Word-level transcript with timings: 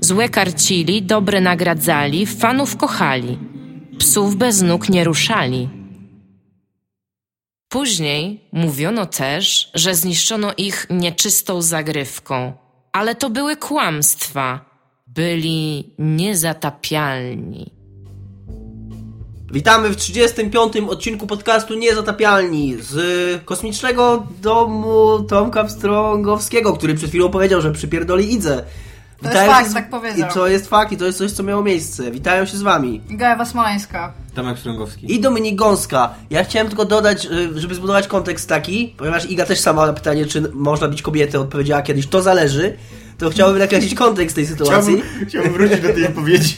Złe 0.00 0.28
karcili, 0.28 1.02
dobre 1.02 1.40
nagradzali, 1.40 2.26
fanów 2.26 2.76
kochali. 2.76 3.38
Psów 3.98 4.36
bez 4.36 4.62
nóg 4.62 4.88
nie 4.88 5.04
ruszali. 5.04 5.68
Później 7.68 8.40
mówiono 8.52 9.06
też, 9.06 9.70
że 9.74 9.94
zniszczono 9.94 10.52
ich 10.56 10.86
nieczystą 10.90 11.62
zagrywką, 11.62 12.52
ale 12.92 13.14
to 13.14 13.30
były 13.30 13.56
kłamstwa. 13.56 14.68
Byli 15.06 15.94
niezatapialni. 15.98 17.70
Witamy 19.52 19.88
w 19.88 19.96
35. 19.96 20.72
odcinku 20.88 21.26
podcastu 21.26 21.74
Niezatapialni 21.74 22.76
z 22.80 23.44
kosmicznego 23.44 24.26
domu 24.42 25.22
Tomka 25.28 25.64
Pstrągowskiego, 25.64 26.72
który 26.72 26.94
przed 26.94 27.08
chwilą 27.08 27.30
powiedział, 27.30 27.60
że 27.60 27.72
przypierdoli 27.72 28.32
Idze. 28.32 28.64
To 29.22 29.32
jest 29.32 29.46
fakt, 29.46 29.74
tak 29.74 29.90
powiedział. 29.90 30.30
I 30.30 30.32
to 30.32 30.48
jest 30.48 30.68
fakt, 30.68 30.92
i 30.92 30.96
to 30.96 31.04
jest 31.04 31.18
coś, 31.18 31.32
co 31.32 31.42
miało 31.42 31.62
miejsce. 31.62 32.10
Witają 32.10 32.46
się 32.46 32.56
z 32.56 32.62
wami. 32.62 33.00
Gaja 33.10 33.44
Smoleńska. 33.44 34.12
Tomek 34.34 34.58
Strągowski. 34.58 35.14
I 35.14 35.20
Dominik 35.20 35.56
Gąska. 35.56 36.14
Ja 36.30 36.44
chciałem 36.44 36.68
tylko 36.68 36.84
dodać, 36.84 37.26
y, 37.26 37.60
żeby 37.60 37.74
zbudować 37.74 38.08
kontekst 38.08 38.48
taki, 38.48 38.94
ponieważ 38.96 39.30
Iga 39.30 39.44
też 39.46 39.60
sama 39.60 39.86
na 39.86 39.92
pytanie, 39.92 40.26
czy 40.26 40.42
można 40.54 40.88
być 40.88 41.02
kobietą, 41.02 41.40
odpowiedziała 41.40 41.82
kiedyś, 41.82 42.06
to 42.06 42.22
zależy. 42.22 42.76
To 43.18 43.30
chciałbym 43.30 43.58
nakreślić 43.58 43.94
kontekst 43.94 44.36
tej 44.36 44.46
sytuacji. 44.46 45.02
Chciałbym, 45.02 45.26
chciałbym 45.28 45.52
wrócić 45.52 45.80
do 45.80 45.88
tej 45.88 46.02
wypowiedzi. 46.02 46.56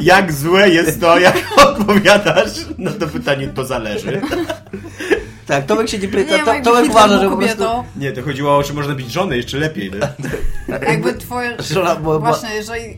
jak 0.00 0.32
złe 0.32 0.68
jest 0.68 1.00
to, 1.00 1.18
jak 1.18 1.36
odpowiadasz 1.56 2.50
na 2.78 2.90
to 2.90 3.06
pytanie, 3.06 3.48
to 3.48 3.64
zależy. 3.64 4.20
Tak, 5.48 5.66
Tomek 5.66 5.88
się 5.88 5.98
nie 5.98 6.08
pyta. 6.08 6.36
Nie, 6.36 6.62
to, 6.62 6.70
Tomek 6.70 6.90
uważa, 6.90 7.18
że 7.20 7.30
po 7.30 7.36
prostu... 7.36 7.56
kobietą, 7.56 7.84
Nie, 7.96 8.12
to 8.12 8.22
chodziło 8.22 8.56
o, 8.56 8.62
czy 8.62 8.74
można 8.74 8.94
być 8.94 9.10
żoną 9.12 9.32
jeszcze 9.32 9.58
lepiej. 9.58 9.90
Nie? 9.90 10.78
Jakby 10.88 11.14
twoje... 11.14 11.56
Żona 11.72 11.96
była- 11.96 12.18
Właśnie, 12.18 12.48
jeżeli 12.54 12.96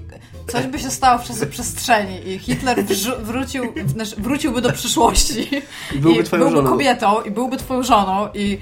coś 0.48 0.66
by 0.66 0.78
się 0.78 0.90
stało 0.90 1.18
w 1.18 1.46
przestrzeni 1.48 2.28
i 2.28 2.38
Hitler 2.38 2.76
wrócił, 3.22 3.64
znaczy 3.86 4.16
wróciłby 4.18 4.60
do 4.60 4.72
przyszłości 4.72 5.48
I 5.94 5.98
byłby 5.98 6.24
twoją 6.24 6.42
byłby 6.42 6.56
żoną. 6.56 6.70
kobietą 6.70 7.20
i 7.22 7.30
byłby 7.30 7.56
twoją 7.56 7.82
żoną 7.82 8.28
i 8.34 8.58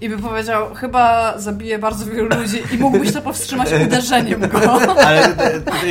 i 0.00 0.08
by 0.08 0.18
powiedział, 0.18 0.74
chyba 0.74 1.34
zabije 1.38 1.78
bardzo 1.78 2.06
wielu 2.06 2.28
ludzi 2.40 2.62
i 2.74 2.78
mógłbyś 2.78 3.12
to 3.12 3.22
powstrzymać 3.22 3.68
uderzeniem 3.86 4.40
go. 4.40 4.72
Ale 5.06 5.28
to, 5.34 5.42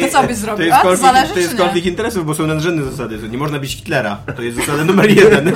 To 0.02 0.08
co 0.12 0.24
byś 0.28 0.38
zrobił? 0.38 0.58
To 0.58 0.64
jest 0.72 0.82
konflikt, 0.82 1.02
Zależy, 1.02 1.34
to 1.34 1.40
jest 1.40 1.56
konflikt 1.56 1.88
interesów, 1.88 2.26
bo 2.26 2.34
są 2.34 2.48
nadrzędne 2.48 2.84
zasady. 2.92 3.18
To 3.20 3.28
nie 3.28 3.38
można 3.38 3.60
być 3.60 3.72
Hitlera. 3.76 4.18
To 4.36 4.42
jest 4.42 4.58
zasada 4.58 4.84
numer 4.84 5.10
jeden. 5.18 5.52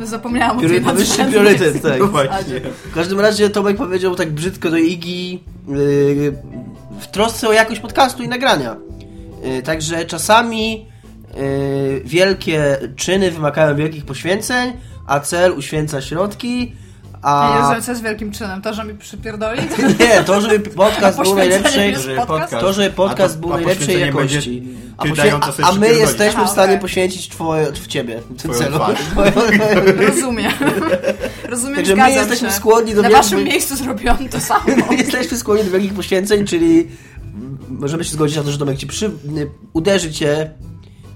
Zapomniałam 0.00 0.56
o 0.56 0.58
Który 0.58 0.74
tej 0.74 0.84
ma 0.84 0.92
wyższy 0.92 1.18
nadrzędnej 1.18 1.56
priorytet, 1.56 1.82
tak. 1.82 2.00
No 2.00 2.06
właśnie. 2.06 2.60
W 2.90 2.94
każdym 2.94 3.20
razie 3.20 3.50
Tomek 3.50 3.76
powiedział 3.76 4.14
tak 4.14 4.32
brzydko 4.32 4.70
do 4.70 4.76
Igi 4.76 5.32
yy, 5.68 6.32
w 7.00 7.06
trosce 7.10 7.48
o 7.48 7.52
jakość 7.52 7.80
podcastu 7.80 8.22
i 8.22 8.28
nagrania. 8.28 8.76
Yy, 9.42 9.62
także 9.62 10.04
czasami 10.04 10.86
yy, 11.34 12.02
wielkie 12.04 12.78
czyny 12.96 13.30
wymagają 13.30 13.76
wielkich 13.76 14.04
poświęceń, 14.04 14.72
a 15.06 15.20
cel 15.20 15.52
uświęca 15.52 16.00
środki. 16.00 16.72
A... 17.22 17.68
A 17.70 17.74
Nie, 17.76 17.82
co 17.82 17.90
jest 17.92 18.02
wielkim 18.02 18.32
czynem? 18.32 18.62
To, 18.62 18.74
że 18.74 18.84
mi 18.84 18.94
przypierdoli? 18.94 19.60
nie, 20.00 20.22
to 20.24 20.40
żeby 20.40 20.58
podcast 20.70 21.22
był 21.22 21.38
jest 21.38 22.08
podcast? 22.26 22.50
to, 22.50 22.72
żeby 22.72 22.90
podcast 22.90 23.36
A 23.36 23.40
był 23.40 23.52
a 23.52 23.56
najlepszej 23.56 24.00
jakości. 24.00 24.60
będzie 24.60 24.72
A, 24.96 25.04
poświę- 25.04 25.52
sobie 25.52 25.68
a 25.68 25.72
my 25.72 25.88
jesteśmy 25.94 26.44
w 26.44 26.48
stanie 26.48 26.78
poświęcić 26.78 27.28
twoje, 27.28 27.72
w 27.72 27.86
ciebie 27.86 28.20
w 28.30 28.42
tym 28.42 28.52
celu. 28.54 28.78
Rozumiem. 30.08 30.52
Rozumiem, 31.50 31.76
Także 31.76 31.96
my 31.96 32.10
jesteśmy 32.12 32.48
się. 32.48 32.54
skłonni 32.54 32.94
do 32.94 33.02
Na 33.02 33.08
wielu- 33.08 33.22
waszym 33.22 33.44
miejscu 33.44 33.76
zrobiłam 33.76 34.28
to 34.28 34.40
samo. 34.40 34.64
Jesteśmy 34.98 35.36
skłonni 35.36 35.64
do 35.64 35.70
wielkich 35.70 35.94
poświęceń, 35.94 36.44
czyli 36.46 36.88
możemy 37.68 38.04
się 38.04 38.12
zgodzić 38.12 38.36
na 38.36 38.42
to, 38.42 38.50
że 38.50 38.58
Domek 38.58 38.76
ci 38.78 38.86
przy... 38.86 39.10
uderzy 39.72 40.12
cię 40.12 40.50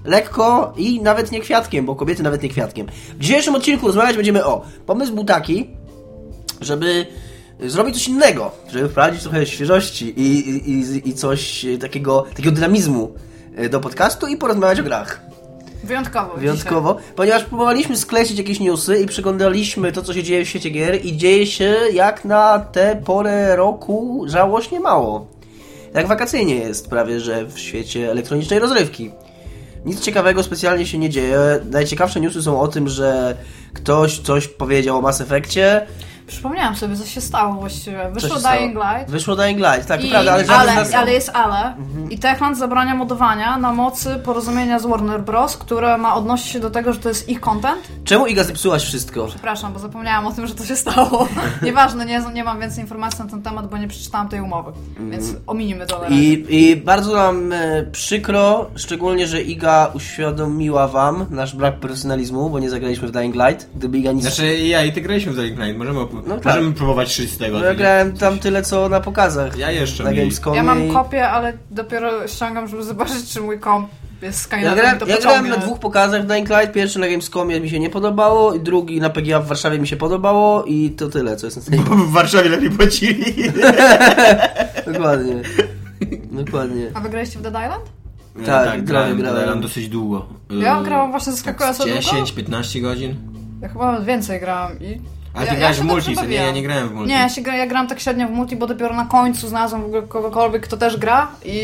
lekko 0.05 0.73
i 0.77 1.01
nawet 1.01 1.31
nie 1.31 1.41
kwiatkiem, 1.41 1.85
bo 1.85 1.95
kobiety 1.95 2.23
nawet 2.23 2.43
nie 2.43 2.49
kwiatkiem. 2.49 2.87
W 3.17 3.19
dzisiejszym 3.19 3.55
odcinku 3.55 3.87
rozmawiać 3.87 4.15
będziemy 4.15 4.45
o... 4.45 4.65
Pomysł 4.85 5.13
był 5.15 5.23
taki, 5.23 5.69
żeby 6.63 7.05
zrobić 7.59 7.95
coś 7.95 8.07
innego, 8.07 8.51
żeby 8.71 8.89
wprowadzić 8.89 9.21
trochę 9.21 9.45
świeżości 9.45 10.13
i, 10.21 10.49
i, 10.71 11.09
i 11.09 11.13
coś 11.13 11.65
takiego, 11.81 12.21
takiego 12.21 12.51
dynamizmu 12.51 13.13
do 13.69 13.79
podcastu 13.79 14.27
i 14.27 14.37
porozmawiać 14.37 14.79
o 14.79 14.83
grach. 14.83 15.21
Wyjątkowo. 15.83 16.37
Wyjątkowo, 16.37 16.97
ponieważ 17.15 17.43
próbowaliśmy 17.43 17.97
sklecić 17.97 18.37
jakieś 18.37 18.59
newsy 18.59 18.99
i 18.99 19.05
przyglądaliśmy 19.05 19.91
to, 19.91 20.01
co 20.01 20.13
się 20.13 20.23
dzieje 20.23 20.45
w 20.45 20.49
świecie 20.49 20.69
gier 20.69 21.05
i 21.05 21.17
dzieje 21.17 21.47
się 21.47 21.75
jak 21.93 22.25
na 22.25 22.59
tę 22.59 23.01
porę 23.05 23.55
roku 23.55 24.23
żałośnie 24.27 24.79
mało. 24.79 25.27
Jak 25.93 26.07
wakacyjnie 26.07 26.55
jest 26.55 26.89
prawie, 26.89 27.19
że 27.19 27.45
w 27.45 27.59
świecie 27.59 28.11
elektronicznej 28.11 28.59
rozrywki. 28.59 29.11
Nic 29.85 30.01
ciekawego 30.01 30.43
specjalnie 30.43 30.85
się 30.85 30.97
nie 30.97 31.09
dzieje. 31.09 31.39
Najciekawsze 31.71 32.19
newsy 32.19 32.41
są 32.41 32.59
o 32.59 32.67
tym, 32.67 32.89
że 32.89 33.37
ktoś 33.73 34.19
coś 34.19 34.47
powiedział 34.47 34.97
o 34.97 35.01
Mass 35.01 35.21
Effectie. 35.21 35.87
Przypomniałam 36.33 36.75
sobie, 36.75 36.95
co 36.95 37.05
się 37.05 37.21
stało 37.21 37.53
właściwie. 37.53 38.09
Wyszło? 38.11 38.37
Dying 38.39 38.75
Light. 38.75 39.11
Wyszło 39.11 39.35
Dying 39.35 39.59
Light, 39.59 39.87
tak, 39.87 40.03
I, 40.03 40.09
prawda, 40.09 40.33
ale 40.33 40.45
ale, 40.47 40.75
nas... 40.75 40.93
ale 40.93 41.11
jest 41.13 41.29
ale. 41.33 41.75
I 42.09 42.19
Techland 42.19 42.57
zabrania 42.57 42.95
modowania 42.95 43.57
na 43.57 43.73
mocy 43.73 44.15
porozumienia 44.25 44.79
z 44.79 44.85
Warner 44.85 45.21
Bros., 45.21 45.57
które 45.57 45.97
ma 45.97 46.15
odnosić 46.15 46.47
się 46.47 46.59
do 46.59 46.69
tego, 46.69 46.93
że 46.93 46.99
to 46.99 47.09
jest 47.09 47.29
ich 47.29 47.39
content. 47.39 47.81
Czemu 48.03 48.27
Iga 48.27 48.43
zepsułaś 48.43 48.83
wszystko? 48.83 49.27
Przepraszam, 49.27 49.73
bo 49.73 49.79
zapomniałam 49.79 50.27
o 50.27 50.31
tym, 50.31 50.47
że 50.47 50.55
to 50.55 50.65
się 50.65 50.75
stało. 50.75 51.27
Nieważne, 51.61 52.05
nie, 52.05 52.21
nie 52.33 52.43
mam 52.43 52.59
więcej 52.59 52.83
informacji 52.83 53.23
na 53.23 53.29
ten 53.29 53.41
temat, 53.41 53.69
bo 53.69 53.77
nie 53.77 53.87
przeczytałam 53.87 54.29
tej 54.29 54.41
umowy. 54.41 54.71
Więc 55.11 55.35
ominimy 55.47 55.85
to. 55.85 56.05
I, 56.09 56.45
I 56.49 56.75
bardzo 56.75 57.15
nam 57.15 57.51
e, 57.53 57.83
przykro, 57.91 58.69
szczególnie, 58.75 59.27
że 59.27 59.41
Iga 59.41 59.91
uświadomiła 59.93 60.87
wam 60.87 61.25
nasz 61.29 61.55
brak 61.55 61.79
profesjonalizmu, 61.79 62.49
bo 62.49 62.59
nie 62.59 62.69
zagraliśmy 62.69 63.07
w 63.07 63.11
Dying 63.11 63.35
Light. 63.35 63.69
Gdyby 63.75 63.97
Iga 63.97 64.11
nic... 64.11 64.21
Znaczy 64.21 64.57
ja 64.57 64.83
i 64.83 64.93
ty 64.93 65.01
graliśmy 65.01 65.31
w 65.31 65.35
Dying 65.35 65.59
Light. 65.59 65.77
Możemy, 65.77 65.99
op- 65.99 66.22
No 66.27 66.35
tak. 66.35 66.45
możemy 66.45 66.73
próbować 66.73 67.11
szyć 67.11 67.31
z 67.31 67.37
tego. 67.37 67.59
no, 67.59 67.65
ja 67.65 67.75
grałem 67.75 68.17
tam 68.17 68.39
tyle, 68.39 68.61
co 68.63 68.89
na 68.89 68.99
pokazach. 68.99 69.57
Ja 69.57 69.71
jeszcze 69.71 70.03
na 70.03 70.09
mniej. 70.09 70.21
Gamescomie. 70.21 70.57
Ja 70.57 70.63
mam 70.63 70.93
kopię, 70.93 71.29
ale 71.29 71.53
dopiero 71.71 72.27
ściągam, 72.27 72.67
żeby 72.67 72.83
zobaczyć, 72.83 73.29
czy 73.33 73.41
mój 73.41 73.59
komp 73.59 73.89
jest 74.21 74.39
Ja 74.39 74.43
Skynetem. 74.57 74.75
grałem, 74.75 74.99
to 74.99 75.07
ja 75.07 75.17
grałem 75.17 75.49
na 75.49 75.57
dwóch 75.57 75.79
pokazach 75.79 76.25
Dying 76.25 76.49
Light. 76.49 76.71
Pierwszy 76.71 76.99
na 76.99 77.07
Gamescomie 77.07 77.59
mi 77.59 77.69
się 77.69 77.79
nie 77.79 77.89
podobało, 77.89 78.53
i 78.53 78.59
drugi 78.59 79.01
na 79.01 79.09
PGA 79.09 79.39
w 79.39 79.47
Warszawie 79.47 79.79
mi 79.79 79.87
się 79.87 79.95
podobało 79.95 80.63
i 80.63 80.89
to 80.89 81.09
tyle, 81.09 81.35
co 81.35 81.47
jest 81.47 81.71
na. 81.71 81.77
Bo 81.77 81.95
w 81.95 82.11
Warszawie 82.11 82.49
lepiej 82.49 82.69
płacili. 82.69 83.25
Dokładnie. 84.93 85.35
Dokładnie. 86.31 86.91
A 86.93 86.99
wy 86.99 87.09
graliście 87.09 87.39
w 87.39 87.41
Dead 87.41 87.53
Island? 87.53 87.83
Tak, 88.33 88.43
grałem, 88.45 88.85
grałem, 88.85 89.17
grałem. 89.17 89.41
grałem 89.43 89.61
dosyć 89.61 89.89
długo. 89.89 90.25
Ja 90.49 90.81
grałam 90.81 91.11
właśnie 91.11 91.31
zaskakująco 91.31 91.83
długo. 91.85 91.99
10-15 91.99 92.81
godzin. 92.81 93.15
Ja 93.61 93.69
chyba 93.69 93.91
nawet 93.91 94.05
więcej 94.07 94.39
grałam 94.39 94.79
i... 94.81 95.01
A 95.33 95.39
ty 95.41 95.45
ja, 95.45 95.55
grałeś 95.55 95.77
się 95.77 95.83
w 95.83 95.85
multi, 95.85 96.15
nie? 96.27 96.35
Ja 96.35 96.51
nie 96.51 96.63
grałem 96.63 96.89
w 96.89 96.93
multi. 96.93 97.09
Nie, 97.09 97.17
ja, 97.17 97.29
się 97.29 97.41
gra, 97.41 97.55
ja 97.55 97.67
grałam 97.67 97.87
tak 97.87 97.99
średnio 97.99 98.27
w 98.27 98.31
multi, 98.31 98.55
bo 98.55 98.67
dopiero 98.67 98.95
na 98.95 99.05
końcu 99.05 99.47
znalazłam 99.47 99.81
w 99.81 99.85
ogóle 99.85 100.01
kogokolwiek, 100.01 100.63
kto 100.63 100.77
też 100.77 100.97
gra 100.97 101.27
i 101.45 101.59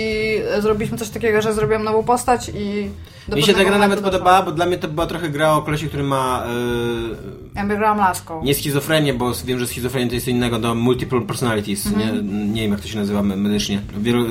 zrobiliśmy 0.59 0.97
coś 0.97 1.09
takiego, 1.09 1.41
że 1.41 1.53
zrobiłam 1.53 1.83
nową 1.83 2.03
postać 2.03 2.51
i... 2.55 2.89
Mi 3.35 3.43
się 3.43 3.53
ta 3.53 3.63
gra 3.65 3.77
nawet 3.77 3.99
podobała, 3.99 4.43
bo 4.43 4.51
dla 4.51 4.65
mnie 4.65 4.77
to 4.77 4.87
była 4.87 5.07
trochę 5.07 5.29
gra 5.29 5.53
o 5.53 5.61
kolesie, 5.61 5.87
który 5.87 6.03
ma 6.03 6.43
yy. 6.47 7.15
Ja 7.55 7.65
grałam 7.65 7.97
laską. 7.97 8.43
nie 8.43 8.53
schizofrenię, 8.53 9.13
bo 9.13 9.33
wiem, 9.45 9.59
że 9.59 9.67
schizofrenia 9.67 10.07
to 10.07 10.13
jest 10.13 10.25
co 10.25 10.31
innego 10.31 10.59
do 10.59 10.75
multiple 10.75 11.21
personalities. 11.21 11.87
Mhm. 11.87 12.27
Nie, 12.27 12.53
nie 12.53 12.61
wiem, 12.61 12.71
jak 12.71 12.81
to 12.81 12.87
się 12.87 12.97
nazywa 12.97 13.23
me- 13.23 13.35
medycznie. 13.35 13.81
Wielu, 13.97 14.25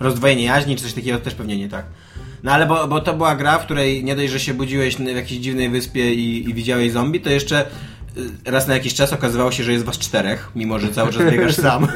rozdwojenie 0.00 0.44
jaźni, 0.44 0.76
czy 0.76 0.82
coś 0.82 0.92
takiego 0.92 1.18
też 1.18 1.34
pewnie 1.34 1.56
nie 1.56 1.68
tak. 1.68 1.84
No 2.42 2.52
ale 2.52 2.66
bo, 2.66 2.88
bo 2.88 3.00
to 3.00 3.14
była 3.14 3.36
gra, 3.36 3.58
w 3.58 3.64
której 3.64 4.04
nie 4.04 4.16
dość, 4.16 4.32
że 4.32 4.40
się 4.40 4.54
budziłeś 4.54 4.98
na 4.98 5.10
jakiejś 5.10 5.40
dziwnej 5.40 5.70
wyspie 5.70 6.14
i, 6.14 6.50
i 6.50 6.54
widziałeś 6.54 6.92
zombie, 6.92 7.20
to 7.20 7.30
jeszcze 7.30 7.66
raz 8.44 8.66
na 8.68 8.74
jakiś 8.74 8.94
czas 8.94 9.12
okazywało 9.12 9.52
się, 9.52 9.64
że 9.64 9.72
jest 9.72 9.84
was 9.84 9.98
czterech, 9.98 10.50
mimo 10.56 10.78
że 10.78 10.88
cały 10.92 11.12
czas 11.12 11.22
biegasz 11.30 11.56
sam. 11.66 11.86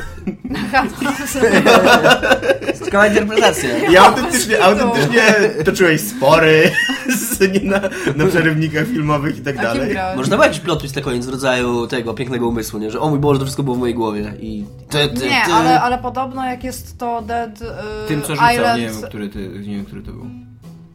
Ciekawa 2.84 3.06
interpretacja. 3.10 3.88
I 3.92 3.96
autentycznie, 3.96 4.64
autentycznie 4.64 5.22
toczyłeś 5.64 6.00
spory 6.00 6.70
z, 7.08 7.40
nie, 7.40 7.70
na, 7.70 7.80
na 8.16 8.26
przerywnikach 8.26 8.86
filmowych 8.86 9.38
i 9.38 9.40
tak 9.40 9.56
dalej. 9.56 9.96
Można 10.16 10.36
było 10.36 10.44
jakiś 10.46 10.60
plot 10.60 10.80
twist 10.80 10.96
na 10.96 11.02
koniec 11.02 11.26
w 11.26 11.28
rodzaju 11.28 11.86
tego 11.86 12.14
pięknego 12.14 12.48
umysłu, 12.48 12.78
nie? 12.78 12.90
Że 12.90 13.00
o 13.00 13.08
mój 13.10 13.18
Boże, 13.18 13.38
to 13.38 13.44
wszystko 13.44 13.62
było 13.62 13.76
w 13.76 13.78
mojej 13.78 13.94
głowie 13.94 14.32
i... 14.40 14.64
Ty, 14.88 15.08
ty, 15.08 15.26
Nie, 15.26 15.42
ty. 15.46 15.52
ale, 15.52 15.80
ale 15.80 15.98
podobno 15.98 16.46
jak 16.46 16.64
jest 16.64 16.98
to 16.98 17.22
Dead 17.22 17.62
y, 17.62 17.64
Tym, 18.08 18.22
co 18.22 18.34
rzucał, 18.34 18.54
Island, 18.54 18.80
nie 18.80 18.88
wiem, 18.88 19.02
który, 19.02 19.28
ty, 19.28 19.48
nie 19.48 19.76
wiem, 19.76 19.84
który 19.84 20.02
to 20.02 20.12
był. 20.12 20.26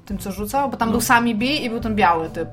tym 0.06 0.18
co 0.18 0.31
rzucał, 0.31 0.69
bo 0.69 0.77
tam 0.77 0.88
No. 0.88 0.92
był 0.92 1.01
Sami 1.01 1.36
B 1.36 1.45
i 1.45 1.69
był 1.69 1.80
ten 1.80 1.95
biały 1.95 2.30
typ, 2.30 2.48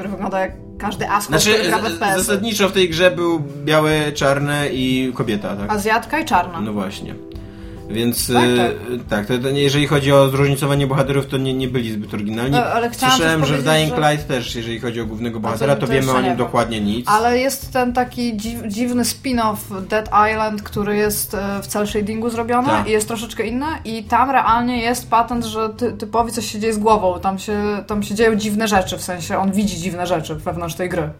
który 0.00 0.08
wygląda 0.12 0.40
jak 0.40 0.52
każdy 0.78 1.08
askot, 1.08 1.42
Znaczy, 1.42 1.58
który 1.58 1.68
gra 1.68 1.78
w 1.78 1.84
FPS. 1.84 2.16
zasadniczo 2.26 2.68
w 2.68 2.72
tej 2.72 2.88
grze 2.88 3.10
był 3.10 3.40
białe, 3.64 4.12
czarne 4.12 4.68
i 4.68 5.12
kobieta, 5.14 5.56
tak? 5.56 5.70
Azjatka 5.72 6.18
i 6.20 6.24
czarna. 6.24 6.60
No 6.60 6.72
właśnie. 6.72 7.14
Więc 7.90 8.32
Tak, 8.32 8.44
tak, 8.56 8.72
tak 9.08 9.26
to, 9.26 9.38
to 9.38 9.48
jeżeli 9.48 9.86
chodzi 9.86 10.12
o 10.12 10.28
zróżnicowanie 10.28 10.86
bohaterów, 10.86 11.26
to 11.26 11.36
nie, 11.36 11.54
nie 11.54 11.68
byli 11.68 11.92
zbyt 11.92 12.14
oryginalni. 12.14 12.56
E, 12.56 12.72
ale 12.72 12.94
Słyszałem, 12.94 13.46
że 13.46 13.58
w 13.58 13.64
Dying 13.64 13.94
że- 13.96 14.10
Light 14.10 14.28
też, 14.28 14.54
jeżeli 14.54 14.80
chodzi 14.80 15.00
o 15.00 15.06
głównego 15.06 15.40
bohatera, 15.40 15.74
to, 15.76 15.80
to 15.86 15.92
wiemy 15.92 16.12
o 16.12 16.20
nim 16.20 16.36
dokładnie 16.36 16.80
nic. 16.80 17.08
Ale 17.08 17.38
jest 17.38 17.72
ten 17.72 17.92
taki 17.92 18.36
dziw, 18.36 18.60
dziwny 18.66 19.02
spin-off 19.02 19.56
Dead 19.88 20.10
Island, 20.30 20.62
który 20.62 20.96
jest 20.96 21.34
e, 21.34 21.62
w 21.62 21.66
cel 21.66 21.86
shadingu 21.86 22.30
zrobiony 22.30 22.68
Tak. 22.68 22.88
i 22.88 22.90
jest 22.90 23.08
troszeczkę 23.08 23.46
inny 23.46 23.66
i 23.84 24.04
tam 24.04 24.30
realnie 24.30 24.82
jest 24.82 25.10
patent, 25.10 25.44
że 25.44 25.70
ty, 25.76 25.92
typowi 25.92 26.32
coś 26.32 26.52
się 26.52 26.58
dzieje 26.60 26.74
z 26.74 26.78
głową, 26.78 27.20
tam 27.20 27.38
się, 27.38 27.84
tam 27.86 28.02
się 28.02 28.14
dzieją 28.14 28.34
dziwne 28.34 28.68
rzeczy, 28.68 28.98
w 28.98 29.02
sensie 29.02 29.38
on 29.38 29.52
widzi 29.52 29.76
dziwne 29.76 30.06
rzeczy 30.06 30.34
wewnątrz 30.34 30.74
tej 30.74 30.88
gry. 30.88 31.10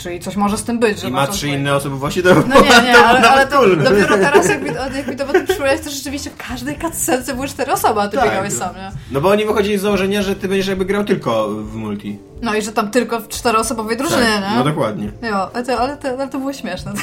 Czyli 0.00 0.20
coś 0.20 0.36
może 0.36 0.58
z 0.58 0.64
tym 0.64 0.78
być, 0.78 1.00
że 1.00 1.08
I 1.08 1.10
ma 1.10 1.26
trzy 1.26 1.48
inne 1.48 1.74
osoby 1.74 1.96
właśnie 1.96 2.22
do 2.22 2.34
No 2.34 2.60
nie, 2.60 2.82
nie, 2.82 2.98
ale, 3.06 3.30
ale 3.30 3.46
to 3.46 3.76
dopiero 3.76 4.18
teraz 4.18 4.48
jak 4.48 4.62
mi, 4.62 4.68
jak 4.96 5.06
mi 5.06 5.16
to 5.16 5.26
potem 5.26 5.46
przypomniałeś, 5.46 5.80
to 5.80 5.90
rzeczywiście 5.90 6.30
w 6.30 6.36
każdej 6.36 6.78
cutscence 6.78 7.34
były 7.34 7.48
cztery 7.48 7.72
osoby, 7.72 8.00
a 8.00 8.08
ty 8.08 8.16
Tak. 8.16 8.24
biegałeś 8.26 8.52
sam, 8.52 8.74
nie? 8.76 8.90
No 9.10 9.20
bo 9.20 9.28
oni 9.28 9.44
wychodzili 9.44 9.78
z 9.78 9.80
założenia, 9.82 10.22
że 10.22 10.36
ty 10.36 10.48
będziesz 10.48 10.66
jakby 10.66 10.84
grał 10.84 11.04
tylko 11.04 11.48
w 11.48 11.74
multi. 11.74 12.18
No 12.42 12.54
i 12.54 12.62
że 12.62 12.72
tam 12.72 12.90
tylko 12.90 13.20
w 13.20 13.28
czteroosobowej 13.28 13.96
drużynie, 13.96 14.42
nie? 14.50 14.56
No 14.56 14.64
dokładnie. 14.64 15.12
Jo, 15.22 15.50
ale 15.54 15.64
to, 15.64 15.78
ale, 15.80 15.96
to, 15.96 16.08
ale 16.08 16.28
to 16.28 16.38
było 16.38 16.52
śmieszne. 16.52 16.92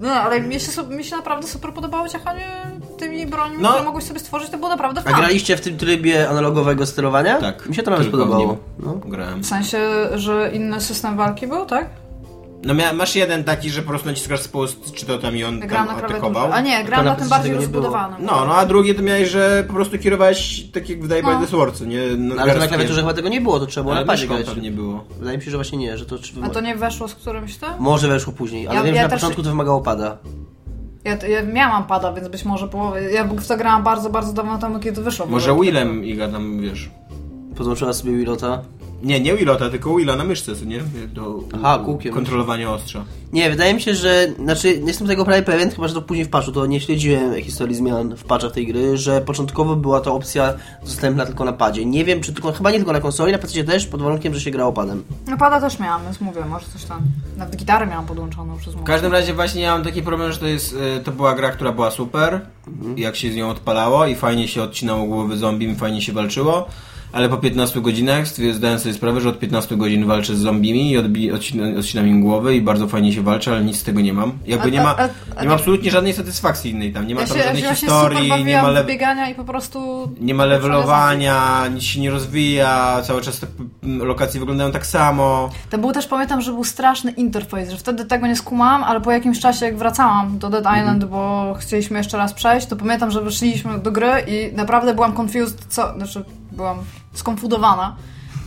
No, 0.00 0.10
ale 0.12 0.40
mi 0.40 0.60
się, 0.60 0.82
mi 0.82 1.04
się 1.04 1.16
naprawdę 1.16 1.46
super 1.46 1.72
podobało 1.72 2.08
ciachanie 2.08 2.46
tymi 3.02 3.26
brońmi, 3.26 3.56
No. 3.60 3.68
które 3.68 3.84
mogłeś 3.84 4.04
sobie 4.04 4.20
stworzyć, 4.20 4.50
to 4.50 4.56
było 4.58 4.68
naprawdę 4.70 5.00
A 5.00 5.04
fajne. 5.04 5.18
graliście 5.18 5.56
w 5.56 5.60
tym 5.60 5.76
trybie 5.76 6.28
analogowego 6.28 6.86
sterowania? 6.86 7.38
Tak. 7.40 7.68
Mi 7.68 7.74
się 7.74 7.82
to 7.82 7.90
nawet 7.90 8.08
podobało. 8.08 8.56
No. 8.78 8.92
Grałem. 9.06 9.42
W 9.42 9.46
sensie, 9.46 9.78
że 10.14 10.50
inny 10.54 10.80
system 10.80 11.16
walki 11.16 11.46
był, 11.46 11.66
tak? 11.66 11.90
No 12.64 12.74
mia- 12.74 12.92
masz 12.94 13.16
jeden 13.16 13.44
taki, 13.44 13.70
że 13.70 13.82
po 13.82 13.88
prostu 13.88 14.08
naciskasz 14.08 14.40
spust, 14.40 14.92
czy 14.92 15.06
to 15.06 15.18
tam 15.18 15.36
i 15.36 15.44
on 15.44 15.60
Grałam 15.60 15.86
tam 15.88 15.96
atakował. 15.98 16.52
A 16.52 16.60
nie, 16.60 16.84
grałam 16.84 17.04
na 17.06 17.10
na 17.12 17.16
tym 17.16 17.28
bardziej 17.28 17.50
nie 17.52 17.56
rozbudowanym. 17.56 18.18
No, 18.26 18.44
no 18.46 18.54
a 18.54 18.66
drugie 18.66 18.94
to 18.94 19.02
miałeś, 19.02 19.28
że 19.28 19.64
po 19.66 19.72
prostu 19.74 19.98
kierowałeś 19.98 20.64
tak 20.72 20.88
jak 20.88 21.02
w 21.04 21.08
Die 21.08 21.22
No. 21.22 21.38
by 21.40 21.46
the 21.46 21.86
nie? 21.86 21.98
No, 22.18 22.34
Ale 22.42 22.54
na 22.58 22.66
klawiaturze 22.68 23.00
chyba 23.00 23.14
tego 23.14 23.28
nie 23.28 23.40
było, 23.40 23.60
to 23.60 23.66
trzeba 23.66 23.84
było 23.84 23.94
Ale 23.96 24.04
na 24.06 24.12
padzie 24.12 24.26
grać. 24.26 24.46
pewnie 24.46 24.70
było. 24.70 25.04
Wydaje 25.18 25.38
mi 25.38 25.44
się, 25.44 25.50
że 25.50 25.56
właśnie 25.56 25.78
nie, 25.78 25.98
że 25.98 26.06
to... 26.06 26.16
A 26.42 26.48
to 26.50 26.60
nie 26.60 26.76
weszło 26.76 27.08
z 27.08 27.14
którymś 27.14 27.56
tym? 27.56 27.68
Może 27.78 28.08
weszło 28.08 28.32
później, 28.32 28.66
ale 28.68 28.76
Ja- 28.76 28.82
wiem, 28.82 28.94
ja 28.94 29.00
że 29.02 29.06
na 29.08 29.10
też- 29.10 29.20
początku 29.20 29.42
to 29.42 29.48
wymagało 29.48 29.80
pada. 29.80 30.18
Ja, 31.04 31.16
ja 31.26 31.42
miałam 31.42 31.84
pada, 31.84 32.12
więc 32.12 32.28
być 32.28 32.44
może 32.44 32.68
połowę. 32.68 33.12
Ja 33.12 33.24
w 33.24 33.46
to 33.46 33.56
grałam 33.56 33.82
bardzo, 33.82 34.10
bardzo 34.10 34.32
dawno 34.32 34.58
temu, 34.58 34.80
kiedy 34.80 35.02
wyszło. 35.02 35.26
Może 35.26 35.54
Willem 35.60 36.04
Iga 36.04 36.28
tam, 36.28 36.60
wiesz... 36.60 36.90
Podłączyła 37.56 37.92
sobie 37.92 38.12
Willota. 38.12 38.62
Nie, 39.02 39.20
nie 39.20 39.36
Willota, 39.36 39.70
tylko 39.70 39.96
Willa 39.96 40.16
na 40.16 40.24
myszce, 40.24 40.56
co 40.56 40.64
nie? 40.64 40.80
Do 41.12 41.38
Aha, 41.52 41.82
kółkiem. 41.84 42.14
kontrolowania 42.14 42.70
ostrza. 42.72 43.04
Nie, 43.32 43.50
wydaje 43.50 43.74
mi 43.74 43.80
się, 43.80 43.94
że... 43.94 44.26
Znaczy, 44.38 44.78
nie 44.78 44.86
jestem 44.86 45.06
tego 45.06 45.24
prawie 45.24 45.42
pewien, 45.42 45.70
chyba, 45.70 45.88
że 45.88 45.94
to 45.94 46.02
później 46.02 46.26
w 46.26 46.28
patchu, 46.28 46.52
to 46.52 46.66
nie 46.66 46.80
śledziłem 46.80 47.42
historii 47.42 47.74
zmian 47.76 48.16
w 48.16 48.24
patchach 48.24 48.52
tej 48.52 48.66
gry, 48.66 48.96
że 48.96 49.20
początkowo 49.20 49.76
była 49.76 50.00
to 50.00 50.14
opcja 50.14 50.54
dostępna 50.84 51.26
tylko 51.26 51.44
na 51.44 51.52
padzie. 51.52 51.84
Nie 51.84 52.04
wiem, 52.04 52.20
czy 52.20 52.32
tylko... 52.32 52.52
Chyba 52.52 52.70
nie 52.70 52.76
tylko 52.76 52.92
na 52.92 53.00
konsoli, 53.00 53.32
na 53.32 53.38
PC 53.38 53.64
też, 53.64 53.86
pod 53.86 54.02
warunkiem, 54.02 54.34
że 54.34 54.40
się 54.40 54.50
grało 54.50 54.72
padem. 54.72 55.04
No 55.28 55.36
pada 55.36 55.60
też 55.60 55.78
miałam, 55.78 56.04
więc 56.04 56.20
mówię, 56.20 56.40
może 56.48 56.66
coś 56.72 56.84
tam. 56.84 57.00
Nawet 57.36 57.56
gitarę 57.56 57.86
miałam 57.86 58.06
podłączoną 58.06 58.58
przez 58.58 58.74
W 58.74 58.82
każdym 58.82 59.12
razie 59.12 59.34
właśnie 59.34 59.62
ja 59.62 59.72
mam 59.72 59.84
taki 59.84 60.02
problem, 60.02 60.32
że 60.32 60.38
to 60.38 60.46
jest, 60.46 60.76
e, 60.98 61.00
to 61.00 61.12
była 61.12 61.34
gra, 61.34 61.50
która 61.50 61.72
była 61.72 61.90
super, 61.90 62.40
jak 62.96 63.16
się 63.16 63.32
z 63.32 63.36
nią 63.36 63.50
odpalało 63.50 64.06
i 64.06 64.14
fajnie 64.14 64.48
się 64.48 64.62
odcinało 64.62 65.06
głowy 65.06 65.36
zombie, 65.36 65.70
i 65.70 65.74
fajnie 65.74 66.02
się 66.02 66.12
walczyło, 66.12 66.68
ale 67.12 67.28
po 67.28 67.36
15 67.36 67.80
godzinach 67.80 68.24
zdałem 68.52 68.78
sobie 68.78 68.94
sprawę, 68.94 69.20
że 69.20 69.28
od 69.28 69.38
15 69.38 69.76
godzin 69.76 70.06
walczę 70.06 70.36
z 70.36 70.38
zombimi 70.38 70.90
i 70.90 70.98
odbi- 70.98 71.32
odcina- 71.34 71.78
odcinam 71.78 72.08
im 72.08 72.20
głowy 72.20 72.56
i 72.56 72.60
bardzo 72.62 72.88
fajnie 72.88 73.12
się 73.12 73.22
walczy, 73.22 73.50
ale 73.50 73.64
nic 73.64 73.76
z 73.76 73.82
tego 73.82 74.00
nie 74.00 74.12
mam. 74.12 74.32
Jakby 74.46 74.70
nie 74.70 74.80
ma, 74.80 74.96
nie 75.42 75.48
ma 75.48 75.54
absolutnie 75.54 75.90
żadnej 75.90 76.12
satysfakcji 76.12 76.70
innej 76.70 76.92
tam, 76.92 77.06
nie 77.06 77.14
ma 77.14 77.20
Ja 77.20 77.26
tam 77.26 77.36
się, 77.36 77.42
ja 77.42 77.46
żadnej 77.46 77.62
super 77.76 77.76
historii, 77.78 78.44
nie 78.44 78.62
ma, 78.62 78.70
le- 78.70 78.84
biegania 78.84 79.28
i 79.30 79.34
po 79.34 79.44
prostu... 79.44 80.10
nie 80.20 80.34
ma 80.34 80.44
levelowania, 80.44 81.68
nic 81.74 81.82
się 81.82 82.00
nie 82.00 82.10
rozwija, 82.10 83.02
cały 83.06 83.22
czas 83.22 83.40
te 83.40 83.46
lokacje 83.82 84.40
wyglądają 84.40 84.72
tak 84.72 84.86
samo. 84.86 85.50
To 85.70 85.78
był 85.78 85.92
też, 85.92 86.06
pamiętam, 86.06 86.40
że 86.40 86.52
był 86.52 86.64
straszny 86.64 87.10
interfejs, 87.10 87.70
że 87.70 87.76
wtedy 87.76 88.04
tego 88.04 88.26
nie 88.26 88.36
skumałam, 88.36 88.84
ale 88.84 89.00
po 89.00 89.10
jakimś 89.10 89.40
czasie, 89.40 89.66
jak 89.66 89.76
wracałam 89.76 90.38
do 90.38 90.50
Dead 90.50 90.64
Island, 90.78 91.04
bo 91.04 91.54
chcieliśmy 91.60 91.98
jeszcze 91.98 92.16
raz 92.18 92.32
przejść, 92.32 92.66
to 92.66 92.76
pamiętam, 92.76 93.10
że 93.10 93.20
wyszliśmy 93.22 93.78
do 93.78 93.92
gry 93.92 94.10
i 94.26 94.56
naprawdę 94.56 94.94
byłam 94.94 95.14
confused, 95.20 95.64
co... 95.68 95.94
Znaczy, 95.96 96.24
byłam 96.52 96.78
skonfudowana, 97.12 97.96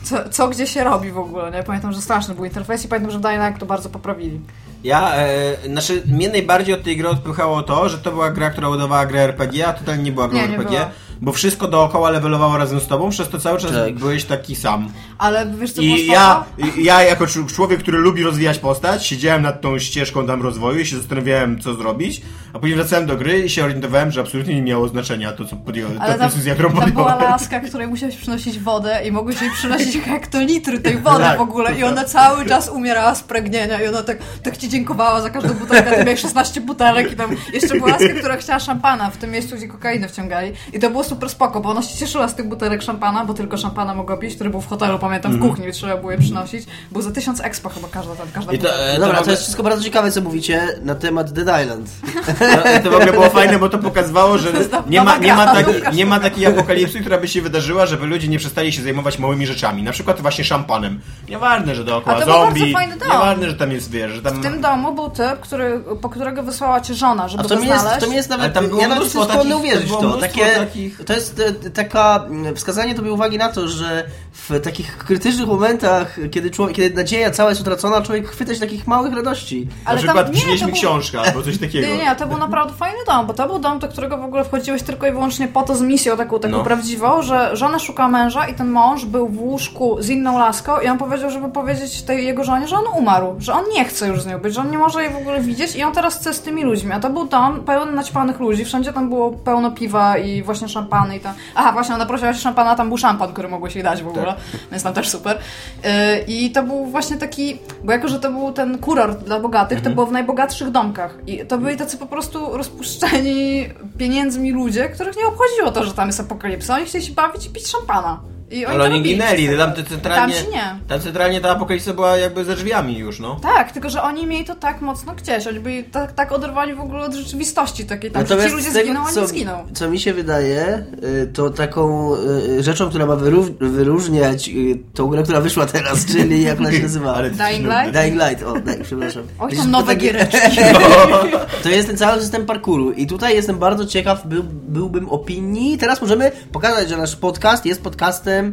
co, 0.03 0.29
co 0.29 0.47
gdzie 0.47 0.67
się 0.67 0.83
robi 0.83 1.12
w 1.12 1.17
ogóle, 1.17 1.51
nie? 1.51 1.63
Pamiętam, 1.63 1.94
że 1.94 2.01
straszny 2.01 2.35
był 2.35 2.45
interfejs 2.45 2.85
i 2.85 2.88
pamiętam, 2.88 3.12
że 3.12 3.19
w 3.19 3.23
Light 3.23 3.59
to 3.59 3.65
bardzo 3.65 3.89
poprawili. 3.89 4.41
Ja, 4.83 5.15
e, 5.15 5.57
znaczy, 5.67 6.03
mnie 6.06 6.29
najbardziej 6.29 6.75
od 6.75 6.83
tej 6.83 6.97
gry 6.97 7.09
odpychało 7.09 7.63
to, 7.63 7.89
że 7.89 7.97
to 7.97 8.12
była 8.12 8.31
gra, 8.31 8.50
która 8.50 8.69
udawała 8.69 9.06
grę 9.06 9.21
RPG, 9.21 9.67
a 9.67 9.73
totalnie 9.73 10.03
nie 10.03 10.12
była 10.12 10.27
grą 10.27 10.38
Nie, 10.38 10.47
nie 10.47 10.56
RPG, 10.56 10.77
była. 10.77 10.91
Bo 11.21 11.31
wszystko 11.31 11.67
dookoła 11.67 12.09
levelowało 12.09 12.57
razem 12.57 12.79
z 12.79 12.88
tobą, 12.88 13.09
przez 13.09 13.29
to 13.29 13.39
cały 13.39 13.59
czas 13.59 13.71
Tak. 13.71 13.94
byłeś 13.95 14.23
taki 14.25 14.56
sam. 14.56 14.89
Ale 15.17 15.45
wiesz, 15.59 15.71
co 15.71 15.81
I 15.81 16.06
ja, 16.07 16.44
i 16.77 16.83
ja 16.83 17.03
jako 17.03 17.25
człowiek, 17.56 17.79
który 17.79 17.97
lubi 17.97 18.23
rozwijać 18.23 18.59
postać, 18.59 19.06
siedziałem 19.07 19.41
nad 19.41 19.62
tą 19.62 19.79
ścieżką 19.79 20.27
tam 20.27 20.41
rozwoju 20.41 20.79
i 20.79 20.85
się 20.85 20.97
zastanawiałem, 20.97 21.59
co 21.62 21.73
zrobić, 21.73 22.21
a 22.53 22.59
później 22.59 22.75
wracałem 22.77 23.06
do 23.06 23.17
gry 23.17 23.39
i 23.39 23.50
się 23.50 23.63
orientowałem, 23.63 24.12
że 24.12 24.21
absolutnie 24.21 24.56
nie 24.56 24.62
miało 24.62 24.88
znaczenia 24.88 25.31
to, 25.31 25.45
co 25.45 25.56
podjąłem, 25.56 26.01
Ale 26.01 26.13
ta 26.13 26.19
tam, 26.19 26.29
decyzja, 26.29 26.53
którą 26.53 26.69
tam 26.69 26.91
była 26.91 27.06
podjąłem. 27.12 27.31
laska, 27.31 27.59
której 27.59 27.88
musiałeś 27.88 28.15
przynosić 28.15 28.59
wodę 28.59 29.01
i 29.07 29.12
mogłeś 29.12 29.41
jej 29.41 29.51
przynosić 29.51 29.97
hektolitry 29.97 30.79
tej 30.79 30.97
wody 30.97 31.23
Tak, 31.23 31.38
w 31.38 31.41
ogóle 31.41 31.79
i 31.79 31.83
ona 31.83 32.03
cały 32.06 32.45
czas 32.45 32.69
umierała 32.69 33.15
z 33.15 33.23
pragnienia 33.23 33.81
i 33.81 33.88
ona 33.88 34.03
tak, 34.03 34.17
tak 34.44 34.57
ci 34.57 34.69
dziękowała 34.69 35.21
za 35.21 35.29
każdą 35.29 35.53
butelkę, 35.53 35.91
ty 35.97 36.03
miałeś 36.06 36.19
16 36.21 36.62
butelek 36.62 37.12
i 37.12 37.15
tam 37.15 37.35
jeszcze 37.53 37.75
była 37.75 37.89
laska, 37.89 38.13
która 38.19 38.38
chciała 38.38 38.59
szampana 38.59 39.09
w 39.09 39.17
tym 39.17 39.31
miejscu, 39.31 39.56
gdzie 39.56 39.67
kokainę 39.67 40.07
wciągali 40.07 40.51
i 40.73 40.79
to 40.79 40.89
było 40.89 41.03
super 41.06 41.30
spoko, 41.30 41.60
bo 41.60 41.69
ona 41.69 41.81
się 41.81 41.98
cieszyła 41.98 42.28
z 42.28 42.36
tych 42.36 42.48
butelek 42.48 42.81
szampana, 42.81 43.25
bo 43.25 43.34
tylko 43.34 43.57
szampana 43.57 43.94
mogła 43.96 44.18
pić, 44.18 44.36
który 44.36 44.50
był 44.50 44.62
w 44.62 44.68
hotelu, 44.68 45.00
pamiętam, 45.00 45.31
w 45.31 45.42
kuchni, 45.42 45.72
trzeba 45.72 45.98
było 45.98 46.12
je 46.12 46.18
przynosić. 46.18 46.66
Był 46.92 47.02
za 47.02 47.12
1000 47.12 47.40
expo 47.42 47.69
chyba 47.69 47.88
każda, 47.88 48.16
tam, 48.16 48.28
każda 48.34 48.52
Mhm. 48.52 48.56
I 48.56 48.60
to, 48.60 48.84
e, 48.94 49.00
Dobra, 49.00 49.18
to, 49.18 49.24
to 49.25 49.31
jest 49.31 49.44
wszystko 49.44 49.63
bardzo 49.63 49.84
ciekawe, 49.84 50.12
co 50.12 50.22
mówicie 50.22 50.68
na 50.81 50.96
temat 50.96 51.31
Dead 51.31 51.62
Island. 51.63 51.90
No, 52.28 52.81
to 52.84 52.92
w 52.92 52.94
ogóle 52.94 53.13
było 53.13 53.30
fajne, 53.40 53.60
bo 53.60 53.69
to 53.69 53.78
pokazywało, 53.78 54.38
że 54.38 54.50
nie 54.88 55.02
ma, 55.02 55.18
nie, 55.18 55.34
ma 55.34 55.46
taki, 55.54 55.72
nie 55.96 56.06
ma 56.06 56.19
takiej 56.19 56.46
apokalipsy, 56.46 57.00
która 57.00 57.18
by 57.18 57.27
się 57.27 57.41
wydarzyła, 57.41 57.86
żeby 57.86 58.06
ludzie 58.06 58.27
nie 58.27 58.39
przestali 58.39 58.72
się 58.72 58.82
zajmować 58.82 59.20
małymi 59.20 59.48
rzeczami. 59.48 59.84
Na 59.84 59.91
przykład 59.91 60.22
właśnie 60.22 60.44
szampanem. 60.44 61.00
Nieważne, 61.29 61.75
że 61.75 61.82
A 61.82 61.86
dookoła 61.86 62.22
to 62.22 62.25
zombie. 62.25 62.74
fajny 62.74 62.98
dom. 62.98 63.08
Nieważne, 63.10 63.50
że 63.50 63.56
tam 63.56 63.72
jest, 63.72 63.91
wiesz, 63.91 64.12
że 64.12 64.22
tam... 64.22 64.39
W 64.39 64.44
tym 64.44 64.62
domu 64.62 64.91
był 64.96 65.10
typ, 65.10 65.39
który, 65.41 65.82
po 66.01 66.10
którego 66.10 66.44
wysłała 66.44 66.82
cię 66.82 66.94
żona, 66.94 67.27
żeby 67.27 67.44
A 67.44 67.48
to 67.48 67.56
go 67.56 67.62
mi 67.62 67.68
jest, 67.68 67.82
znaleźć. 67.82 68.06
to 68.06 68.10
mi 68.10 68.15
jest 68.15 68.32
Ale 68.32 68.38
nawet, 68.38 68.53
tam 68.53 68.68
było 68.68 68.82
ja 68.82 68.88
nawet 68.88 69.01
mnóstwo 69.03 69.25
takich- 69.25 69.56
uwierzyć 69.56 69.89
w 69.91 69.98
to. 69.98 70.18
Takie, 70.18 70.46
takich- 70.46 70.95
To 71.06 71.14
jest 71.14 71.40
e, 71.66 71.70
taka, 71.70 72.24
mm, 72.28 72.56
wskazanie 72.56 72.96
tobie 72.96 73.12
uwagi 73.14 73.38
na 73.38 73.50
to, 73.50 73.68
że 73.68 74.04
w 74.32 74.60
takich 74.60 74.98
krytycznych 74.98 75.48
momentach, 75.48 76.18
kiedy, 76.32 76.52
człowiek, 76.52 76.75
kiedy 76.75 76.96
nadzieja 76.96 77.32
cała 77.32 77.50
jest 77.50 77.62
utracona, 77.62 78.02
człowiek 78.02 78.28
chwyta 78.28 78.54
się 78.54 78.60
takich 78.60 78.88
małych 78.88 79.14
radości. 79.14 79.68
Na 79.86 79.90
Ale 79.92 79.98
przykład 80.00 80.25
tam- 80.25 80.36
nie, 80.36 80.42
przynieś 80.42 80.60
to 80.60 80.66
mi 80.66 80.72
był- 80.72 80.82
książkę 80.82 81.20
albo 81.22 81.42
coś 81.42 81.58
takiego. 81.66 81.88
Nie, 81.88 81.98
nie, 81.98 82.16
to 82.16 82.28
był 82.28 82.38
naprawdę 82.38 82.74
fajny 82.74 82.98
dom, 83.08 83.28
bo 83.28 83.34
to 83.34 83.48
był 83.48 83.60
dom, 83.60 83.80
do 83.80 83.88
którego 83.88 84.18
w 84.18 84.24
ogóle 84.24 84.44
wchodziłeś 84.46 84.84
tylko 84.84 85.08
i 85.08 85.12
wyłącznie 85.12 85.48
po 85.48 85.64
to 85.64 85.75
z 85.75 85.82
misją 85.82 86.18
taką, 86.18 86.40
taką 86.40 86.58
No. 86.58 86.64
prawdziwą, 86.64 87.22
że 87.22 87.56
żona 87.58 87.80
szuka 87.80 88.08
męża 88.08 88.48
i 88.48 88.54
ten 88.54 88.70
mąż 88.72 89.06
był 89.06 89.28
w 89.28 89.40
łóżku 89.42 89.98
z 90.00 90.10
inną 90.10 90.40
laską 90.40 90.80
i 90.80 90.88
on 90.88 90.98
powiedział, 90.98 91.30
żeby 91.32 91.50
powiedzieć 91.50 92.02
tej 92.02 92.25
jego 92.25 92.44
żonie, 92.44 92.68
że 92.68 92.75
on 92.78 92.86
umarł, 92.98 93.36
że 93.40 93.54
on 93.54 93.64
nie 93.74 93.86
chce 93.86 94.08
już 94.08 94.22
z 94.22 94.25
nią 94.25 94.40
być, 94.40 94.54
że 94.54 94.62
on 94.62 94.72
nie 94.72 94.78
może 94.78 95.04
jej 95.04 95.14
w 95.14 95.18
ogóle 95.18 95.42
widzieć 95.42 95.75
i 95.75 95.84
on 95.84 95.94
teraz 95.94 96.20
chce 96.20 96.34
z 96.34 96.42
tymi 96.42 96.64
ludźmi, 96.64 96.92
a 96.92 97.00
to 97.00 97.10
był 97.10 97.25
dom 97.28 97.60
pełen 97.64 97.96
naćpanych 97.96 98.40
ludzi, 98.40 98.66
wszędzie 98.66 98.94
tam 98.94 99.10
było 99.10 99.32
pełno 99.32 99.72
piwa 99.72 100.18
i 100.18 100.44
właśnie 100.44 100.68
szampany 100.86 101.18
i 101.18 101.20
tam... 101.20 101.34
Aha, 101.56 101.72
właśnie, 101.72 101.96
ona 101.96 102.06
prosiła 102.06 102.34
się 102.34 102.39
szampana, 102.39 102.75
tam 102.75 102.88
był 102.88 102.98
szampan, 102.98 103.34
który 103.34 103.48
mogłeś 103.48 103.75
jej 103.75 103.84
dać 103.84 104.04
w 104.04 104.08
ogóle, 104.08 104.36
więc 104.72 104.84
tam 104.84 104.94
też 104.94 105.10
super. 105.10 105.38
Yy, 105.84 105.89
I 106.27 106.51
to 106.51 106.63
był 106.63 106.86
właśnie 106.86 107.18
taki, 107.18 107.60
bo 107.84 107.92
jako, 107.92 108.08
że 108.08 108.20
to 108.20 108.32
był 108.32 108.51
ten 108.51 108.77
kurort 108.77 109.24
dla 109.24 109.39
bogatych, 109.39 109.82
to 109.82 109.89
było 109.89 110.06
w 110.06 110.12
najbogatszych 110.12 110.72
domkach. 110.72 111.18
I 111.27 111.46
to 111.46 111.58
byli 111.58 111.77
tacy 111.77 111.98
po 111.98 112.06
prostu 112.06 112.58
rozpuszczeni 112.58 113.70
pieniędzmi 113.98 114.51
ludzie, 114.51 114.89
których 114.89 115.18
nie 115.18 115.27
obchodziło 115.27 115.72
to, 115.72 115.86
że 115.86 115.94
tam 115.94 116.08
jest 116.08 116.20
apokalipsa, 116.20 116.75
oni 116.75 116.86
chcieli 116.86 117.06
się 117.06 117.13
bawić 117.13 117.46
i 117.46 117.50
pić 117.50 117.68
szampana. 117.68 118.35
I 118.52 118.66
Ale 118.66 118.78
to 118.80 118.84
oni 118.96 119.02
ginęli, 119.04 119.58
tam 119.58 119.72
centralnie, 119.90 120.34
Tam 120.36 120.52
nie. 120.52 120.80
tam 120.88 121.02
centralnie 121.02 121.42
ta 121.42 121.50
apokalipsa 121.52 121.94
była 121.94 122.18
jakby 122.18 122.46
ze 122.46 122.56
drzwiami 122.56 122.98
już, 122.98 123.20
no. 123.20 123.40
Tak, 123.42 123.72
tylko 123.72 123.90
że 123.90 124.02
oni 124.02 124.28
mieli 124.28 124.46
to 124.46 124.56
tak 124.56 124.82
mocno 124.82 125.14
gdzieś. 125.16 125.48
Oni 125.48 125.60
byli 125.60 125.84
tak, 125.84 126.12
tak 126.12 126.32
oderwani 126.32 126.74
w 126.74 126.80
ogóle 126.80 127.06
od 127.06 127.14
rzeczywistości 127.14 127.86
takiej. 127.86 128.12
Tam, 128.12 128.28
że 128.28 128.46
ci 128.48 128.52
ludzie 128.52 128.72
tego, 128.72 128.86
zginą, 128.86 129.02
a 129.08 129.12
co, 129.12 129.22
nie 129.22 129.28
zginą. 129.28 129.66
co 129.74 129.90
mi 129.90 130.00
się 130.00 130.14
wydaje, 130.14 130.86
y, 131.24 131.28
to 131.34 131.50
taką 131.50 132.14
y, 132.60 132.64
rzeczą, 132.64 132.90
która 132.90 133.06
ma 133.06 133.14
wyró- 133.14 133.54
wyróżniać 133.60 134.50
y, 134.50 134.80
tą 134.94 135.08
grę, 135.08 135.24
która 135.24 135.42
wyszła 135.42 135.66
teraz, 135.66 136.06
czyli 136.12 136.44
jak 136.44 136.60
ona 136.60 136.72
się 136.72 136.82
nazywa? 136.84 137.16
Ale- 137.16 137.30
Dying 137.30 137.66
Light? 137.66 137.92
Dying 138.02 138.22
Light, 138.24 138.44
o, 138.44 138.60
daj, 138.60 138.80
przepraszam. 138.84 139.24
Oj, 139.40 139.52
tam 139.56 139.66
to 139.66 139.72
nowe 139.72 139.94
takie- 139.96 140.02
giereczki. 140.06 140.40
To 141.64 141.70
jest 141.70 141.88
ten 141.88 141.98
cały 141.98 142.22
system 142.22 142.46
parkouru 142.46 142.92
i 142.92 143.08
tutaj 143.08 143.36
jestem 143.36 143.58
bardzo 143.60 143.86
ciekaw, 143.86 144.28
był, 144.28 144.44
byłbym 144.44 145.10
opinii. 145.10 145.78
Teraz 145.78 146.02
możemy 146.02 146.32
pokazać, 146.52 146.90
że 146.90 146.98
nasz 146.98 147.16
podcast 147.16 147.66
jest 147.66 147.82
podcastem 147.84 148.45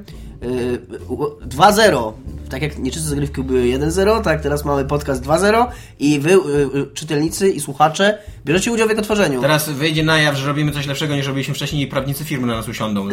y, 0.43 0.79
u- 1.09 1.47
2.0. 1.49 2.13
Tak 2.51 2.63
jak 2.63 2.79
nieczyste 2.79 3.09
zagrywki 3.09 3.43
były 3.43 3.61
1.0, 3.61 4.23
tak 4.23 4.41
teraz 4.43 4.65
mamy 4.65 4.85
podcast 4.85 5.23
2.0 5.25 5.67
i 5.99 6.21
wy, 6.21 6.31
y, 6.33 6.37
y, 6.79 6.87
czytelnicy 6.95 7.49
i 7.51 7.61
słuchacze, 7.61 8.19
bierzecie 8.45 8.73
udział 8.73 8.87
w 8.87 8.91
jego 8.91 9.03
tworzeniu. 9.03 9.41
Teraz 9.41 9.69
wyjdzie 9.69 10.03
na 10.05 10.19
jaw, 10.19 10.37
że 10.37 10.47
robimy 10.47 10.73
coś 10.73 10.87
lepszego 10.87 11.15
niż 11.17 11.27
robiliśmy 11.27 11.55
wcześniej 11.55 11.83
i 11.83 11.87
prawnicy 11.87 12.25
firmy 12.25 12.47
na 12.47 12.57
nas 12.57 12.69
usiądą. 12.69 13.09
No. 13.09 13.13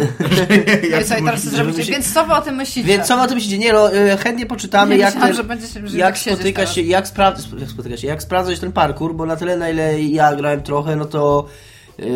No 1.68 1.84
się- 1.86 1.92
Więc 1.92 2.14
co 2.14 2.26
wy 2.26 2.34
o 2.34 2.42
tym 2.42 2.56
myślicie? 2.56 2.88
Więc 2.88 3.08
co 3.08 3.16
wy 3.18 3.22
o 3.24 3.28
tym 3.28 3.36
myślicie? 3.36 3.58
Nie 3.58 3.74
no, 3.74 3.94
y, 3.96 4.18
chętnie 4.18 4.46
poczytamy, 4.46 4.96
Nie 4.96 5.02
jak, 5.02 5.14
myślałam, 5.16 5.28
ten, 5.38 5.88
że 5.88 5.98
jak 5.98 6.14
tak 6.20 6.24
spotyka 6.34 6.66
się, 6.66 6.82
jak, 6.82 7.06
spra- 7.06 7.60
jak 7.60 7.70
spotyka 7.70 7.98
się, 7.98 8.08
jak 8.08 8.24
sprawdzać 8.24 8.60
ten 8.60 8.72
parkour, 8.72 9.16
bo 9.16 9.26
na 9.26 9.36
tyle, 9.36 9.58
na 9.58 9.70
ile 9.70 10.02
ja 10.02 10.36
grałem 10.36 10.62
trochę, 10.64 10.96
no 10.96 11.06
to 11.06 11.46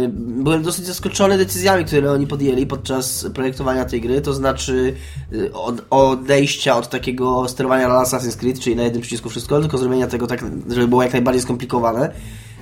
byłem 0.09 0.63
dosyć 0.63 0.85
zaskoczony 0.85 1.37
decyzjami, 1.37 1.85
które 1.85 2.11
oni 2.11 2.27
podjęli 2.27 2.65
podczas 2.65 3.27
projektowania 3.33 3.85
tej 3.85 4.01
gry, 4.01 4.21
to 4.21 4.33
znaczy 4.33 4.93
y, 5.33 5.53
od, 5.53 5.85
odejścia 5.89 6.77
od 6.77 6.89
takiego 6.89 7.47
sterowania 7.47 7.87
na 7.87 8.03
Assassin's 8.03 8.37
Creed, 8.37 8.59
czyli 8.59 8.75
na 8.75 8.83
jednym 8.83 9.01
przycisku 9.01 9.29
wszystko, 9.29 9.59
tylko 9.59 9.77
zrobienia 9.77 10.07
tego 10.07 10.27
tak, 10.27 10.45
żeby 10.69 10.87
było 10.87 11.03
jak 11.03 11.13
najbardziej 11.13 11.41
skomplikowane. 11.41 12.13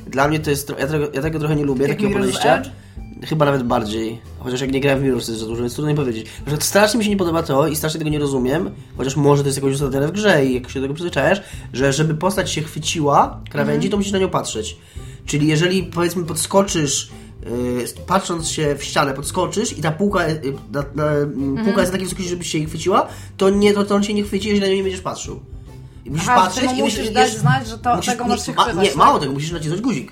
Dla 0.07 0.27
mnie 0.27 0.39
to 0.39 0.49
jest, 0.49 0.73
ja 0.79 0.87
tego, 0.87 1.07
ja 1.13 1.21
tego 1.21 1.39
trochę 1.39 1.55
nie 1.55 1.63
lubię, 1.63 1.81
Jak 1.81 1.91
takiego 1.91 2.13
podejścia. 2.13 2.57
Edge? 2.57 2.69
Chyba 3.25 3.45
nawet 3.45 3.63
bardziej. 3.63 4.21
Chociaż 4.39 4.61
jak 4.61 4.71
nie 4.71 4.79
grałem 4.79 4.99
w 4.99 5.03
Mirror's 5.03 5.29
jest 5.29 5.39
za 5.39 5.45
dużo, 5.45 5.61
więc 5.61 5.73
trudno 5.73 5.91
mi 5.91 5.97
powiedzieć. 5.97 6.27
Że 6.47 6.57
strasznie 6.59 6.97
mi 6.97 7.03
się 7.03 7.09
nie 7.09 7.17
podoba 7.17 7.43
to 7.43 7.67
i 7.67 7.75
strasznie 7.75 7.97
tego 7.97 8.09
nie 8.11 8.19
rozumiem, 8.19 8.71
chociaż 8.97 9.15
może 9.15 9.43
to 9.43 9.49
jest 9.49 9.57
jakoś 9.57 9.73
ustawione 9.73 10.07
w 10.07 10.11
grze 10.11 10.45
i 10.45 10.53
jak 10.53 10.69
się 10.69 10.79
do 10.79 10.83
tego 10.83 10.93
przyzwyczajasz, 10.93 11.41
że 11.73 11.93
żeby 11.93 12.13
postać 12.13 12.51
się 12.51 12.61
chwyciła 12.61 13.39
krawędzi, 13.49 13.89
to 13.89 13.97
musisz 13.97 14.11
na 14.11 14.19
nią 14.19 14.29
patrzeć. 14.29 14.77
Czyli 15.31 15.47
jeżeli 15.47 15.83
powiedzmy 15.83 16.23
podskoczysz, 16.25 17.09
yy, 17.45 18.03
patrząc 18.07 18.49
się 18.49 18.75
w 18.75 18.83
ścianę, 18.83 19.13
podskoczysz 19.13 19.77
i 19.77 19.81
ta 19.81 19.91
półka, 19.91 20.27
yy, 20.27 20.53
na, 20.71 20.83
na, 20.95 21.11
mm, 21.11 21.65
półka 21.65 21.81
jest 21.81 21.91
na 21.91 21.97
takiej 21.97 22.05
wysokości, 22.05 22.29
żebyś 22.29 22.51
się 22.51 22.57
jej 22.57 22.67
chwyciła, 22.67 23.07
to, 23.37 23.49
nie, 23.49 23.73
to, 23.73 23.83
to 23.83 23.95
on 23.95 24.03
się 24.03 24.13
nie 24.13 24.23
chwyci, 24.23 24.47
jeżeli 24.47 24.61
na 24.61 24.67
nią 24.67 24.75
nie 24.75 24.83
będziesz 24.83 25.01
patrzył. 25.01 25.39
I 26.05 26.11
musisz 26.11 26.27
Aha, 26.29 26.41
patrzeć 26.41 26.63
czyli 26.67 26.79
i 26.79 26.83
musisz 26.83 26.99
musisz, 26.99 27.13
dać 27.13 27.31
znać, 27.37 27.67
że 27.67 27.77
to, 27.77 27.95
musisz- 27.95 28.11
tego 28.11 28.25
możesz 28.25 28.45
się 28.45 28.53
ma. 28.53 28.71
Nie, 28.71 28.87
tak? 28.87 28.95
mało 28.97 29.19
tego, 29.19 29.33
musisz 29.33 29.51
nacisnąć 29.51 29.81
guzik. 29.81 30.11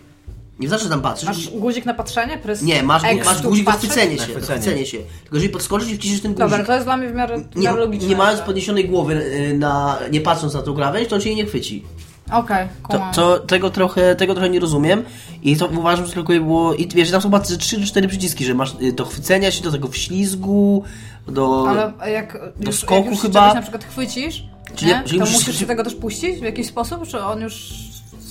Nie 0.59 0.69
że 0.69 0.89
tam 0.89 1.01
patrzysz. 1.01 1.27
Masz 1.27 1.49
guzik 1.49 1.85
na 1.85 1.93
patrzenie? 1.93 2.37
Prys 2.37 2.61
Nie, 2.61 2.83
masz, 2.83 3.03
X 3.05 3.25
masz 3.25 3.41
guzik 3.41 3.65
na 3.67 3.71
chwycenie 3.71 4.17
się, 4.17 4.33
na 4.33 4.39
chwycenie. 4.39 4.85
się. 4.85 4.97
Tylko 4.97 5.35
jeżeli 5.35 5.53
podskoczysz 5.53 5.89
i 5.89 5.95
wciśniesz 5.97 6.21
ten 6.21 6.33
guzik, 6.33 6.49
Dobra, 6.49 6.65
to 6.65 6.73
jest 6.73 6.85
dla 6.85 6.97
mnie 6.97 7.09
w 7.09 7.13
miarę, 7.13 7.37
w 7.37 7.55
nie, 7.55 7.63
miarę 7.63 7.79
logiczne. 7.79 8.07
nie 8.09 8.15
mając 8.15 8.41
podniesionej 8.41 8.89
głowy 8.89 9.13
y, 9.13 9.57
na, 9.57 9.99
nie 10.11 10.21
patrząc 10.21 10.53
na 10.53 10.61
tą 10.61 10.75
krawędź, 10.75 11.09
to 11.09 11.15
on 11.15 11.21
cię 11.21 11.29
jej 11.29 11.37
nie 11.37 11.45
chwyci. 11.45 11.83
Okej, 12.31 12.67
To, 12.89 12.93
kumam. 12.93 13.13
to, 13.13 13.39
tego, 13.39 13.69
trochę, 13.69 14.15
tego 14.15 14.33
trochę 14.33 14.49
nie 14.49 14.59
rozumiem 14.59 15.03
i 15.43 15.57
to 15.57 15.67
uważam, 15.67 16.05
że 16.05 16.13
tylko 16.13 16.33
było, 16.33 16.73
i 16.73 16.87
wiesz, 16.87 17.11
tam 17.11 17.21
są 17.21 17.27
chyba 17.29 17.39
3 17.39 17.57
czy 17.57 17.85
4 17.85 18.07
przyciski, 18.07 18.45
że 18.45 18.53
masz 18.53 18.73
y, 18.81 18.93
do 18.93 19.05
chwycenia 19.05 19.51
się, 19.51 19.63
do 19.63 19.71
tego 19.71 19.87
wślizgu, 19.87 20.83
do... 21.27 21.65
Ale 21.69 22.11
jak 22.11 22.37
już, 22.65 22.75
skoku 22.79 22.93
jak 22.95 23.05
już 23.11 23.19
chyba- 23.21 23.53
na 23.53 23.61
przykład 23.61 23.83
chwycisz, 23.83 24.43
Czyli- 24.75 24.91
nie? 24.91 25.01
czyli 25.05 25.19
to 25.19 25.25
musisz- 25.25 25.59
się 25.59 25.65
tego 25.65 25.83
też 25.83 25.95
puścić 25.95 26.39
w 26.39 26.43
jakiś 26.43 26.67
sposób, 26.67 27.07
czy 27.07 27.19
on 27.23 27.41
już 27.41 27.73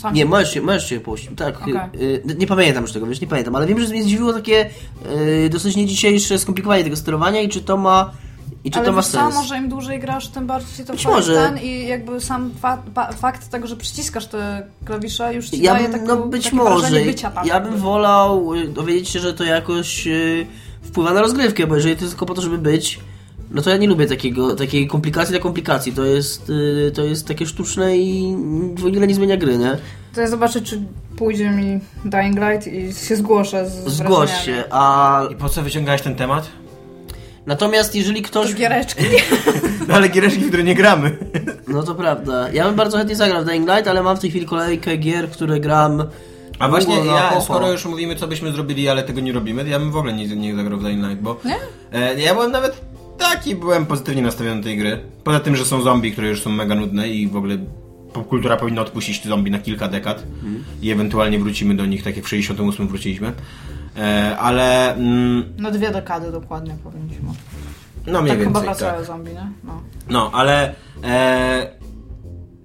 sam 0.01 0.15
Nie, 0.15 0.25
możesz 0.25 0.55
się, 0.55 0.61
możesz 0.63 0.89
się 0.89 1.01
puścić, 1.01 1.31
tak. 1.37 1.63
Okej. 1.63 1.75
y, 1.75 2.23
y, 2.31 2.37
nie 2.39 2.47
pamiętam 2.47 2.83
już 2.83 2.93
tego, 2.93 3.07
wiesz, 3.07 3.21
nie 3.21 3.27
pamiętam, 3.27 3.57
ale 3.57 3.67
wiem, 3.67 3.81
że 3.81 3.89
mnie 3.89 4.03
zdziwiło 4.03 4.33
takie 4.33 4.71
y, 5.45 5.49
dosyć 5.51 5.77
nie 5.77 5.87
dzisiejsze 5.87 6.39
skomplikowanie 6.39 6.85
tego 6.85 6.97
sterowania 6.97 7.41
i 7.41 7.49
czy 7.49 7.61
to 7.61 7.77
ma, 7.77 8.11
i 8.69 8.71
czy 8.71 8.79
Ale 8.79 8.87
to 8.87 8.93
ma 8.93 9.03
sens. 9.03 9.35
może 9.35 9.59
im 9.59 9.69
dłużej 9.69 10.01
grasz, 10.01 10.29
tym 10.29 10.47
bardziej 10.47 10.77
ci 10.77 10.85
to 10.85 10.93
Być 10.93 11.07
może. 11.07 11.35
ten 11.35 11.59
i 11.59 11.87
jakby 11.87 12.21
sam 12.21 12.51
fa 12.61 12.83
fa 12.95 13.13
fakt 13.13 13.49
tego, 13.49 13.67
że 13.67 13.77
przyciskasz 13.77 14.27
te 14.27 14.63
klawisze 14.85 15.35
już 15.35 15.51
ci 15.51 15.63
Ja 15.63 15.75
daje 15.75 15.89
bym, 15.89 15.93
taką, 16.01 16.07
no 16.07 16.17
być 16.17 16.45
takie 16.45 16.57
może. 16.57 16.79
wrażenie 16.81 17.05
bycia 17.07 17.31
tam. 17.31 17.47
Ja 17.47 17.61
bym 17.61 17.77
wolał 17.77 18.55
y, 18.55 18.69
dowiedzieć 18.69 19.09
się, 19.09 19.19
że 19.21 19.35
to 19.35 19.45
jakoś 19.45 20.07
y, 20.07 20.47
wpływa 20.83 21.13
na 21.13 21.21
rozgrywkę, 21.21 21.67
bo 21.67 21.75
jeżeli 21.75 21.97
to 21.97 22.01
jest 22.03 22.13
tylko 22.15 22.27
po 22.27 22.35
to, 22.35 22.43
żeby 22.43 22.59
być, 22.59 23.01
no 23.51 23.63
to 23.63 23.71
ja 23.71 23.77
nie 23.77 23.89
lubię 23.89 24.07
takiego, 24.07 24.57
takiej 24.57 24.87
komplikacji 24.89 25.33
dla 25.33 25.41
komplikacji. 25.43 25.93
To 25.93 26.05
jest, 26.05 26.51
y, 26.51 26.93
to 26.95 27.05
jest 27.05 27.27
takie 27.29 27.47
sztuczne 27.47 27.99
i 27.99 28.37
w 28.77 28.87
ogóle 28.87 29.07
nie 29.07 29.15
zmienia 29.15 29.37
gry, 29.37 29.59
nie? 29.59 29.79
To 30.15 30.21
ja 30.21 30.27
zobaczę, 30.29 30.61
czy 30.61 30.83
pójdzie 31.17 31.51
mi 31.51 31.81
Dying 32.05 32.37
Light 32.37 32.67
i 32.67 32.95
się 33.07 33.17
zgłoszę 33.17 33.71
z 33.71 33.89
Zgłoś 33.93 34.45
się, 34.45 34.65
a 34.71 35.23
I 35.31 35.35
po 35.35 35.49
co 35.49 35.63
wyciągałeś 35.63 36.03
ten 36.03 36.15
temat? 36.15 36.49
Natomiast 37.49 37.95
jeżeli 37.95 38.23
ktoś... 38.23 38.51
Z 38.51 38.55
giereczki. 38.55 39.05
No 39.89 39.95
ale 39.95 40.09
giereczki, 40.09 40.41
w 40.41 40.49
które 40.49 40.65
nie 40.65 40.75
gramy. 40.75 41.17
No 41.69 41.83
to 41.83 41.95
prawda. 41.95 42.53
Ja 42.53 42.65
bym 42.65 42.75
bardzo 42.75 42.99
chętnie 42.99 43.17
zagrał 43.17 43.43
w 43.43 43.45
Dying 43.45 43.69
Light, 43.69 43.89
ale 43.89 44.03
mam 44.03 44.17
w 44.17 44.21
tej 44.21 44.31
chwili 44.31 44.47
kolejkę 44.47 44.97
gier, 44.97 45.31
które 45.31 45.61
gram... 45.61 46.05
A 46.59 46.69
właśnie, 46.69 46.97
ja, 47.05 47.41
skoro 47.41 47.73
już 47.73 47.85
mówimy, 47.85 48.17
co 48.17 48.29
byśmy 48.29 48.53
zrobili, 48.53 48.89
ale 48.89 49.03
tego 49.03 49.21
nie 49.21 49.33
robimy, 49.33 49.65
to 49.65 49.71
ja 49.71 49.79
bym 49.79 49.91
w 49.91 49.97
ogóle 49.97 50.13
nie, 50.13 50.27
nie 50.27 50.57
zagrał 50.57 50.79
w 50.79 50.83
Dying 50.83 51.07
Light, 51.07 51.23
bo... 51.23 51.41
Nie? 51.45 51.57
E, 51.93 52.21
ja 52.21 52.35
byłem 52.35 52.53
nawet 52.53 52.81
taki, 53.19 53.55
byłem 53.55 53.87
pozytywnie 53.87 54.23
nastawiony 54.23 54.61
do 54.61 54.65
tej 54.65 54.77
gry. 54.77 55.01
Poza 55.25 55.41
tym, 55.41 55.57
że 55.57 55.65
są 55.65 55.83
zombie, 55.83 56.13
które 56.13 56.29
już 56.29 56.43
są 56.43 56.51
mega 56.51 56.75
nudne 56.75 57.09
i 57.09 57.29
w 57.29 57.37
ogóle 57.37 57.59
popkultura 58.13 58.57
powinna 58.57 58.83
odpuścić 58.83 59.27
zombie 59.27 59.51
na 59.51 59.59
kilka 59.59 59.89
dekad 59.89 60.23
i 60.83 60.91
ewentualnie 60.91 61.39
wrócimy 61.39 61.75
do 61.75 61.87
nich, 61.87 62.03
tak 62.03 62.17
jak 62.17 62.25
w 62.25 62.29
68 62.29 62.89
wróciliśmy. 62.89 63.33
E, 63.99 64.37
ale... 64.39 64.95
Mm, 64.95 65.55
No 65.59 65.71
dwie 65.71 65.91
dekady 65.91 66.33
dokładnie 66.33 66.77
powinniśmy. 66.85 67.29
no 68.07 68.23
mniej 68.23 68.37
Tak 68.37 68.47
chyba 68.47 68.61
więcej, 68.61 68.63
wracają 68.65 68.97
tak. 68.99 69.05
zombie, 69.07 69.33
nie? 69.33 69.51
No. 69.65 69.81
No, 70.09 70.31
ale 70.35 70.75
e, 71.05 71.79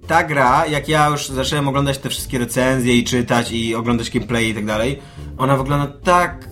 ta 0.06 0.24
gra, 0.24 0.66
jak 0.66 0.88
ja 0.88 1.08
już 1.08 1.28
zacząłem 1.28 1.68
oglądać 1.68 1.98
te 1.98 2.08
wszystkie 2.08 2.38
recenzje 2.38 2.94
i 2.96 3.04
czytać 3.04 3.52
i 3.52 3.74
oglądać 3.74 4.10
gameplay 4.10 4.48
i 4.48 4.54
tak 4.54 4.66
dalej, 4.66 4.98
ona 5.38 5.56
wygląda 5.56 5.86
tak 6.04 6.48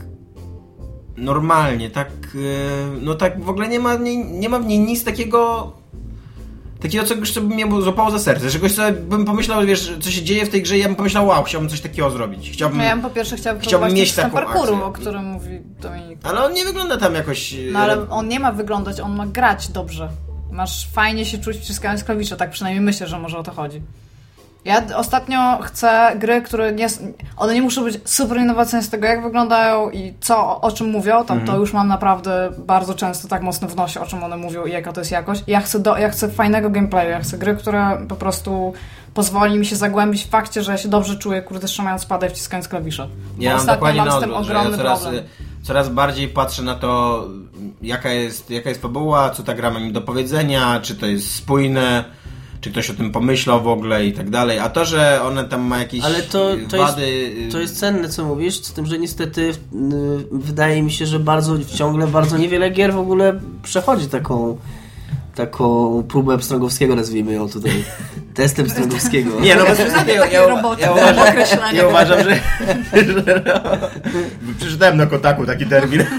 normalnie, 1.17 1.91
tak 1.91 2.09
e, 2.09 3.01
no 3.01 3.15
tak 3.15 3.45
w 3.45 3.49
ogóle 3.49 3.69
nie 3.69 3.81
ma, 3.81 3.97
w 3.97 4.01
niej, 4.01 4.19
nie 4.25 4.49
ma 4.49 4.59
w 4.59 4.67
niej 4.67 4.79
nic 4.79 5.05
takiego 5.05 5.73
takiego 6.83 7.05
co 7.05 7.41
by 7.41 7.55
mnie 7.55 7.67
złapało 7.83 8.11
za 8.11 8.19
serce, 8.19 8.51
czegoś, 8.51 8.73
co 8.73 8.83
bym 8.93 9.25
pomyślał, 9.25 9.67
wiesz, 9.67 9.93
co 10.01 10.11
się 10.11 10.23
dzieje 10.23 10.47
w 10.47 10.49
tej 10.49 10.63
grze 10.63 10.77
i 10.77 10.81
ja 10.81 10.87
bym 10.87 10.97
pomyślał, 10.97 11.27
wow, 11.27 11.43
chciałbym 11.45 11.71
coś 11.71 11.81
takiego 11.81 12.11
zrobić. 12.11 12.51
Chciałbym, 12.51 12.79
No 12.79 12.85
ja 12.85 12.91
bym 12.97 13.03
po 13.03 13.11
pierwsze 13.11 13.37
chciała 13.37 13.59
Chciałbym 13.61 13.93
mieć 13.95 14.13
taką 14.13 14.31
parkouru, 14.31 14.73
akcję. 14.75 14.85
o 14.85 14.93
którym 14.93 15.25
mówi 15.25 15.61
Dominik. 15.81 16.19
ale 16.23 16.45
on 16.45 16.53
nie 16.53 16.65
wygląda 16.65 16.97
tam 16.97 17.15
jakoś... 17.15 17.55
No 17.73 17.79
ale 17.79 18.11
on 18.11 18.29
nie 18.29 18.41
ma 18.41 18.53
wyglądać, 18.53 19.01
on 19.01 19.17
ma 19.17 19.27
grać 19.27 19.69
dobrze. 19.69 20.09
Masz 20.51 20.89
fajnie 20.93 21.25
się 21.25 21.39
czuć 21.39 21.57
wciskając 21.57 22.05
klawisze, 22.05 22.37
tak 22.37 22.51
przynajmniej 22.51 22.85
myślę, 22.85 23.07
że 23.09 23.19
może 23.19 23.39
o 23.39 23.43
to 23.43 23.53
chodzi. 23.53 23.83
Ja 24.65 24.83
ostatnio 24.97 25.59
chcę 25.63 26.13
gry, 26.19 26.43
które 26.43 26.73
nie... 26.73 26.87
One 27.37 27.55
nie 27.55 27.63
muszą 27.63 27.85
być 27.85 28.01
super 28.05 28.39
innowacyjne 28.39 28.83
z 28.83 28.91
tego, 28.91 29.07
jak 29.07 29.23
wyglądają 29.23 29.91
i 29.91 30.15
co, 30.21 30.61
o 30.61 30.73
czym 30.73 30.91
mówią, 30.91 31.25
tam 31.25 31.45
to 31.45 31.57
już 31.57 31.73
mam 31.73 31.89
naprawdę 31.89 32.51
bardzo 32.59 32.95
często 32.95 33.29
tak 33.29 33.43
mocno 33.43 33.69
w 33.69 33.77
nosie, 33.77 34.01
o 34.01 34.07
czym 34.07 34.25
one 34.25 34.37
mówią 34.37 34.67
i 34.67 34.73
jaka 34.73 34.93
to 34.93 35.01
jest 35.01 35.11
jakość. 35.11 35.43
Ja 35.47 35.61
chcę, 35.61 35.79
do, 35.81 35.97
ja 35.97 36.11
chcę 36.11 36.29
fajnego 36.29 36.71
gameplayu, 36.71 37.11
ja 37.11 37.21
chcę 37.21 37.39
gry, 37.39 37.57
która 37.57 37.99
po 38.09 38.17
prostu 38.17 38.73
pozwoli 39.15 39.59
mi 39.59 39.67
się 39.67 39.77
zagłębić 39.77 40.25
w 40.25 40.29
fakcie, 40.29 40.63
że 40.63 40.73
ja 40.73 40.79
się 40.79 40.89
dobrze 40.89 41.17
czuję, 41.17 41.43
kurde, 41.43 41.67
trzymając 41.67 42.03
spada 42.03 42.27
i 42.27 42.31
wciskając 42.31 42.69
klawisze. 42.69 43.09
Bo 43.37 43.43
Ja 43.43 43.51
mam 43.51 43.61
ostatnio 43.61 43.75
dokładnie 43.75 44.03
mam 44.03 44.11
z 44.11 44.21
tym 44.21 44.31
że 44.31 44.35
ja 44.35 44.41
ogromny 44.41 44.77
coraz, 44.77 45.01
problem. 45.03 45.25
coraz 45.63 45.89
bardziej 45.89 46.29
patrzę 46.29 46.63
na 46.63 46.75
to, 46.75 47.25
jaka 47.83 48.11
jest, 48.11 48.51
jaka 48.51 48.69
jest 48.69 48.83
fabuła, 48.83 49.31
co 49.31 49.43
ta 49.43 49.55
gra 49.55 49.71
ma 49.71 49.81
mi 49.81 49.93
do 49.93 50.01
powiedzenia, 50.01 50.81
czy 50.83 50.95
to 50.97 51.07
jest 51.07 51.35
spójne, 51.35 52.05
czy 52.63 52.71
ktoś 52.71 52.91
o 52.91 52.95
tym 52.95 53.13
pomyślał 53.13 53.63
w 53.63 53.69
ogóle 53.69 54.07
i 54.07 54.13
tak 54.13 54.31
dalej. 54.31 54.59
A 54.59 54.69
to, 54.69 54.85
że 54.85 55.23
one 55.23 55.45
tam 55.45 55.63
ma 55.63 55.79
jakieś 55.79 56.05
Ale 56.05 56.23
to, 56.23 56.51
to, 56.69 56.79
wady... 56.79 57.11
jest, 57.11 57.53
to 57.53 57.61
jest 57.61 57.79
cenne, 57.79 58.09
co 58.09 58.25
mówisz, 58.25 58.63
z 58.63 58.73
tym, 58.73 58.87
że 58.87 58.99
niestety 58.99 59.41
y, 59.41 59.55
wydaje 60.33 60.83
mi 60.83 60.93
się, 60.93 61.07
że 61.07 61.19
bardzo 61.19 61.65
ciągle 61.65 62.07
bardzo 62.07 62.39
niewiele 62.39 62.71
gier 62.71 62.93
w 62.93 62.99
ogóle 62.99 63.41
przechodzi 63.63 64.07
taką 64.07 64.57
taką 65.35 66.03
próbę 66.09 66.39
Pstrągowskiego, 66.39 66.97
nazwijmy 66.97 67.33
ją 67.33 67.49
tutaj. 67.49 67.85
Testem 68.35 68.67
Pstrągowskiego. 68.67 69.41
Nie, 69.41 69.57
no 69.57 69.65
bez 69.65 69.79
przesady, 69.79 70.13
ja, 70.13 70.27
ja, 70.27 70.47
roboty, 70.47 70.83
ja, 70.83 70.95
tak, 70.95 71.35
uważam, 71.35 71.77
ja 71.77 71.89
uważam, 71.89 72.19
że... 72.25 72.41
Przeczytałem 74.59 74.97
na 74.97 75.07
Kotaku 75.07 75.47
taki 75.47 75.67
termin. 75.67 76.05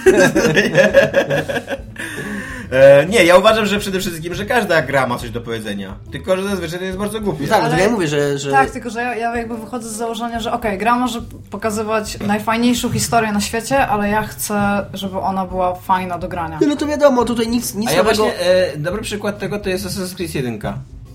E, 2.74 3.06
nie, 3.06 3.24
ja 3.24 3.38
uważam, 3.38 3.66
że 3.66 3.80
przede 3.80 4.00
wszystkim, 4.00 4.34
że 4.34 4.46
każda 4.46 4.82
gra 4.82 5.08
ma 5.08 5.18
coś 5.18 5.30
do 5.30 5.42
powiedzenia. 5.42 5.96
Tylko, 6.12 6.38
że 6.38 6.44
zazwyczaj 6.44 6.80
to 6.80 6.86
jest 6.86 6.98
bardzo 6.98 7.22
głupie. 7.22 7.48
Tak, 7.48 7.64
Ale- 7.64 7.80
ja 7.80 7.90
mówię, 7.90 8.08
że... 8.08 8.38
że... 8.38 8.52
Tak, 8.52 8.72
tylko 8.72 8.90
że 8.90 9.02
ja, 9.02 9.16
ja 9.16 9.38
jakby 9.38 9.58
wychodzę 9.58 9.90
z 9.90 9.92
założenia, 9.92 10.40
że 10.40 10.52
okej, 10.52 10.78
gra 10.78 10.96
może 10.96 11.22
pokazywać 11.50 12.20
najfajniejszą 12.20 12.90
historię 12.90 13.32
na 13.32 13.42
świecie, 13.42 13.88
ale 13.88 14.10
ja 14.10 14.24
chcę, 14.24 14.86
żeby 14.94 15.20
ona 15.20 15.46
była 15.46 15.76
fajna 15.76 16.18
do 16.18 16.28
grania. 16.28 16.60
No 16.68 16.76
to 16.76 16.86
wiadomo, 16.86 17.26
tutaj 17.26 17.48
nic, 17.48 17.76
nic 17.76 17.90
A 17.90 17.92
ja 17.92 17.98
nowego... 17.98 18.24
właśnie, 18.24 18.40
e, 18.40 18.78
dobry 18.78 19.02
przykład 19.02 19.40
tego 19.40 19.60
to 19.60 19.70
jest 19.70 19.86
Assassin's 19.86 20.16
Creed 20.16 20.36
1. 20.36 20.60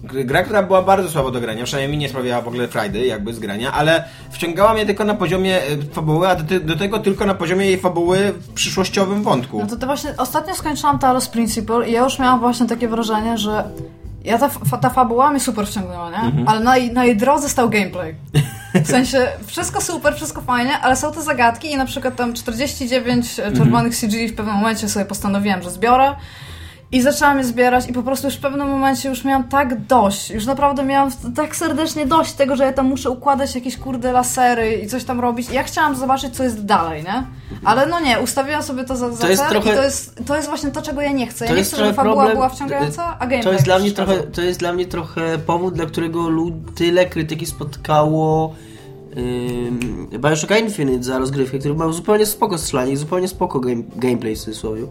Gra, 0.02 0.43
która 0.43 0.62
była 0.62 0.83
bardzo 0.83 1.11
słabo 1.11 1.31
do 1.31 1.40
grania, 1.40 1.64
przynajmniej 1.64 1.99
mi 1.99 2.02
nie 2.02 2.09
sprawiała 2.09 2.43
w 2.43 2.49
ogóle 2.49 2.69
frajdy 2.69 3.07
jakby 3.07 3.35
z 3.35 3.38
grania, 3.38 3.73
ale 3.73 4.05
wciągała 4.31 4.75
mnie 4.75 4.87
tylko 4.87 5.05
na 5.05 5.14
poziomie 5.14 5.62
e, 5.62 5.62
fabuły, 5.93 6.28
a 6.28 6.35
do, 6.35 6.61
do 6.61 6.76
tego 6.76 6.99
tylko 6.99 7.26
na 7.26 7.35
poziomie 7.35 7.67
jej 7.67 7.78
fabuły 7.78 8.33
w 8.33 8.52
przyszłościowym 8.52 9.23
wątku. 9.23 9.59
No 9.61 9.67
to, 9.67 9.76
to 9.76 9.87
właśnie 9.87 10.11
ostatnio 10.19 10.55
skończyłam 10.55 10.99
Talos 10.99 11.28
Principle 11.28 11.88
i 11.88 11.93
ja 11.93 12.05
już 12.05 12.19
miałam 12.19 12.40
właśnie 12.40 12.67
takie 12.67 12.88
wrażenie, 12.88 13.38
że 13.38 13.64
ja 14.25 14.38
ta, 14.38 14.50
ta 14.81 14.90
fabuła 14.90 15.31
mnie 15.31 15.40
super 15.40 15.67
wciągnęła, 15.67 16.11
nie? 16.11 16.33
Ale 16.47 16.61
na, 16.61 16.76
jej- 16.76 16.93
na 16.93 17.05
jej 17.05 17.17
drodze 17.17 17.49
stał 17.49 17.71
gameplay. 17.71 18.14
W 18.75 18.87
sensie, 18.88 19.26
wszystko 19.47 19.81
super, 19.81 20.14
wszystko 20.17 20.40
fajnie, 20.40 20.78
ale 20.78 20.97
są 20.97 21.12
te 21.12 21.23
zagadki 21.23 21.71
i 21.73 21.76
na 21.76 21.87
przykład 21.87 22.17
tam 22.17 22.35
49 22.35 23.35
czerwonych 23.35 23.97
CG 23.97 24.28
w 24.28 24.35
pewnym 24.35 24.55
momencie 24.55 24.88
sobie 24.88 25.05
postanowiłam, 25.07 25.62
że 25.62 25.71
zbiorę 25.71 26.14
i 26.92 27.02
zaczęłam 27.02 27.38
je 27.38 27.45
zbierać 27.45 27.88
i 27.88 27.92
po 27.92 28.02
prostu 28.02 28.26
już 28.26 28.37
w 28.37 28.40
pewnym 28.40 28.68
momencie 28.68 29.09
już 29.09 29.25
miałam 29.25 29.45
tak 29.49 29.87
dość, 29.87 30.30
już 30.30 30.47
naprawdę 30.47 30.85
miałam 30.85 31.11
tak 31.37 31.57
serdecznie 31.57 32.07
dość 32.07 32.33
tego, 32.33 32.57
że 32.57 32.64
ja 32.64 32.73
tam 32.73 32.87
muszę 32.87 33.11
układać 33.11 33.54
jakieś 33.54 33.76
kurde 33.76 34.12
lasery 34.12 34.73
i 34.75 34.87
coś 34.87 35.04
tam 35.04 35.21
robić. 35.21 35.50
I 35.50 35.54
ja 35.54 35.62
chciałam 35.62 35.97
zobaczyć, 35.97 36.37
co 36.37 36.45
jest 36.45 36.64
dalej, 36.64 37.02
nie? 37.02 37.25
Ale 37.64 37.87
no 37.87 38.00
nie, 38.00 38.21
ustawiłam 38.21 38.62
sobie 38.62 38.85
to 38.85 38.97
za, 38.97 39.11
za 39.11 39.21
To 39.23 39.28
jest 39.28 39.49
trochę- 39.49 39.73
i 39.73 39.76
to 39.76 39.83
jest, 39.83 40.23
to 40.26 40.37
jest 40.37 40.49
właśnie 40.49 40.71
to, 40.71 40.83
czego 40.83 41.00
ja 41.02 41.12
nie 41.12 41.26
chcę. 41.26 41.47
Ja 41.47 41.52
nie 41.54 41.62
chcę, 41.62 41.76
żeby 41.76 41.92
fabuła 41.92 42.14
problem- 42.14 42.37
była 42.37 42.49
wciągająca, 42.49 43.04
a 43.18 43.26
gameplay 43.26 43.42
To 43.42 43.52
jest, 43.52 43.64
dla 43.64 43.78
mnie 43.78 43.92
trochę, 43.92 44.16
to 44.18 44.42
jest 44.42 44.61
dla 44.61 44.73
mnie 44.73 44.87
trochę 44.87 45.38
powód, 45.38 45.75
dla 45.75 45.87
którego 45.87 46.28
tyle 46.75 47.07
krytyki 47.07 47.47
spotkało 47.47 48.54
ym, 49.16 50.09
Bioshock 50.18 50.61
Infinite 50.61 51.02
za 51.04 51.18
rozgrywkę, 51.18 51.59
który 51.59 51.75
miał 51.75 51.92
zupełnie 51.92 52.26
spoko 52.26 52.59
strzelanie 52.59 52.92
i 52.92 52.97
zupełnie 52.97 53.28
spoko 53.28 53.61
game, 53.61 53.83
gameplay 53.97 54.37
w 54.37 54.38
cudzysłowie. 54.38 54.83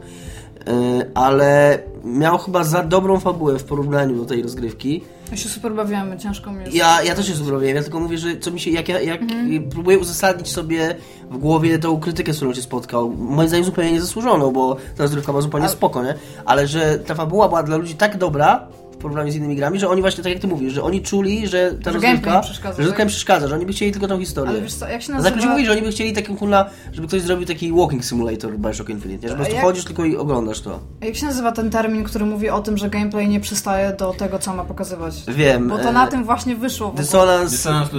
Yy, 0.67 1.11
ale 1.13 1.79
miał 2.03 2.37
chyba 2.37 2.63
za 2.63 2.83
dobrą 2.83 3.19
fabułę 3.19 3.59
w 3.59 3.63
porównaniu 3.63 4.15
do 4.15 4.25
tej 4.25 4.43
rozgrywki. 4.43 5.03
Ja 5.31 5.37
się 5.37 5.49
super 5.49 5.73
bawiłam, 5.73 6.19
ciężko 6.19 6.51
mi 6.51 6.59
jest. 6.63 6.73
Ja, 6.73 7.03
ja 7.03 7.15
też 7.15 7.27
się 7.27 7.33
zrobiłem, 7.33 7.75
ja 7.75 7.83
tylko 7.83 7.99
mówię, 7.99 8.17
że 8.17 8.37
co 8.37 8.51
mi 8.51 8.59
się, 8.59 8.71
jak 8.71 8.89
ja 8.89 9.01
jak 9.01 9.21
próbuję 9.69 9.99
uzasadnić 9.99 10.47
sobie 10.47 10.95
w 11.31 11.37
głowie 11.37 11.79
tą 11.79 11.99
krytykę, 11.99 12.33
z 12.33 12.35
którą 12.35 12.53
się 12.53 12.61
spotkał, 12.61 13.09
moim 13.09 13.47
zdaniem 13.47 13.65
zupełnie 13.65 13.91
niezasłużoną, 13.91 14.51
bo 14.51 14.75
ta 14.75 15.03
rozgrywka 15.03 15.31
była 15.31 15.41
zupełnie 15.41 15.69
spoko, 15.69 16.03
nie? 16.03 16.15
Ale 16.45 16.67
że 16.67 16.99
ta 16.99 17.15
fabuła 17.15 17.47
była 17.47 17.63
dla 17.63 17.77
ludzi 17.77 17.95
tak 17.95 18.17
dobra 18.17 18.67
w 18.97 18.99
porównaniu 18.99 19.31
z 19.31 19.35
innymi 19.35 19.55
grami, 19.55 19.79
że 19.79 19.89
oni 19.89 20.01
właśnie, 20.01 20.23
tak 20.23 20.33
jak 20.33 20.41
ty 20.41 20.47
mówisz, 20.47 20.73
że 20.73 20.83
oni 20.83 21.01
czuli, 21.01 21.47
że 21.47 21.71
ta 21.83 21.91
Że 21.91 21.97
rozgrywka, 21.97 22.39
przeszkadza, 22.39 22.83
że 22.83 22.91
tak? 22.93 23.07
przeszkadza, 23.07 23.47
że 23.47 23.55
oni 23.55 23.65
by 23.65 23.73
chcieli 23.73 23.91
tylko 23.91 24.07
tą 24.07 24.19
historię. 24.19 24.49
Ale 24.51 24.61
wiesz 24.61 24.73
co, 24.73 24.87
jak 24.87 25.01
się 25.01 25.07
tak 25.07 25.15
nazywa... 25.15 25.35
ludzie 25.35 25.47
mówili, 25.49 25.65
że 25.65 25.71
oni 25.71 25.81
by 25.81 25.91
chcieli 25.91 26.13
taką 26.13 26.37
kurna, 26.37 26.65
żeby 26.93 27.07
ktoś 27.07 27.21
zrobił 27.21 27.45
taki 27.47 27.73
walking 27.73 28.05
simulator 28.05 28.57
Bioshock 28.57 28.89
Infinite, 28.89 29.21
nie? 29.21 29.27
że 29.27 29.33
po 29.33 29.35
prostu 29.37 29.55
jak- 29.55 29.65
chodzisz 29.65 29.85
tylko 29.85 30.05
i 30.05 30.15
oglądasz 30.17 30.59
to. 30.61 30.79
Jak 31.01 31.15
się 31.15 31.25
nazywa 31.25 31.51
ten 31.51 31.69
termin, 31.69 32.03
który 32.03 32.25
mówi 32.25 32.49
o 32.49 32.59
tym, 32.61 32.77
że 32.77 32.89
gameplay 32.89 33.27
nie 33.29 33.39
przystaje 33.39 33.93
do 33.99 34.13
tego, 34.13 34.39
co 34.39 34.53
ma 34.55 34.63
pokazywać? 34.63 35.23
Wiem. 35.27 35.67
Bo 35.67 35.77
to 35.77 35.89
e, 35.89 35.93
na 35.93 36.07
tym 36.07 36.23
właśnie 36.23 36.55
wyszło. 36.55 36.87
w 36.87 36.89
ogóle. 36.89 37.03
Dysonans, 37.03 37.51
Dysonans 37.51 37.89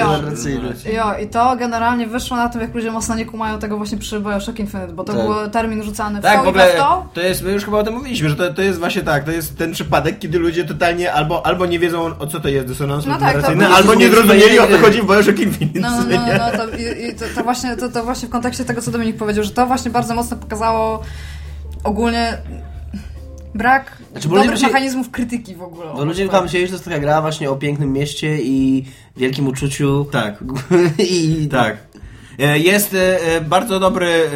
narracyjny. 0.00 0.74
Jo, 0.94 1.04
i 1.24 1.26
to 1.28 1.56
generalnie 1.56 2.06
wyszło 2.06 2.36
na 2.36 2.48
tym, 2.48 2.60
jak 2.60 2.74
ludzie 2.74 2.90
mocno 2.90 3.14
nie 3.14 3.26
kumają 3.26 3.58
tego 3.58 3.76
właśnie 3.76 3.98
przy 3.98 4.20
Bioshock 4.20 4.58
Infinite, 4.58 4.92
bo 4.92 5.04
to 5.04 5.12
Tak. 5.12 5.22
był 5.22 5.50
termin 5.50 5.82
rzucany 5.82 6.18
w 6.18 6.22
Tak, 6.22 6.36
to 6.36 6.42
w 6.42 6.46
i 6.46 6.48
ogóle 6.48 6.68
w 6.72 6.76
to. 6.76 7.06
to 7.14 7.20
jest, 7.20 7.42
my 7.42 7.52
już 7.52 7.64
chyba 7.64 7.78
o 7.78 7.82
tym 7.82 7.94
mówiliśmy, 7.94 8.28
że 8.28 8.36
to, 8.36 8.54
to 8.54 8.62
jest 8.62 8.78
właśnie 8.78 9.02
tak, 9.02 9.24
to 9.24 9.30
jest 9.30 9.58
ten 9.58 9.72
przypadek, 9.72 10.18
kiedy 10.18 10.38
ludzie 10.46 10.64
totalnie 10.64 11.12
albo, 11.12 11.46
albo 11.46 11.66
nie 11.66 11.78
wiedzą 11.78 12.18
o 12.18 12.26
co 12.26 12.40
to 12.40 12.48
jest 12.48 12.66
dysonans 12.66 13.06
No 13.06 13.18
tak, 13.18 13.42
to- 13.42 13.74
albo 13.76 13.94
nie 13.94 14.08
zrozumieli 14.10 14.58
o 14.58 14.66
co 14.66 14.78
chodzi 14.78 15.02
w 15.02 15.06
Bioshock 15.06 15.38
Infinite. 15.38 15.80
No, 15.80 15.90
no, 15.90 16.16
no, 16.16 16.26
no 16.26 16.58
to, 16.58 16.76
i, 16.76 17.14
to, 17.14 17.24
to, 17.34 17.44
właśnie, 17.44 17.76
to, 17.76 17.88
to 17.88 18.04
właśnie 18.04 18.28
w 18.28 18.30
kontekście 18.30 18.64
tego, 18.64 18.82
co 18.82 18.90
Dominik 18.90 19.16
powiedział, 19.16 19.44
że 19.44 19.50
to 19.50 19.66
właśnie 19.66 19.90
bardzo 19.90 20.14
mocno 20.14 20.36
pokazało 20.36 21.02
ogólnie 21.84 22.38
brak 23.54 23.96
Znaczy, 24.12 24.28
dobrych 24.28 24.58
się- 24.58 24.66
mechanizmów 24.66 25.10
krytyki 25.10 25.54
w 25.54 25.62
ogóle. 25.62 25.92
Bo 25.94 26.04
ludzie 26.04 26.28
wam 26.28 26.48
się, 26.48 26.58
że 26.60 26.66
to 26.66 26.72
jest 26.72 26.84
taka 26.84 26.98
gra 26.98 27.20
właśnie 27.20 27.50
o 27.50 27.56
pięknym 27.56 27.92
mieście 27.92 28.38
i 28.42 28.84
wielkim 29.16 29.48
uczuciu. 29.48 30.06
Tak. 30.12 30.44
I 30.98 31.48
Tak. 31.50 31.76
E, 32.38 32.58
Jest 32.58 32.94
e, 32.94 33.20
e, 33.20 33.40
bardzo 33.40 33.80
dobry 33.80 34.30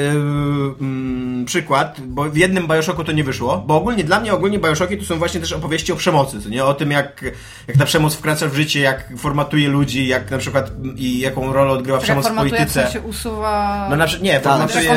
mm, 0.80 1.44
przykład, 1.46 2.00
bo 2.00 2.30
w 2.30 2.36
jednym 2.36 2.68
Bioshocku 2.68 3.04
to 3.04 3.12
nie 3.12 3.24
wyszło, 3.24 3.64
bo 3.66 3.76
ogólnie 3.76 4.04
dla 4.04 4.20
mnie 4.20 4.32
ogólnie 4.32 4.58
Bioshocki 4.58 4.98
to 4.98 5.04
są 5.04 5.18
właśnie 5.18 5.40
też 5.40 5.52
opowieści 5.52 5.92
o 5.92 5.96
przemocy, 5.96 6.42
co 6.42 6.48
nie? 6.48 6.64
O 6.64 6.74
tym 6.74 6.90
jak, 6.90 7.24
jak 7.68 7.76
ta 7.76 7.84
przemoc 7.84 8.14
wkracza 8.14 8.48
w 8.48 8.54
życie, 8.54 8.80
jak 8.80 9.08
formatuje 9.16 9.68
ludzi, 9.68 10.06
jak 10.06 10.30
na 10.30 10.38
przykład 10.38 10.70
i 10.96 11.18
jaką 11.18 11.52
rolę 11.52 11.72
odgrywa 11.72 11.98
przemoc 11.98 12.28
w 12.28 12.34
polityce. 12.34 12.66
sensie 12.66 13.00
usuwa... 13.00 13.86
No 13.90 13.96
na 13.96 14.06
przykład 14.06 14.24
nie, 14.24 14.40
Tak. 14.40 14.52
formatuje... 14.52 14.94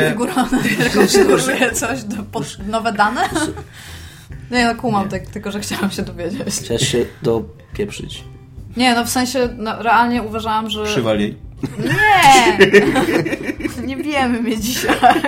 Rekonfiguruje 0.78 1.72
coś 1.80 2.02
do, 2.02 2.22
pod 2.22 2.58
nowe 2.68 2.92
dane? 2.92 3.20
Nie, 4.50 4.64
no 4.66 4.74
kumam, 4.74 5.08
tak, 5.08 5.26
tylko 5.26 5.50
że 5.50 5.60
chciałam 5.60 5.90
się 5.90 6.02
dowiedzieć. 6.02 6.54
Chciałeś 6.54 6.88
się 6.88 7.04
dopieprzyć. 7.22 8.24
Nie, 8.76 8.94
no 8.94 9.04
w 9.04 9.08
sensie 9.10 9.48
no, 9.56 9.82
realnie 9.82 10.22
uważałam, 10.22 10.70
że... 10.70 10.84
Przywal 10.84 11.20
jej. 11.20 11.43
Nie! 11.78 12.58
Nie 13.86 13.96
wiemy 13.96 14.42
mnie 14.42 14.58
dzisiaj. 14.58 15.20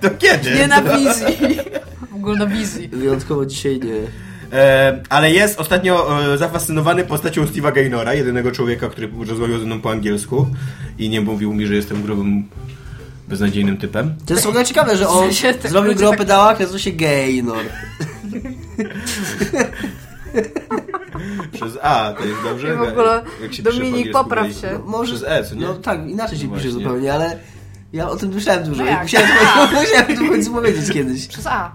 To 0.00 0.10
kiedy? 0.10 0.50
Nie 0.54 0.66
na 0.66 0.82
wizji. 0.82 1.58
W 2.10 2.14
ogóle 2.14 2.38
na 2.38 2.46
wizji. 2.46 2.88
Wyjątkowo 2.88 3.46
dzisiaj 3.46 3.80
nie. 3.80 4.00
E, 4.58 5.00
ale 5.08 5.30
jest 5.30 5.60
ostatnio 5.60 6.22
e, 6.32 6.38
zafascynowany 6.38 7.04
postacią 7.04 7.44
Steve'a 7.44 7.72
Gaynora, 7.74 8.14
jedynego 8.14 8.52
człowieka, 8.52 8.88
który 8.88 9.08
rozmawiał 9.28 9.58
ze 9.60 9.66
mną 9.66 9.80
po 9.80 9.90
angielsku 9.90 10.46
i 10.98 11.08
nie 11.08 11.20
mówił 11.20 11.54
mi, 11.54 11.66
że 11.66 11.74
jestem 11.74 12.02
grubym, 12.02 12.48
beznadziejnym 13.28 13.76
typem. 13.76 14.14
To 14.26 14.34
jest 14.34 14.46
w 14.46 14.48
ogóle 14.48 14.64
ciekawe, 14.64 14.96
że 14.96 15.08
on 15.08 15.28
W 15.28 15.34
sensie 15.34 15.54
tak 15.58 15.70
zrobił 15.70 15.94
grę 15.94 16.06
o 16.06 16.10
tak- 16.10 16.18
pedałach, 16.18 16.60
nazywa 16.60 16.78
się 16.78 16.90
Gaynor. 16.90 17.64
Przez 21.52 21.78
A, 21.82 22.14
to 22.18 22.24
jest 22.24 22.42
dobrze? 22.44 22.74
I 22.74 22.76
w 22.76 22.82
ogóle, 22.82 23.22
Jak 23.42 23.54
się 23.54 23.62
pisze 23.62 23.78
Dominik, 23.78 24.12
popraw 24.12 24.52
się. 24.52 24.78
Może, 24.86 25.14
Przez 25.14 25.52
E, 25.52 25.56
nie? 25.56 25.66
No 25.66 25.74
tak, 25.74 26.08
inaczej 26.08 26.38
się 26.38 26.48
No 26.48 26.56
pisze 26.56 26.70
zupełnie, 26.70 27.14
ale 27.14 27.38
ja 27.92 28.08
o 28.10 28.16
tym 28.16 28.28
myślałem 28.34 28.64
dużo. 28.64 28.84
No 28.84 28.90
jak? 28.90 29.02
Musiałem, 29.02 29.28
to, 29.28 29.66
musiałem 29.80 30.16
to 30.16 30.24
w 30.24 30.28
końcu 30.28 30.52
powiedzieć 30.52 30.92
kiedyś. 30.92 31.26
Przez 31.26 31.46
A. 31.46 31.72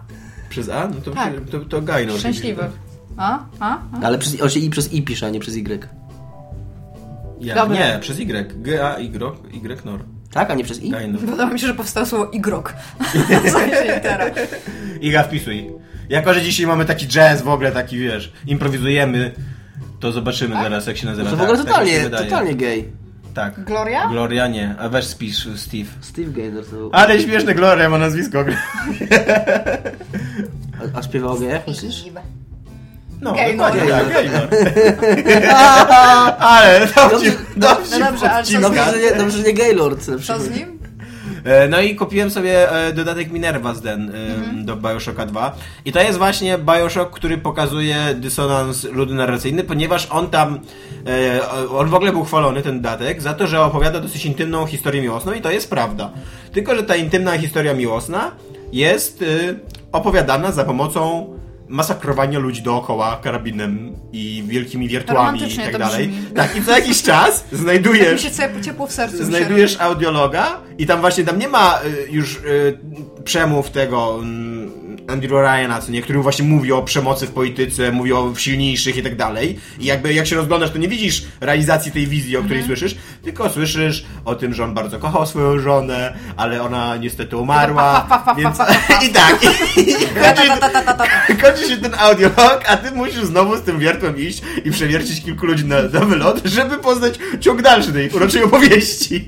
Przez 0.50 0.70
A? 0.70 0.88
No 0.88 0.96
to, 1.06 1.12
Tak. 1.12 1.34
to, 1.52 1.60
to 1.60 1.82
Gaynor. 1.82 2.20
Szczęśliwy. 2.20 2.70
A? 3.18 3.40
A? 3.60 3.78
A? 3.94 4.02
Ale 4.02 4.18
przez, 4.18 4.42
on 4.42 4.50
się 4.50 4.60
i 4.60 4.70
przez 4.70 4.94
I 4.94 5.02
pisze, 5.02 5.26
a 5.26 5.30
nie 5.30 5.40
przez 5.40 5.56
Y. 5.56 5.88
Ja, 7.40 7.56
Dobra. 7.56 7.76
nie, 7.78 8.00
przez 8.00 8.20
Y. 8.20 8.54
G-A-Y, 8.62 9.02
Y-Nor. 9.54 10.00
Tak, 10.36 10.52
a 10.52 10.54
nie 10.56 10.64
przez 10.64 10.84
I? 10.84 10.90
Gaynor. 10.90 11.22
Podoba 11.22 11.46
mi 11.46 11.60
się, 11.60 11.68
że 11.68 11.74
powstało 11.74 12.06
słowo 12.06 12.26
igrok. 12.32 12.74
Iga 15.02 15.24
wpisuj. 15.24 15.72
Jako, 16.10 16.34
że 16.34 16.42
dzisiaj 16.42 16.68
mamy 16.68 16.86
taki 16.86 17.08
jazz 17.08 17.42
w 17.42 17.48
ogóle, 17.48 17.72
taki 17.72 17.98
wiesz, 17.98 18.34
improwizujemy, 18.48 19.32
to 20.00 20.12
zobaczymy 20.12 20.56
zaraz 20.56 20.88
jak 20.88 20.98
się 20.98 21.06
nazywa. 21.06 21.30
To 21.30 21.38
w 21.38 21.42
ogóle 21.42 21.58
Tak, 21.58 21.66
tak 21.66 21.74
totalnie, 21.76 22.00
wydaje. 22.00 22.24
totalnie 22.26 22.56
gay. 22.56 22.84
Tak. 23.34 23.64
Gloria? 23.64 24.08
Gloria 24.10 24.48
nie, 24.48 24.76
a 24.80 24.90
weź 24.90 25.06
spisz 25.06 25.48
Steve. 25.56 25.90
Steve 26.02 26.32
Gaynor 26.32 26.66
to 26.66 26.72
był. 26.72 26.90
Ale 26.94 27.20
śmieszne 27.20 27.56
Gloria 27.56 27.90
ma 27.90 27.98
nazwisko. 27.98 28.46
A, 30.96 31.00
a 31.00 31.04
śpiewał 31.04 31.32
o 31.32 31.40
gejach, 31.40 31.68
myślisz? 31.68 32.06
No, 33.26 33.34
Gaynor. 33.34 33.72
dokładnie 33.72 33.92
tak, 33.92 34.14
Gaynor. 34.14 34.48
Ale 36.40 36.88
dowcip 36.96 37.40
No 37.56 37.68
dobrze, 37.76 38.32
ale 38.32 38.44
co 38.44 38.52
z 38.52 38.62
Dobrze, 38.62 38.92
że 38.92 39.00
nie, 39.00 39.12
dobrze, 39.16 39.38
że 39.38 39.44
nie 39.44 39.54
Gaylord. 39.54 40.08
na 40.08 40.20
Co 40.20 40.40
z 40.40 40.50
nim? 40.50 40.80
E, 41.44 41.68
No 41.68 41.82
i 41.82 41.96
kupiłem 41.96 42.32
sobie 42.32 42.72
e, 42.72 42.94
dodatek 42.94 43.32
Minerva 43.32 43.74
z 43.74 43.82
Den 43.82 44.10
e, 44.10 44.14
Mhm. 44.36 44.66
do 44.66 44.76
Bioshocka 44.76 45.26
2. 45.26 45.56
I 45.86 45.92
to 45.92 46.00
jest 46.02 46.18
właśnie 46.18 46.58
Bioshock, 46.58 47.12
który 47.12 47.38
pokazuje 47.38 47.98
dysonans 48.16 48.84
ludu 48.84 49.14
narracyjny, 49.16 49.64
ponieważ 49.64 50.08
on 50.12 50.28
tam, 50.30 50.60
on 51.78 51.90
w 51.90 51.94
ogóle 51.94 52.12
był 52.12 52.24
chwalony, 52.24 52.62
ten 52.62 52.82
dodatek, 52.82 53.22
za 53.22 53.34
to, 53.34 53.48
że 53.48 53.62
opowiada 53.62 54.00
dosyć 54.00 54.26
intymną 54.26 54.66
historię 54.66 55.02
miłosną 55.02 55.34
i 55.34 55.42
to 55.42 55.52
jest 55.52 55.70
prawda. 55.70 56.10
Tylko, 56.52 56.76
że 56.76 56.84
ta 56.84 56.96
intymna 56.96 57.38
historia 57.38 57.74
miłosna 57.74 58.32
jest 58.72 59.24
opowiadana 59.92 60.52
za 60.52 60.64
pomocą 60.64 61.28
masakrowania 61.70 62.40
ludzi 62.40 62.62
dookoła 62.62 63.20
karabinem 63.24 63.96
i 64.12 64.44
wielkimi 64.48 64.88
wiertłami 64.88 65.54
i 65.54 65.58
tak 65.58 65.78
dalej. 65.78 66.08
brzmi. 66.08 66.26
Tak, 66.36 66.56
i 66.56 66.64
co 66.64 66.72
jakiś 66.72 67.04
czas 67.04 67.46
znajdujesz 67.52 68.22
się 68.22 68.30
ciep- 68.30 68.62
ciepło 68.66 68.88
w 68.88 68.92
sercu. 68.92 69.26
znajdujesz 69.26 69.82
audiologa 69.82 70.62
i 70.78 70.86
tam 70.86 71.02
właśnie 71.02 71.24
tam 71.24 71.40
nie 71.40 71.48
ma 71.48 71.80
y, 72.08 72.12
już 72.12 72.36
y, 72.38 72.78
przemów 73.24 73.72
tego 73.72 74.20
mm, 74.22 74.72
Andrew 75.08 75.32
Ryana, 75.32 75.82
co 75.82 75.92
nie, 75.92 76.02
który 76.02 76.20
właśnie 76.20 76.46
mówi 76.46 76.72
o 76.72 76.82
przemocy 76.82 77.28
w 77.28 77.32
polityce, 77.32 77.92
mówi 77.92 78.14
o 78.14 78.34
silniejszych 78.38 78.98
i 78.98 79.04
tak 79.04 79.16
dalej. 79.16 79.60
I 79.80 79.86
jakby 79.86 80.14
jak 80.14 80.28
się 80.28 80.36
rozglądasz, 80.36 80.72
to 80.72 80.78
nie 80.78 80.88
widzisz 80.88 81.24
realizacji 81.42 81.92
tej 81.92 82.08
wizji, 82.08 82.38
o 82.38 82.44
której 82.44 82.64
słyszysz, 82.64 82.96
tylko 83.24 83.50
słyszysz 83.50 84.06
o 84.26 84.36
tym, 84.36 84.54
że 84.54 84.64
on 84.64 84.74
bardzo 84.74 85.00
kochał 85.00 85.26
swoją 85.26 85.60
żonę, 85.60 86.14
ale 86.38 86.64
ona 86.64 86.98
niestety 86.98 87.38
umarła. 87.38 88.08
Więc... 88.38 88.58
I 89.10 89.10
tak. 89.10 89.44
I, 89.78 89.92
i 89.92 89.96
kończy, 89.96 90.42
się, 90.48 90.58
kończy 91.42 91.70
się 91.70 91.78
ten 91.78 91.96
audiolog, 92.00 92.64
a 92.68 92.78
ty 92.78 92.92
musisz 92.92 93.26
znowu 93.26 93.58
z 93.58 93.62
tym 93.62 93.80
wiertłem 93.80 94.18
iść 94.18 94.42
i 94.66 94.72
przewiercić 94.72 95.24
kilku 95.24 95.46
ludzi 95.46 95.66
na, 95.66 95.82
na 95.82 96.00
wylot, 96.00 96.42
żeby 96.46 96.78
poznać 96.78 97.20
ciąg 97.40 97.62
dalszy 97.62 97.94
tej 97.94 98.10
uroczej 98.10 98.44
opowieści. 98.44 99.26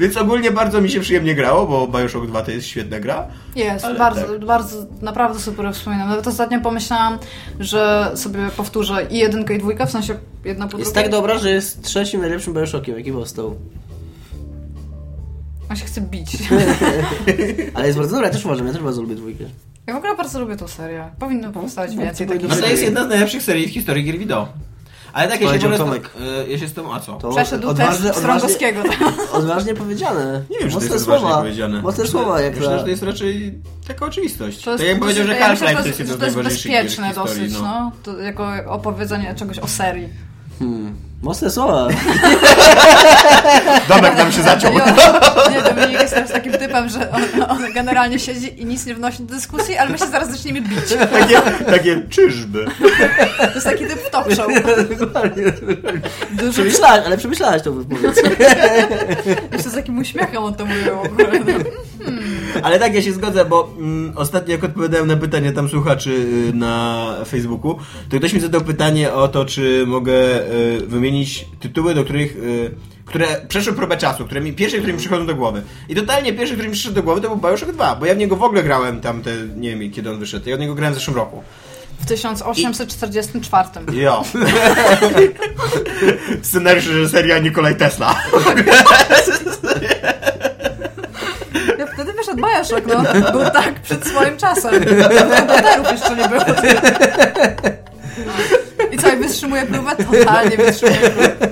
Więc 0.00 0.16
ogólnie 0.16 0.50
bardzo 0.50 0.80
mi 0.80 0.90
się 0.90 1.00
przyjemnie 1.00 1.34
grało, 1.34 1.66
bo 1.66 1.98
Bioshock 1.98 2.26
2 2.26 2.42
to 2.42 2.50
jest 2.50 2.66
świetna 2.66 3.00
gra. 3.00 3.28
Jest, 3.56 3.86
bardzo, 3.98 4.20
tak. 4.20 4.44
bardzo, 4.44 4.86
naprawdę 5.02 5.40
super 5.40 5.74
wspominam. 5.74 6.08
Nawet 6.08 6.26
ostatnio 6.26 6.60
pomyślałam, 6.60 7.18
że 7.60 8.12
sobie 8.14 8.38
powtórzę 8.56 9.06
i 9.10 9.18
jedynkę 9.18 9.54
i 9.54 9.58
dwójkę, 9.58 9.86
w 9.86 9.90
sensie 9.90 10.18
jedna 10.44 10.68
po 10.68 10.78
Jest 10.78 10.92
drugiej. 10.92 11.04
tak 11.04 11.12
dobra, 11.12 11.38
że 11.38 11.50
jest 11.50 11.82
trzecim 11.82 12.20
najlepszym 12.20 12.54
Bioshockiem, 12.54 12.98
jaki 12.98 13.12
powstał. 13.12 13.56
On 15.70 15.76
się 15.76 15.84
chce 15.84 16.00
bić. 16.00 16.30
Ale 17.74 17.86
jest 17.86 17.98
bardzo 17.98 18.14
dobra, 18.14 18.26
ja 18.26 18.32
też 18.32 18.44
uważam, 18.44 18.66
ja 18.66 18.72
też 18.72 18.82
bardzo 18.82 19.02
lubię 19.02 19.14
dwójkę. 19.14 19.44
Ja 19.86 19.94
w 19.94 19.96
ogóle 19.96 20.16
bardzo 20.16 20.40
lubię 20.40 20.56
tą 20.56 20.68
serię. 20.68 21.10
Powinno 21.18 21.52
powstać 21.52 21.96
więcej 21.96 22.26
powinno 22.26 22.48
takich 22.48 22.62
No 22.62 22.66
to 22.66 22.72
jest 22.72 22.82
jedna 22.82 23.04
z 23.04 23.08
najlepszych 23.08 23.42
serii 23.42 23.68
w 23.68 23.70
historii 23.70 24.04
gier 24.04 24.18
wideo. 24.18 24.48
Ale 25.12 25.28
tak, 25.28 25.40
ja 25.40 25.60
się, 25.60 25.70
Tomek. 25.78 26.10
e, 26.20 26.50
ja 26.50 26.58
się 26.58 26.68
z 26.68 26.72
tym, 26.72 26.90
a 26.90 27.00
co? 27.00 27.12
To 27.12 27.30
Przeszedł 27.30 27.68
odważnie- 27.68 28.06
test 28.08 28.18
Strągowskiego. 28.18 28.82
Odważnie 29.32 29.74
powiedziane. 29.74 30.42
Nie 30.50 30.58
wiem, 30.58 30.68
czy 30.68 30.74
to 30.74 30.80
Mocne 30.80 30.92
jest 30.94 31.04
słowa. 31.04 31.18
odważnie 31.18 31.42
powiedziane. 31.42 31.82
Mocne 31.82 32.06
słowa, 32.06 32.40
jak 32.40 32.56
Myślę, 32.56 32.78
że 32.78 32.84
to 32.84 32.90
jest 32.90 33.02
raczej 33.02 33.54
taka 33.88 34.06
oczywistość. 34.06 34.62
To 34.64 34.70
jest, 34.70 34.82
tak 34.82 34.88
jak 34.92 35.00
powiedział, 35.00 35.26
że 35.26 35.34
ja 35.36 35.46
Half-Life 35.48 35.76
to 35.76 35.82
że 35.82 35.88
jest 35.88 35.98
jedno 35.98 36.14
z 36.14 36.18
to 36.18 36.24
jest 36.24 36.36
najważniejszych 36.36 36.70
gier 36.72 36.82
w 36.82 36.84
bezpieczne 36.86 37.14
dosyć, 37.14 37.52
no. 37.52 37.92
To 38.02 38.18
jako 38.18 38.48
opowiedzenie 38.66 39.34
czegoś 39.34 39.58
o 39.58 39.68
serii. 39.68 40.08
Hmm. 40.58 41.09
Mocne 41.22 41.50
słowa. 41.50 41.88
Domek 43.88 44.16
nam 44.16 44.32
się 44.32 44.42
zaciął. 44.42 44.72
Nie, 45.50 45.62
Dominik 45.62 46.00
jest 46.00 46.14
teraz 46.14 46.32
takim 46.32 46.52
typem, 46.52 46.88
że 46.88 47.10
on, 47.10 47.22
on 47.48 47.72
generalnie 47.72 48.18
siedzi 48.18 48.62
i 48.62 48.64
nic 48.66 48.86
nie 48.86 48.94
wnosi 48.94 49.22
do 49.22 49.34
dyskusji, 49.34 49.76
ale 49.76 49.90
my 49.90 49.98
się 49.98 50.06
zaraz 50.06 50.30
zaczniemy 50.30 50.60
bić. 50.60 50.94
Takie, 51.12 51.40
takie 51.66 52.02
czyżby. 52.08 52.66
To 53.38 53.54
jest 53.54 53.66
taki 53.66 53.86
typ 53.86 53.98
w 53.98 54.10
talk 54.10 54.32
show. 54.32 54.46
Dużo 56.30 56.52
Przemyślałaś, 56.52 57.02
ale 57.06 57.16
przemyślałaś 57.18 57.62
tą 57.62 57.72
wypowiedź. 57.72 58.16
jeszcze 59.52 59.70
z 59.70 59.74
takim 59.74 59.98
uśmiechem 59.98 60.44
on 60.44 60.54
to 60.54 60.66
mówił. 60.66 60.84
w 60.84 61.06
ogóle. 61.06 61.64
Ale 62.62 62.78
tak, 62.78 62.94
ja 62.94 63.02
się 63.02 63.12
zgodzę, 63.12 63.44
bo 63.44 63.72
mm, 63.78 64.12
ostatnio 64.16 64.52
jak 64.52 64.64
odpowiadałem 64.64 65.06
na 65.06 65.16
pytanie 65.16 65.52
tam 65.52 65.68
słuchaczy 65.68 66.10
y, 66.10 66.52
na 66.52 67.16
Facebooku, 67.26 67.78
to 68.08 68.18
ktoś 68.18 68.32
mi 68.32 68.40
zadał 68.40 68.60
pytanie 68.60 69.12
o 69.12 69.28
to, 69.28 69.44
czy 69.44 69.84
mogę 69.86 70.12
y, 70.12 70.86
wymienić 70.86 71.46
tytuły, 71.60 71.94
do 71.94 72.04
których... 72.04 72.36
Y, 72.36 72.70
które 73.04 73.26
przeszły 73.48 73.72
próbę 73.72 73.96
czasu, 73.96 74.24
które 74.24 74.40
mi, 74.40 74.52
pierwsze, 74.52 74.78
które 74.78 74.92
mi 74.92 74.98
przychodzą 74.98 75.26
do 75.26 75.34
głowy. 75.34 75.62
I 75.88 75.94
totalnie 75.94 76.32
pierwsze, 76.32 76.54
które 76.54 76.68
mi 76.68 76.74
przyszedł 76.74 76.94
do 76.94 77.02
głowy, 77.02 77.20
to 77.20 77.36
był 77.36 77.50
Bioshock 77.50 77.72
2, 77.72 77.96
bo 77.96 78.06
ja 78.06 78.14
w 78.14 78.18
niego 78.18 78.36
w 78.36 78.42
ogóle 78.42 78.62
grałem 78.62 79.00
tam 79.00 79.22
te, 79.22 79.30
nie 79.56 79.76
wiem 79.76 79.90
kiedy 79.90 80.10
on 80.10 80.18
wyszedł, 80.18 80.48
ja 80.48 80.54
od 80.54 80.60
niego 80.60 80.74
grałem 80.74 80.94
w 80.94 80.98
zeszłym 80.98 81.16
roku. 81.16 81.42
W 82.00 82.06
1844. 82.06 83.68
Jo. 83.92 84.22
Scenariusz 86.42 86.86
reżyseria 86.86 87.38
Nikolaj 87.38 87.76
Tesla. 87.76 88.14
Ja 92.00 92.04
wtedy 92.04 92.18
wyszedł 92.18 92.42
Bioshock, 92.42 92.86
no. 92.86 93.32
Był 93.32 93.50
tak 93.50 93.80
przed 93.80 94.06
swoim 94.06 94.36
czasem. 94.36 94.84
Komputerów 94.84 95.92
jeszcze 95.92 96.16
nie 96.16 96.28
było. 96.28 96.40
I 98.92 98.98
co, 98.98 99.12
i 99.12 99.16
wytrzymuje 99.16 99.66
próbę? 99.66 99.96
Totalnie 99.96 100.56
wytrzymuje 100.56 101.10
próbę. 101.10 101.48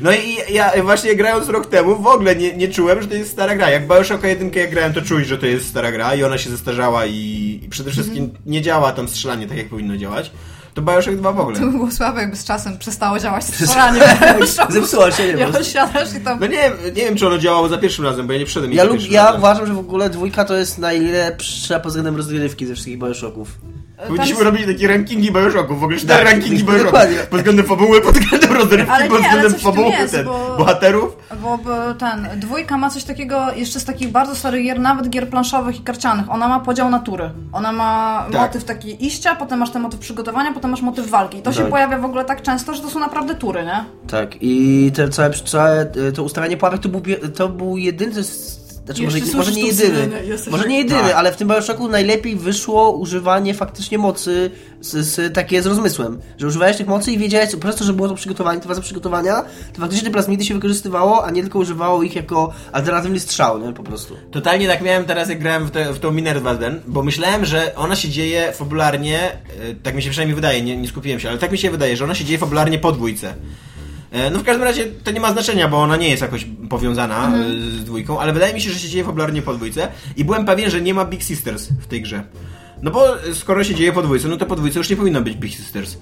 No 0.00 0.12
i 0.12 0.36
ja 0.54 0.82
właśnie 0.82 1.14
grając 1.16 1.48
rok 1.48 1.66
temu 1.66 1.96
w 1.96 2.06
ogóle 2.06 2.36
nie, 2.36 2.56
nie 2.56 2.68
czułem, 2.68 3.02
że 3.02 3.08
to 3.08 3.14
jest 3.14 3.30
stara 3.30 3.56
gra. 3.56 3.70
Jak 3.70 3.88
Bioshocka 3.88 4.28
1 4.28 4.50
jak 4.54 4.70
grałem, 4.70 4.92
to 4.92 5.02
czuć, 5.02 5.26
że 5.26 5.38
to 5.38 5.46
jest 5.46 5.68
stara 5.68 5.92
gra 5.92 6.14
i 6.14 6.24
ona 6.24 6.38
się 6.38 6.50
zestarzała 6.50 7.06
i, 7.06 7.60
i 7.62 7.68
przede 7.68 7.90
wszystkim 7.90 8.30
nie 8.46 8.62
działa 8.62 8.92
tam 8.92 9.08
strzelanie 9.08 9.46
tak, 9.46 9.58
jak 9.58 9.68
powinno 9.68 9.96
działać. 9.96 10.30
To 10.74 10.82
Bioshock 10.82 11.16
2 11.16 11.32
w 11.32 11.40
ogóle. 11.40 11.60
To 11.60 11.66
by 11.66 11.72
było 11.72 11.90
słabe, 11.90 12.20
jakby 12.20 12.36
z 12.36 12.44
czasem 12.44 12.78
przestało 12.78 13.18
działać 13.18 13.44
strzelanie. 13.54 14.00
Zepsuła 14.68 15.10
się, 15.10 15.26
nie 15.26 15.36
wiem. 15.36 15.52
siadasz 15.64 16.14
i 16.14 16.20
tam... 16.20 16.40
No 16.40 16.46
nie, 16.46 16.56
wiem- 16.56 16.94
nie 16.94 17.04
wiem, 17.04 17.16
czy 17.16 17.26
ono 17.26 17.38
działało 17.38 17.68
za 17.68 17.78
pierwszym 17.78 18.04
razem, 18.04 18.26
bo 18.26 18.32
ja 18.32 18.38
nie 18.38 18.44
przyszedłem 18.44 18.72
Ja, 18.72 18.84
lub, 18.84 19.10
ja 19.10 19.32
uważam, 19.32 19.66
że 19.66 19.74
w 19.74 19.78
ogóle 19.78 20.10
dwójka 20.10 20.44
to 20.44 20.54
jest 20.56 20.78
najlepsza 20.78 21.80
pod 21.80 21.88
względem 21.88 22.16
rozgrywki 22.16 22.66
ze 22.66 22.72
wszystkich 22.74 22.98
Bioshocków. 22.98 23.48
Powinniśmy 24.06 24.36
Tam 24.36 24.44
robić 24.44 24.66
takie 24.66 24.88
rankingi 24.88 25.32
Bioshocków, 25.32 25.80
w 25.80 25.84
ogóle 25.84 25.98
cztery 25.98 26.24
Tak, 26.24 26.32
rankingi 26.32 26.64
Bioshocków. 26.72 27.00
Pod 27.30 27.38
względem 27.40 27.66
fabuły, 27.66 28.00
pod 28.00 28.18
względem 28.18 28.52
rozrywki, 28.52 28.90
Ale 28.92 29.08
nie, 29.08 29.18
względem 29.20 29.54
fabuły 29.54 29.88
jest, 29.88 30.14
ten, 30.14 30.24
bo- 30.26 30.54
bohaterów. 30.58 31.16
Bo, 31.42 31.58
bo 31.58 31.94
ten, 31.94 32.28
dwójka 32.36 32.78
ma 32.78 32.90
coś 32.90 33.04
takiego, 33.04 33.52
jeszcze 33.56 33.80
z 33.80 33.84
takich 33.84 34.08
bardzo 34.10 34.34
starych 34.34 34.64
gier, 34.64 34.80
nawet 34.80 35.08
gier 35.08 35.28
planszowych 35.28 35.80
i 35.80 35.82
karcianych. 35.82 36.30
Ona 36.30 36.48
ma 36.48 36.60
podział 36.60 36.90
natury. 36.90 37.30
Ona 37.52 37.72
ma 37.72 38.24
Tak. 38.32 38.40
motyw 38.40 38.64
taki 38.64 39.06
iścia, 39.06 39.34
potem 39.36 39.58
masz 39.58 39.70
ten 39.70 39.82
motyw 39.82 40.00
przygotowania, 40.00 40.52
potem 40.52 40.70
masz 40.70 40.82
motyw 40.82 41.10
walki. 41.10 41.38
I 41.38 41.42
to 41.42 41.52
się 41.52 41.60
Tak. 41.60 41.70
pojawia 41.70 41.98
w 41.98 42.04
ogóle 42.04 42.24
tak 42.24 42.42
często, 42.42 42.74
że 42.74 42.82
to 42.82 42.90
są 42.90 43.00
naprawdę 43.00 43.34
tury, 43.34 43.64
nie? 43.64 43.84
Tak, 44.10 44.30
i 44.40 44.92
te 44.96 45.08
całe, 45.08 45.30
całe 45.30 45.80
e, 45.80 46.12
to 46.14 46.22
ustawianie 46.22 46.56
pułapek 46.56 46.80
to 46.80 46.88
był, 46.88 47.02
to 47.36 47.48
był 47.48 47.76
jedyny... 47.76 48.22
z- 48.24 48.63
Znaczy, 48.84 49.02
może, 49.02 49.18
może 49.34 49.52
nie 49.52 49.66
jedyny, 49.66 50.08
może 50.50 50.68
nie 50.68 50.78
jedyny, 50.78 51.00
Tak. 51.00 51.14
ale 51.14 51.32
w 51.32 51.36
tym 51.36 51.48
Bioshocku 51.48 51.88
najlepiej 51.88 52.36
wyszło 52.36 52.90
używanie 52.90 53.54
faktycznie 53.54 53.98
mocy 53.98 54.50
z, 54.80 55.06
z, 55.06 55.34
takie 55.34 55.62
z 55.62 55.66
rozmysłem, 55.66 56.20
że 56.38 56.46
używałeś 56.46 56.76
tych 56.76 56.86
mocy 56.86 57.12
i 57.12 57.18
wiedziałeś 57.18 57.50
po 57.50 57.58
prostu, 57.58 57.84
że 57.84 57.92
było 57.92 58.08
to 58.08 58.14
przygotowanie, 58.14 58.60
to 58.60 58.68
faza 58.68 58.80
przygotowania, 58.80 59.44
to 59.72 59.80
faktycznie 59.80 60.06
te 60.06 60.12
plazmidy 60.12 60.44
się 60.44 60.54
wykorzystywało, 60.54 61.24
a 61.24 61.30
nie 61.30 61.42
tylko 61.42 61.58
używało 61.58 62.02
ich 62.02 62.16
jako 62.16 62.52
alternatywny 62.72 63.20
strzał, 63.20 63.58
nie, 63.58 63.72
po 63.72 63.82
prostu. 63.82 64.14
Totalnie 64.30 64.68
tak 64.68 64.82
miałem 64.82 65.04
teraz, 65.04 65.28
jak 65.28 65.38
grałem 65.40 65.66
w, 65.66 65.70
te, 65.70 65.92
w 65.92 65.98
tą 65.98 66.10
Minerva 66.10 66.54
Den, 66.54 66.80
bo 66.86 67.02
myślałem, 67.02 67.44
że 67.44 67.74
ona 67.76 67.96
się 67.96 68.08
dzieje 68.08 68.52
fabularnie, 68.52 69.20
e, 69.20 69.36
tak 69.82 69.94
mi 69.94 70.02
się 70.02 70.10
przynajmniej 70.10 70.34
wydaje, 70.34 70.62
nie, 70.62 70.76
nie 70.76 70.88
skupiłem 70.88 71.20
się, 71.20 71.28
ale 71.28 71.38
tak 71.38 71.52
mi 71.52 71.58
się 71.58 71.70
wydaje, 71.70 71.96
że 71.96 72.04
ona 72.04 72.14
się 72.14 72.24
dzieje 72.24 72.38
fabularnie 72.38 72.78
po 72.78 72.92
dwójce. 72.92 73.34
E, 74.14 74.30
No 74.30 74.38
w 74.38 74.44
każdym 74.44 74.64
razie 74.64 74.86
to 75.04 75.10
nie 75.10 75.20
ma 75.20 75.32
znaczenia, 75.32 75.68
bo 75.68 75.76
ona 75.76 75.96
nie 75.96 76.08
jest 76.08 76.22
jakoś 76.22 76.46
powiązana 76.70 77.36
e, 77.38 77.50
z 77.54 77.84
dwójką, 77.84 78.20
ale 78.20 78.32
wydaje 78.32 78.54
mi 78.54 78.60
się, 78.60 78.70
że 78.70 78.78
się 78.78 78.88
dzieje 78.88 79.04
fabularnie 79.04 79.42
po 79.42 79.54
dwójce 79.54 79.88
i 80.16 80.24
byłem 80.24 80.44
pewien, 80.44 80.70
że 80.70 80.80
nie 80.80 80.94
ma 80.94 81.04
Big 81.04 81.22
Sisters 81.22 81.68
w 81.80 81.86
tej 81.86 82.02
grze. 82.02 82.22
No 82.82 82.90
bo 82.90 83.22
e, 83.22 83.34
skoro 83.34 83.64
się 83.64 83.74
dzieje 83.74 83.92
po 83.92 84.02
dwójce, 84.02 84.28
no 84.28 84.36
to 84.36 84.46
po 84.46 84.56
dwójce 84.56 84.78
już 84.78 84.90
nie 84.90 84.96
powinno 84.96 85.20
być 85.20 85.34
Big 85.36 85.54
Sisters. 85.54 85.98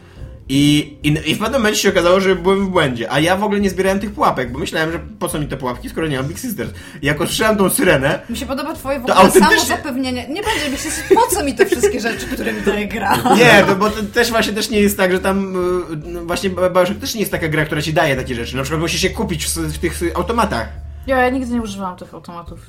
I, 0.48 0.96
i, 1.02 1.08
I 1.30 1.34
w 1.34 1.38
pewnym 1.38 1.60
momencie 1.60 1.80
się 1.80 1.88
okazało, 1.88 2.20
że 2.20 2.36
byłem 2.36 2.66
w 2.66 2.68
błędzie, 2.68 3.12
a 3.12 3.20
ja 3.20 3.36
w 3.36 3.44
ogóle 3.44 3.60
nie 3.60 3.70
zbierałem 3.70 4.00
tych 4.00 4.12
pułapek, 4.12 4.52
bo 4.52 4.58
myślałem, 4.58 4.92
że 4.92 4.98
po 5.18 5.28
co 5.28 5.38
mi 5.38 5.46
te 5.46 5.56
pułapki, 5.56 5.88
skoro 5.88 6.06
nie 6.06 6.16
mam 6.16 6.26
Big 6.26 6.38
Sisters. 6.38 6.70
I 7.02 7.06
jak 7.06 7.20
usłyszałem 7.20 7.56
tą 7.56 7.70
syrenę, 7.70 8.20
Mi 8.30 8.36
się 8.36 8.46
podoba 8.46 8.74
twoje 8.74 9.00
w 9.00 9.06
To 9.06 9.16
ogóle 9.16 9.32
samo 9.32 9.60
zapewnienie. 9.60 10.28
Nie 10.28 10.42
będzie 10.42 10.70
mi 10.70 10.76
się, 10.78 10.88
po 11.14 11.26
co 11.34 11.44
mi 11.44 11.54
te 11.54 11.66
wszystkie 11.66 12.00
rzeczy, 12.00 12.26
które 12.26 12.52
mi 12.52 12.62
daje 12.62 12.88
gra? 12.88 13.16
Nie, 13.38 13.64
to, 13.66 13.76
bo 13.76 13.90
to 13.90 14.02
też 14.02 14.30
właśnie 14.30 14.52
też 14.52 14.70
nie 14.70 14.80
jest 14.80 14.96
tak, 14.96 15.12
że 15.12 15.20
tam 15.20 15.56
y, 15.56 15.96
no 16.04 16.24
właśnie 16.24 16.50
Bioshock 16.50 17.00
też 17.00 17.14
nie 17.14 17.20
jest 17.20 17.32
taka 17.32 17.48
gra, 17.48 17.64
która 17.64 17.82
ci 17.82 17.92
daje 17.92 18.16
takie 18.16 18.34
rzeczy. 18.34 18.56
Na 18.56 18.62
przykład 18.62 18.80
musisz 18.80 19.00
się 19.00 19.10
kupić 19.10 19.46
w, 19.46 19.56
w 19.56 19.78
tych 19.78 20.00
automatach. 20.14 20.68
Ja, 21.06 21.18
ja 21.20 21.30
nigdy 21.30 21.54
nie 21.54 21.62
używałam 21.62 21.96
tych 21.96 22.14
automatów. 22.14 22.60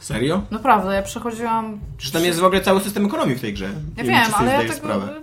Serio? 0.00 0.42
Naprawdę, 0.50 0.94
ja 0.94 1.02
przechodziłam... 1.02 1.80
Przecież 1.96 2.12
tam 2.12 2.24
jest 2.24 2.40
w 2.40 2.44
ogóle 2.44 2.60
cały 2.60 2.80
system 2.80 3.06
ekonomii 3.06 3.36
w 3.36 3.40
tej 3.40 3.52
grze. 3.52 3.70
Ja 3.96 4.02
Nie 4.02 4.08
wiem, 4.10 4.24
czy 4.26 4.36
ale 4.36 4.52
ja 4.52 4.60
tego... 4.60 4.72
sprawę. 4.74 5.14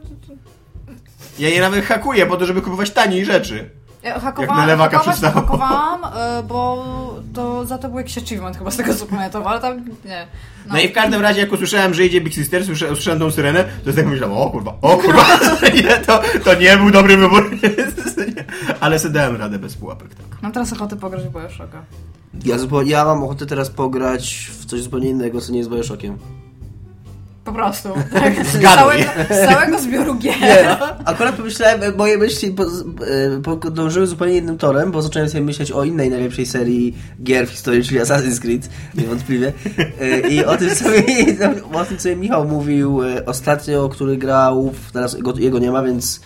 Ja 1.40 1.50
je 1.50 1.62
nawet 1.62 1.86
hakuję 1.86 2.26
po 2.26 2.38
to, 2.38 2.46
żeby 2.46 2.62
kupować 2.62 2.92
taniej 2.92 3.26
rzeczy. 3.26 3.70
Ja 4.04 4.20
hakowałam, 4.20 4.58
na 4.58 4.66
lewaka 4.66 5.00
hakowałam, 5.34 6.04
y, 6.04 6.44
bo 6.44 6.86
to 7.34 7.66
za 7.66 7.78
to 7.78 7.90
był 7.90 7.98
jakiś 7.98 8.18
achievement 8.18 8.58
chyba 8.58 8.72
z 8.72 8.78
tego 8.78 8.94
co 8.96 9.06
pamiętam, 9.06 9.48
ale 9.48 9.62
tam 9.62 9.86
nie. 10.06 10.28
No. 10.66 10.80
i 10.80 10.90
w 10.90 10.94
każdym 10.94 11.22
razie, 11.22 11.42
jak 11.42 11.52
usłyszałem, 11.52 11.94
że 11.94 12.06
idzie 12.06 12.22
Big 12.22 12.34
Sister, 12.34 12.64
słyszę- 12.66 12.92
usłyszałem 12.92 13.20
tą 13.20 13.32
syrenę, 13.32 13.66
to 13.86 13.94
tak 13.94 14.06
myślałem, 14.06 14.38
o 14.38 14.50
kurwa, 14.50 14.74
o 14.82 14.98
kurwa, 14.98 15.26
nie, 15.84 15.98
to, 15.98 16.22
to 16.44 16.54
nie 16.54 16.78
był 16.78 16.92
dobry 16.92 17.18
wybór. 17.18 17.52
Ale 18.80 19.00
sobie 19.00 19.14
dałem 19.14 19.36
radę 19.36 19.60
bez 19.60 19.76
pułapek, 19.76 20.16
tak. 20.16 20.42
Mam 20.42 20.52
teraz 20.52 20.74
ochotę 20.74 20.96
pograć 20.96 21.24
w 21.24 21.30
Bioshocka. 21.34 21.84
Ja, 22.46 22.56
ja 22.86 23.06
mam 23.06 23.24
ochotę 23.24 23.46
teraz 23.46 23.70
pograć 23.70 24.50
w 24.52 24.66
coś 24.66 24.82
zupełnie 24.82 25.10
innego, 25.10 25.42
co 25.42 25.52
nie 25.52 25.58
jest 25.58 25.70
Bioshockiem. 25.70 26.18
Po 27.46 27.52
prostu. 27.54 27.90
Tak, 28.14 28.46
z, 28.46 28.62
całego, 28.62 29.04
z 29.30 29.48
całego 29.50 29.80
zbioru 29.80 30.16
gier. 30.16 30.42
Nie, 30.42 30.78
akurat 31.06 31.36
pomyślałem, 31.36 31.82
moje 31.98 32.18
myśli 32.18 32.52
po- 32.52 32.64
e, 32.66 33.42
podążyły 33.62 34.08
zupełnie 34.08 34.38
innym 34.38 34.58
torem, 34.58 34.92
bo 34.92 35.02
zacząłem 35.02 35.30
sobie 35.30 35.44
myśleć 35.44 35.72
o 35.72 35.84
innej 35.84 36.10
najlepszej 36.10 36.46
serii 36.46 36.96
gier 37.24 37.48
w 37.48 37.50
historii, 37.52 37.84
czyli 37.84 38.00
Assassin's 38.00 38.40
Creed, 38.42 38.70
niewątpliwie. 38.96 39.54
E, 40.02 40.20
I 40.20 40.46
o 40.46 40.58
tym 40.58 40.70
sobie, 40.76 41.04
o 41.74 41.86
tym 41.86 42.00
sobie 42.00 42.16
Michał 42.16 42.46
mówił 42.48 43.04
e, 43.04 43.26
ostatnio, 43.26 43.90
który 43.90 44.18
grał, 44.18 44.72
w- 44.72 44.92
teraz 44.92 45.14
jego, 45.14 45.34
jego 45.40 45.60
nie 45.60 45.72
ma, 45.72 45.84
więc 45.84 46.22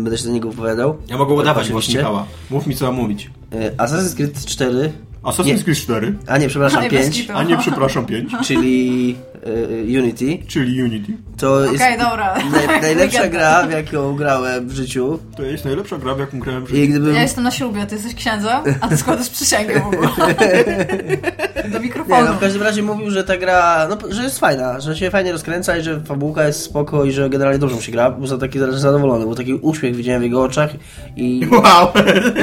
będę 0.00 0.18
się 0.18 0.24
za 0.24 0.30
niego 0.30 0.50
wypowiadał. 0.50 0.96
Ja 1.08 1.18
mogę 1.18 1.34
udawać. 1.34 1.70
Michała. 1.88 2.26
Mów 2.50 2.66
mi, 2.66 2.76
co 2.76 2.84
mam 2.86 2.94
mówić. 2.94 3.30
Assassin's 3.76 4.16
Creed 4.16 4.44
4 4.46 4.92
Assassin's 5.26 5.44
Nie. 5.46 5.64
Creed 5.64 5.78
4, 5.78 6.14
A 6.26 6.38
nie, 6.38 6.48
przepraszam, 6.48 6.82
bez 6.82 6.90
5, 6.90 7.14
kitu. 7.22 7.32
a 7.36 7.42
nie 7.42 7.56
przepraszam 7.58 8.06
5, 8.06 8.32
czyli 8.46 9.16
y, 9.46 10.00
Unity. 10.00 10.38
czyli 10.48 10.82
Unity. 10.82 11.12
To 11.36 11.60
jest 11.64 11.74
Okej, 11.74 11.98
dobra. 11.98 12.34
naj, 12.52 12.80
najlepsza 12.82 13.28
gra, 13.28 13.66
w 13.66 13.70
jaką 13.70 14.16
grałem 14.16 14.68
w 14.68 14.72
życiu. 14.72 15.18
To 15.36 15.42
jest 15.42 15.64
najlepsza 15.64 15.98
gra, 15.98 16.14
w 16.14 16.18
jaką 16.18 16.38
grałem 16.38 16.66
w 16.66 16.72
I 16.72 16.76
życiu. 16.76 16.90
gdybym... 16.90 17.14
Ja 17.14 17.22
jestem 17.22 17.44
na 17.44 17.50
ślubie, 17.50 17.86
ty 17.86 17.94
jesteś 17.94 18.14
księdzem, 18.14 18.58
a 18.80 18.88
ty 18.88 18.96
składasz 18.96 19.28
przysięgę 19.30 19.80
w 19.80 19.86
ogóle. 19.86 20.08
Do 21.72 21.78
Nie, 21.78 21.84
mikrofonu. 21.84 22.26
no 22.26 22.32
w 22.34 22.38
każdym 22.40 22.62
razie 22.62 22.82
mówił, 22.82 23.10
że 23.10 23.24
ta 23.24 23.36
gra, 23.36 23.86
no, 23.90 23.96
że 24.14 24.22
jest 24.22 24.38
fajna, 24.38 24.80
że 24.80 24.96
się 24.96 25.10
fajnie 25.10 25.32
rozkręca 25.32 25.76
i 25.76 25.82
że 25.82 26.00
fabułka 26.00 26.46
jest 26.46 26.62
spoko 26.62 27.04
i 27.04 27.12
że 27.12 27.30
generalnie 27.30 27.58
dobrze 27.58 27.74
mu 27.76 27.82
się 27.82 27.92
gra. 27.92 28.10
Był 28.10 28.26
za 28.26 28.38
taki 28.38 28.58
zadowolony, 28.58 29.24
był 29.24 29.34
taki 29.34 29.54
uśmiech 29.54 29.96
widziałem 29.96 30.20
w 30.20 30.24
jego 30.24 30.42
oczach 30.42 30.70
i, 31.16 31.46
Wow! 31.52 31.88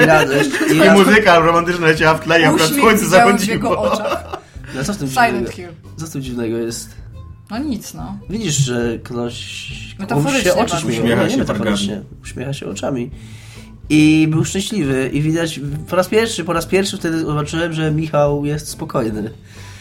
i 0.03 0.05
radość. 0.05 0.49
I 0.71 0.75
I 0.87 0.91
muzyka 0.91 1.39
romantyczna 1.39 1.87
leciała 1.87 2.13
w 2.17 2.19
tle 2.23 2.41
i 2.41 2.43
akurat 2.43 2.72
słońce 2.73 3.05
widziałem 3.05 3.37
w 3.37 3.47
jego 3.47 3.69
zachodziło. 3.69 3.93
oczach. 3.93 4.37
No 4.75 4.83
co 4.83 4.93
w 4.93 4.97
tym 4.97 5.09
Silent 5.09 5.31
dziwnego? 5.31 5.51
Hill. 5.51 5.67
Co 5.97 6.05
w 6.05 6.09
tym 6.09 6.21
dziwnego 6.21 6.57
jest? 6.57 6.89
No 7.51 7.57
nic, 7.57 7.93
no. 7.93 8.17
Widzisz, 8.29 8.55
że 8.55 8.99
ktoś 9.03 9.67
komuś 9.97 9.99
Metaforycznie 9.99 10.51
się 10.51 10.55
oczy 10.55 10.77
śmieją. 10.77 11.01
Uśmiecha 11.03 11.23
nie, 11.23 11.29
się 11.29 11.35
nie 11.35 11.41
metaforycznie. 11.41 12.01
Uśmiecha 12.23 12.53
się 12.53 12.65
oczami. 12.65 13.11
I 13.89 14.27
był 14.31 14.45
szczęśliwy 14.45 15.09
i 15.13 15.21
widać 15.21 15.59
po 15.89 15.95
raz 15.95 16.07
pierwszy, 16.07 16.43
po 16.43 16.53
raz 16.53 16.65
pierwszy 16.65 16.97
wtedy 16.97 17.19
zobaczyłem, 17.19 17.73
że 17.73 17.91
Michał 17.91 18.45
jest 18.45 18.67
spokojny. 18.67 19.31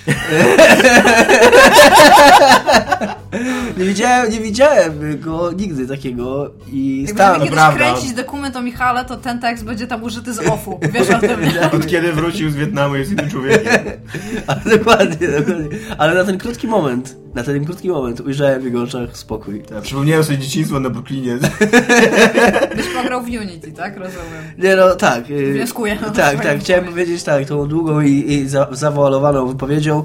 nie 3.77 3.85
widziałem, 3.85 4.33
nie 4.33 4.41
widziałem 4.41 5.21
go 5.21 5.53
nigdy 5.53 5.89
takiego 5.89 6.51
i 6.73 7.03
Jak 7.03 7.11
stałem 7.11 7.41
będziemy 7.41 7.57
kiedyś 7.57 7.77
prawda. 7.79 7.93
kręcić 7.95 8.13
dokument 8.13 8.57
o 8.57 8.63
Michale, 8.63 9.05
to 9.05 9.17
ten 9.17 9.41
tekst 9.41 9.65
będzie 9.65 9.87
tam 9.87 10.03
użyty 10.03 10.35
z 10.35 10.39
offu. 10.39 10.81
Wiesz 10.93 11.11
o 11.11 11.19
tym? 11.19 11.41
Od 11.77 11.87
kiedy 11.87 12.13
wrócił 12.13 12.51
z 12.51 12.55
Wietnamu 12.55 12.97
jest 12.97 13.13
innym 13.13 13.31
człowiekiem. 13.31 13.81
Ale 14.47 14.61
dokładnie, 14.79 15.29
dokładnie. 15.29 15.69
Ale 15.99 16.15
na 16.15 16.25
ten 16.25 16.39
krótki 16.39 16.67
moment, 16.67 17.17
na 17.35 17.43
ten 17.43 17.65
krótki 17.65 17.89
moment 17.89 18.21
ujrzałem 18.21 18.63
w 18.63 18.65
jego 18.65 18.83
oczach 18.83 19.17
spokój. 19.17 19.63
Ja 19.71 19.81
przypomniałem 19.81 20.25
sobie 20.25 20.39
dzieciństwo 20.39 20.81
na 20.81 20.91
Brooklynie. 20.91 21.39
Byś 22.77 22.87
pograł 22.97 23.23
w 23.23 23.27
Unity, 23.27 23.73
tak? 23.73 23.97
Rozumiem. 23.97 24.45
Nie 24.59 24.77
no, 24.77 24.95
tak. 24.95 25.31
y, 25.31 25.53
Wnioskuję. 25.53 25.97
Tak, 26.15 26.43
tak. 26.43 26.61
Chciałem 26.61 26.85
powiedzieć 26.85 27.23
tak, 27.23 27.47
tą 27.47 27.69
długą 27.69 28.01
i, 28.01 28.33
i 28.33 28.49
za, 28.49 28.69
zawoalowaną 28.71 29.47
wypowiedzią 29.47 30.05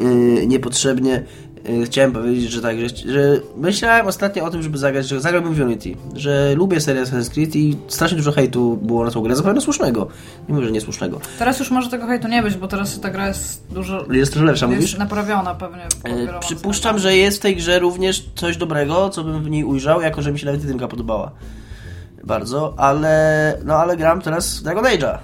yy, 0.00 0.46
niepotrzebnie 0.46 1.24
chciałem 1.84 2.12
powiedzieć, 2.12 2.50
że 2.50 2.62
tak, 2.62 2.80
że, 2.80 2.88
że 2.88 3.40
myślałem 3.56 4.06
ostatnio 4.06 4.44
o 4.44 4.50
tym, 4.50 4.62
żeby 4.62 4.78
zagrać, 4.78 5.08
że 5.08 5.20
zagrałbym 5.20 5.54
w 5.54 5.60
Unity, 5.60 5.96
że 6.14 6.54
lubię 6.54 6.80
serię 6.80 7.02
Assassin's 7.02 7.30
Creed 7.30 7.56
i 7.56 7.76
strasznie 7.88 8.16
dużo 8.16 8.32
hejtu 8.32 8.76
było 8.76 9.04
na 9.04 9.10
tą 9.10 9.22
grę, 9.22 9.36
zapewne 9.36 9.60
słusznego. 9.60 10.08
Nie 10.48 10.54
mówię, 10.54 10.66
że 10.66 10.72
niesłusznego. 10.72 11.20
Teraz 11.38 11.58
już 11.58 11.70
może 11.70 11.90
tego 11.90 12.06
hejtu 12.06 12.28
nie 12.28 12.42
być, 12.42 12.56
bo 12.56 12.68
teraz 12.68 13.00
ta 13.00 13.10
gra 13.10 13.28
jest 13.28 13.66
dużo... 13.70 14.12
Jest 14.12 14.32
trochę 14.32 14.46
lepsza, 14.46 14.66
mówisz? 14.66 14.82
Jest 14.82 14.98
naprawiona 14.98 15.54
pewnie. 15.54 15.82
wieloma 16.04 16.38
Przypuszczam, 16.38 16.98
że 16.98 17.16
jest 17.16 17.38
w 17.38 17.40
tej 17.40 17.56
grze 17.56 17.78
również 17.78 18.24
coś 18.34 18.56
dobrego, 18.56 19.10
co 19.10 19.24
bym 19.24 19.42
w 19.42 19.50
niej 19.50 19.64
ujrzał, 19.64 20.00
jako 20.00 20.22
że 20.22 20.32
mi 20.32 20.38
się 20.38 20.46
nawet 20.46 20.60
jedynka 20.60 20.88
podobała. 20.88 21.30
Bardzo, 22.24 22.74
ale 22.76 23.58
no 23.64 23.74
ale 23.76 23.96
gram 23.96 24.22
teraz 24.22 24.60
w 24.60 24.62
Dragon 24.62 24.84
Age'a, 24.84 25.18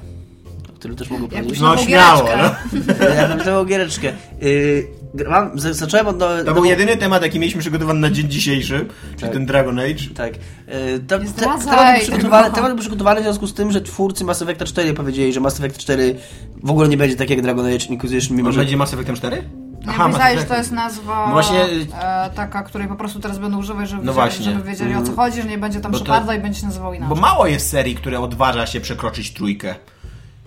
o 0.71 0.73
którym 0.73 0.97
też 0.97 1.11
mogę 1.11 1.29
powiedzieć. 1.29 1.61
No 1.61 1.77
śmiało, 1.77 2.29
no. 2.37 2.75
Ja 3.17 3.37
taką 3.37 3.65
giereczkę. 3.65 4.13
Yy, 4.41 4.87
gram, 5.17 5.59
z- 5.61 5.77
zacząłem 5.77 6.07
od... 6.07 6.19
No, 6.19 6.27
To 6.47 6.55
był 6.55 6.65
jedyny 6.65 6.97
temat, 6.97 7.23
jaki 7.23 7.39
mieliśmy 7.41 7.61
przygotowany 7.61 8.01
na 8.01 8.11
dzień 8.11 8.29
dzisiejszy, 8.29 8.87
czyli 9.11 9.21
Tak. 9.23 9.33
ten 9.33 9.47
Dragon 9.47 9.79
Age. 9.79 10.05
Tak. 10.17 10.35
Yy, 10.35 10.99
to, 11.09 11.19
te, 11.19 11.25
temat, 11.27 11.65
był 11.65 12.01
przygotowany, 12.01 12.51
temat 12.55 12.71
był 12.73 12.81
przygotowany 12.81 13.21
w 13.21 13.23
związku 13.25 13.47
z 13.47 13.55
tym, 13.55 13.73
że 13.73 13.81
twórcy 13.81 14.25
Mass 14.25 14.43
Effecta 14.43 14.65
4 14.65 14.95
powiedzieli, 14.95 15.33
że 15.33 15.41
Mass 15.41 15.61
Effect 15.61 15.79
4 15.79 16.17
w 16.63 16.71
ogóle 16.71 16.89
nie 16.89 16.97
będzie 16.97 17.17
tak 17.17 17.31
jak 17.31 17.43
Dragon 17.43 17.67
Age 17.67 17.87
Inquisition, 17.87 18.37
mimo 18.37 18.49
Może 18.49 18.55
że... 18.55 18.61
będzie 18.61 18.77
Mass 18.77 18.95
Effectem 18.95 19.17
4? 19.17 19.37
Nie 19.37 19.93
Aha, 19.93 20.09
wydaje, 20.09 20.39
że 20.39 20.45
to 20.45 20.57
jest 20.57 20.73
nazwa 20.73 21.27
No 21.27 21.33
właśnie- 21.33 21.65
e, 22.01 22.31
taka, 22.35 22.63
której 22.63 22.89
po 22.89 22.97
prostu 22.97 23.21
teraz 23.21 23.39
będą 23.39 23.59
używać, 23.59 23.89
żeby, 23.91 24.03
No 24.05 24.13
wiedzieli, 24.13 24.31
właśnie. 24.31 24.45
żeby 24.53 24.63
wiedzieli 24.71 24.95
o 24.95 25.03
co 25.03 25.13
chodzi, 25.13 25.43
że 25.43 25.49
nie 25.49 25.59
będzie 25.59 25.81
tam 25.81 25.93
Bo 25.93 26.01
to- 26.01 26.33
i 26.33 26.39
będzie 26.39 26.61
się 26.61 26.67
nazywał 26.67 26.95
inaczej. 26.95 27.17
Bo 27.17 27.21
mało 27.21 27.47
jest 27.47 27.71
serii, 27.71 27.95
które 27.95 28.21
odważa 28.21 28.67
się 28.67 28.81
przekroczyć 28.81 29.33
trójkę. 29.33 29.75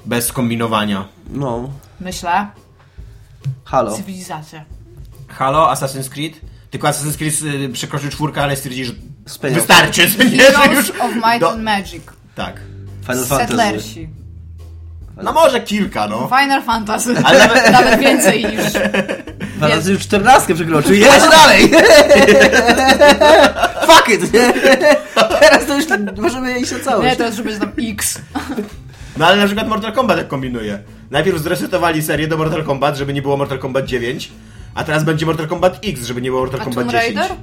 Bez 0.05 0.33
kombinowania. 0.33 1.05
No, 1.29 1.69
Myślę. 2.01 2.47
Halo. 3.65 3.95
Cywilizacja. 3.97 4.65
Halo, 5.27 5.71
Assassin's 5.73 6.09
Creed? 6.09 6.33
Tylko 6.71 6.87
Assassin's 6.87 7.17
Creed 7.17 7.33
y, 7.69 7.69
przekroczył 7.73 8.09
czwórkę, 8.09 8.41
ale 8.43 8.55
stwierdzi, 8.55 8.85
że 8.85 8.93
pieniądza. 9.41 9.59
wystarczy, 9.59 10.07
nie, 10.31 10.37
Heroes 10.37 10.71
już... 10.87 10.89
of 11.01 11.15
Might 11.15 11.39
Do- 11.39 11.51
and 11.51 11.63
Magic. 11.63 12.03
Tak. 12.35 12.61
Final 13.01 13.25
Fantasy. 13.25 13.47
Settlersi. 13.47 14.09
No 15.23 15.33
może 15.33 15.61
kilka, 15.61 16.07
no. 16.07 16.29
Final 16.39 16.63
Fantasy. 16.63 17.15
Ale 17.23 17.39
nawet- 17.47 17.71
nawet 17.71 17.99
więcej 17.99 18.45
niż... 18.45 18.51
Final 19.53 19.69
Fantasy 19.69 19.91
już 19.91 20.01
14 20.01 20.55
przekroczył 20.55 20.93
jedzie 20.93 21.29
dalej! 21.31 21.71
Fuck 23.87 24.09
it, 24.09 24.33
nie? 24.33 24.53
Teraz 25.39 25.65
to 25.65 25.75
już 25.75 25.85
możemy 26.21 26.59
iść 26.59 26.71
na 26.71 26.77
Nie, 26.77 26.83
całość. 26.83 27.17
teraz 27.17 27.37
już 27.37 27.43
będzie 27.43 27.59
tam 27.59 27.71
X. 27.79 28.21
No 29.17 29.25
ale 29.25 29.35
na 29.37 29.45
przykład 29.45 29.67
Mortal 29.67 29.93
Kombat 29.93 30.17
tak 30.17 30.27
kombinuje. 30.27 30.79
Najpierw 31.11 31.39
zresetowali 31.39 32.01
serię 32.03 32.27
do 32.27 32.37
Mortal 32.37 32.63
Kombat, 32.63 32.97
żeby 32.97 33.13
nie 33.13 33.21
było 33.21 33.37
Mortal 33.37 33.59
Kombat 33.59 33.85
9, 33.85 34.31
a 34.75 34.83
teraz 34.83 35.03
będzie 35.03 35.25
Mortal 35.25 35.47
Kombat 35.47 35.79
X, 35.85 36.05
żeby 36.05 36.21
nie 36.21 36.29
było 36.29 36.41
Mortal 36.41 36.61
A 36.61 36.63
Kombat 36.63 36.83
Tomb 36.85 36.91
10. 36.91 37.15
Raider? 37.17 37.37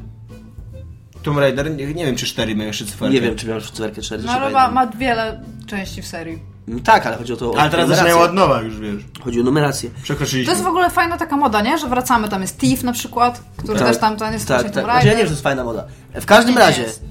Tomb 1.23 1.39
Raider? 1.39 1.71
Nie, 1.77 1.95
nie 1.95 2.07
wiem, 2.07 2.17
czy 2.17 2.27
4 2.27 2.57
mają 2.57 2.67
jeszcze 2.67 2.85
cyferkę. 2.85 3.15
Nie 3.15 3.21
wiem, 3.21 3.37
czy 3.37 3.47
miał 3.47 3.55
już 3.55 3.71
cyferkę 3.71 4.03
4 4.03 4.23
No 4.23 4.33
ale 4.33 4.51
ma, 4.51 4.71
ma 4.71 4.87
wiele 4.87 5.41
części 5.67 6.03
w 6.03 6.07
serii. 6.07 6.39
No 6.69 6.81
Tak, 6.81 7.07
ale 7.07 7.17
chodzi 7.17 7.33
o 7.33 7.37
to. 7.37 7.53
o 7.53 7.59
Ale 7.59 7.71
teraz 7.71 7.89
zaczynają 7.89 8.19
od 8.21 8.35
nowa 8.35 8.63
już, 8.63 8.81
wiesz. 8.81 9.03
Chodzi 9.25 9.41
o 9.41 9.43
numerację. 9.43 9.91
To 9.91 9.97
Przekroczyliśmy. 10.03 10.53
jest 10.53 10.65
w 10.65 10.69
ogóle 10.69 10.91
fajna 10.91 11.17
taka 11.19 11.37
moda, 11.37 11.61
nie? 11.63 11.79
Że 11.79 11.89
wracamy, 11.89 12.29
tam 12.29 12.43
jest 12.43 12.59
Thief 12.61 12.83
na 12.83 12.93
przykład, 12.93 13.43
który 13.57 13.79
też 13.79 13.99
tam 13.99 14.17
to 14.17 14.33
jest 14.33 14.49
tak, 14.49 14.63
tak. 14.63 14.73
Tomb 14.73 14.87
Znaczy, 14.87 15.07
ja 15.07 15.13
nie 15.13 15.19
wiem, 15.19 15.27
że 15.27 15.31
to 15.31 15.35
jest 15.35 15.43
fajna 15.43 15.65
moda. 15.65 15.85
W 16.15 16.27
każdym 16.27 16.55
nie 16.55 16.61
razie. 16.61 16.83
jest. 16.83 17.03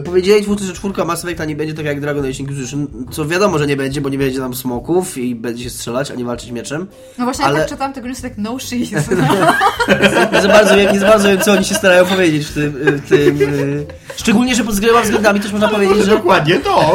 Powiedzieli 0.00 0.42
twórcy, 0.42 0.64
że 0.64 0.72
czwórka 0.72 1.04
Mass 1.04 1.24
Effecta 1.24 1.44
nie 1.44 1.56
będzie 1.56 1.74
tak 1.74 1.84
jak 1.84 2.00
Dragon 2.00 2.24
Age 2.24 2.38
Inquisition, 2.38 2.86
co 3.10 3.26
wiadomo, 3.26 3.58
że 3.58 3.66
nie 3.66 3.76
będzie, 3.76 4.00
bo 4.00 4.08
nie 4.08 4.18
będzie 4.18 4.38
tam 4.38 4.54
smoków 4.54 5.18
i 5.18 5.34
będzie 5.34 5.64
się 5.64 5.70
strzelać, 5.70 6.10
a 6.10 6.14
nie 6.14 6.24
walczyć 6.24 6.50
mieczem. 6.50 6.86
No 7.18 7.24
właśnie, 7.24 7.44
ale- 7.44 7.58
jak 7.58 7.68
tak 7.68 7.76
czytam 7.78 7.92
tego 7.92 8.08
jest 8.08 8.22
tak 8.22 8.32
no 8.36 8.58
shit. 8.58 8.90
Nie 10.32 10.42
za 10.42 10.48
bardzo 10.48 10.76
wiem, 10.76 10.92
nie 10.92 11.00
za 11.00 11.06
bardzo 11.08 11.28
wiem, 11.28 11.40
co 11.40 11.52
oni 11.52 11.64
się 11.64 11.74
starają 11.74 12.04
powiedzieć 12.04 12.46
w 12.46 12.54
tym... 12.54 12.72
W 12.72 13.08
tym 13.08 13.42
y, 13.42 13.86
szczególnie, 14.16 14.54
że 14.54 14.64
pod 14.64 14.74
względami 14.74 15.40
też 15.40 15.52
można 15.52 15.68
powiedzieć, 15.68 15.98
że... 15.98 16.10
Dokładnie 16.10 16.58
to. 16.58 16.94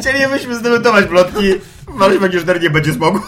Chcielibyśmy 0.00 0.54
zdementować 0.54 1.06
plotki. 1.06 1.54
Maryś 1.94 2.20
Magiszter 2.20 2.62
nie 2.62 2.70
będzie 2.70 2.92
smogu. 2.92 3.20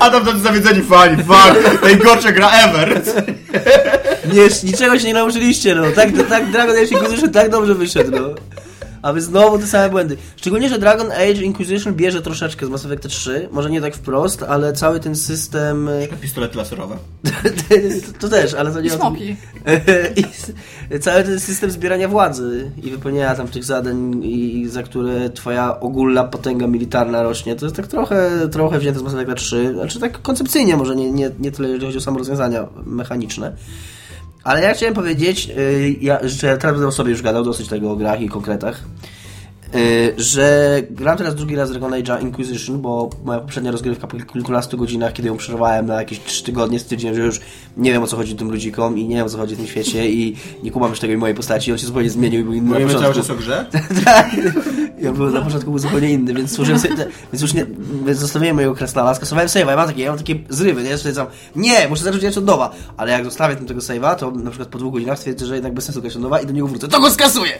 A 0.00 0.10
tam 0.10 0.24
tacy 0.24 0.38
zawiedzeni 0.38 0.82
fani. 0.82 1.16
Fuck, 1.16 1.82
najgorsza 1.82 2.32
gra 2.32 2.50
ever. 2.50 3.02
Nie, 4.34 4.70
niczego 4.70 4.98
się 4.98 5.06
nie 5.06 5.14
nauczyliście, 5.14 5.74
no. 5.74 5.82
Tak, 5.94 6.08
tak 6.28 6.50
Dragon 6.50 6.76
Age 6.76 6.86
Inquisition 6.86 7.30
tak 7.30 7.50
dobrze 7.50 7.74
wyszedł, 7.74 8.10
no. 8.10 8.28
A 9.02 9.12
wy 9.12 9.20
znowu 9.20 9.58
te 9.58 9.66
same 9.66 9.90
błędy. 9.90 10.16
Szczególnie, 10.36 10.68
że 10.68 10.78
Dragon 10.78 11.12
Age 11.12 11.32
Inquisition 11.42 11.94
bierze 11.94 12.22
troszeczkę 12.22 12.66
z 12.66 12.68
Mass 12.68 12.84
Effect 12.84 13.08
3. 13.08 13.48
Może 13.52 13.70
nie 13.70 13.80
tak 13.80 13.94
wprost, 13.96 14.42
ale 14.42 14.72
cały 14.72 15.00
ten 15.00 15.16
system... 15.16 15.88
y, 15.88 16.08
Pistolety 16.20 16.58
laserowe. 16.58 16.96
to, 17.24 18.18
to 18.20 18.28
też, 18.28 18.54
ale 18.54 18.72
to 18.72 18.80
nie 18.80 18.86
I 18.88 18.90
o 18.90 18.92
tym. 18.92 19.00
smoki. 19.00 19.36
I 20.96 21.00
cały 21.00 21.22
ten 21.24 21.40
system 21.40 21.70
zbierania 21.70 22.08
władzy 22.08 22.70
i 22.82 22.90
wypełniania 22.90 23.34
tam 23.34 23.48
tych 23.48 23.64
zadań, 23.64 24.20
i 24.24 24.66
za 24.68 24.82
które 24.82 25.30
twoja 25.30 25.80
ogólna 25.80 26.24
potęga 26.24 26.66
militarna 26.66 27.22
rośnie, 27.22 27.56
to 27.56 27.66
jest 27.66 27.76
tak 27.76 27.86
trochę, 27.86 28.48
trochę 28.52 28.78
wzięte 28.78 29.00
z 29.00 29.02
Mass 29.02 29.14
Effecta 29.14 29.34
3. 29.34 29.72
Znaczy 29.74 30.00
tak 30.00 30.22
koncepcyjnie 30.22 30.76
może, 30.76 30.96
nie, 30.96 31.10
nie, 31.10 31.30
nie 31.38 31.52
tyle 31.52 31.68
jeżeli 31.68 31.86
chodzi 31.86 31.98
o 31.98 32.00
samo 32.00 32.18
rozwiązania 32.18 32.66
mechaniczne. 32.86 33.52
Ale 34.48 34.62
ja 34.62 34.74
chciałem 34.74 34.94
powiedzieć, 34.94 35.50
y, 35.58 35.96
ja, 36.00 36.18
że 36.22 36.58
teraz 36.58 36.76
będę 36.76 36.92
sobie 36.92 37.10
już 37.10 37.22
gadał 37.22 37.44
dosyć 37.44 37.68
tego 37.68 37.90
o 37.90 37.96
grach 37.96 38.20
i 38.20 38.28
konkretach, 38.28 38.82
że 40.16 40.76
gram 40.90 41.18
teraz 41.18 41.34
drugi 41.34 41.56
raz 41.56 41.70
Dragon 41.70 41.92
Age'a 41.92 42.22
Inquisition, 42.22 42.80
bo 42.80 43.10
moja 43.24 43.40
poprzednia 43.40 43.70
rozgrywka 43.70 44.06
po 44.06 44.16
kilkunastu 44.16 44.76
godzinach, 44.78 45.12
kiedy 45.12 45.28
ją 45.28 45.36
przerwałem 45.36 45.86
na 45.86 45.94
jakieś 45.94 46.20
3 46.20 46.44
tygodnie, 46.44 46.78
stwierdziłem, 46.78 47.16
że 47.16 47.22
już 47.22 47.40
nie 47.76 47.92
wiem 47.92 48.02
o 48.02 48.06
co 48.06 48.16
chodzi 48.16 48.36
tym 48.36 48.50
ludzikom 48.50 48.98
i 48.98 49.08
nie 49.08 49.16
wiem 49.16 49.26
o 49.26 49.28
co 49.28 49.38
chodzi 49.38 49.54
w 49.54 49.58
tym 49.58 49.66
świecie 49.66 50.10
i 50.10 50.36
nie 50.62 50.70
kumam 50.70 50.90
już 50.90 51.00
tego 51.00 51.12
i 51.12 51.16
mojej 51.16 51.36
postaci. 51.36 51.72
On 51.72 51.78
się 51.78 51.86
zupełnie 51.86 52.10
zmienił 52.10 52.40
i 52.40 52.44
był 52.44 52.52
inny 52.52 52.70
na 52.70 52.78
Mówimy 52.78 52.92
cały 53.00 53.14
początku. 53.14 53.34
czas 53.34 53.36
o 53.36 53.40
grze? 53.40 53.66
tak. 54.04 54.36
Ja 55.00 55.12
byłem 55.12 55.34
na 55.34 55.40
początku 55.42 55.70
był 55.70 55.78
zupełnie 55.78 56.10
inny, 56.10 56.34
więc 56.34 56.52
służyłem 56.52 56.80
sobie, 56.80 56.94
więc 57.32 57.42
już 57.42 57.54
nie, 57.54 57.66
więc 58.06 58.18
zostawiłem 58.18 58.56
mojego 58.56 58.74
krasnala, 58.74 59.14
skasowałem 59.14 59.48
save'a, 59.48 59.68
ja 59.68 59.76
mam 59.76 59.86
takie, 59.86 60.02
ja 60.02 60.10
mam 60.10 60.18
takie 60.18 60.38
zrywy, 60.48 60.82
nie, 60.82 60.98
że 60.98 61.12
tam, 61.12 61.26
nie, 61.56 61.88
muszę 61.88 62.04
zacząć 62.04 62.22
grać 62.22 62.38
od 62.38 62.44
nowa, 62.44 62.74
ale 62.96 63.12
jak 63.12 63.24
zostawię 63.24 63.56
tym 63.56 63.66
tego 63.66 63.80
save'a, 63.80 64.16
to 64.16 64.30
na 64.30 64.50
przykład 64.50 64.68
po 64.68 64.78
dwóch 64.78 64.92
godzinach 64.92 65.18
stwierdzę, 65.18 65.46
że 65.46 65.54
jednak 65.54 65.74
bez 65.74 65.84
sensu 65.84 66.00
grać 66.00 66.16
od 66.16 66.22
nowa 66.22 66.40
i 66.40 66.46
do 66.46 66.52
niego 66.52 66.68
wrócę, 66.68 66.88
to 66.88 67.00
go 67.00 67.10
skasuję! 67.10 67.52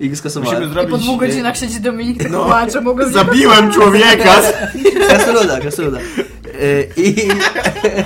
I 0.00 0.10
go 0.10 0.16
skasowałem. 0.16 0.54
Musimy 0.54 0.70
I 0.70 0.74
zrobić... 0.74 0.90
po 0.90 0.98
dwóch 0.98 1.20
godzinach 1.20 1.49
siedzi 1.56 1.80
Dominik 1.80 2.22
tak 2.22 2.32
No. 2.32 2.70
że 2.72 2.80
mogę 2.80 3.10
Zabiłem 3.10 3.72
człowieka! 3.74 4.42
Krasnoluda, 5.08 5.60
krasnoluda. 5.60 5.98
Y, 6.62 6.88
I 6.96 7.14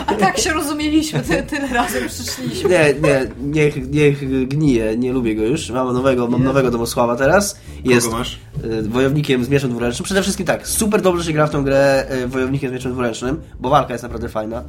A 0.06 0.14
tak 0.14 0.38
się 0.38 0.52
rozumieliśmy, 0.52 1.20
ty, 1.20 1.42
tyle 1.42 1.68
razy 1.68 2.00
przyszliśmy. 2.08 2.70
nie, 2.70 2.94
nie, 3.02 3.26
niech, 3.40 3.90
niech 3.90 4.48
gnije, 4.48 4.96
nie 4.96 5.12
lubię 5.12 5.34
go 5.34 5.42
już. 5.42 5.70
Mam 5.70 5.92
nowego, 5.94 6.28
mam 6.28 6.44
nowego 6.44 6.70
Domosława 6.70 7.16
teraz. 7.16 7.60
Jest 7.84 8.06
Kogo 8.06 8.18
masz? 8.18 8.38
y, 8.64 8.82
wojownikiem 8.82 9.44
z 9.44 9.48
mieczem 9.48 9.70
dwuręcznym. 9.70 10.04
Przede 10.04 10.22
wszystkim 10.22 10.46
tak, 10.46 10.68
super 10.68 11.02
dobrze 11.02 11.24
się 11.24 11.32
gra 11.32 11.46
w 11.46 11.50
tą 11.50 11.64
grę 11.64 12.06
y, 12.24 12.26
wojownikiem 12.28 12.70
z 12.70 12.72
mieczem 12.72 12.92
dwuręcznym, 12.92 13.40
bo 13.60 13.68
walka 13.70 13.92
jest 13.94 14.02
naprawdę 14.02 14.28
fajna. 14.28 14.62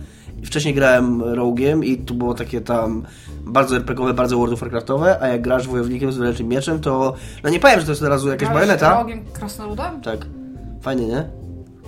Wcześniej 0.45 0.73
grałem 0.73 1.21
Rogue'iem 1.21 1.85
i 1.85 1.97
tu 1.97 2.13
było 2.13 2.33
takie 2.33 2.61
tam 2.61 3.03
bardzo 3.45 3.75
RPGowe, 3.75 4.13
bardzo 4.13 4.37
World 4.37 4.53
of 4.53 4.59
Warcraftowe, 4.59 5.17
a 5.21 5.27
jak 5.27 5.41
grasz 5.41 5.67
wojownikiem 5.67 6.11
z 6.11 6.15
dwuręcznym 6.15 6.47
mieczem, 6.47 6.79
to 6.79 7.13
no 7.43 7.49
nie 7.49 7.59
powiem, 7.59 7.79
że 7.79 7.85
to 7.85 7.91
jest 7.91 8.01
od 8.03 8.09
razu 8.09 8.29
jakaś 8.29 8.47
Grałeś 8.47 8.61
bajoneta. 8.67 8.99
rogiem 8.99 9.25
krasnoludem? 9.33 10.01
Tak. 10.01 10.19
Fajnie, 10.81 11.07
nie? 11.07 11.25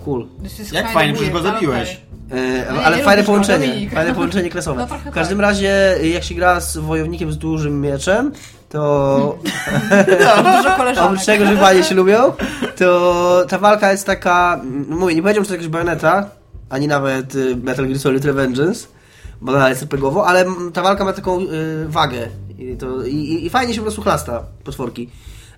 Cool. 0.05 0.27
Jak 0.71 0.91
fajnie, 0.91 1.13
przecież 1.13 1.33
go 1.33 1.41
zabiłeś. 1.41 2.01
No 2.29 2.35
nie, 2.75 2.85
ale 2.85 2.97
fajne 2.97 3.23
połączenie, 3.23 3.67
Dominik. 3.67 3.93
fajne 3.93 4.13
połączenie 4.19 4.49
klasowe. 4.49 4.87
No 4.89 4.97
w 5.11 5.13
każdym 5.13 5.37
tak. 5.37 5.47
razie, 5.47 5.95
jak 6.03 6.23
się 6.23 6.35
gra 6.35 6.59
z 6.59 6.77
wojownikiem 6.77 7.31
z 7.31 7.37
dużym 7.37 7.81
mieczem, 7.81 8.31
to 8.69 9.37
Dużo 10.37 10.71
koleżanek. 10.77 10.97
oprócz 11.11 11.25
tego, 11.25 11.45
że 11.45 11.57
fajnie 11.57 11.83
się 11.83 11.95
lubią, 11.95 12.17
to 12.77 13.45
ta 13.49 13.57
walka 13.59 13.91
jest 13.91 14.05
taka, 14.05 14.61
mówię, 14.89 15.15
nie 15.15 15.21
powiedziałbym, 15.21 15.43
że 15.43 15.47
to 15.47 15.53
jakaś 15.53 15.67
bajoneta, 15.67 16.29
ani 16.69 16.87
nawet 16.87 17.35
y, 17.35 17.55
Metal 17.63 17.87
Gear 17.87 17.99
Solid 17.99 18.25
Revengeance, 18.25 18.87
bo 19.41 19.51
ona 19.51 19.69
jest 19.69 19.81
RPGowo, 19.83 20.27
ale 20.27 20.45
ta 20.73 20.81
walka 20.81 21.05
ma 21.05 21.13
taką 21.13 21.41
y, 21.41 21.45
wagę 21.87 22.27
i, 22.59 22.77
to, 22.77 23.05
i, 23.05 23.45
i- 23.45 23.49
fajnie 23.49 23.73
się 23.73 23.79
po 23.79 23.83
prostu 23.83 24.01
chlasta 24.01 24.43
potworki. 24.63 25.09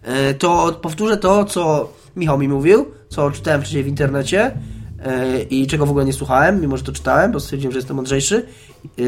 E, 0.03 0.33
to 0.33 0.79
powtórzę 0.81 1.17
to, 1.17 1.45
co 1.45 1.89
Michał 2.15 2.37
mi 2.37 2.47
mówił, 2.47 2.85
co 3.09 3.31
czytałem 3.31 3.61
wcześniej 3.61 3.83
w 3.83 3.87
internecie 3.87 4.51
i 5.49 5.67
czego 5.67 5.85
w 5.85 5.89
ogóle 5.89 6.05
nie 6.05 6.13
słuchałem, 6.13 6.61
mimo 6.61 6.77
że 6.77 6.83
to 6.83 6.91
czytałem, 6.91 7.31
bo 7.31 7.39
stwierdziłem, 7.39 7.71
że 7.71 7.77
jestem 7.77 7.95
mądrzejszy. 7.95 8.45
E, 8.85 9.01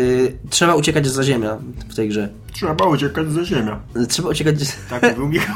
trzeba 0.50 0.76
uciekać 0.76 1.08
za 1.08 1.24
ziemia 1.24 1.58
w 1.90 1.96
tej 1.96 2.10
grze. 2.10 2.30
Trzeba 2.54 2.86
uciekać 2.86 3.32
za 3.32 3.46
ziemię. 3.46 3.76
E, 3.96 4.06
Trzeba 4.06 4.30
uciekać... 4.30 4.56
Tak 4.90 5.16
był 5.16 5.28
Michał. 5.28 5.56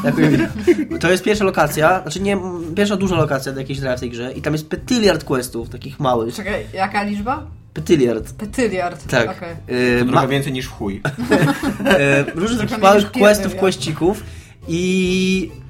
To 0.99 1.11
jest 1.11 1.23
pierwsza 1.23 1.45
lokacja, 1.45 2.01
znaczy 2.01 2.19
nie, 2.19 2.37
pierwsza 2.75 2.95
duża 2.97 3.15
lokacja 3.15 3.51
do 3.51 3.59
jakiejś 3.59 3.79
w 3.79 3.99
tej 3.99 4.09
grze 4.09 4.31
i 4.31 4.41
tam 4.41 4.53
jest 4.53 4.69
petyliard 4.69 5.23
questów, 5.23 5.69
takich 5.69 5.99
małych. 5.99 6.35
Czekaj, 6.35 6.65
jaka 6.73 7.03
liczba? 7.03 7.47
Petyliard. 7.73 8.33
Petyliard. 8.33 9.07
Tak. 9.07 9.45
E, 9.67 10.05
ma, 10.05 10.11
trochę 10.11 10.27
więcej 10.27 10.53
niż 10.53 10.65
w 10.65 10.71
chuj. 10.71 11.01
e, 11.85 12.23
różnych 12.35 12.59
takich 12.59 12.83
małych 12.83 13.11
questów, 13.11 13.55
questików 13.55 14.23
i, 14.67 15.51
e, 15.51 15.64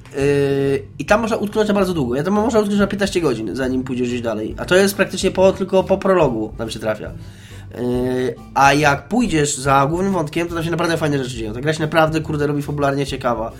i 0.98 1.04
tam 1.04 1.20
można 1.20 1.36
utknąć 1.36 1.72
bardzo 1.72 1.94
długo. 1.94 2.16
Ja 2.16 2.22
tam 2.22 2.34
można 2.34 2.60
utknąć 2.60 2.80
na 2.80 2.86
15 2.86 3.20
godzin, 3.20 3.56
zanim 3.56 3.84
pójdziesz 3.84 4.08
gdzieś 4.08 4.20
dalej. 4.20 4.54
A 4.58 4.64
to 4.64 4.76
jest 4.76 4.94
praktycznie 4.94 5.30
po, 5.30 5.52
tylko 5.52 5.84
po 5.84 5.98
prologu 5.98 6.52
nam 6.58 6.70
się 6.70 6.78
trafia. 6.78 7.06
E, 7.06 7.78
a 8.54 8.72
jak 8.72 9.08
pójdziesz 9.08 9.56
za 9.56 9.86
głównym 9.90 10.12
wątkiem, 10.12 10.48
to 10.48 10.54
tam 10.54 10.64
się 10.64 10.70
naprawdę 10.70 10.96
fajne 10.96 11.24
rzeczy 11.24 11.36
dzieją. 11.36 11.52
Ta 11.52 11.60
gra 11.60 11.72
się 11.72 11.80
naprawdę, 11.80 12.20
kurde, 12.20 12.46
robi 12.46 12.62
fabularnie 12.62 13.06
ciekawa. 13.06 13.52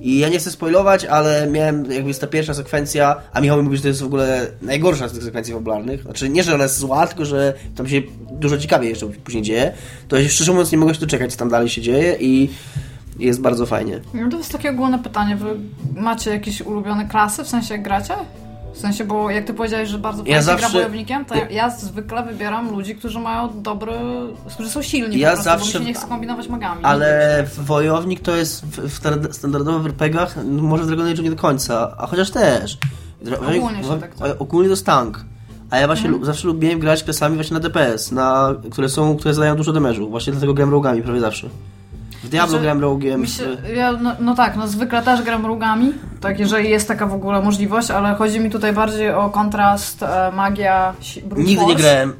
I 0.00 0.18
ja 0.18 0.28
nie 0.28 0.38
chcę 0.38 0.50
spoilować, 0.50 1.04
ale 1.04 1.48
miałem, 1.50 1.90
jakby 1.90 2.08
jest 2.08 2.20
ta 2.20 2.26
pierwsza 2.26 2.54
sekwencja, 2.54 3.16
a 3.32 3.40
Michał 3.40 3.58
mi 3.58 3.62
mówi, 3.62 3.76
że 3.76 3.82
to 3.82 3.88
jest 3.88 4.02
w 4.02 4.06
ogóle 4.06 4.46
najgorsza 4.62 5.08
z 5.08 5.12
tych 5.12 5.22
sekwencji 5.22 5.54
fabularnych. 5.54 6.02
Znaczy, 6.02 6.28
nie, 6.28 6.42
że 6.42 6.54
ona 6.54 6.62
jest 6.62 6.78
zła, 6.78 7.06
tylko 7.06 7.24
że 7.24 7.54
tam 7.76 7.88
się 7.88 8.02
dużo 8.30 8.58
ciekawiej 8.58 8.90
jeszcze 8.90 9.06
później 9.06 9.42
dzieje. 9.42 9.72
To 10.08 10.16
ja 10.16 10.28
szczerze 10.28 10.52
mówiąc 10.52 10.72
nie 10.72 10.78
mogę 10.78 10.94
się 10.94 11.00
doczekać, 11.00 11.32
co 11.32 11.38
tam 11.38 11.48
dalej 11.48 11.68
się 11.68 11.82
dzieje 11.82 12.16
i 12.20 12.50
jest 13.18 13.40
bardzo 13.40 13.66
fajnie. 13.66 14.00
No 14.14 14.28
to 14.30 14.36
jest 14.38 14.52
takie 14.52 14.70
ogólne 14.70 14.98
pytanie. 14.98 15.36
Wy 15.36 15.46
macie 16.00 16.30
jakieś 16.30 16.60
ulubione 16.60 17.08
klasy, 17.08 17.44
w 17.44 17.48
sensie 17.48 17.74
jak 17.74 17.82
gracie? 17.82 18.14
W 18.74 18.78
sensie, 18.78 19.04
bo 19.04 19.30
jak 19.30 19.44
ty 19.44 19.54
powiedziałeś, 19.54 19.88
że 19.88 19.98
bardzo 19.98 20.18
fajnie 20.22 20.32
Ja 20.34 20.40
się 20.40 20.46
gra 20.46 20.56
zawsze- 20.56 20.78
wojownikiem, 20.78 21.24
to 21.24 21.34
ja, 21.34 21.48
ja 21.50 21.70
zwykle 21.70 22.22
wybieram 22.22 22.70
ludzi, 22.70 22.94
którzy 22.94 23.18
mają 23.18 23.62
dobry... 23.62 23.92
którzy 24.54 24.70
są 24.70 24.82
silni 24.82 25.18
Ja 25.18 25.28
prostu, 25.32 25.44
bo 25.50 25.50
zawsze- 25.58 25.78
mi 25.78 25.84
się 25.84 25.88
nie 25.90 25.94
chce 25.94 26.06
kombinować 26.06 26.48
magami. 26.48 26.84
Ale 26.84 27.44
wojownik 27.58 28.20
to 28.20 28.36
jest 28.36 28.66
w, 28.66 29.00
w 29.30 29.34
standardowych 29.34 29.86
RPGach, 29.86 30.36
no, 30.44 30.62
może 30.62 30.82
w 30.82 30.86
Dragon 30.86 31.06
Age 31.08 31.22
nie 31.22 31.30
do 31.30 31.36
końca, 31.36 31.94
a 31.98 32.06
chociaż 32.06 32.30
też. 32.30 32.78
Dra- 33.24 33.56
Ogólnie 33.56 33.84
się 33.84 34.00
tak- 34.00 34.14
Ogólnie 34.38 34.68
to 34.68 34.72
jest 34.72 34.86
tank. 34.86 35.24
A 35.70 35.78
ja 35.78 35.86
właśnie 35.86 36.10
lu- 36.10 36.24
zawsze 36.24 36.46
lubiłem 36.48 36.78
grać 36.78 37.04
klasami 37.04 37.34
właśnie 37.34 37.54
na 37.54 37.60
DPS, 37.60 38.12
na, 38.12 38.54
które 38.70 38.88
są, 38.88 39.16
które 39.16 39.34
zadają 39.34 39.56
dużo 39.56 39.72
damage'u. 39.72 40.10
Właśnie 40.10 40.32
dlatego 40.32 40.54
gram 40.54 40.70
rogue'ami 40.70 41.02
prawie 41.02 41.20
zawsze. 41.20 41.48
W 42.24 42.28
Diablo 42.28 42.58
Znaczy, 42.58 42.98
gram 42.98 43.26
się, 43.26 43.56
ja, 43.76 43.92
no, 43.92 44.12
no 44.20 44.34
tak, 44.34 44.56
no 44.56 44.68
zwykle 44.68 45.02
też 45.02 45.22
gram 45.22 45.46
rugami, 45.46 45.92
tak 46.20 46.38
jeżeli 46.38 46.70
jest 46.70 46.88
taka 46.88 47.06
w 47.06 47.14
ogóle 47.14 47.42
możliwość, 47.42 47.90
ale 47.90 48.14
chodzi 48.14 48.40
mi 48.40 48.50
tutaj 48.50 48.72
bardziej 48.72 49.10
o 49.10 49.30
kontrast 49.30 50.02
e, 50.02 50.32
magia, 50.36 50.94
brute 51.24 51.42
Nigdy 51.42 51.66
nie 51.66 51.76
grałem. 51.76 52.12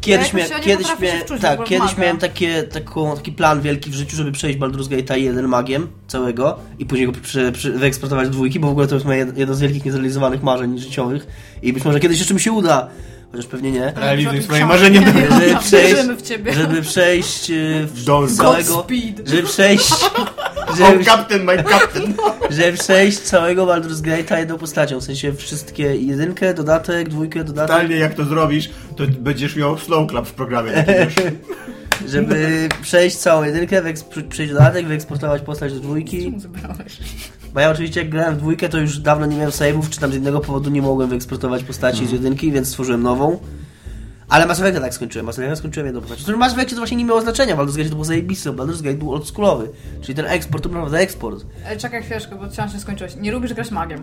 Kiedyś, 0.00 0.34
mia- 0.34 0.60
kiedyś, 0.60 0.86
mia- 0.86 1.24
wczuć 1.24 1.40
tak, 1.40 1.64
kiedyś 1.64 1.98
miałem 1.98 2.18
takie, 2.18 2.62
taką, 2.62 3.16
taki 3.16 3.32
plan 3.32 3.60
wielki 3.60 3.90
w 3.90 3.94
życiu, 3.94 4.16
żeby 4.16 4.32
przejść 4.32 4.58
Baldur's 4.58 4.88
Gate'a 4.88 5.16
1 5.16 5.48
magiem 5.48 5.88
całego 6.06 6.58
i 6.78 6.86
później 6.86 7.06
go 7.06 7.12
przy, 7.22 7.52
przy, 7.52 7.72
wyeksportować 7.72 8.28
dwójki, 8.28 8.60
bo 8.60 8.68
w 8.68 8.70
ogóle 8.70 8.86
to 8.86 8.94
jest 8.94 9.06
moje 9.06 9.26
jedno 9.36 9.54
z 9.54 9.60
wielkich 9.60 9.84
niezrealizowanych 9.84 10.42
marzeń 10.42 10.78
życiowych 10.78 11.26
i 11.62 11.72
być 11.72 11.84
może 11.84 12.00
kiedyś 12.00 12.18
jeszcze 12.18 12.34
mi 12.34 12.40
się 12.40 12.52
uda, 12.52 12.88
chociaż 13.32 13.46
pewnie 13.46 13.72
nie. 13.72 13.92
Realizuj 13.96 14.42
swoje 14.42 14.66
marzenia. 14.66 15.00
Żeby 15.00 15.58
przejść, 15.60 16.02
w 16.02 16.22
ciebie. 16.22 16.52
żeby 16.52 16.82
przejść 16.82 17.50
e, 17.50 17.54
w 17.86 18.04
całego, 18.04 18.74
Godspeed. 18.74 19.28
żeby 19.28 19.42
przejść, 19.42 19.88
żeby, 20.78 21.04
captain, 21.04 21.44
my 21.44 21.64
captain. 21.64 22.14
żeby 22.56 22.78
przejść 22.78 23.18
całego 23.18 23.66
Baldur's 23.66 24.00
Gate'a 24.02 24.38
jedną 24.38 24.58
postacią, 24.58 25.00
w 25.00 25.04
sensie 25.04 25.32
wszystkie 25.32 25.96
jedynkę, 25.96 26.54
dodatek, 26.54 27.08
dwójkę, 27.08 27.44
dodatek, 27.44 27.70
Totalnie 27.76 27.96
jak 27.96 28.14
to 28.14 28.24
zrobisz, 28.24 28.70
to 28.96 29.04
będziesz 29.18 29.56
miał 29.56 29.78
slow 29.78 30.10
clap 30.10 30.26
w 30.26 30.32
programie. 30.32 30.84
żeby 32.08 32.68
przejść 32.82 33.16
całą 33.16 33.44
jedynkę, 33.44 33.82
wyeks- 33.82 34.28
przejść 34.28 34.52
dodatek, 34.52 34.86
wyeksportować 34.86 35.42
postać 35.42 35.72
do 35.72 35.80
dwójki. 35.80 36.34
Bo 37.54 37.60
ja 37.60 37.70
oczywiście 37.70 38.00
jak 38.00 38.10
grałem 38.10 38.34
w 38.34 38.38
dwójkę, 38.38 38.68
to 38.68 38.78
już 38.78 38.98
dawno 38.98 39.26
nie 39.26 39.36
miałem 39.36 39.50
save'ów, 39.50 39.88
czy 39.88 40.00
tam 40.00 40.12
z 40.12 40.14
innego 40.14 40.40
powodu 40.40 40.70
nie 40.70 40.82
mogłem 40.82 41.08
wyeksportować 41.08 41.64
postaci 41.64 42.06
z 42.06 42.12
jedynki, 42.12 42.52
więc 42.52 42.68
stworzyłem 42.68 43.02
nową. 43.02 43.38
Ale 44.28 44.46
Mass 44.46 44.60
Effecta 44.60 44.80
tak 44.80 44.94
skończyłem. 44.94 45.26
Mass 45.26 45.38
Effecta 45.38 45.56
skończyłem 45.56 45.86
jedną 45.86 46.00
postać. 46.00 46.22
Który 46.22 46.36
Mass 46.36 46.52
Effect 46.52 46.70
to 46.70 46.76
właśnie 46.76 46.96
nie 46.96 47.04
miało 47.04 47.20
znaczenia. 47.20 47.56
Baldur's 47.56 47.76
Gate 47.76 47.88
to 47.88 47.94
było 47.94 48.04
zajebiste, 48.04 48.52
bo 48.52 48.64
Baldur's 48.64 48.82
Gate 48.82 48.96
był 48.96 49.12
oldschoolowy. 49.12 49.68
Czyli 50.00 50.14
ten 50.14 50.26
eksport 50.26 50.64
to 50.64 50.68
naprawdę 50.68 50.98
eksport. 50.98 51.44
E, 51.64 51.76
czekaj 51.76 52.02
chwileczkę, 52.02 52.36
bo 52.36 52.50
wciąż 52.50 52.74
nie 52.74 52.80
skończyłeś. 52.80 53.16
Nie 53.16 53.32
lubisz 53.32 53.54
grać 53.54 53.70
magiem. 53.70 54.00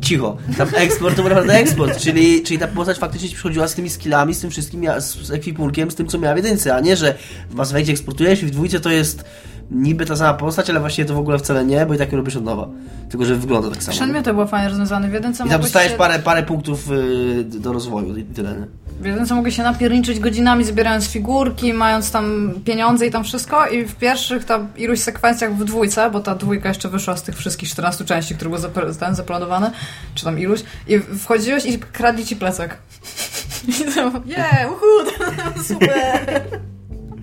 Cicho. 0.00 0.36
Tam 0.58 0.68
eksport 0.74 1.16
to 1.16 1.22
był 1.22 1.28
naprawdę 1.28 1.54
eksport, 1.54 1.98
czyli, 1.98 2.42
czyli 2.42 2.58
ta 2.58 2.66
postać 2.66 2.98
faktycznie 2.98 3.28
ci 3.28 3.34
przychodziła 3.34 3.68
z 3.68 3.74
tymi 3.74 3.90
skillami, 3.90 4.34
z 4.34 4.40
tym 4.40 4.50
wszystkim, 4.50 4.84
z, 4.98 5.30
ekwipunkiem, 5.30 5.90
z 5.90 5.94
tym 5.94 6.06
co 6.06 6.18
miała 6.18 6.34
w 6.34 6.36
jedynce, 6.36 6.74
a 6.74 6.80
nie, 6.80 6.96
że 6.96 7.14
w 7.50 7.54
Mass 7.54 7.70
Effectie 7.70 7.92
eksportujesz 7.92 8.42
i 8.42 8.46
w 8.46 8.50
dwójce 8.50 8.80
to 8.80 8.90
jest 8.90 9.24
niby 9.70 10.06
ta 10.06 10.16
sama 10.16 10.34
postać, 10.34 10.70
ale 10.70 10.80
właściwie 10.80 11.08
to 11.08 11.14
w 11.14 11.18
ogóle 11.18 11.38
wcale 11.38 11.64
nie, 11.64 11.86
bo 11.86 11.94
i 11.94 11.98
tak 11.98 12.12
ją 12.12 12.18
robisz 12.18 12.36
od 12.36 12.44
nowa. 12.44 12.68
Tylko, 13.10 13.24
że 13.24 13.36
wygląda 13.36 13.70
tak 13.70 13.82
samo. 13.82 13.96
Przedmiot 13.96 14.24
to 14.24 14.34
było 14.34 14.46
fajnie 14.46 14.68
rozwiązane. 14.68 15.08
W 15.08 15.12
jedynce 15.12 15.44
I 15.46 15.48
tam 15.48 15.60
dostajesz 15.60 15.92
się, 15.92 15.98
parę, 15.98 16.18
parę 16.18 16.42
punktów 16.42 16.90
y, 16.90 17.44
do 17.44 17.72
rozwoju 17.72 18.16
i 18.16 18.24
tyle. 18.24 18.50
nie? 18.50 18.66
W 19.00 19.06
jedynce 19.06 19.34
mogłeś 19.34 19.56
się 19.56 19.62
napierniczyć 19.62 20.20
godzinami, 20.20 20.64
zbierając 20.64 21.08
figurki, 21.08 21.72
mając 21.72 22.10
tam 22.10 22.54
pieniądze 22.64 23.06
i 23.06 23.10
tam 23.10 23.24
wszystko 23.24 23.66
i 23.66 23.84
w 23.84 23.94
pierwszych 23.94 24.44
tam 24.44 24.68
iluś 24.76 25.00
sekwencjach 25.00 25.54
w 25.56 25.64
dwójce, 25.64 26.10
bo 26.10 26.20
ta 26.20 26.34
dwójka 26.34 26.68
jeszcze 26.68 26.88
wyszła 26.88 27.16
z 27.16 27.22
tych 27.22 27.36
wszystkich 27.36 27.68
14 27.68 28.04
części, 28.04 28.34
które 28.34 28.50
były 28.50 28.62
zapl- 28.62 28.96
ten, 28.96 29.14
zaplanowane, 29.14 29.70
czy 30.14 30.24
tam 30.24 30.38
iluś, 30.38 30.60
i 30.88 30.98
wchodziłeś 30.98 31.66
i 31.66 31.78
kradli 31.78 32.26
ci 32.26 32.36
plecak. 32.36 32.78
I 33.68 33.94
to, 33.94 34.12
yeah, 34.26 34.72
uhu, 34.72 35.10
super. 35.68 36.42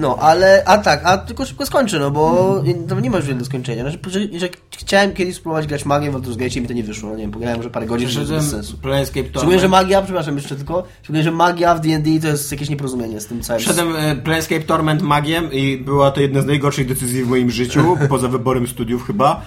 No, 0.02 0.18
ale, 0.20 0.64
a 0.66 0.78
tak, 0.78 1.02
a 1.04 1.18
tylko 1.18 1.46
szybko 1.46 1.66
skończę, 1.66 2.00
no 2.00 2.12
bo 2.12 2.64
to 2.90 3.00
nie 3.00 3.10
ma 3.10 3.18
już 3.18 3.26
wiele 3.26 3.40
do 3.40 3.46
skończenia. 3.46 3.84
Znaczy, 3.84 4.00
że, 4.08 4.40
że 4.40 4.50
chciałem 4.78 5.14
kiedyś 5.14 5.36
spróbować 5.36 5.68
grać 5.68 5.86
magię 5.86 6.12
w 6.12 6.16
Baldur's 6.16 6.38
Gate 6.38 6.56
i 6.56 6.62
mi 6.62 6.68
to 6.68 6.74
nie 6.74 6.84
wyszło. 6.84 7.10
No 7.10 7.16
nie 7.16 7.22
wiem, 7.22 7.32
pograłem 7.32 7.58
może 7.58 7.70
parę 7.70 7.86
godzin, 7.86 8.10
że 8.10 8.26
bez 8.26 8.50
sensu. 8.50 8.78
Planescape 8.78 9.30
Szczególnie, 9.30 9.60
że 9.60 9.68
magia, 9.68 10.02
przepraszam 10.02 10.36
jeszcze 10.36 10.56
tylko, 10.56 10.84
szczególnie, 11.04 11.24
że 11.24 11.32
magia 11.32 11.76
w 11.76 11.80
D&D 11.80 12.20
to 12.22 12.28
jest 12.28 12.52
jakieś 12.52 12.70
nieporozumienie 12.70 13.22
z 13.22 13.28
tym 13.28 13.42
całym. 13.42 13.62
Wszedłem 13.62 13.96
e, 13.96 14.16
Planescape 14.16 14.62
Torment 14.62 15.02
magiem 15.02 15.52
i 15.52 15.78
była 15.78 16.12
to 16.12 16.22
jedna 16.22 16.42
z 16.42 16.46
najgorszych 16.46 16.88
decyzji 16.88 17.24
w 17.24 17.28
moim 17.28 17.52
życiu, 17.52 17.98
poza 18.10 18.28
wyborem 18.28 18.68
studiów 18.68 19.08
chyba. 19.08 19.42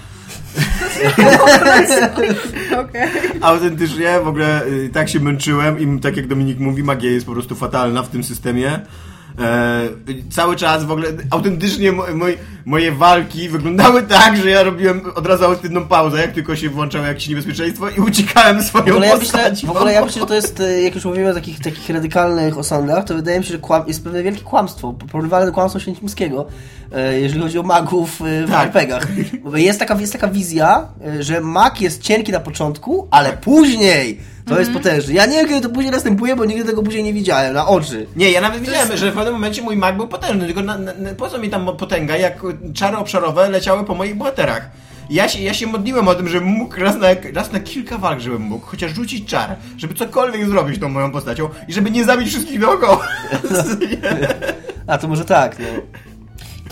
Okej. 2.80 3.08
Autentycznie, 3.40 4.20
w 4.24 4.28
ogóle 4.28 4.66
y, 4.66 4.90
tak 4.92 5.08
się 5.08 5.20
męczyłem 5.20 5.96
i 5.96 6.00
tak 6.00 6.16
jak 6.16 6.26
Dominik 6.26 6.58
mówi, 6.58 6.82
magia 6.82 7.10
jest 7.10 7.26
po 7.26 7.32
prostu 7.32 7.54
fatalna 7.54 8.02
w 8.02 8.08
tym 8.08 8.24
systemie. 8.24 8.80
E, 9.38 9.88
cały 10.30 10.56
czas 10.56 10.84
w 10.84 10.90
ogóle, 10.90 11.08
autentycznie 11.30 11.92
mo, 11.92 12.04
moj, 12.14 12.38
moje 12.64 12.92
walki 12.92 13.48
wyglądały 13.48 14.02
tak, 14.02 14.36
że 14.36 14.50
ja 14.50 14.62
robiłem 14.62 15.02
od 15.14 15.26
razu 15.26 15.44
autentyczną 15.44 15.86
pauzę, 15.86 16.20
jak 16.20 16.32
tylko 16.32 16.56
się 16.56 16.68
włączało 16.70 17.06
jakieś 17.06 17.28
niebezpieczeństwo 17.28 17.88
i 17.88 18.00
uciekałem 18.00 18.62
W 18.62 18.64
swoją 18.64 18.84
ogóle, 18.84 19.06
ja 19.06 19.16
myślę, 19.16 19.52
w 19.66 19.70
ogóle 19.70 19.92
ja 19.92 20.04
myślę, 20.04 20.20
że 20.20 20.26
to 20.26 20.34
jest, 20.34 20.60
e, 20.60 20.82
jak 20.82 20.94
już 20.94 21.04
mówimy 21.04 21.30
o 21.30 21.34
takich, 21.34 21.60
takich 21.60 21.90
radykalnych 21.90 22.58
osądach, 22.58 23.04
to 23.04 23.14
wydaje 23.14 23.38
mi 23.38 23.44
się, 23.44 23.52
że 23.52 23.58
kłam, 23.58 23.82
jest 23.88 24.04
pewne 24.04 24.22
wielkie 24.22 24.42
kłamstwo, 24.42 24.92
porównywalne 24.92 25.46
do 25.46 25.52
kłamstwa 25.52 25.80
święcimskiego, 25.80 26.46
e, 26.92 27.20
jeżeli 27.20 27.42
chodzi 27.42 27.58
o 27.58 27.62
magów 27.62 28.20
e, 28.20 28.46
w 28.46 28.50
Tak. 28.50 28.66
RPGach. 28.66 29.06
Jest 29.54 29.78
taka, 29.78 30.00
jest 30.00 30.12
taka 30.12 30.28
wizja, 30.28 30.88
że 31.20 31.40
mag 31.40 31.80
jest 31.80 32.02
cienki 32.02 32.32
na 32.32 32.40
początku, 32.40 33.08
ale 33.10 33.32
później 33.32 34.20
To 34.44 34.58
jest 34.58 34.72
potężne. 34.72 35.14
Ja 35.14 35.26
nie 35.26 35.36
wiem, 35.36 35.48
kiedy 35.48 35.60
to 35.60 35.74
później 35.74 35.92
następuje, 35.92 36.36
bo 36.36 36.44
nigdy 36.44 36.64
tego 36.64 36.82
później 36.82 37.04
nie 37.04 37.12
widziałem, 37.12 37.54
na 37.54 37.66
oczy. 37.66 38.06
Nie, 38.16 38.30
ja 38.30 38.40
nawet 38.40 38.60
widziałem, 38.60 38.96
że 38.96 39.10
w 39.10 39.14
pewnym 39.14 39.34
momencie 39.34 39.62
mój 39.62 39.76
mag 39.76 39.96
był 39.96 40.08
potężny, 40.08 40.46
tylko 40.46 40.62
na, 40.62 40.78
na, 40.78 40.92
na, 40.92 41.14
po 41.14 41.30
co 41.30 41.38
mi 41.38 41.50
tam 41.50 41.76
potęga, 41.76 42.16
jak 42.16 42.42
czary 42.74 42.96
obszarowe 42.96 43.50
leciały 43.50 43.84
po 43.84 43.94
moich 43.94 44.14
bohaterach. 44.14 44.70
Ja 45.10 45.28
się, 45.28 45.42
ja 45.42 45.54
się 45.54 45.66
modliłem 45.66 46.08
o 46.08 46.14
tym, 46.14 46.28
żebym 46.28 46.48
mógł 46.48 46.80
raz 46.80 46.96
na, 46.96 47.06
raz 47.34 47.52
na 47.52 47.60
kilka 47.60 47.98
walk, 47.98 48.20
żebym 48.20 48.42
mógł 48.42 48.66
chociaż 48.66 48.94
rzucić 48.94 49.28
czar, 49.28 49.56
żeby 49.76 49.94
cokolwiek 49.94 50.46
zrobić 50.46 50.80
tą 50.80 50.88
moją 50.88 51.12
postacią 51.12 51.48
i 51.68 51.72
żeby 51.72 51.90
nie 51.90 52.04
zabić 52.04 52.28
wszystkich 52.28 52.60
dookoła. 52.60 53.08
A 54.86 54.98
to 54.98 55.08
może 55.08 55.24
tak, 55.24 55.58
no. 55.58 55.66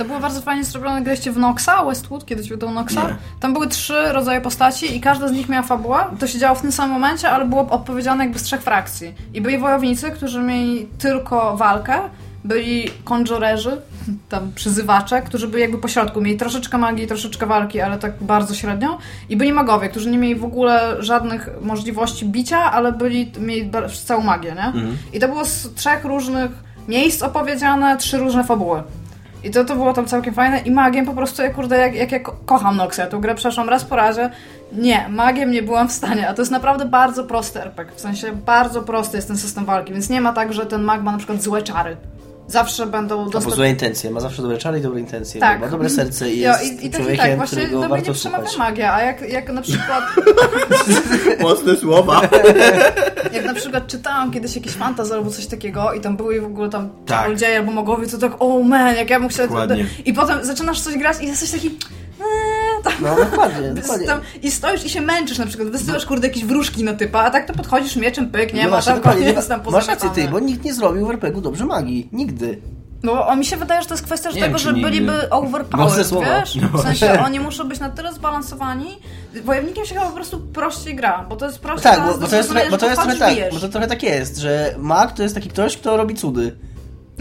To 0.02 0.06
było 0.06 0.20
bardzo 0.20 0.40
fajnie 0.40 0.64
zrobione, 0.64 1.02
graliście 1.02 1.32
w 1.32 1.38
Noxa, 1.38 1.84
Westwood, 1.86 2.26
kiedyś 2.26 2.48
wydał 2.48 2.70
Noxa. 2.70 2.94
Nie. 3.08 3.16
Tam 3.40 3.52
były 3.52 3.68
trzy 3.68 4.12
rodzaje 4.12 4.40
postaci 4.40 4.96
i 4.96 5.00
każda 5.00 5.28
z 5.28 5.32
nich 5.32 5.48
miała 5.48 5.62
fabułę. 5.62 5.98
To 6.18 6.26
się 6.26 6.38
działo 6.38 6.54
w 6.54 6.62
tym 6.62 6.72
samym 6.72 6.92
momencie, 6.92 7.30
ale 7.30 7.44
było 7.44 7.70
odpowiedziane 7.70 8.24
jakby 8.24 8.38
z 8.38 8.42
trzech 8.42 8.62
frakcji. 8.62 9.14
I 9.34 9.40
byli 9.40 9.58
wojownicy, 9.58 10.10
którzy 10.10 10.42
mieli 10.42 10.88
tylko 10.98 11.56
walkę, 11.56 12.00
byli 12.44 12.90
konjurerzy, 13.04 13.80
tam 14.28 14.52
przyzywacze, 14.54 15.22
którzy 15.22 15.48
byli 15.48 15.62
jakby 15.62 15.78
pośrodku, 15.78 16.20
mieli 16.20 16.38
troszeczkę 16.38 16.78
magii, 16.78 17.06
troszeczkę 17.06 17.46
walki, 17.46 17.80
ale 17.80 17.98
tak 17.98 18.12
bardzo 18.20 18.54
średnio. 18.54 18.98
I 19.28 19.36
byli 19.36 19.52
magowie, 19.52 19.88
którzy 19.88 20.10
nie 20.10 20.18
mieli 20.18 20.34
w 20.34 20.44
ogóle 20.44 20.96
żadnych 20.98 21.48
możliwości 21.60 22.26
bicia, 22.26 22.72
ale 22.72 22.92
byli, 22.92 23.32
mieli 23.40 23.70
całą 24.04 24.22
magię, 24.22 24.54
nie? 24.54 24.72
I 25.12 25.20
to 25.20 25.28
było 25.28 25.44
z 25.44 25.74
trzech 25.74 26.04
różnych 26.04 26.50
miejsc 26.88 27.22
opowiedziane, 27.22 27.96
trzy 27.96 28.18
różne 28.18 28.44
fabuły. 28.44 28.82
I 29.44 29.50
to, 29.50 29.64
to 29.64 29.74
było 29.76 29.92
tam 29.92 30.06
całkiem 30.06 30.34
fajne. 30.34 30.58
I 30.60 30.70
magiem 30.70 31.06
po 31.06 31.12
prostu, 31.12 31.42
ja 31.42 31.50
kurde, 31.50 31.78
jak, 31.78 31.94
jak 31.94 32.12
ja 32.12 32.20
ko- 32.20 32.36
kocham 32.46 32.76
Noxę, 32.76 33.06
tą 33.06 33.20
grę 33.20 33.34
przeszłam 33.34 33.68
raz 33.68 33.84
po 33.84 33.96
razie. 33.96 34.30
Nie, 34.72 35.06
magiem 35.08 35.50
nie 35.50 35.62
byłam 35.62 35.88
w 35.88 35.92
stanie, 35.92 36.28
a 36.28 36.34
to 36.34 36.42
jest 36.42 36.52
naprawdę 36.52 36.84
bardzo 36.84 37.24
prosty 37.24 37.60
RPG. 37.62 37.94
W 37.96 38.00
sensie 38.00 38.32
bardzo 38.32 38.82
prosty 38.82 39.16
jest 39.16 39.28
ten 39.28 39.38
system 39.38 39.64
walki, 39.64 39.92
więc 39.92 40.10
nie 40.10 40.20
ma 40.20 40.32
tak, 40.32 40.52
że 40.52 40.66
ten 40.66 40.82
mag 40.82 41.02
ma 41.02 41.12
na 41.12 41.18
przykład 41.18 41.42
złe 41.42 41.62
czary. 41.62 41.96
Zawsze 42.52 42.86
będą 42.86 43.18
Albo 43.18 43.30
dostępne. 43.30 43.56
złe 43.56 43.68
intencje, 43.70 44.10
ma 44.10 44.20
zawsze 44.20 44.42
dobre 44.42 44.58
czary 44.58 44.78
i 44.78 44.82
dobre 44.82 45.00
intencje. 45.00 45.40
Tak. 45.40 45.60
Ma 45.60 45.68
dobre 45.68 45.90
serce 45.90 46.30
i 46.30 46.38
jest 46.40 46.64
i, 46.82 46.86
i 46.86 46.90
tak, 46.90 47.14
i 47.14 47.16
tak, 47.16 47.36
właśnie 47.36 47.66
do 47.68 47.78
mnie 47.78 47.88
warto 47.88 48.06
nie 48.08 48.14
przemawia 48.14 48.46
słuchać. 48.48 48.68
magia, 48.68 48.94
a 48.94 49.02
jak, 49.02 49.30
jak 49.30 49.52
na 49.52 49.62
przykład 49.62 50.04
Mocne 51.40 51.76
słowa. 51.76 52.20
jak 53.32 53.44
na 53.44 53.54
przykład 53.54 53.86
czytałam 53.86 54.30
kiedyś 54.30 54.56
jakiś 54.56 54.72
fantasy 54.72 55.14
albo 55.14 55.30
coś 55.30 55.46
takiego 55.46 55.92
i 55.92 56.00
tam 56.00 56.16
były 56.16 56.40
w 56.40 56.44
ogóle 56.44 56.68
tam 56.70 56.90
Tak. 57.06 57.22
czarodzieje 57.22 57.58
albo 57.58 57.72
mogowie, 57.72 58.06
to 58.06 58.18
tak, 58.18 58.32
oh 58.38 58.64
man, 58.68 58.96
jak 58.96 59.10
ja 59.10 59.20
bym 59.20 59.28
chciała... 59.28 59.66
I 60.04 60.12
potem 60.12 60.44
zaczynasz 60.44 60.80
coś 60.80 60.98
grać 60.98 61.16
i 61.22 61.26
jesteś 61.26 61.50
taki... 61.50 61.78
tam, 62.82 62.92
No 63.00 63.16
dokładnie, 63.16 63.70
dokładnie. 63.70 64.06
tam, 64.06 64.20
I 64.42 64.50
stoisz 64.50 64.84
i 64.84 64.90
się 64.90 65.00
męczysz 65.00 65.38
na 65.38 65.46
przykład, 65.46 65.68
wysyłasz 65.68 66.06
kurde 66.06 66.26
jakieś 66.28 66.44
wróżki 66.44 66.84
na 66.84 66.94
typa, 66.94 67.20
a 67.20 67.30
tak 67.30 67.46
to 67.46 67.52
podchodzisz 67.52 67.96
mieczem, 67.96 68.30
pyk, 68.30 68.54
nie 68.54 68.62
no 68.64 68.70
ma 68.70 68.76
właśnie, 68.76 68.92
tam 68.92 69.02
koniec 69.02 69.48
tam 69.48 69.60
Masz 69.70 69.88
rację 69.88 70.10
ty, 70.14 70.28
bo 70.28 70.40
nikt 70.40 70.64
nie 70.64 70.74
zrobił 70.74 71.06
w 71.06 71.10
RPG-u 71.10 71.40
dobrze 71.40 71.64
magii. 71.66 72.08
Nigdy. 72.12 72.58
No 73.02 73.26
o, 73.26 73.36
mi 73.36 73.44
się 73.44 73.56
wydaje, 73.56 73.82
że 73.82 73.88
to 73.88 73.94
jest 73.94 74.04
kwestia 74.04 74.28
Nie 74.30 74.34
tego, 74.40 74.46
wiem, 74.48 74.58
że 74.58 74.72
nigdy. 74.72 74.90
byliby 74.90 75.12
Mocne 75.12 75.30
overpowered, 75.30 76.10
wiesz? 76.10 76.58
W 76.72 76.82
sensie 76.82 77.22
oni 77.24 77.40
muszą 77.40 77.68
być 77.68 77.80
na 77.80 77.90
tyle 77.90 78.12
zbalansowani. 78.12 78.98
Wojownikiem 79.44 79.84
się 79.86 79.94
chyba 79.94 80.06
po 80.06 80.12
prostu 80.14 80.40
prościej 80.40 80.96
gra, 80.96 81.26
bo 81.28 81.36
to 81.36 81.46
jest 81.46 81.58
proste 81.58 81.90
Tak, 81.90 82.06
bo, 82.06 82.18
bo 82.18 82.26
to 82.26 82.36
jest, 82.36 82.52
bo 82.70 82.78
to 82.78 82.86
jest 82.86 83.02
trochę 83.02 83.18
tak, 83.18 83.34
bo 83.52 83.60
to 83.60 83.68
trochę 83.68 83.86
tak 83.86 84.02
jest, 84.02 84.38
że 84.38 84.74
mag 84.78 85.12
to 85.12 85.22
jest 85.22 85.34
taki 85.34 85.48
ktoś, 85.48 85.76
kto 85.76 85.96
robi 85.96 86.14
cudy. 86.14 86.56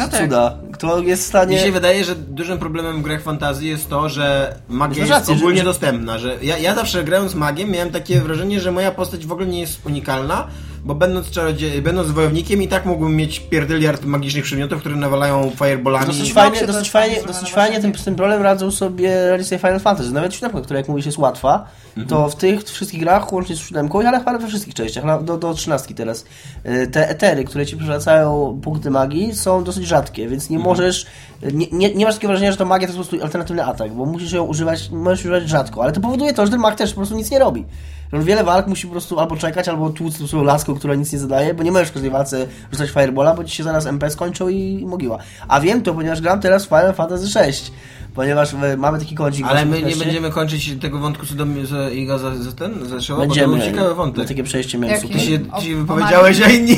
No 0.01 0.07
tak. 0.11 0.21
Cuda. 0.21 0.57
Kto 0.73 0.99
jest 0.99 1.23
w 1.23 1.27
stanie... 1.27 1.57
Mi 1.57 1.63
się 1.63 1.71
wydaje, 1.71 2.03
że 2.03 2.15
dużym 2.15 2.59
problemem 2.59 2.99
w 2.99 3.01
grach 3.01 3.21
fantazji 3.21 3.69
jest 3.69 3.89
to, 3.89 4.09
że 4.09 4.55
magia 4.69 4.99
jest 4.99 5.11
rację, 5.11 5.35
ogólnie 5.35 5.57
że- 5.57 5.63
dostępna. 5.63 6.17
Że 6.19 6.37
ja, 6.41 6.57
ja 6.57 6.75
zawsze 6.75 7.03
grając 7.03 7.35
magiem 7.35 7.69
miałem 7.71 7.91
takie 7.91 8.21
wrażenie, 8.21 8.59
że 8.59 8.71
moja 8.71 8.91
postać 8.91 9.25
w 9.25 9.31
ogóle 9.31 9.47
nie 9.47 9.59
jest 9.59 9.85
unikalna, 9.85 10.47
bo 10.85 10.95
będąc 10.95 11.29
czarodzie- 11.31 11.81
będąc 11.81 12.11
wojownikiem 12.11 12.61
i 12.61 12.67
tak 12.67 12.85
mógłbym 12.85 13.15
mieć 13.15 13.39
pierdyliard 13.39 14.05
magicznych 14.05 14.43
przedmiotów, 14.43 14.79
które 14.79 14.95
nawalają 14.95 15.51
fireballami. 15.55 16.05
Dosyć 16.07 16.33
fajnie, 16.33 16.67
dosyć 16.67 16.75
jest 16.75 16.91
fajnie, 16.91 17.15
dosyć 17.27 17.51
fajnie 17.51 17.79
właśnie. 17.79 17.99
z 17.99 18.03
tym 18.03 18.15
problemem 18.15 18.43
radzą 18.43 18.71
sobie 18.71 19.13
realizacje 19.27 19.57
Final 19.57 19.79
Fantasy. 19.79 20.11
Nawet 20.11 20.33
siódemka, 20.33 20.61
która 20.61 20.79
jak 20.79 20.87
mówisz 20.89 21.05
jest 21.05 21.17
łatwa, 21.17 21.65
to 22.07 22.29
w 22.29 22.35
tych 22.35 22.63
wszystkich 22.63 22.99
grach, 22.99 23.33
łącznie 23.33 23.55
z 23.55 23.59
siódemką, 23.59 23.99
ale 24.07 24.19
chyba 24.19 24.37
we 24.37 24.47
wszystkich 24.47 24.73
częściach, 24.73 25.23
do, 25.23 25.37
do 25.37 25.53
trzynastki 25.53 25.95
teraz, 25.95 26.25
y, 26.65 26.87
te 26.87 27.09
etery, 27.09 27.43
które 27.43 27.65
ci 27.65 27.77
przywracają 27.77 28.59
punkty 28.63 28.91
magii 28.91 29.35
są 29.35 29.63
dosyć 29.63 29.87
rzadkie, 29.87 30.27
więc 30.27 30.49
nie 30.49 30.59
możesz, 30.59 31.05
nie, 31.53 31.67
nie, 31.71 31.93
nie 31.95 32.05
masz 32.05 32.15
takiego 32.15 32.31
wrażenia, 32.31 32.51
że 32.51 32.57
to 32.57 32.65
magia 32.65 32.87
to 32.87 32.93
jest 32.93 32.97
po 33.03 33.09
prostu 33.09 33.25
alternatywny 33.25 33.65
atak, 33.65 33.93
bo 33.93 34.05
musisz 34.05 34.31
ją 34.31 34.43
używać, 34.43 34.89
możesz 34.91 35.19
używać 35.19 35.49
rzadko, 35.49 35.83
ale 35.83 35.91
to 35.91 36.01
powoduje 36.01 36.33
to, 36.33 36.45
że 36.45 36.51
ten 36.51 36.61
mag 36.61 36.75
też 36.75 36.89
po 36.89 36.95
prostu 36.95 37.15
nic 37.15 37.31
nie 37.31 37.39
robi. 37.39 37.65
Że 38.13 38.17
on 38.19 38.23
wiele 38.23 38.43
walk 38.43 38.67
musi 38.67 38.87
po 38.87 38.91
prostu 38.91 39.19
albo 39.19 39.35
czekać, 39.35 39.67
albo 39.67 39.89
tłuc 39.89 40.19
tą 40.19 40.27
swoją 40.27 40.43
laską, 40.43 40.75
która 40.75 40.95
nic 40.95 41.13
nie 41.13 41.19
zadaje, 41.19 41.53
bo 41.53 41.63
nie 41.63 41.71
możesz 41.71 41.89
w 41.89 41.91
każdej 41.93 42.11
walce 42.11 42.47
rzucać 42.71 42.89
firebola, 42.89 43.33
bo 43.33 43.43
ci 43.43 43.55
się 43.55 43.63
zaraz 43.63 43.85
MP 43.85 44.09
skończą 44.09 44.49
i 44.49 44.85
mogiła. 44.85 45.17
A 45.47 45.61
wiem 45.61 45.81
to, 45.81 45.93
ponieważ 45.93 46.21
gram 46.21 46.39
teraz 46.39 46.65
w 46.65 46.67
Final 46.67 46.93
Fantasy 46.93 47.25
VI, 47.25 47.71
ponieważ 48.15 48.53
e, 48.53 48.77
mamy 48.77 48.99
taki 48.99 49.15
kącik. 49.15 49.45
Ale 49.49 49.65
my 49.65 49.81
nie 49.81 49.95
będziemy 49.95 50.29
kończyć 50.29 50.71
tego 50.81 50.99
wątku, 50.99 51.25
co 51.25 51.35
do 51.35 51.45
mnie 51.45 51.65
za, 51.65 51.89
Iga 51.89 52.17
za, 52.17 52.35
za 52.35 52.51
ten, 52.51 52.85
za 52.85 53.01
show, 53.01 53.17
bo 53.17 53.23
to 53.23 53.27
Będziemy. 53.27 53.57
był 53.57 53.65
ciekawy 53.65 53.95
wątek. 53.95 54.27
takie 54.27 54.43
przejście 54.43 54.77
miałem 54.77 54.95
Jaki? 54.95 55.07
super. 55.07 55.21
Ty 55.59 55.65
się, 55.65 55.75
wypowiedziałeś, 55.75 56.41
a 56.41 56.49
inni 56.49 56.77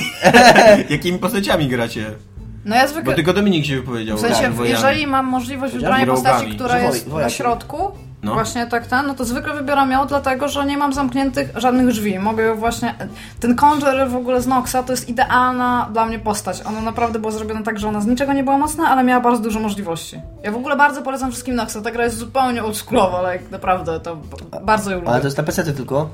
jakimi 0.90 1.20
postaciami 1.20 1.68
gracie. 1.68 2.12
No 2.66 2.76
ja 2.76 2.82
Bo 2.84 2.88
zwykle... 2.88 3.16
tylko 3.16 3.34
Dominik 3.34 3.66
się 3.66 3.76
wypowiedział. 3.76 4.18
W 4.18 4.20
sensie, 4.20 4.42
tak, 4.58 4.68
jeżeli 4.70 5.08
mam 5.08 5.26
możliwość 5.26 5.74
wybrania 5.74 6.06
postaci, 6.06 6.56
która 6.56 6.80
jest 6.80 7.08
na 7.08 7.30
środku, 7.30 7.92
No. 8.24 8.34
właśnie 8.34 8.68
tak 8.68 8.88
ten, 8.88 9.08
no 9.08 9.14
to 9.14 9.26
zwykle 9.26 9.54
wybieram 9.54 9.92
ją 9.92 10.06
dlatego, 10.08 10.48
że 10.48 10.66
nie 10.66 10.78
mam 10.78 10.94
zamkniętych 10.94 11.50
żadnych 11.56 11.88
drzwi. 11.88 12.20
Mogę 12.20 12.44
ją 12.44 12.56
właśnie... 12.56 12.96
Ten 13.40 13.56
Conjurer 13.56 14.10
w 14.10 14.16
ogóle 14.16 14.42
z 14.42 14.48
Noxa 14.48 14.84
to 14.86 14.94
jest 14.94 15.10
idealna 15.10 15.90
dla 15.94 16.06
mnie 16.06 16.20
postać. 16.20 16.62
Ona 16.66 16.82
naprawdę 16.82 17.20
była 17.20 17.32
zrobiona 17.32 17.64
tak, 17.64 17.80
że 17.80 17.88
ona 17.88 18.02
z 18.02 18.06
niczego 18.08 18.34
nie 18.34 18.44
była 18.44 18.58
mocna, 18.58 18.88
ale 18.90 19.04
miała 19.04 19.22
bardzo 19.22 19.44
dużo 19.44 19.60
możliwości. 19.60 20.22
Ja 20.44 20.52
w 20.52 20.56
ogóle 20.56 20.76
bardzo 20.76 21.02
polecam 21.02 21.32
wszystkim 21.32 21.56
Noxa. 21.56 21.82
Ta 21.84 21.92
gra 21.92 22.04
jest 22.04 22.18
zupełnie 22.18 22.64
oldschoolowa, 22.64 23.18
ale 23.20 23.34
jak 23.34 23.52
naprawdę 23.52 24.00
to 24.00 24.18
bardzo 24.64 24.92
ją 24.92 24.98
lubię. 24.98 25.10
Ale 25.10 25.22
to 25.22 25.28
jest 25.28 25.38
na 25.38 25.44
PC 25.44 25.64
tylko. 25.74 26.10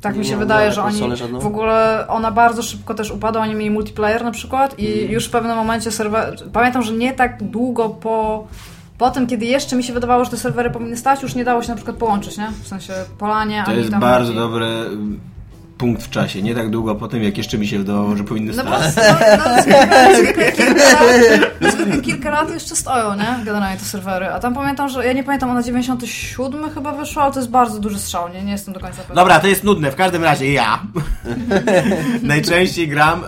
Tak 0.00 0.12
mi 0.14 0.18
Nie 0.18 0.24
się 0.24 0.32
ma- 0.32 0.38
wydaje, 0.38 0.72
że 0.72 0.82
oni 0.82 1.00
w 1.40 1.46
ogóle 1.46 2.04
ona 2.08 2.30
bardzo 2.30 2.62
szybko 2.62 2.94
też 2.94 3.10
upadła, 3.10 3.42
oni 3.42 3.54
mieli 3.54 3.70
multiplayer 3.70 4.24
na 4.24 4.30
przykład 4.30 4.78
i 4.78 4.98
Mm. 5.00 5.12
już 5.12 5.26
w 5.26 5.30
pewnym 5.30 5.56
momencie 5.56 5.90
serwer... 5.90 6.36
Pamiętam, 6.52 6.82
że 6.82 6.92
nie 6.92 7.12
tak 7.12 7.42
długo 7.42 7.88
po... 7.88 8.46
Po 9.02 9.10
tym, 9.10 9.26
kiedy 9.26 9.46
jeszcze 9.46 9.76
mi 9.76 9.84
się 9.84 9.92
wydawało, 9.92 10.24
że 10.24 10.30
te 10.30 10.36
serwery 10.36 10.70
powinny 10.70 10.96
stać, 10.96 11.22
już 11.22 11.34
nie 11.34 11.44
dało 11.44 11.62
się 11.62 11.68
na 11.68 11.74
przykład 11.76 11.96
połączyć, 11.96 12.38
nie? 12.38 12.48
W 12.62 12.68
sensie 12.68 12.92
polanie, 13.18 13.62
To 13.64 13.70
ani 13.70 13.78
jest 13.78 13.90
tam... 13.90 14.00
bardzo 14.00 14.32
dobry 14.32 14.66
mm, 14.66 15.20
punkt 15.78 16.02
w 16.02 16.10
czasie. 16.10 16.42
Nie 16.42 16.54
tak 16.54 16.70
długo 16.70 16.94
po 16.94 17.08
tym, 17.08 17.22
jak 17.22 17.38
jeszcze 17.38 17.58
mi 17.58 17.66
się 17.66 17.78
wydawało, 17.78 18.16
że 18.16 18.24
powinny 18.24 18.52
No 18.56 18.62
stać. 18.62 18.94
no, 18.96 19.02
no, 19.44 19.62
zwykle, 20.22 20.52
kilka 20.52 20.74
lat, 20.92 21.72
zwykle 21.72 22.00
kilka 22.00 22.30
lat 22.30 22.50
jeszcze 22.50 22.76
stoją, 22.76 23.14
nie? 23.16 23.44
Generalnie 23.44 23.76
te 23.78 23.84
serwery. 23.84 24.26
A 24.26 24.40
tam 24.40 24.54
pamiętam, 24.54 24.88
że 24.88 25.06
ja 25.06 25.12
nie 25.12 25.24
pamiętam, 25.24 25.50
ona 25.50 25.62
97 25.62 26.70
chyba 26.70 26.92
wyszła, 26.92 27.22
ale 27.22 27.32
to 27.32 27.38
jest 27.38 27.50
bardzo 27.50 27.78
duży 27.78 27.98
strzał, 27.98 28.28
nie? 28.28 28.42
Nie 28.42 28.52
jestem 28.52 28.74
do 28.74 28.80
końca 28.80 28.98
pewna. 28.98 29.14
Dobra, 29.14 29.40
to 29.40 29.46
jest 29.46 29.64
nudne. 29.64 29.90
W 29.90 29.96
każdym 29.96 30.24
razie 30.24 30.52
ja 30.52 30.82
najczęściej 32.22 32.88
gram 32.88 33.24
e, 33.24 33.26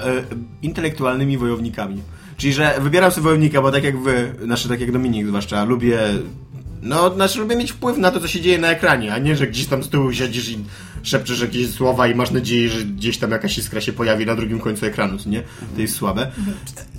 intelektualnymi 0.62 1.39
wojownikami. 1.39 2.03
Czyli, 2.37 2.53
że 2.53 2.74
wybieram 2.80 3.11
sobie 3.11 3.24
wojownika, 3.24 3.62
bo 3.62 3.72
tak 3.72 3.85
jak 3.85 3.99
wy, 3.99 4.35
znaczy 4.45 4.68
tak 4.68 4.80
jak 4.80 4.93
Dominik 4.93 5.26
zwłaszcza, 5.26 5.64
lubię 5.64 5.99
no, 6.85 7.14
znaczy 7.14 7.39
lubię 7.39 7.57
mieć 7.57 7.72
wpływ 7.72 7.99
na 7.99 8.11
to, 8.11 8.20
co 8.20 8.28
się 8.28 8.41
dzieje 8.41 8.59
na 8.59 8.68
ekranie, 8.68 9.14
a 9.14 9.18
nie, 9.18 9.37
że 9.37 9.47
gdzieś 9.47 9.66
tam 9.66 9.82
z 9.82 9.89
tyłu 9.89 10.12
siedzisz 10.12 10.49
i 10.49 10.64
szepczesz 11.03 11.41
jakieś 11.41 11.70
słowa 11.70 12.07
i 12.07 12.14
masz 12.14 12.30
nadzieję, 12.30 12.68
że 12.68 12.85
gdzieś 12.85 13.18
tam 13.18 13.30
jakaś 13.30 13.59
iskra 13.59 13.80
się 13.80 13.93
pojawi 13.93 14.26
na 14.26 14.35
drugim 14.35 14.61
końcu 14.61 14.87
ekranu, 14.87 15.18
co 15.18 15.28
nie? 15.28 15.43
To 15.74 15.80
jest 15.80 15.95
słabe. 15.95 16.30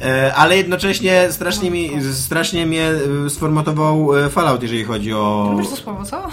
E, 0.02 0.36
ale 0.36 0.58
jednocześnie 0.58 1.28
strasznie, 1.32 1.72
mi, 1.72 1.92
strasznie 2.14 2.66
mnie 2.66 2.92
e, 3.26 3.30
sformatował 3.30 4.18
e, 4.18 4.30
Fallout, 4.30 4.62
jeżeli 4.62 4.84
chodzi 4.84 5.14
o... 5.14 5.50
Lubisz 5.52 5.70
to 5.70 5.76
słowo, 5.76 6.06
co? 6.06 6.28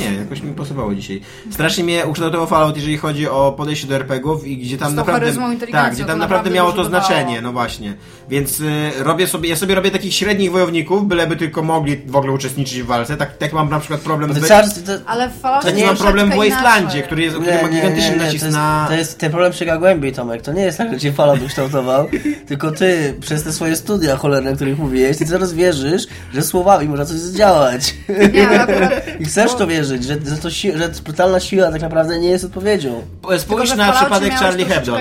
Nie, 0.00 0.16
jakoś 0.16 0.42
mi 0.42 0.52
pasowało 0.52 0.94
dzisiaj. 0.94 1.20
Strasznie 1.50 1.84
mnie 1.84 2.06
ukształtował 2.06 2.46
Fallout, 2.46 2.76
jeżeli 2.76 2.98
chodzi 2.98 3.28
o 3.28 3.52
podejście 3.56 3.86
do 3.86 3.94
RPGów 3.94 4.46
i 4.46 4.56
gdzie 4.56 4.78
tam 4.78 4.94
naprawdę. 4.94 5.32
Tak, 5.72 5.94
gdzie 5.94 6.04
tam 6.04 6.18
naprawdę 6.18 6.20
naprawdę 6.20 6.50
miało 6.50 6.72
to 6.72 6.84
znaczenie, 6.84 7.40
no 7.40 7.52
właśnie. 7.52 7.94
Więc 8.28 8.60
y, 8.60 8.90
robię 8.98 9.26
sobie, 9.26 9.48
ja 9.48 9.56
sobie 9.56 9.74
robię 9.74 9.90
takich 9.90 10.14
średnich 10.14 10.50
wojowników, 10.52 11.06
byleby 11.08 11.36
tylko 11.36 11.62
mogli 11.62 11.96
w 12.06 12.16
ogóle 12.16 12.32
uczestniczyć 12.32 12.82
w 12.82 12.86
walce. 12.86 13.16
Tak, 13.16 13.36
tak 13.38 13.52
mam 13.52 13.70
na 13.70 13.80
przykład 13.80 14.00
problem 14.00 14.34
z. 14.34 14.40
trzeba- 14.44 14.62
to, 14.62 14.92
Ale 15.06 15.28
w 15.30 15.32
Falloutie 15.40 15.70
To 15.70 15.76
nie 15.76 15.86
mam 15.86 15.96
problem 15.96 16.30
w 16.30 16.36
Wastelandzie, 16.36 17.02
który, 17.02 17.22
jest, 17.22 17.36
który 17.36 17.62
ma 17.62 17.68
gigantyczny 17.68 18.10
to 18.12 18.16
nacisk 18.24 18.44
jest, 18.44 18.56
na. 18.56 18.84
to 18.88 18.94
jest 18.94 19.18
ten 19.18 19.30
problem 19.30 19.52
sięga 19.52 19.78
głębiej, 19.78 20.12
Tomek. 20.12 20.42
To 20.42 20.52
nie 20.52 20.62
jest 20.62 20.78
tak, 20.78 20.92
że 20.92 20.98
cię 21.00 21.12
Fallout 21.12 21.42
ukształtował, 21.42 22.08
tylko 22.48 22.70
ty 22.70 23.14
przez 23.20 23.42
te 23.42 23.52
swoje 23.52 23.76
studia 23.76 24.16
cholerne, 24.16 24.50
o 24.50 24.54
których 24.54 24.78
mówiłeś, 24.78 25.16
ty 25.16 25.26
coraz 25.26 25.52
wierzysz, 25.52 26.02
że 26.34 26.42
słowami 26.42 26.88
można 26.88 27.04
coś 27.04 27.16
zdziałać. 27.16 27.94
Nie, 28.32 28.48
akurat- 28.60 28.92
I 29.20 29.24
chcesz 29.24 29.54
to 29.54 29.66
wierzyć, 29.66 29.89
że, 29.96 30.14
że, 30.26 30.36
to 30.42 30.50
si- 30.50 30.78
że 30.78 30.88
brutalna 31.04 31.40
siła 31.40 31.70
tak 31.72 31.80
naprawdę 31.82 32.18
nie 32.18 32.28
jest 32.28 32.44
odpowiedzią. 32.44 33.02
Spójrz 33.22 33.44
Tylko, 33.44 33.66
że 33.66 33.76
na 33.76 33.92
przypadek 33.92 34.32
Charlie 34.34 34.64
Hebdo. 34.64 34.96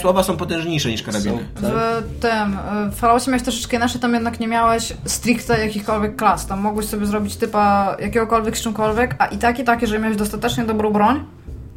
Słowa 0.00 0.22
są 0.22 0.36
potężniejsze 0.36 0.88
niż 0.90 1.02
karabiny. 1.02 1.38
Tak? 1.62 1.72
W 2.04 2.20
tym, 2.20 2.52
y, 2.88 2.90
w 2.90 2.94
Falloutie 2.94 3.30
miałeś 3.30 3.42
troszeczkę 3.42 3.76
inaczej, 3.76 4.00
tam 4.00 4.14
jednak 4.14 4.40
nie 4.40 4.48
miałeś 4.48 4.92
stricte 5.04 5.60
jakichkolwiek 5.66 6.16
klas. 6.16 6.46
Tam 6.46 6.60
mogłeś 6.60 6.86
sobie 6.86 7.06
zrobić 7.06 7.36
typa 7.36 7.96
jakiegokolwiek 8.00 8.58
z 8.58 8.62
czymkolwiek, 8.62 9.14
a 9.18 9.26
i 9.26 9.38
tak 9.38 9.58
i 9.58 9.64
tak, 9.64 9.82
jeżeli 9.82 10.02
miałeś 10.02 10.16
dostatecznie 10.16 10.64
dobrą 10.64 10.90
broń, 10.92 11.24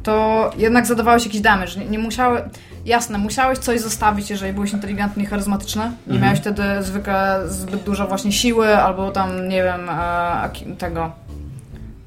to 0.02 0.50
jednak 0.56 0.86
zadawałeś 0.86 1.24
jakiś 1.26 1.40
damage. 1.40 1.76
Nie, 1.76 1.86
nie 1.86 1.98
musiały... 1.98 2.42
Jasne, 2.84 3.18
musiałeś 3.18 3.58
coś 3.58 3.80
zostawić, 3.80 4.30
jeżeli 4.30 4.52
byłeś 4.52 4.72
inteligentny 4.72 5.22
i 5.22 5.26
charyzmatyczny. 5.26 5.82
Nie 5.82 5.88
Mhm. 6.14 6.22
miałeś 6.22 6.38
wtedy 6.40 6.62
zwykle 6.80 7.40
zbyt 7.48 7.82
dużo 7.82 8.06
właśnie 8.06 8.32
siły, 8.32 8.76
albo 8.76 9.10
tam, 9.10 9.48
nie 9.48 9.62
wiem, 9.62 9.88
e, 9.90 10.50
tego 10.78 11.10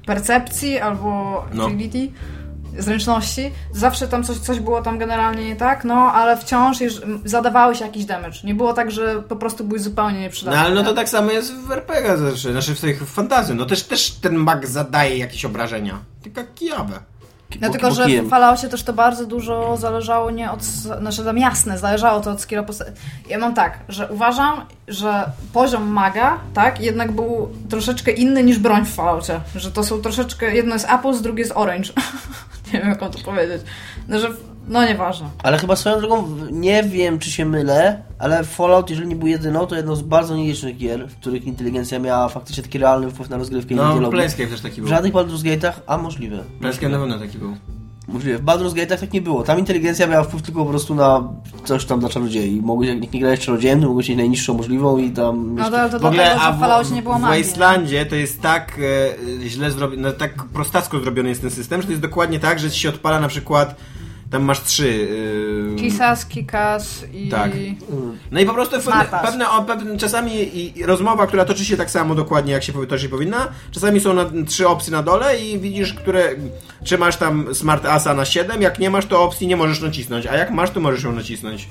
percepcji, 0.05 0.79
albo 0.79 1.09
No. 1.53 1.65
agility, 1.65 2.11
zręczności. 2.79 3.51
Zawsze 3.71 4.07
tam 4.07 4.23
coś, 4.23 4.37
coś 4.37 4.59
było 4.59 4.81
tam 4.81 4.97
generalnie 4.97 5.45
nie 5.45 5.55
tak, 5.55 5.83
no, 5.83 5.95
ale 5.95 6.37
wciąż 6.37 6.77
zadawałeś 7.25 7.79
jakiś 7.79 8.05
damage. 8.05 8.37
Nie 8.43 8.55
było 8.55 8.73
tak, 8.73 8.91
że 8.91 9.21
po 9.21 9.35
prostu 9.35 9.63
byłeś 9.63 9.81
zupełnie 9.81 10.13
No 10.15 10.19
nieprzydatny. 10.19 10.59
ale 10.59 10.75
no 10.75 10.83
to 10.83 10.93
tak 10.93 11.09
samo 11.09 11.31
jest 11.31 11.53
w 11.55 11.71
RPG, 11.71 12.17
znaczy, 12.17 12.51
znaczy 12.51 12.75
w 12.75 12.81
tych 12.81 13.03
fantazji. 13.05 13.55
No 13.55 13.65
też, 13.65 13.83
też 13.83 14.11
ten 14.11 14.35
mag 14.35 14.67
zadaje 14.67 15.17
jakieś 15.17 15.45
obrażenia. 15.45 15.99
Tylko 16.23 16.41
kijawę. 16.55 16.99
No 17.61 17.69
tylko, 17.69 17.91
że 17.91 18.07
w 18.07 18.29
Falloutie 18.29 18.69
też 18.69 18.83
to 18.83 18.93
bardzo 18.93 19.25
dużo 19.25 19.77
zależało 19.77 20.31
nie 20.31 20.51
od... 20.51 20.63
Znaczy 20.63 21.23
tam 21.23 21.37
jasne, 21.37 21.77
zależało 21.77 22.21
to 22.21 22.31
od 22.31 22.41
skilla 22.41 22.63
postaci. 22.63 22.91
Ja 23.29 23.37
mam 23.37 23.53
tak, 23.53 23.79
że 23.89 24.11
uważam, 24.11 24.65
że 24.87 25.25
poziom 25.53 25.87
maga, 25.87 26.39
tak, 26.53 26.81
jednak 26.81 27.11
był 27.11 27.49
troszeczkę 27.69 28.11
inny 28.11 28.43
niż 28.43 28.59
broń 28.59 28.85
w 28.85 28.93
Falloutie. 28.93 29.39
Że 29.55 29.71
to 29.71 29.83
są 29.83 30.01
troszeczkę... 30.01 30.55
Jedno 30.55 30.73
jest 30.73 30.89
Apples, 30.89 31.21
drugie 31.21 31.41
jest 31.43 31.53
Orange. 31.55 31.93
nie 32.73 32.79
wiem, 32.79 32.89
jak 32.89 32.99
to 32.99 33.09
powiedzieć. 33.25 33.61
No, 34.07 34.19
że... 34.19 34.29
No 34.67 34.85
nieważne. 34.85 35.27
Ale 35.43 35.57
chyba 35.57 35.75
swoją 35.75 35.99
drogą, 35.99 36.21
w- 36.25 36.51
nie 36.51 36.83
wiem 36.83 37.19
czy 37.19 37.31
się 37.31 37.45
mylę, 37.45 38.01
ale 38.19 38.43
Fallout, 38.43 38.89
jeżeli 38.89 39.07
nie 39.07 39.15
był 39.15 39.27
jedyną, 39.27 39.67
to 39.67 39.75
jedną 39.75 39.95
z 39.95 40.01
bardzo 40.01 40.35
nielicznych 40.35 40.77
gier, 40.77 41.07
w 41.09 41.15
których 41.15 41.43
inteligencja 41.45 41.99
miała 41.99 42.29
faktycznie 42.29 42.63
taki 42.63 42.77
realny 42.77 43.11
wpływ 43.11 43.29
na 43.29 43.37
rozgrywkę 43.37 43.73
i 43.73 43.77
na 43.77 43.95
No. 43.95 44.09
Planescape 44.09 44.47
też 44.49 44.61
taki 44.61 44.75
W 44.75 44.83
był. 44.83 44.87
żadnych 44.87 45.13
Baldur's 45.13 45.43
Gate'ach, 45.43 45.73
a 45.87 45.97
możliwe. 45.97 46.43
Planescape 46.59 46.89
na 46.89 46.99
pewno 46.99 47.19
taki 47.19 47.37
był. 47.37 47.55
Możliwe. 48.07 48.37
W 48.37 48.41
Baldur's 48.43 48.73
Gate'ach 48.73 48.99
tak 48.99 49.13
nie 49.13 49.21
było. 49.21 49.43
Tam 49.43 49.59
inteligencja 49.59 50.07
miała 50.07 50.23
wpływ 50.23 50.41
tylko 50.41 50.63
po 50.63 50.69
prostu 50.69 50.95
na 50.95 51.23
coś 51.65 51.85
tam 51.85 51.99
dla 51.99 52.09
czarodziei. 52.09 52.61
Mogłeś, 52.61 52.89
jak 52.89 53.13
nie 53.13 53.19
grałeś 53.19 53.39
czarodziejem, 53.39 53.81
to 53.81 53.87
mogłeś 53.87 54.09
mieć 54.09 54.17
najniższą 54.17 54.53
możliwą 54.53 54.97
i 54.97 55.11
tam... 55.11 55.55
No 55.55 55.69
to, 55.71 55.79
ale 55.79 55.89
to 55.89 55.99
W 55.99 56.05
ogóle, 56.05 56.23
dlatego, 56.23 56.43
że 56.45 56.53
w 56.53 56.57
w, 56.57 56.59
Falloutie 56.59 56.91
nie 56.95 57.01
było 57.01 57.15
w 57.15 57.19
magii. 57.21 57.43
Wastelandzie 57.43 58.05
to 58.05 58.15
jest 58.15 58.41
tak 58.41 58.79
e, 59.43 59.47
źle 59.49 59.71
zrobiony, 59.71 60.01
no, 60.01 60.11
tak 60.11 60.33
prostacko 60.43 60.99
zrobiony 60.99 61.29
jest 61.29 61.41
ten 61.41 61.51
system, 61.51 61.81
że 61.81 61.87
to 61.87 61.91
jest 61.91 62.01
dokładnie 62.03 62.39
tak, 62.39 62.59
że 62.59 62.71
ci 62.71 62.79
się 62.79 62.89
odpala 62.89 63.19
na 63.19 63.27
przykład, 63.27 63.75
tam 64.33 64.43
masz 64.43 64.63
trzy... 64.63 65.07
E, 65.73 65.75
Kisas, 65.75 66.25
Kikas 66.25 67.03
i... 67.13 67.29
Tak. 67.29 67.51
No 68.31 68.39
i 68.39 68.45
po 68.45 68.53
prostu 68.53 68.75
pewne, 68.75 69.05
pewne, 69.23 69.49
o, 69.49 69.63
pewne 69.63 69.97
czasami 69.97 70.33
i, 70.33 70.79
i 70.79 70.85
rozmowa, 70.85 71.27
która 71.27 71.45
toczy 71.45 71.65
się 71.65 71.77
tak 71.77 71.91
samo 71.91 72.15
dokładnie, 72.15 72.53
jak 72.53 72.63
się 72.63 72.73
powinna, 73.09 73.47
czasami 73.71 73.99
są 73.99 74.13
na, 74.13 74.25
trzy 74.47 74.67
opcje 74.67 74.91
na 74.91 75.03
dole 75.03 75.39
i 75.39 75.59
widzisz, 75.59 75.93
które, 75.93 76.29
czy 76.83 76.97
masz 76.97 77.17
tam 77.17 77.55
Smart 77.55 77.85
Asa 77.85 78.13
na 78.13 78.25
7, 78.25 78.61
jak 78.61 78.79
nie 78.79 78.89
masz, 78.89 79.05
to 79.05 79.23
opcji 79.23 79.47
nie 79.47 79.57
możesz 79.57 79.81
nacisnąć, 79.81 80.25
a 80.25 80.37
jak 80.37 80.51
masz, 80.51 80.71
to 80.71 80.79
możesz 80.79 81.03
ją 81.03 81.11
nacisnąć. 81.11 81.67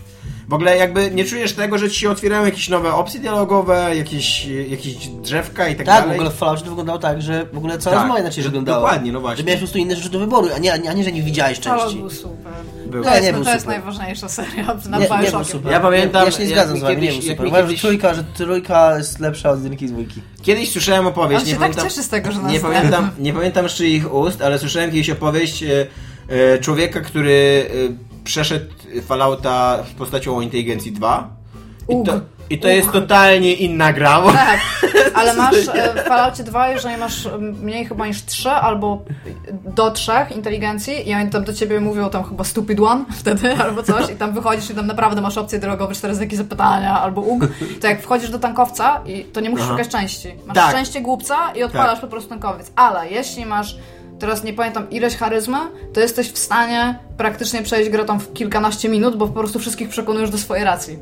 W 0.52 0.54
ogóle 0.54 0.76
jakby 0.76 1.10
nie 1.10 1.24
czujesz 1.24 1.52
tego, 1.52 1.78
że 1.78 1.90
ci 1.90 2.00
się 2.00 2.10
otwierają 2.10 2.44
jakieś 2.44 2.68
nowe 2.68 2.94
opcje 2.94 3.20
dialogowe, 3.20 3.96
jakieś, 3.96 4.46
jakieś 4.68 4.94
drzewka 5.08 5.68
i 5.68 5.76
tak, 5.76 5.86
Tak, 5.86 5.96
w 5.96 6.00
dalej. 6.02 6.14
ogóle 6.18 6.30
w 6.30 6.34
Falloutie 6.34 6.62
to 6.64 6.68
wyglądało 6.68 6.98
tak, 6.98 7.22
że 7.22 7.46
w 7.52 7.56
ogóle 7.58 7.78
cała 7.78 7.96
Tak, 7.96 8.02
rozmowa 8.02 8.20
inaczej 8.20 8.42
że- 8.42 8.48
wyglądała. 8.48 8.80
dokładnie, 8.80 9.12
no 9.12 9.20
właśnie. 9.20 9.36
Że 9.36 9.44
miałeś 9.44 9.60
po 9.60 9.64
prostu 9.64 9.78
inne 9.78 9.96
rzeczy 9.96 10.08
do 10.10 10.18
wyboru, 10.18 10.48
a 10.56 10.58
nie, 10.58 10.72
a 10.72 10.92
nie 10.92 11.04
że 11.04 11.12
nie 11.12 11.22
widziałeś 11.22 11.60
Fallout 11.60 11.82
części. 11.84 11.98
był 12.00 12.10
super. 12.10 12.52
Był. 12.86 13.02
To, 13.04 13.08
Nie, 13.10 13.14
jest, 13.16 13.26
nie 13.26 13.32
był 13.32 13.44
to 13.44 13.50
jest 13.50 13.62
super. 13.64 13.78
najważniejsza 13.78 14.28
seria 14.28 14.64
na 14.88 14.98
Nie, 14.98 15.08
nie 15.22 15.30
był 15.30 15.44
super. 15.44 15.72
Ja 15.72 15.80
pamiętam, 15.80 16.24
Ja 16.24 16.30
się 16.30 16.42
nie 16.42 16.48
zgadzam 16.48 16.78
z 16.78 16.80
wami, 16.82 16.96
nie 16.96 17.02
kiedyś- 17.02 17.18
był 17.18 17.28
jak 17.28 17.36
super. 17.36 17.46
Uważam, 17.46 17.66
że 17.66 17.72
kiedyś- 17.72 17.80
trójka, 17.82 18.14
że 18.14 18.24
trójka 18.24 18.98
jest 18.98 19.20
lepsza 19.20 19.50
od 19.50 19.62
jedynki 19.62 19.84
i 19.84 19.88
dwójki. 19.88 20.20
Kiedyś 20.42 20.72
słyszałem 20.72 21.06
opowieść, 21.06 21.40
On 21.40 21.46
nie 21.46 21.52
się 21.52 21.58
tak 21.58 21.60
pamiętam, 21.60 21.84
cieszy 21.88 22.02
z 22.02 22.08
tego, 22.08 22.32
że 22.32 22.38
nas 22.40 22.52
nie 22.52 22.60
pamiętam, 22.60 23.10
nie 23.18 23.32
pamiętam 23.32 23.68
z 23.68 23.72
czyich 23.72 24.14
ust, 24.14 24.42
ale 24.42 24.58
słyszałem 24.58 24.90
kiedyś 24.90 25.10
opowieść 25.10 25.62
e, 25.62 25.86
e, 26.28 26.58
człowieka, 26.58 27.00
który 27.00 27.66
e, 27.90 28.24
przeszedł 28.24 28.66
Fallouta 29.06 29.78
w 29.82 29.94
postacią 29.94 30.36
o 30.36 30.40
inteligencji 30.42 30.92
2. 30.92 31.28
I 31.88 31.94
Ug. 31.94 32.06
to, 32.06 32.20
i 32.50 32.58
to 32.58 32.68
Ug. 32.68 32.74
jest 32.74 32.92
totalnie 32.92 33.54
inna 33.54 33.92
gra. 33.92 34.22
Tak, 34.32 34.60
ale 35.14 35.34
masz 35.42 35.54
e, 35.74 35.94
w 36.04 36.08
Falloutie 36.08 36.42
2, 36.44 36.68
jeżeli 36.68 36.96
masz 36.96 37.28
mniej 37.38 37.86
chyba 37.86 38.06
niż 38.06 38.24
3 38.24 38.50
albo 38.50 39.04
do 39.52 39.90
3 39.90 40.12
inteligencji 40.36 41.08
i 41.08 41.14
oni 41.14 41.30
tam 41.30 41.44
do 41.44 41.52
ciebie 41.54 41.80
mówią 41.80 42.10
tam 42.10 42.24
chyba 42.24 42.44
stupid 42.44 42.80
one 42.80 43.04
wtedy 43.12 43.54
albo 43.64 43.82
coś 43.82 44.10
i 44.10 44.16
tam 44.16 44.32
wychodzisz 44.32 44.70
i 44.70 44.74
tam 44.74 44.86
naprawdę 44.86 45.20
masz 45.20 45.38
opcję 45.38 45.58
drogowe, 45.58 45.94
cztery 45.94 46.14
znaki 46.14 46.36
zapytania 46.36 47.00
albo 47.00 47.20
ug, 47.20 47.42
to 47.80 47.86
jak 47.86 48.02
wchodzisz 48.02 48.30
do 48.30 48.38
tankowca 48.38 49.00
i 49.06 49.24
to 49.24 49.40
nie 49.40 49.50
musisz 49.50 49.64
Aha. 49.64 49.72
szukać 49.72 49.88
części. 49.88 50.28
Masz 50.46 50.54
Tak. 50.54 50.70
szczęście 50.70 51.00
głupca 51.00 51.36
i 51.54 51.62
odpalasz 51.62 51.90
Tak. 51.92 52.00
po 52.00 52.06
prostu 52.06 52.30
tankowiec. 52.30 52.72
Ale 52.76 53.10
jeśli 53.10 53.46
masz 53.46 53.76
teraz 54.22 54.44
nie 54.44 54.52
pamiętam 54.52 54.90
ileś 54.90 55.16
charyzmy, 55.16 55.58
to 55.92 56.00
jesteś 56.00 56.32
w 56.32 56.38
stanie 56.38 56.98
praktycznie 57.16 57.62
przejść 57.62 57.90
grę 57.90 58.04
tam 58.04 58.20
w 58.20 58.32
kilkanaście 58.32 58.88
minut, 58.88 59.16
bo 59.16 59.26
po 59.26 59.32
prostu 59.32 59.58
wszystkich 59.58 59.88
przekonujesz 59.88 60.30
do 60.30 60.38
swojej 60.38 60.64
racji. 60.64 60.98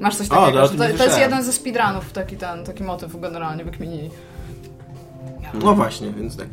Masz 0.00 0.16
coś 0.16 0.28
to 0.28 0.36
takiego. 0.36 0.62
o 0.62 0.68
tym 0.68 0.78
to, 0.78 0.88
nie 0.88 0.94
to 0.94 1.04
jest 1.04 1.18
jeden 1.18 1.42
ze 1.42 1.52
speedrunów, 1.52 2.12
taki 2.12 2.36
ten, 2.36 2.64
taki 2.64 2.82
motyw 2.82 3.20
generalnie 3.20 3.64
wykminili. 3.64 4.10
No 5.54 5.74
właśnie, 5.74 6.12
więc 6.12 6.36
tak. 6.36 6.46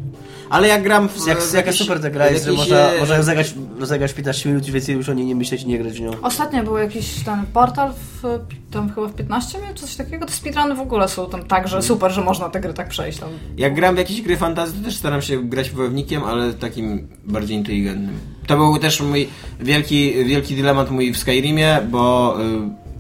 Ale 0.50 0.68
jak 0.68 0.84
gram 0.84 1.10
w... 1.10 1.28
Jak, 1.28 1.42
w 1.42 1.54
jaka 1.54 1.66
jakiś- 1.68 1.82
super 1.82 2.02
ta 2.02 2.10
gra 2.10 2.30
jest, 2.30 2.46
że 2.46 2.52
można, 2.52 2.78
e, 2.78 3.00
można 3.00 3.24
zagrać, 3.24 3.54
zagrać 3.82 4.14
15 4.14 4.50
minut 4.50 4.68
i 4.68 4.72
więcej 4.72 4.96
już 4.96 5.10
o 5.10 5.14
niej 5.14 5.26
nie 5.26 5.36
myśleć 5.36 5.64
i 5.64 5.68
nie 5.68 5.80
grać 5.80 5.98
w 5.98 6.02
nią. 6.02 6.12
Ostatnio 6.22 6.64
był 6.64 6.78
jakiś 6.78 7.24
ten 7.24 7.46
portal 7.54 7.94
w, 7.94 8.40
tam 8.72 8.90
chyba 8.90 9.08
w 9.08 9.14
15 9.14 9.60
minut, 9.60 9.80
coś 9.80 9.96
takiego. 9.96 10.26
Te 10.26 10.34
speedruny 10.34 10.76
w 10.76 10.80
ogóle 10.80 11.08
są 11.08 11.30
tam 11.30 11.44
tak, 11.44 11.68
że 11.68 11.82
super, 11.82 12.12
że 12.12 12.22
można 12.22 12.50
te 12.50 12.60
gry 12.60 12.74
tak 12.74 12.90
przejść. 12.90 13.20
Tam. 13.20 13.30
Jak 13.58 13.76
gram 13.76 13.96
w 13.96 13.98
jakieś 13.98 14.22
gry 14.22 14.38
fantasy, 14.38 14.74
to 14.74 14.84
też 14.84 14.96
staram 14.96 15.22
się 15.22 15.44
grać 15.44 15.72
wojownikiem, 15.72 16.24
ale 16.24 16.54
takim 16.54 17.08
bardziej 17.26 17.58
inteligentnym. 17.58 18.20
To 18.48 18.58
był 18.58 18.78
też 18.78 19.02
mój 19.02 19.28
wielki, 19.60 20.26
wielki 20.26 20.56
dylemat 20.56 20.92
mój 20.92 21.14
w 21.14 21.18
Skyrimie, 21.18 21.80
bo 21.92 22.36
y, 22.42 22.44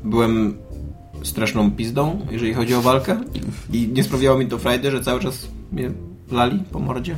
byłem 0.03 0.57
straszną 1.23 1.71
pizdą, 1.71 2.25
jeżeli 2.31 2.53
chodzi 2.53 2.73
o 2.73 2.81
walkę 2.81 3.19
i 3.73 3.89
nie 3.93 4.03
sprawiało 4.03 4.37
mi 4.37 4.47
to 4.47 4.57
frajdy, 4.57 4.91
że 4.91 5.03
cały 5.03 5.19
czas 5.19 5.47
mnie 5.71 5.89
lali 6.31 6.63
po 6.71 6.79
mordzie. 6.79 7.15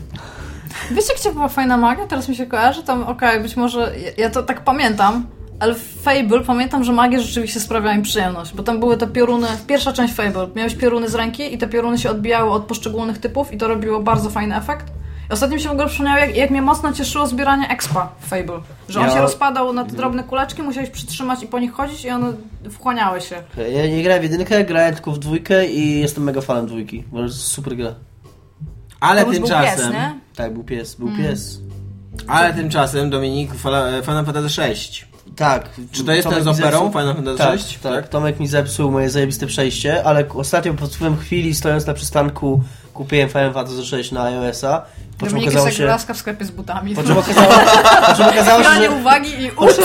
Wiecie, 0.91 1.13
gdzie 1.19 1.31
była 1.31 1.47
fajna 1.47 1.77
magia? 1.77 2.07
Teraz 2.07 2.29
mi 2.29 2.35
się 2.35 2.45
kojarzy. 2.45 2.83
Tam, 2.83 3.03
okej, 3.03 3.39
być 3.41 3.55
może, 3.57 3.93
ja, 4.17 4.29
to 4.29 4.43
tak 4.43 4.63
pamiętam, 4.63 5.25
ale 5.59 5.73
w 5.75 6.01
Fable 6.01 6.39
pamiętam, 6.41 6.83
że 6.83 6.91
magia 6.93 7.19
rzeczywiście 7.19 7.59
sprawiała 7.59 7.95
mi 7.95 8.03
przyjemność, 8.03 8.53
bo 8.53 8.63
tam 8.63 8.79
były 8.79 8.97
te 8.97 9.07
pioruny, 9.07 9.47
pierwsza 9.67 9.93
część 9.93 10.13
Fable, 10.13 10.47
miałeś 10.55 10.75
pioruny 10.75 11.09
z 11.09 11.15
ręki 11.15 11.53
i 11.53 11.57
te 11.57 11.67
pioruny 11.67 11.97
się 11.97 12.09
odbijały 12.11 12.51
od 12.51 12.63
poszczególnych 12.63 13.17
typów 13.17 13.53
i 13.53 13.57
to 13.57 13.67
robiło 13.67 13.99
bardzo 13.99 14.29
fajny 14.29 14.55
efekt. 14.55 14.85
I 15.29 15.33
Ostatnio 15.33 15.55
mi 15.55 15.61
się 15.61 15.69
w 15.69 15.71
ogóle 15.71 15.87
przypomniało, 15.87 16.17
jak, 16.19 16.35
jak 16.35 16.49
mnie 16.49 16.61
mocno 16.61 16.93
cieszyło 16.93 17.27
zbieranie 17.27 17.69
expa 17.69 18.11
w 18.19 18.27
Fable. 18.29 18.59
Że 18.89 18.99
on 18.99 19.05
Ja- 19.07 19.13
się 19.13 19.21
rozpadał 19.21 19.73
na 19.73 19.83
te 19.85 19.91
drobne 19.95 20.23
kuleczki, 20.23 20.63
musiałeś 20.63 20.89
przytrzymać 20.89 21.43
i 21.43 21.47
po 21.47 21.59
nich 21.59 21.71
chodzić 21.73 22.05
i 22.05 22.09
one 22.09 22.33
wchłaniały 22.71 23.21
się. 23.21 23.35
Ja 23.73 23.87
nie 23.87 24.03
grałem 24.03 24.21
w 24.21 24.31
jedynkę, 24.31 24.63
grałem 24.65 24.93
tylko 24.93 25.11
w 25.11 25.19
dwójkę 25.19 25.67
i 25.67 25.99
jestem 25.99 26.23
mega 26.23 26.41
fanem 26.41 26.67
dwójki. 26.67 27.03
Bo 27.11 27.17
to 27.17 27.23
jest 27.23 27.37
super 27.37 27.75
gra. 27.77 27.95
Ale 28.99 29.21
To 29.25 29.27
już 29.31 29.39
był 29.39 29.47
tymczasem, 29.49 29.77
pies, 29.77 29.93
nie? 29.93 30.15
Tak, 30.35 30.53
był 30.53 30.63
pies, 30.63 30.95
był 30.95 31.07
Mm. 31.07 31.19
pies. 31.23 31.59
ale 32.27 32.53
tymczasem 32.53 33.09
Dominik 33.09 33.51
Final 33.55 34.03
Fantasy 34.25 34.49
6. 34.49 35.07
Tak. 35.35 35.69
Czy 35.91 36.03
to 36.03 36.11
jest 36.11 36.23
Tomek 36.27 36.43
ten 36.43 36.53
z 36.53 36.59
operą 36.59 36.79
zepsuł- 36.79 36.91
Final 36.91 37.15
Fantasy 37.15 37.37
tak, 37.37 37.59
6? 37.59 37.77
Tak, 37.77 38.07
Tomek 38.07 38.39
mi 38.39 38.47
zepsuł 38.47 38.91
moje 38.91 39.09
zajebiste 39.09 39.47
przejście, 39.47 40.03
ale 40.03 40.29
ostatnio 40.29 40.73
pod 40.73 40.95
wpływem 40.95 41.17
chwili, 41.19 41.55
stojąc 41.55 41.85
na 41.85 41.93
przystanku, 41.93 42.63
kupiłem 42.93 43.29
Final 43.29 43.53
Fantasy 43.53 43.85
6 43.85 44.11
na 44.11 44.23
iOS-a. 44.23 44.81
Po 45.17 45.25
czym 45.25 45.29
Dominik 45.29 45.47
okazało 45.49 45.67
jest 45.67 45.79
jak 45.79 45.85
się... 45.87 45.91
laska 45.91 46.13
w 46.13 46.17
sklepie 46.17 46.45
z 46.45 46.51
butami. 46.51 46.95
Po 46.95 47.03
czym 47.03 47.17
okazało, 47.17 47.47
po 48.07 48.15
czym 48.15 48.25
okazało 48.25 48.63
się, 48.63 48.69
że... 48.81 48.91
uwagi 48.91 49.29
i 49.43 49.51
ups! 49.51 49.79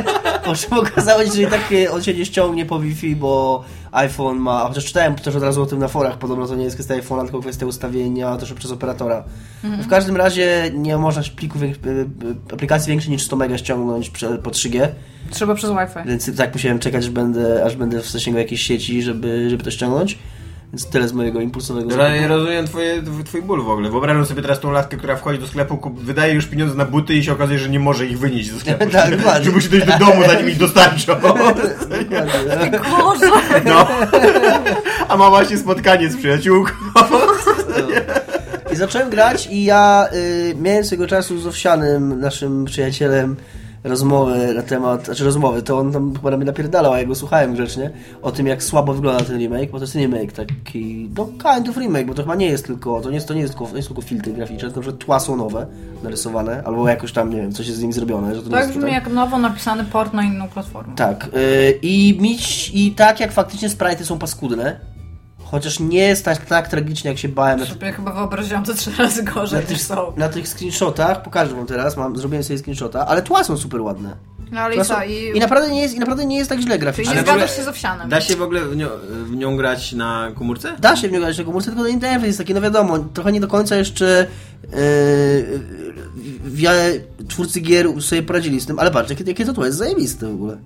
Po 0.44 0.54
czym 0.54 0.78
okazało 0.78 1.24
się, 1.24 1.32
że 1.32 1.42
i 1.42 1.46
tak 1.46 1.60
e, 1.86 1.90
on 1.90 2.02
się 2.02 2.14
nie 2.14 2.24
ściągnie 2.26 2.66
po 2.66 2.78
Wi-Fi, 2.80 3.16
bo 3.16 3.64
iPhone 3.92 4.38
ma, 4.38 4.68
chociaż 4.68 4.84
czytałem 4.84 5.14
też 5.14 5.36
od 5.36 5.42
razu 5.42 5.62
o 5.62 5.66
tym 5.66 5.78
na 5.78 5.88
forach, 5.88 6.18
podobno 6.18 6.46
to 6.46 6.54
nie 6.56 6.64
jest 6.64 6.76
kwestia 6.76 6.94
iPhone'a, 6.94 7.22
tylko 7.22 7.40
kwestia 7.40 7.66
ustawienia 7.66 8.36
też 8.36 8.52
przez 8.52 8.70
operatora. 8.72 9.24
W 9.82 9.88
każdym 9.88 10.16
razie 10.16 10.70
nie 10.74 10.96
można 10.96 11.22
plików, 11.36 11.62
wiek- 11.62 11.74
e, 12.50 12.54
aplikacji 12.54 12.88
większych 12.90 13.10
niż 13.10 13.22
100 13.22 13.36
mega 13.36 13.58
ściągnąć 13.58 14.10
po 14.42 14.50
3G, 14.50 14.88
Trzeba 15.30 15.54
przez 15.54 15.70
Wi-Fi. 15.70 16.08
więc 16.08 16.36
tak 16.36 16.52
musiałem 16.54 16.78
czekać, 16.78 17.04
aż 17.04 17.10
będę, 17.10 17.64
aż 17.64 17.76
będę 17.76 18.00
w 18.00 18.10
zasięgu 18.10 18.38
jakiejś 18.38 18.62
sieci, 18.62 19.02
żeby, 19.02 19.50
żeby 19.50 19.64
to 19.64 19.70
ściągnąć. 19.70 20.18
Więc 20.72 20.86
tyle 20.86 21.08
z 21.08 21.12
mojego 21.12 21.40
impulsowego 21.40 21.90
zakupu. 21.90 22.12
ja 22.16 22.28
rozumiem 22.28 22.66
twoje, 22.66 23.02
tw- 23.02 23.24
twój 23.24 23.42
ból 23.42 23.62
w 23.62 23.68
ogóle. 23.70 23.90
Wyobrażam 23.90 24.26
sobie 24.26 24.42
teraz 24.42 24.60
tą 24.60 24.70
latkę, 24.70 24.96
która 24.96 25.16
wchodzi 25.16 25.38
do 25.38 25.46
sklepu, 25.46 25.76
kup, 25.76 26.00
wydaje 26.00 26.34
już 26.34 26.46
pieniądze 26.46 26.74
na 26.74 26.84
buty 26.84 27.14
i 27.14 27.24
się 27.24 27.32
okazuje, 27.32 27.58
że 27.58 27.68
nie 27.68 27.80
może 27.80 28.06
ich 28.06 28.18
wynieść 28.18 28.50
ze 28.52 28.60
sklepu. 28.60 28.86
Tak, 28.92 29.16
dokładnie. 29.16 29.44
że 29.44 29.50
musi 29.50 29.68
dojść 29.68 29.86
do 29.86 29.98
domu, 29.98 30.22
zanim 30.26 30.48
ich 30.48 30.58
dostarczą. 30.58 31.14
Dokładnie. 32.72 33.28
No. 33.64 33.88
A 35.08 35.16
ma 35.16 35.28
właśnie 35.30 35.58
spotkanie 35.58 36.10
z 36.10 36.16
przyjaciółką. 36.16 36.72
I 38.72 38.76
zacząłem 38.76 39.10
grać 39.10 39.48
i 39.50 39.64
ja 39.64 40.08
y, 40.12 40.54
miałem 40.60 40.84
swego 40.84 41.06
czasu 41.06 41.38
z 41.38 41.46
Owsianym, 41.46 42.20
naszym 42.20 42.64
przyjacielem, 42.64 43.36
rozmowę 43.88 44.54
na 44.54 44.62
temat, 44.62 45.04
znaczy 45.04 45.24
rozmowy, 45.24 45.62
to 45.62 45.78
on 45.78 45.92
tam 45.92 46.14
chyba 46.14 46.30
na 46.30 46.36
mnie 46.36 46.46
napierdalał, 46.46 46.92
a 46.92 46.98
ja 46.98 47.04
go 47.04 47.14
słuchałem 47.14 47.54
grzecznie, 47.54 47.90
o 48.22 48.32
tym 48.32 48.46
jak 48.46 48.62
słabo 48.62 48.94
wygląda 48.94 49.24
ten 49.24 49.38
remake, 49.38 49.70
bo 49.70 49.78
to 49.78 49.84
jest 49.84 49.94
remake 49.94 50.32
taki, 50.32 51.10
no 51.16 51.26
kind 51.26 51.68
of 51.68 51.76
remake, 51.76 52.06
bo 52.06 52.14
to 52.14 52.22
chyba 52.22 52.34
nie 52.34 52.46
jest 52.46 52.66
tylko, 52.66 53.00
to 53.00 53.08
nie 53.08 53.14
jest, 53.14 53.28
to 53.28 53.34
nie 53.34 53.40
jest 53.40 53.54
tylko, 53.54 53.70
nie 53.70 53.76
jest 53.76 53.88
tylko 53.88 54.02
filtry 54.02 54.32
graficzne, 54.32 54.70
to 54.70 54.82
że 54.82 54.92
tła 54.92 55.20
są 55.20 55.36
nowe, 55.36 55.66
narysowane, 56.02 56.62
albo 56.64 56.88
jakoś 56.88 57.12
tam, 57.12 57.30
nie 57.30 57.36
wiem, 57.36 57.52
coś 57.52 57.66
jest 57.66 57.78
z 57.78 57.82
nimi 57.82 57.92
zrobione, 57.92 58.34
że 58.34 58.42
to 58.42 58.50
Tak 58.50 58.68
brzmi 58.68 58.92
jak 58.92 59.12
nowo 59.12 59.38
napisany 59.38 59.84
port 59.84 60.12
na 60.14 60.22
inną 60.22 60.48
platformę. 60.48 60.94
Tak. 60.96 61.30
Yy, 61.32 61.78
I 61.82 62.18
mieć 62.20 62.70
i 62.74 62.92
tak 62.92 63.20
jak 63.20 63.32
faktycznie 63.32 63.68
sprite'y 63.68 64.04
są 64.04 64.18
paskudne, 64.18 64.80
chociaż 65.50 65.80
nie 65.80 65.98
jest 65.98 66.24
tak, 66.24 66.46
tak 66.46 66.68
tragicznie 66.68 67.10
jak 67.10 67.18
się 67.18 67.28
bałem 67.28 67.60
na, 67.60 67.66
Sobie 67.66 67.92
chyba 67.92 68.12
wyobraziłam 68.12 68.64
to 68.64 68.74
trzy 68.74 68.90
razy 68.98 69.22
na, 69.22 69.32
gorzej 69.32 69.60
tych, 69.60 69.70
niż 69.70 69.80
są. 69.80 70.12
na 70.16 70.28
tych 70.28 70.48
screenshotach, 70.48 71.22
pokażę 71.22 71.54
wam 71.54 71.66
teraz, 71.66 71.96
mam, 71.96 72.16
zrobiłem 72.16 72.44
sobie 72.44 72.58
screenshota, 72.58 73.06
ale 73.06 73.22
tła 73.22 73.44
są 73.44 73.56
super 73.56 73.80
ładne. 73.80 74.16
No 74.52 74.60
ale 74.60 74.84
są, 74.84 74.94
co? 74.94 75.04
I 75.04 75.32
I, 75.36 75.40
naprawdę 75.40 75.70
nie 75.70 75.80
jest, 75.82 75.94
i 75.94 75.98
naprawdę 75.98 76.26
nie 76.26 76.36
jest 76.36 76.50
tak 76.50 76.58
źle 76.60 76.68
czyli 76.68 76.80
graficznie. 76.80 77.14
nie 77.14 77.20
w 77.20 77.22
ogóle- 77.28 77.38
zgadzasz 77.38 77.56
się 77.56 77.64
z 77.64 77.68
owsianem. 77.68 78.08
Da 78.08 78.20
się 78.20 78.36
w 78.36 78.42
ogóle 78.42 78.60
w 78.60 78.76
nią, 78.76 78.88
w 79.24 79.36
nią 79.36 79.56
grać 79.56 79.92
na 79.92 80.32
komórce? 80.34 80.76
Da 80.80 80.96
się 80.96 81.08
w 81.08 81.12
nią 81.12 81.20
grać 81.20 81.38
na 81.38 81.44
komórce, 81.44 81.70
tylko 81.70 81.84
ten 81.84 81.92
interfejs 81.92 82.26
jest 82.26 82.38
taki, 82.38 82.54
no 82.54 82.60
wiadomo, 82.60 82.98
trochę 82.98 83.32
nie 83.32 83.40
do 83.40 83.48
końca 83.48 83.76
jeszcze 83.76 84.26
yy, 84.62 84.78
wiele 86.44 86.92
twórcy 87.28 87.60
gier 87.60 88.02
sobie 88.02 88.22
poradzili 88.22 88.60
z 88.60 88.66
tym, 88.66 88.78
ale 88.78 88.90
patrz, 88.90 89.10
jakie, 89.10 89.24
jakie 89.26 89.44
to 89.44 89.52
tło 89.52 89.66
jest 89.66 89.78
zajebiste 89.78 90.26
w 90.28 90.34
ogóle. 90.34 90.58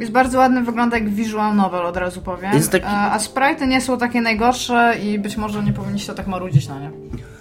Jest 0.00 0.12
bardzo 0.12 0.38
ładny, 0.38 0.62
wygląda 0.62 0.96
jak 0.98 1.08
visual 1.10 1.56
novel, 1.56 1.86
od 1.86 1.96
razu 1.96 2.22
powiem. 2.22 2.52
Jest 2.52 2.72
taki- 2.72 2.84
E, 2.86 2.88
A 2.90 3.18
sprite'y 3.18 3.68
nie 3.68 3.80
są 3.80 3.98
takie 3.98 4.20
najgorsze 4.20 4.94
i 5.02 5.18
być 5.18 5.36
może 5.36 5.62
nie 5.62 5.72
powinniście 5.72 6.14
tak 6.14 6.26
marudzić 6.26 6.68
na 6.68 6.80
nie. 6.80 6.90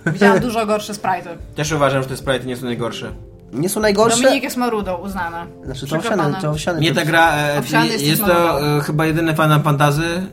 Widziałam 0.05 0.39
dużo 0.39 0.66
gorsze 0.66 0.93
sprite'y. 0.93 1.30
Też 1.55 1.72
uważam, 1.72 2.03
że 2.03 2.10
te 2.10 2.18
sprite 2.18 2.45
nie 2.45 2.58
są 2.58 2.66
najgorsze. 2.66 3.12
Nie 3.53 3.70
są 3.70 3.80
najgorsze. 3.80 4.24
Dominik 4.24 4.43
jest 4.43 4.58
marudą, 4.58 4.95
uznane. 4.95 5.45
Znaczy 5.66 5.88
to 5.88 5.95
owsiane, 5.97 6.34
to 6.41 6.49
owsiane. 6.49 6.80
Nie 6.80 6.93
ta 6.93 7.05
gra, 7.05 7.34
e, 7.36 7.55
jest 7.88 8.05
jest 8.05 8.26
to 8.26 8.78
e, 8.78 8.82
chyba 8.82 9.05
jedyne 9.05 9.34
Final 9.34 9.62
Fantasy. 9.62 10.28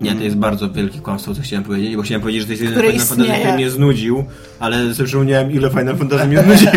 Nie, 0.00 0.14
to 0.14 0.22
jest 0.22 0.36
bardzo 0.36 0.70
wielkie 0.70 0.98
kłamstwo, 1.00 1.34
co 1.34 1.42
chciałem 1.42 1.64
powiedzieć, 1.64 1.96
bo 1.96 2.02
chciałem 2.02 2.20
powiedzieć, 2.20 2.40
że 2.42 2.46
to 2.46 2.52
jest 2.52 2.64
Które 2.64 2.92
Final 2.92 3.06
Fantasy, 3.06 3.32
które 3.40 3.54
mnie 3.54 3.70
znudził, 3.70 4.24
ale 4.60 4.94
sobie 4.94 5.06
przypomniałem, 5.06 5.50
ile 5.52 5.70
Final 5.70 5.96
Fantasy 5.96 6.26
mnie 6.26 6.42
znudziło. 6.42 6.72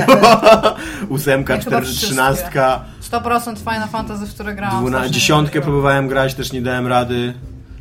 Ósemka, 1.09 1.57
wszystkie. 1.57 2.07
trzynastka, 2.07 2.85
100% 3.11 3.57
Final 3.57 3.87
Fantasy, 3.89 4.25
w 4.25 4.33
które 4.33 4.55
grałam. 4.55 4.79
dwuna, 4.79 5.09
dziesiątkę 5.09 5.59
nie 5.59 5.63
próbowałem 5.63 6.07
grać, 6.07 6.33
też 6.33 6.53
nie 6.53 6.61
dałem 6.61 6.87
rady. 6.87 7.33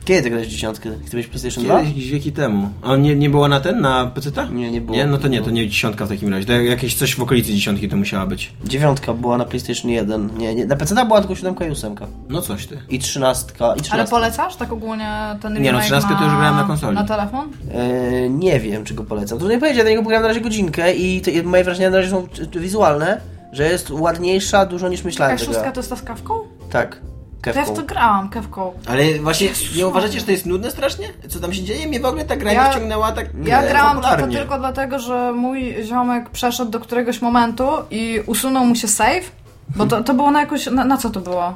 Kiedy 0.05 0.23
ty 0.23 0.31
grałeś 0.31 0.49
w 0.49 0.51
dziesiątkę? 0.51 0.91
Ty 0.91 1.11
byłeś 1.11 1.27
PlayStation 1.27 1.65
2? 1.65 1.83
Kiedyś, 1.83 2.11
wieki 2.11 2.33
temu. 2.33 2.69
A 2.83 2.97
nie, 2.97 3.17
nie 3.17 3.31
było 3.31 3.49
na 3.49 3.61
ten, 3.61 3.81
na 3.81 4.07
PC? 4.07 4.31
Nie, 4.53 4.71
nie 4.71 4.81
było. 4.81 4.97
Nie, 4.97 5.07
no 5.07 5.19
to 5.19 5.29
nie, 5.29 5.43
to 5.43 5.51
nie 5.51 5.69
dziesiątka 5.69 6.07
w 6.07 6.09
takim 6.09 6.29
razie. 6.33 6.47
To 6.47 6.53
jakieś 6.53 6.95
coś 6.95 7.15
w 7.15 7.23
okolicy 7.23 7.55
dziesiątki 7.55 7.89
to 7.89 7.97
musiała 7.97 8.27
być. 8.27 8.53
Dziewiątka 8.65 9.15
była 9.15 9.39
na 9.39 9.45
PlayStation 9.45 9.91
1. 9.91 10.31
Nie, 10.39 10.55
nie. 10.55 10.67
Na 10.67 10.77
PC 10.77 10.95
była 11.07 11.21
tylko 11.21 11.35
7 11.35 11.55
i 11.69 11.71
8. 11.71 11.95
No 12.29 12.43
coś 12.43 12.67
ty. 12.67 12.79
I 12.89 12.99
13. 12.99 13.53
I 13.53 13.57
13. 13.57 13.93
Ale 13.93 14.07
polecasz 14.07 14.57
tak 14.57 14.73
ogólnie 14.73 15.37
ten 15.43 15.63
Nie, 15.63 15.73
no, 15.73 15.81
13 15.81 16.09
to 16.09 16.25
już 16.25 16.35
grałem 16.35 16.57
na 16.57 16.65
konsoli. 16.65 16.95
Na 16.95 17.05
telefon? 17.05 17.49
E, 17.75 18.31
nie 18.31 18.61
wiem, 18.61 18.85
czy 18.85 18.95
go 18.95 19.05
polecam. 19.05 19.39
Trudno 19.39 19.55
mi 19.55 19.61
powiedzieć, 19.61 19.79
ja 19.79 19.85
na 19.85 19.91
niego 19.91 20.03
pograłem 20.03 20.23
na 20.23 20.29
razie 20.29 20.41
godzinkę 20.41 20.95
i 20.95 21.21
te, 21.21 21.43
moje 21.43 21.65
wrażenia 21.65 21.91
na 21.91 21.97
razie 21.97 22.11
są 22.11 22.27
wizualne, 22.57 23.21
że 23.53 23.69
jest 23.69 23.91
ładniejsza 23.91 24.67
dużo 24.67 24.89
niż 24.89 25.05
myślałem. 25.05 25.39
Ta 25.39 25.45
szóstka 25.45 25.73
to 25.73 25.81
jest 25.81 25.91
ta 25.91 25.97
z 25.97 26.03
kawką? 26.03 26.35
Tak. 26.71 27.01
To 27.43 27.51
ja 27.51 27.55
Kewką. 27.55 27.75
w 27.75 27.77
to 27.77 27.83
grałam, 27.83 28.29
kewką. 28.29 28.73
Ale 28.87 29.03
właśnie, 29.19 29.49
nie 29.77 29.87
uważacie, 29.87 30.21
że 30.21 30.27
to 30.27 30.31
jest 30.31 30.47
nudne 30.47 30.71
strasznie? 30.71 31.09
Co 31.29 31.41
tam 31.41 31.53
się 31.53 31.63
dzieje? 31.65 31.89
Mnie 31.89 32.01
w 32.01 32.05
ogóle 32.05 32.25
ta 32.25 32.37
gra 32.37 32.53
Ja- 32.53 32.65
nie 32.67 32.71
wciągnęła 32.71 33.13
tak 33.13 33.27
Ja 33.45 33.63
e, 33.63 33.69
grałam 33.69 33.93
tylko, 33.97 34.09
popularnie. 34.09 34.37
tylko 34.39 34.59
dlatego, 34.59 34.99
że 34.99 35.33
mój 35.33 35.77
ziomek 35.85 36.31
przeszedł 36.31 36.71
do 36.71 36.81
któregoś 36.81 37.23
momentu 37.23 37.65
i 37.91 38.21
usunął 38.27 38.65
mu 38.67 38.75
się 38.75 38.89
save, 38.89 39.33
bo 39.77 39.87
to, 39.87 40.05
to 40.05 40.15
było 40.15 40.31
na 40.31 40.41
jakoś... 40.41 40.67
Na, 40.67 40.85
na 40.85 40.97
co 40.97 41.11
to 41.11 41.21
było? 41.21 41.55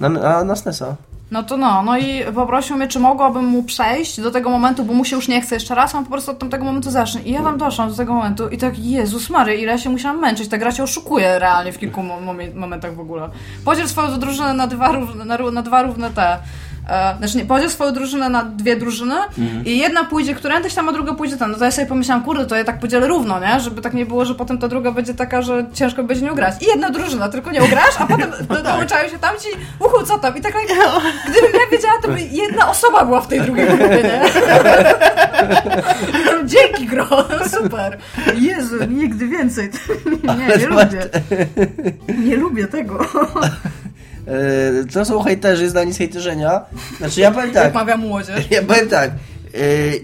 Na, 0.00 0.08
na, 0.08 0.44
na 0.44 0.56
SNESa. 0.56 0.96
No 1.32 1.42
to 1.42 1.56
no, 1.56 1.82
no 1.82 1.98
i 1.98 2.24
poprosił 2.34 2.76
mnie, 2.76 2.88
czy 2.88 3.00
mogłabym 3.00 3.44
mu 3.44 3.62
przejść 3.62 4.20
do 4.20 4.30
tego 4.30 4.50
momentu, 4.50 4.84
bo 4.84 4.92
mu 4.94 5.04
się 5.04 5.16
już 5.16 5.28
nie 5.28 5.40
chce 5.40 5.54
jeszcze 5.54 5.74
raz, 5.74 5.94
on 5.94 6.04
po 6.04 6.10
prostu 6.10 6.30
od 6.30 6.38
tamtego 6.38 6.64
momentu 6.64 6.90
zacznie. 6.90 7.22
I 7.22 7.32
ja 7.32 7.42
tam 7.42 7.58
doszłam 7.58 7.90
do 7.90 7.96
tego 7.96 8.14
momentu 8.14 8.48
i 8.48 8.58
tak, 8.58 8.78
Jezus 8.78 9.30
Mary, 9.30 9.56
ile 9.56 9.72
ja 9.72 9.78
się 9.78 9.90
musiałam 9.90 10.20
męczyć. 10.20 10.48
Ta 10.48 10.58
gra 10.58 10.72
cię 10.72 10.82
oszukuje 10.82 11.38
realnie 11.38 11.72
w 11.72 11.78
kilku 11.78 12.02
mo- 12.02 12.20
momen- 12.20 12.54
momentach 12.54 12.94
w 12.94 13.00
ogóle. 13.00 13.28
Podziel 13.64 13.88
swoją 13.88 14.18
drużynę 14.18 14.54
na 14.54 14.66
dwa, 14.66 14.92
równe, 14.92 15.24
na, 15.24 15.38
na 15.50 15.62
dwa 15.62 15.82
równe 15.82 16.10
te... 16.10 16.38
E, 16.88 17.16
znaczy 17.18 17.36
nie, 17.36 17.44
podziel 17.44 17.70
swoją 17.70 17.92
drużynę 17.92 18.28
na 18.28 18.44
dwie 18.44 18.76
drużyny 18.76 19.14
i 19.64 19.78
jedna 19.78 20.04
pójdzie 20.04 20.34
którędyś 20.34 20.74
tam, 20.74 20.88
a 20.88 20.92
druga 20.92 21.14
pójdzie 21.14 21.36
tam. 21.36 21.50
No 21.52 21.58
to 21.58 21.64
ja 21.64 21.70
sobie 21.70 21.86
pomyślałam, 21.86 22.24
kurde, 22.24 22.46
to 22.46 22.56
ja 22.56 22.64
tak 22.64 22.80
podzielę 22.80 23.06
równo, 23.06 23.40
nie? 23.40 23.60
Żeby 23.60 23.82
tak 23.82 23.94
nie 23.94 24.06
było, 24.06 24.24
że 24.24 24.34
potem 24.34 24.58
ta 24.58 24.68
druga 24.68 24.92
będzie 24.92 25.14
taka, 25.14 25.42
że 25.42 25.66
ciężko 25.72 26.02
będzie 26.02 26.24
nią 26.24 26.34
grać. 26.34 26.54
I 26.62 26.66
jedna 26.66 26.90
drużyna, 26.90 27.28
tylko 27.28 27.50
nie 27.50 27.62
ugrasz, 27.62 27.94
a 27.98 28.06
potem 28.06 28.30
dołączają 28.64 29.08
się 29.08 29.18
tamci, 29.18 29.48
uchu, 29.78 30.06
co 30.06 30.18
tam? 30.18 30.36
I 30.36 30.40
tak, 30.40 30.52
gdybym 31.28 31.52
ja 31.54 31.70
wiedziała, 31.72 31.94
to 32.02 32.08
by 32.08 32.20
jedna 32.20 32.70
osoba 32.70 33.04
była 33.04 33.20
w 33.20 33.28
tej 33.28 33.40
drugiej 33.40 33.66
grupie, 33.66 34.02
nie? 34.02 34.22
Dzięki, 36.44 36.86
Gro, 36.86 37.06
super. 37.46 37.98
Jezu, 38.34 38.76
nigdy 38.88 39.28
więcej. 39.28 39.70
Nie, 40.38 40.56
nie 40.58 40.66
lubię. 40.66 41.08
Nie 42.18 42.36
lubię 42.36 42.66
tego. 42.66 43.06
E, 44.26 44.84
to 44.92 45.04
są 45.04 45.22
hejterzy, 45.22 45.68
zdani 45.68 45.92
z 45.92 45.98
hejterzenia. 45.98 46.60
Znaczy 46.98 47.20
ja 47.20 47.30
powiem 47.30 47.54
Jak 47.54 47.64
tak. 47.64 47.74
mawia 47.74 47.96
młodzież. 47.96 48.46
Ja 48.50 48.62
powiem 48.62 48.88
tak. 48.88 49.10
e, 49.10 49.14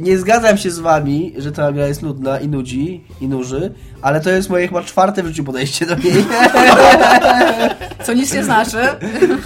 nie 0.01 0.19
zgadzam 0.19 0.59
się 0.59 0.71
z 0.71 0.79
wami, 0.79 1.35
że 1.39 1.53
ta 1.53 1.73
gra 1.73 1.87
jest 1.87 2.03
nudna 2.03 2.41
i 2.41 2.49
nudzi 2.49 3.05
i 3.21 3.29
nuży, 3.29 3.73
ale 4.03 4.21
to 4.21 4.31
jest 4.31 4.51
moje 4.51 4.69
chyba 4.69 4.83
czwarte 4.83 5.23
w 5.23 5.27
życiu 5.27 5.45
podejście 5.45 5.87
do 5.87 5.95
niej. 5.95 6.15
Co 8.05 8.13
nic 8.13 8.35
nie 8.35 8.45
znaczy. 8.45 8.77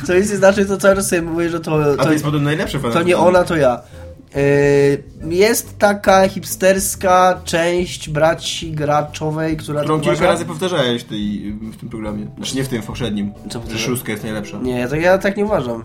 Co 0.06 0.14
nic 0.14 0.30
nie 0.30 0.36
znaczy, 0.36 0.66
to 0.66 0.76
cały 0.76 0.96
czas 0.96 1.08
sobie 1.08 1.22
mówię, 1.22 1.48
że 1.50 1.60
to, 1.60 1.82
A 1.82 1.96
to, 1.96 2.04
to 2.04 2.12
jest 2.12 2.24
podobno 2.24 2.44
najlepsze 2.48 2.78
to 2.78 3.02
nie 3.02 3.16
ona, 3.16 3.44
to 3.44 3.56
ja. 3.56 3.80
E, 4.36 4.38
Jest 5.28 5.78
taka 5.78 6.28
hipsterska 6.28 7.40
część 7.44 8.08
braci 8.10 8.72
graczowej, 8.72 9.56
która 9.56 9.80
Którą 9.80 10.00
kilka 10.00 10.12
uważa- 10.16 10.26
razy 10.26 10.44
powtarzałeś 10.44 11.02
w, 11.02 11.08
tej, 11.08 11.52
w 11.52 11.76
tym 11.76 11.88
programie. 11.88 12.26
Znaczy 12.36 12.56
nie 12.56 12.64
w 12.64 12.68
tym, 12.68 12.82
w 12.82 12.86
poprzednim. 12.86 13.32
Co 13.50 13.60
że 13.70 13.78
szóstka 13.78 14.12
jest 14.12 14.24
najlepsza. 14.24 14.58
Nie, 14.62 14.78
ja 14.78 14.88
tak, 14.88 15.00
ja 15.02 15.18
tak 15.18 15.36
nie 15.36 15.44
uważam. 15.44 15.84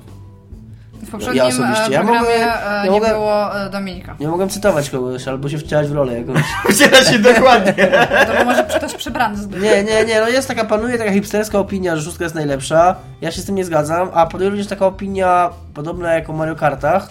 W 0.94 1.10
poprzednim 1.12 1.38
Ja 1.38 1.46
osobiście. 1.46 1.86
e, 1.88 1.92
Ja 1.92 2.00
programie 2.04 2.20
mogę- 2.30 2.36
e, 2.72 2.76
ja 2.78 2.84
nie 2.84 2.90
mogę- 2.90 3.10
było 3.10 3.62
e, 3.66 3.70
Dominika. 3.70 4.16
Nie 4.20 4.28
mogłem 4.28 4.50
cytować 4.50 4.90
kogoś, 4.90 5.28
albo 5.28 5.50
się 5.50 5.58
wcielać 5.58 5.88
w 5.88 5.92
rolę 5.92 6.18
jakąś. 6.20 6.42
Wciela 6.76 7.04
się 7.04 7.20
dokładnie. 7.20 7.74
To 8.40 8.46
może 8.46 8.64
ktoś 8.64 8.94
przebrany 8.96 9.38
zbyt. 9.38 9.62
Nie, 9.62 9.84
nie, 9.84 10.06
nie, 10.06 10.22
no 10.22 10.28
jest 10.30 10.48
taka, 10.48 10.64
panuje 10.66 10.98
taka 10.98 11.12
hipsterska 11.12 11.60
opinia, 11.60 11.96
że 11.96 12.02
szóstka 12.02 12.24
jest 12.24 12.36
najlepsza. 12.36 12.96
Ja 13.22 13.32
się 13.32 13.42
z 13.42 13.46
tym 13.46 13.56
nie 13.56 13.66
zgadzam, 13.66 14.10
a 14.14 14.26
panuje 14.26 14.50
również 14.50 14.68
taka 14.68 14.86
opinia 14.86 15.50
podobna 15.74 16.14
jak 16.14 16.30
o 16.30 16.34
Mario 16.34 16.56
Kartach. 16.56 17.10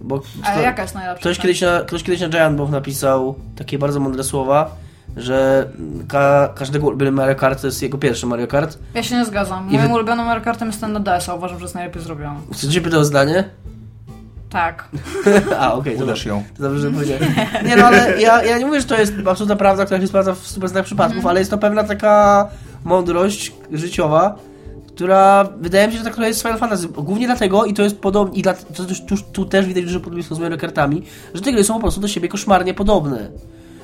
Bo 0.00 0.20
Ale 0.44 0.62
jaka 0.62 0.82
jest 0.82 0.94
najlepsza? 0.94 1.20
ktoś, 1.20 1.38
kiedyś 1.38 1.60
na, 1.60 1.80
ktoś 1.80 2.02
kiedyś 2.02 2.20
na 2.20 2.28
Giant 2.28 2.56
Bomb 2.56 2.70
napisał 2.70 3.34
takie 3.56 3.78
bardzo 3.78 4.00
mądre 4.00 4.24
słowa, 4.24 4.70
że 5.16 5.68
ka, 6.08 6.48
każdego 6.54 6.86
ulubiony 6.86 7.12
Mario 7.12 7.34
Kart 7.34 7.60
to 7.60 7.66
jest 7.66 7.82
jego 7.82 7.98
pierwszy 7.98 8.26
Mario 8.26 8.46
Kart. 8.46 8.78
Ja 8.94 9.02
się 9.02 9.16
nie 9.16 9.24
zgadzam. 9.24 9.70
I 9.70 9.76
Moim 9.76 9.88
wy- 9.88 9.94
ulubionym 9.94 10.26
Mario 10.26 10.44
Kartem 10.44 10.68
jest 10.68 10.80
ten 10.80 10.92
na 10.92 11.00
DS-a. 11.00 11.34
Uważam, 11.34 11.58
że 11.58 11.64
jest 11.64 11.74
najlepiej 11.74 12.02
zrobiony. 12.02 12.40
Chcesz 12.52 12.74
się 12.74 12.80
pytał 12.80 13.00
o 13.00 13.04
zdanie? 13.04 13.44
Tak. 14.50 14.88
A, 15.60 15.72
okej, 15.74 15.96
to 15.96 16.04
Uderz 16.04 16.18
dobrze. 16.24 16.28
ją. 16.28 16.44
To 16.56 16.62
dobrze, 16.62 16.80
że 16.80 16.90
powiedziałem. 16.90 17.24
Nie 17.66 17.76
no, 17.76 17.84
ale 17.86 18.20
ja, 18.22 18.42
ja 18.44 18.58
nie 18.58 18.66
mówię, 18.66 18.80
że 18.80 18.86
to 18.86 18.98
jest 19.00 19.12
absolutna 19.30 19.56
prawda, 19.56 19.84
która 19.84 20.00
się 20.00 20.06
sprawdza 20.06 20.34
w 20.34 20.38
100% 20.42 20.82
przypadków, 20.82 21.26
ale 21.26 21.38
jest 21.40 21.50
to 21.50 21.58
pewna 21.58 21.84
taka 21.84 22.48
mądrość 22.84 23.52
życiowa, 23.72 24.34
która 24.96 25.48
wydaje 25.60 25.86
mi 25.86 25.92
się, 25.92 25.98
że 25.98 26.04
taka 26.04 26.26
jest 26.26 26.40
z 26.40 26.42
Final 26.42 26.58
Fantasy. 26.58 26.88
Głównie 26.88 27.26
dlatego, 27.26 27.64
i 27.64 27.74
to 27.74 27.82
jest 27.82 27.98
podobnie, 27.98 28.38
i 28.38 28.42
dla, 28.42 28.54
to 28.54 28.84
tu, 29.08 29.16
tu 29.32 29.44
też 29.44 29.66
widać 29.66 29.84
duże 29.84 30.00
podobieństwo 30.00 30.34
z 30.34 30.38
Mario 30.38 30.58
Kartami, 30.58 31.02
że 31.34 31.40
te 31.42 31.52
gry 31.52 31.64
są 31.64 31.74
po 31.74 31.80
prostu 31.80 32.00
do 32.00 32.08
siebie 32.08 32.28
koszmarnie 32.28 32.74
podobne. 32.74 33.30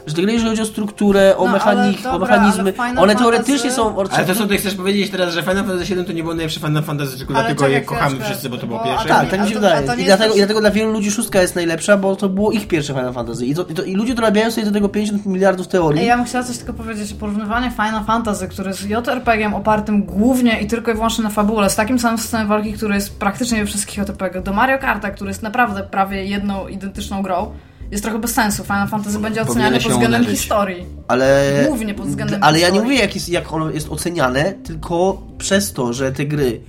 Że 0.06 0.14
te 0.14 0.22
gry, 0.22 0.32
jeżeli 0.32 0.50
chodzi 0.50 0.62
o 0.62 0.66
strukturę, 0.66 1.36
o, 1.36 1.44
No, 1.46 1.52
mechanik, 1.52 1.98
ale 2.06 2.14
o 2.14 2.18
mechanizmy, 2.18 2.72
one 2.78 2.94
Fantasy- 2.94 3.18
teoretycznie 3.18 3.70
są... 3.70 3.96
Ale 4.10 4.24
to 4.24 4.34
co 4.34 4.46
ty 4.46 4.56
chcesz 4.56 4.74
powiedzieć 4.74 5.10
teraz, 5.10 5.34
że 5.34 5.42
Final 5.42 5.64
Fantasy 5.64 5.94
VII 5.94 6.04
to 6.04 6.12
nie 6.12 6.22
było 6.22 6.34
najlepsze 6.34 6.60
Final 6.60 6.82
Fantasy, 6.82 7.18
tylko 7.18 7.34
Ale 7.34 7.42
dlatego 7.44 7.68
je 7.68 7.80
kochamy 7.80 8.06
chwileczkę, 8.06 8.30
wszyscy, 8.30 8.48
bo 8.50 8.56
to 8.58 8.66
było 8.66 8.78
bo- 8.78 8.84
pierwsze? 8.84 9.08
Tak, 9.08 9.30
tak 9.30 9.40
mi 9.40 9.48
się 9.48 9.54
wydaje. 9.54 9.86
I 9.98 10.04
dlatego, 10.04 10.34
I 10.34 10.36
dlatego 10.36 10.60
dla 10.60 10.70
wielu 10.70 10.92
ludzi 10.92 11.10
szóstka 11.10 11.42
jest 11.42 11.54
najlepsza, 11.54 11.96
bo 11.96 12.16
to 12.16 12.28
było 12.28 12.52
ich 12.52 12.68
pierwsze 12.68 12.92
Final 12.94 13.12
Fantasy. 13.12 13.46
I, 13.46 13.54
to, 13.54 13.64
i, 13.64 13.74
to, 13.74 13.82
i 13.82 13.94
ludzie 13.94 14.14
dorabiają 14.14 14.50
sobie 14.50 14.66
do 14.66 14.72
tego 14.72 14.88
50 14.88 15.26
miliardów 15.26 15.68
teorii. 15.68 16.00
Ej, 16.00 16.06
Ja 16.06 16.16
bym 16.16 16.26
chciała 16.26 16.44
coś 16.44 16.56
tylko 16.58 16.72
powiedzieć. 16.72 17.14
Porównywanie 17.14 17.70
Final 17.70 18.04
Fantasy, 18.04 18.48
który 18.48 18.68
jest 18.70 18.90
JRPG-iem 18.90 19.54
opartym 19.54 20.02
głównie 20.02 20.60
i 20.60 20.66
tylko 20.66 20.90
i 20.90 20.94
wyłącznie 20.94 21.24
na 21.24 21.30
fabule, 21.30 21.70
z 21.70 21.76
takim 21.76 21.98
samym 21.98 22.18
systemem 22.18 22.48
walki, 22.48 22.72
który 22.72 22.94
jest 22.94 23.18
praktycznie 23.18 23.58
we 23.60 23.66
wszystkich 23.66 23.96
JRPG, 23.98 24.40
do 24.40 24.52
Mario 24.52 24.78
Karta, 24.78 25.10
który 25.10 25.30
jest 25.30 25.42
naprawdę 25.42 25.82
prawie 25.82 26.24
jedną 26.24 26.68
identyczną 26.68 27.22
grą, 27.22 27.52
jest 27.92 28.04
trochę 28.04 28.18
bez 28.18 28.34
sensu. 28.34 28.64
Final 28.64 28.88
Fantasy 28.88 29.18
będzie 29.18 29.42
oceniany 29.42 29.62
Powinieneś 29.64 29.82
pod 29.84 29.92
względem 29.92 30.20
uderzyć. 30.20 30.40
historii. 30.40 30.86
Ale, 31.08 31.64
Głównie 31.68 31.94
pod 31.94 32.06
względem 32.06 32.42
ale 32.42 32.58
ja 32.58 32.66
nie 32.66 32.72
historii. 32.72 32.90
mówię, 32.92 33.02
jak, 33.04 33.14
jest, 33.14 33.28
jak 33.28 33.52
ono 33.52 33.70
jest 33.70 33.88
oceniane, 33.88 34.52
tylko 34.52 35.22
przez 35.38 35.72
to, 35.72 35.92
że 35.92 36.12
te 36.12 36.24
gry 36.26 36.60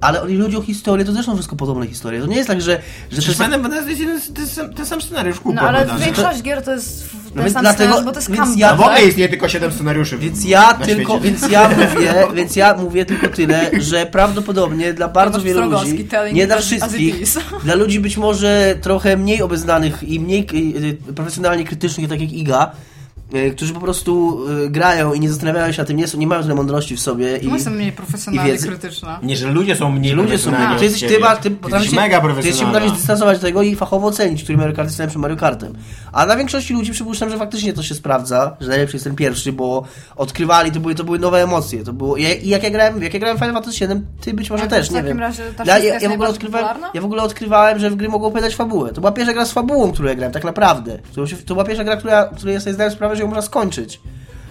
ale 0.00 0.22
oni 0.22 0.34
ludzie 0.36 0.58
o 0.58 0.62
historię, 0.62 1.04
to 1.04 1.12
też 1.12 1.26
są 1.26 1.34
wszystko 1.34 1.56
podobne 1.56 1.86
historie. 1.86 2.20
To 2.20 2.26
nie 2.26 2.36
jest 2.36 2.48
tak, 2.48 2.60
że, 2.60 2.72
że 2.72 2.76
to 2.78 2.82
Przecież 3.10 3.26
jest... 3.28 3.42
Final 3.42 3.62
Fantasy 3.62 3.88
jest 3.88 4.00
jeden, 4.00 4.20
ten, 4.34 4.46
sam, 4.46 4.74
ten 4.74 4.86
sam 4.86 5.00
scenariusz 5.00 5.40
kupa 5.40 5.54
No 5.62 5.68
ale 5.68 5.86
większość 6.04 6.42
gier 6.42 6.62
to 6.62 6.72
jest 6.72 7.04
w- 7.06 7.32
ten 7.32 7.42
więc 7.42 7.52
sam 7.52 7.62
dlatego- 7.62 7.74
scenariusz, 7.84 8.04
bo 8.04 8.12
to 8.12 8.18
jest 8.18 8.30
więc 8.30 8.56
ja- 8.56 8.70
No 8.70 8.76
w 8.76 8.80
ogóle 8.80 8.96
tak? 8.96 9.06
istnieje 9.06 9.28
tylko 9.28 9.48
7 9.48 9.72
scenariuszy. 9.72 10.18
Więc 10.18 10.44
ja 10.44 10.60
na 10.80 10.86
tylko, 10.86 11.18
świecie. 11.18 11.30
więc 11.40 11.52
ja 11.52 11.68
mówię, 11.68 12.14
więc 12.34 12.56
ja 12.56 12.74
mówię 12.76 13.04
tylko 13.04 13.28
tyle, 13.28 13.70
że 13.80 14.06
prawdopodobnie 14.06 14.92
dla 14.92 15.08
bardzo 15.08 15.38
Robert 15.38 15.54
wielu 15.54 15.70
ludzi, 15.70 16.06
nie 16.32 16.46
dla 16.46 16.56
wszystkich, 16.58 17.14
dla 17.64 17.74
ludzi 17.74 18.00
być 18.00 18.16
może 18.16 18.74
trochę 18.80 19.16
mniej 19.16 19.42
obeznanych 19.42 20.02
i 20.02 20.20
mniej 20.20 20.46
y, 20.54 21.10
y, 21.10 21.12
profesjonalnie 21.14 21.64
krytycznych, 21.64 22.08
tak 22.08 22.20
jak 22.20 22.32
Iga, 22.32 22.70
którzy 23.56 23.74
po 23.74 23.80
prostu 23.80 24.40
y, 24.64 24.70
grają 24.70 25.12
i 25.12 25.20
nie 25.20 25.28
zastanawiają 25.30 25.72
się 25.72 25.82
na 25.82 25.86
tym, 25.86 25.96
nie, 25.96 26.06
są, 26.08 26.18
nie 26.18 26.26
mają 26.26 26.42
tyle 26.42 26.54
mądrości 26.54 26.96
w 26.96 27.00
sobie 27.00 27.36
i 27.36 27.48
No 27.48 27.54
jestem 27.54 27.74
mniej 27.76 27.92
profesjonalnie 27.92 28.50
i 28.52 28.54
wiedzy- 28.56 28.66
krytyczna. 28.68 29.18
Nie, 29.22 29.36
że 29.36 29.48
ludzie 29.48 29.76
są 29.76 29.90
mniej 29.92 30.12
ludzie 30.12 30.38
są 30.38 30.50
profesjonalni 30.50 30.78
Ty 30.78 30.84
jesteś, 30.84 31.08
ty, 31.10 31.18
ma, 31.18 31.36
ty, 31.36 31.42
Ty 31.42 31.56
potrafisz 31.56 31.86
jesteś 31.86 31.90
się- 32.00 32.08
mega 32.08 32.16
ty 32.20 32.22
się 32.28 32.32
profesjonalna. 32.34 32.72
potrafisz 32.72 32.98
dystansować 32.98 33.38
do 33.38 33.46
tego 33.46 33.62
i 33.62 33.76
fachowo 33.76 34.06
ocenić, 34.06 34.42
który 34.42 34.58
Mario 34.58 34.76
Kart 34.76 34.88
jest 34.88 34.98
najlepszym 34.98 35.22
Mario 35.22 35.36
Kartem. 35.36 35.72
A 36.12 36.26
dla 36.26 36.36
większości 36.36 36.74
ludzi 36.74 36.92
przypuszczam, 36.92 37.30
że 37.30 37.38
faktycznie 37.38 37.72
to 37.72 37.82
się 37.82 37.94
sprawdza, 37.94 38.56
że 38.60 38.68
najlepszy 38.68 38.96
jest 38.96 39.04
ten 39.04 39.16
pierwszy, 39.16 39.52
bo 39.52 39.84
odkrywali, 40.16 40.72
to 40.72 40.80
były, 40.80 40.94
to 40.94 41.04
były 41.04 41.18
nowe 41.18 41.42
emocje. 41.42 41.84
To 41.84 41.92
było, 41.92 42.16
i 42.16 42.48
jak 42.48 42.62
ja 42.62 42.70
grałem, 42.70 43.02
jak 43.02 43.14
ja 43.14 43.20
grałem 43.20 43.36
w 43.36 43.40
Final 43.40 43.54
Fantasy 43.54 43.76
7, 43.76 44.06
ty 44.20 44.34
być 44.34 44.50
może 44.50 44.62
Ale 44.62 44.70
też, 44.70 44.88
w 44.88 44.90
nie 44.90 44.96
takim 44.96 45.08
wiem. 45.08 45.20
razie 45.20 45.42
ta 45.56 45.64
ja, 45.64 45.78
ja, 45.78 45.84
jest 45.84 46.02
ja, 46.02 46.08
w 46.10 46.12
ogóle 46.12 46.28
odkrywałem, 46.28 46.66
popularna? 46.68 46.90
ja 46.94 47.00
w 47.00 47.04
ogóle 47.04 47.22
odkrywałem, 47.22 47.78
że 47.78 47.90
w 47.90 47.96
gry 47.96 48.08
mogą 48.08 48.26
opowiadać 48.26 48.54
fabułę. 48.56 48.92
To 48.92 49.00
była 49.00 49.12
pierwsza 49.12 49.32
gra 49.32 49.44
z 49.46 49.52
fabułą, 49.52 49.92
którą 49.92 50.08
ja 50.08 50.14
grałem, 50.14 50.32
tak 50.32 50.44
naprawdę. 50.44 50.98
To 51.46 51.54
była 51.54 51.64
pierwsza 51.64 51.84
gra, 51.84 51.96
która, 51.96 52.24
której 52.36 52.54
ja 52.54 52.60
sobie 52.60 52.74
zdałem 52.74 52.92
sprawę, 52.92 53.16
że 53.20 53.24
ją 53.24 53.28
można 53.28 53.42
skończyć. 53.42 54.00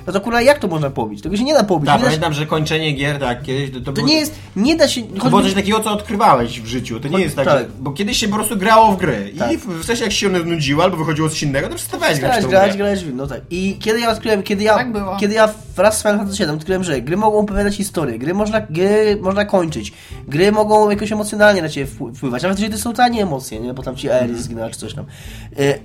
No 0.08 0.14
to 0.14 0.22
kurwa, 0.22 0.42
jak 0.42 0.60
to 0.60 0.68
można 0.68 0.90
pobić? 0.90 1.22
Tego 1.22 1.38
się 1.38 1.44
nie 1.44 1.54
da 1.54 1.64
pobić. 1.64 1.86
Tak, 1.88 1.96
da 1.98 2.00
się, 2.00 2.06
pamiętam, 2.06 2.34
że 2.34 2.46
kończenie 2.46 2.92
gier, 2.92 3.20
tak, 3.20 3.44
kiedyś 3.44 3.72
to, 3.72 3.80
to, 3.80 3.86
to 3.86 3.92
było, 3.92 4.08
nie 4.08 4.20
jest, 4.20 4.36
nie 4.56 4.76
da 4.76 4.88
się... 4.88 5.04
To 5.04 5.30
było 5.30 5.42
coś 5.42 5.54
takiego, 5.54 5.80
co 5.80 5.92
odkrywałeś 5.92 6.62
w 6.62 6.66
życiu. 6.66 7.00
To 7.00 7.08
nie 7.08 7.20
jest 7.20 7.36
tak, 7.36 7.46
tak. 7.46 7.60
że, 7.60 7.66
bo 7.80 7.92
kiedyś 7.92 8.18
się 8.18 8.28
po 8.28 8.36
prostu 8.36 8.58
grało 8.58 8.92
w 8.92 8.98
gry. 8.98 9.34
Tak. 9.40 9.52
I 9.52 9.58
w, 9.58 9.66
w 9.68 9.86
sensie 9.86 10.04
jak 10.04 10.12
się 10.14 10.28
one 10.28 10.40
nudziły 10.40 10.84
albo 10.84 10.98
wychodziło 10.98 11.30
coś 11.30 11.44
innego, 11.44 11.68
to 11.70 11.76
przestawałeś 11.76 12.20
grać 12.20 12.44
w 12.46 12.48
Grać, 12.50 12.50
grać, 12.50 12.78
grę. 12.78 12.96
grać, 12.96 13.16
no 13.16 13.28
tak. 13.28 13.42
I 13.50 13.78
kiedy 13.80 14.00
ja 14.00 14.12
odkryłem, 14.12 14.44
kiedy 14.44 14.64
ja, 14.64 14.76
Tak 14.76 14.92
było. 14.92 15.18
kiedy 15.18 15.34
ja 15.34 15.50
wraz 15.76 15.98
z 15.98 16.02
Final 16.02 16.18
Fantasy 16.18 16.46
VII 16.46 16.54
odkryłem, 16.56 16.84
że 16.84 17.02
gry 17.02 17.18
mogą 17.18 17.38
opowiadać 17.40 17.76
historię, 17.76 18.20
gry 18.20 18.34
można, 18.34 18.62
gry 18.62 19.18
można 19.22 19.46
kończyć, 19.46 19.94
gry 20.28 20.52
mogą 20.52 20.90
jakoś 20.90 21.12
emocjonalnie 21.12 21.62
na 21.62 21.70
ciebie 21.70 21.88
wpł- 21.92 22.14
wpływać, 22.16 22.44
nawet 22.44 22.60
jeżeli 22.60 22.76
to 22.78 22.82
są 22.84 22.94
tanie 22.94 23.24
emocje, 23.24 23.60
nie? 23.60 23.74
Bo 23.74 23.84
tam 23.84 23.96
ci 23.96 24.10
Aeris 24.10 24.38
zginęła 24.38 24.70
czy 24.70 24.80
coś 24.80 24.94
tam. 24.94 25.06
Emocje. 25.52 25.80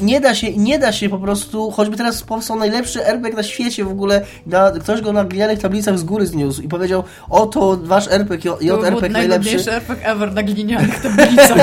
Nie 0.00 0.20
da 0.20 0.34
się, 0.34 0.56
nie 0.56 0.78
da 0.78 0.92
się 0.92 1.08
po 1.08 1.18
prostu, 1.18 1.70
choćby 1.70 1.96
teraz 1.96 2.22
powstał 2.22 2.56
najlepszy 2.58 3.06
RPG 3.06 3.36
na 3.36 3.42
świecie 3.42 3.84
w 3.84 3.90
ogóle, 3.90 4.24
na, 4.46 4.70
ktoś 4.70 5.00
go 5.00 5.12
na 5.12 5.24
glinianych 5.24 5.58
tablicach 5.58 5.98
z 5.98 6.04
góry 6.04 6.26
zniósł 6.26 6.62
i 6.62 6.68
powiedział, 6.68 7.04
oto 7.30 7.78
wasz 7.82 8.08
RPG, 8.10 8.50
To 8.50 8.56
był 8.58 8.66
JRPG 8.66 9.08
najlepszy. 9.12 9.48
najlepszy 9.50 9.72
RPG 9.72 10.06
ever 10.06 10.32
na 10.32 10.42
glinianych 10.42 11.00
tablicach. 11.02 11.58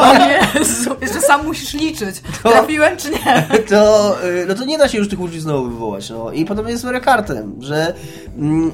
o 0.00 0.14
Jezu, 0.58 0.90
jeszcze 1.02 1.20
sam 1.20 1.46
musisz 1.46 1.74
liczyć. 1.74 2.16
Trafiłem 2.42 2.96
czy 2.96 3.10
nie? 3.10 3.46
to, 3.70 4.16
y, 4.24 4.46
no 4.48 4.54
to 4.54 4.64
nie 4.64 4.78
da 4.78 4.88
się 4.88 4.98
już 4.98 5.08
tych 5.08 5.18
ludzi 5.18 5.40
znowu 5.40 5.68
wywołać. 5.70 6.10
No. 6.10 6.32
I 6.32 6.44
podobnie 6.44 6.70
jest 6.70 6.82
z 6.82 6.84
Mario 6.86 7.00
Kartem, 7.00 7.54
że 7.60 7.94
mm, 8.38 8.72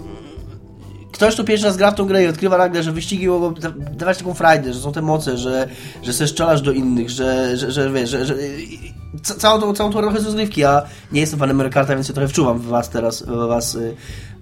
ktoś, 1.19 1.35
kto 1.35 1.45
pierwszy 1.45 1.67
raz 1.67 1.77
gra 1.77 1.91
w 1.91 1.95
tą 1.95 2.05
grę 2.05 2.25
i 2.25 2.27
odkrywa 2.27 2.59
nagle, 2.59 2.83
że 2.83 2.93
wyścigi 2.93 3.29
mogą 3.29 3.55
da- 3.55 3.71
dawać 3.71 4.19
taką 4.19 4.35
frajdę, 4.35 4.73
że 4.73 4.81
są 4.81 4.93
te 4.93 5.03
moce, 5.03 5.39
że, 5.39 5.69
że 6.03 6.13
se 6.13 6.27
szczelasz 6.29 6.63
do 6.63 6.73
innych, 6.73 7.11
że, 7.11 7.57
że, 7.57 7.73
że 7.73 7.91
wiesz, 7.93 8.11
że, 8.11 8.27
że 8.27 8.35
całą 9.23 9.61
tą, 9.61 9.75
całą 9.75 9.93
tą 9.93 10.01
trochę 10.01 10.19
rozgrywki. 10.19 10.61
Ja 10.61 10.83
nie 11.13 11.21
jestem 11.21 11.39
fanem 11.39 11.57
Mario 11.57 11.73
Karta, 11.73 11.95
więc 11.95 12.09
ja 12.09 12.15
trochę 12.15 12.29
wczuwam 12.29 12.59
w 12.59 12.67
was 12.67 12.91
teraz, 12.91 13.23
w 13.23 13.49
was 13.49 13.75
y, 13.75 13.95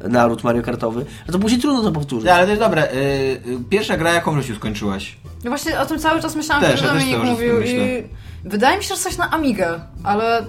naród 0.08 0.44
Mario 0.44 0.62
Kartowy. 0.62 1.04
No 1.26 1.32
to 1.32 1.38
później 1.38 1.60
trudno 1.60 1.82
to 1.82 1.92
powtórzyć. 1.92 2.24
Nie, 2.26 2.34
ale 2.34 2.44
to 2.44 2.50
jest 2.50 2.62
dobre. 2.62 2.92
Y, 2.92 2.96
y, 2.96 3.40
pierwsza 3.70 3.96
gra, 3.96 4.12
jaką 4.12 4.38
w 4.38 4.42
życiu 4.42 4.54
skończyłaś? 4.54 5.16
No 5.44 5.50
właśnie 5.50 5.80
o 5.80 5.86
tym 5.86 5.98
cały 5.98 6.22
czas 6.22 6.36
myślałam, 6.36 6.64
Też, 6.64 6.80
że 6.80 6.86
ja 6.86 6.92
też 6.92 7.00
Dominik 7.02 7.20
to 7.20 7.24
mówił 7.32 7.54
myślę. 7.54 7.98
i 7.98 8.02
wydaje 8.44 8.78
mi 8.78 8.84
się, 8.84 8.94
że 8.94 9.00
coś 9.00 9.16
na 9.16 9.30
Amigę, 9.30 9.80
ale 10.04 10.42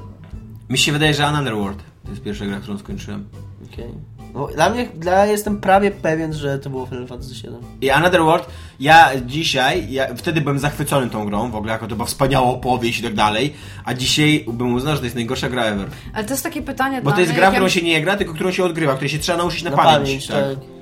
Mi 0.69 0.77
się 0.77 0.91
wydaje, 0.91 1.13
że 1.13 1.25
Another 1.27 1.55
World 1.55 1.79
to 2.03 2.09
jest 2.09 2.23
pierwsza 2.23 2.45
gra, 2.45 2.59
którą 2.59 2.77
skończyłem. 2.77 3.27
Okej. 3.73 4.16
No, 4.33 4.47
dla 4.47 4.69
mnie, 4.69 4.87
dla, 4.95 5.25
jestem 5.25 5.61
prawie 5.61 5.91
pewien, 5.91 6.33
że 6.33 6.59
to 6.59 6.69
było 6.69 6.85
Final 6.85 7.07
Fantasy 7.07 7.33
VII. 7.33 7.51
I 7.81 7.89
Another 7.89 8.21
World, 8.21 8.45
ja 8.79 9.09
dzisiaj, 9.25 9.91
ja 9.91 10.15
wtedy 10.15 10.41
byłem 10.41 10.59
zachwycony 10.59 11.09
tą 11.09 11.25
grą, 11.25 11.51
w 11.51 11.55
ogóle 11.55 11.73
jako 11.73 11.87
to 11.87 11.95
była 11.95 12.05
wspaniała 12.07 12.47
opowieść 12.47 12.99
i 12.99 13.03
tak 13.03 13.13
dalej, 13.13 13.53
a 13.85 13.93
dzisiaj 13.93 14.45
bym 14.47 14.73
uznał, 14.73 14.93
że 14.93 14.99
to 14.99 15.05
jest 15.05 15.15
najgorsza 15.15 15.49
gra 15.49 15.63
ever. 15.63 15.87
Ale 16.13 16.23
to 16.23 16.33
jest 16.33 16.43
takie 16.43 16.61
pytanie 16.61 16.97
Bo 16.97 17.03
dla 17.03 17.13
to 17.13 17.19
jest 17.19 17.31
mnie, 17.31 17.37
gra, 17.37 17.45
jak 17.45 17.53
którą 17.53 17.65
ja- 17.65 17.69
się 17.71 17.81
nie 17.81 18.01
gra, 18.01 18.17
tylko 18.17 18.33
którą 18.33 18.51
się 18.51 18.63
odgrywa, 18.63 18.93
której 18.93 19.09
się 19.09 19.19
trzeba 19.19 19.37
nauczyć 19.37 19.63
na, 19.63 19.69
Na 19.69 19.77
pamięć. 19.77 19.99
pamięć, 20.03 20.27
tak. 20.27 20.35
tak. 20.45 20.76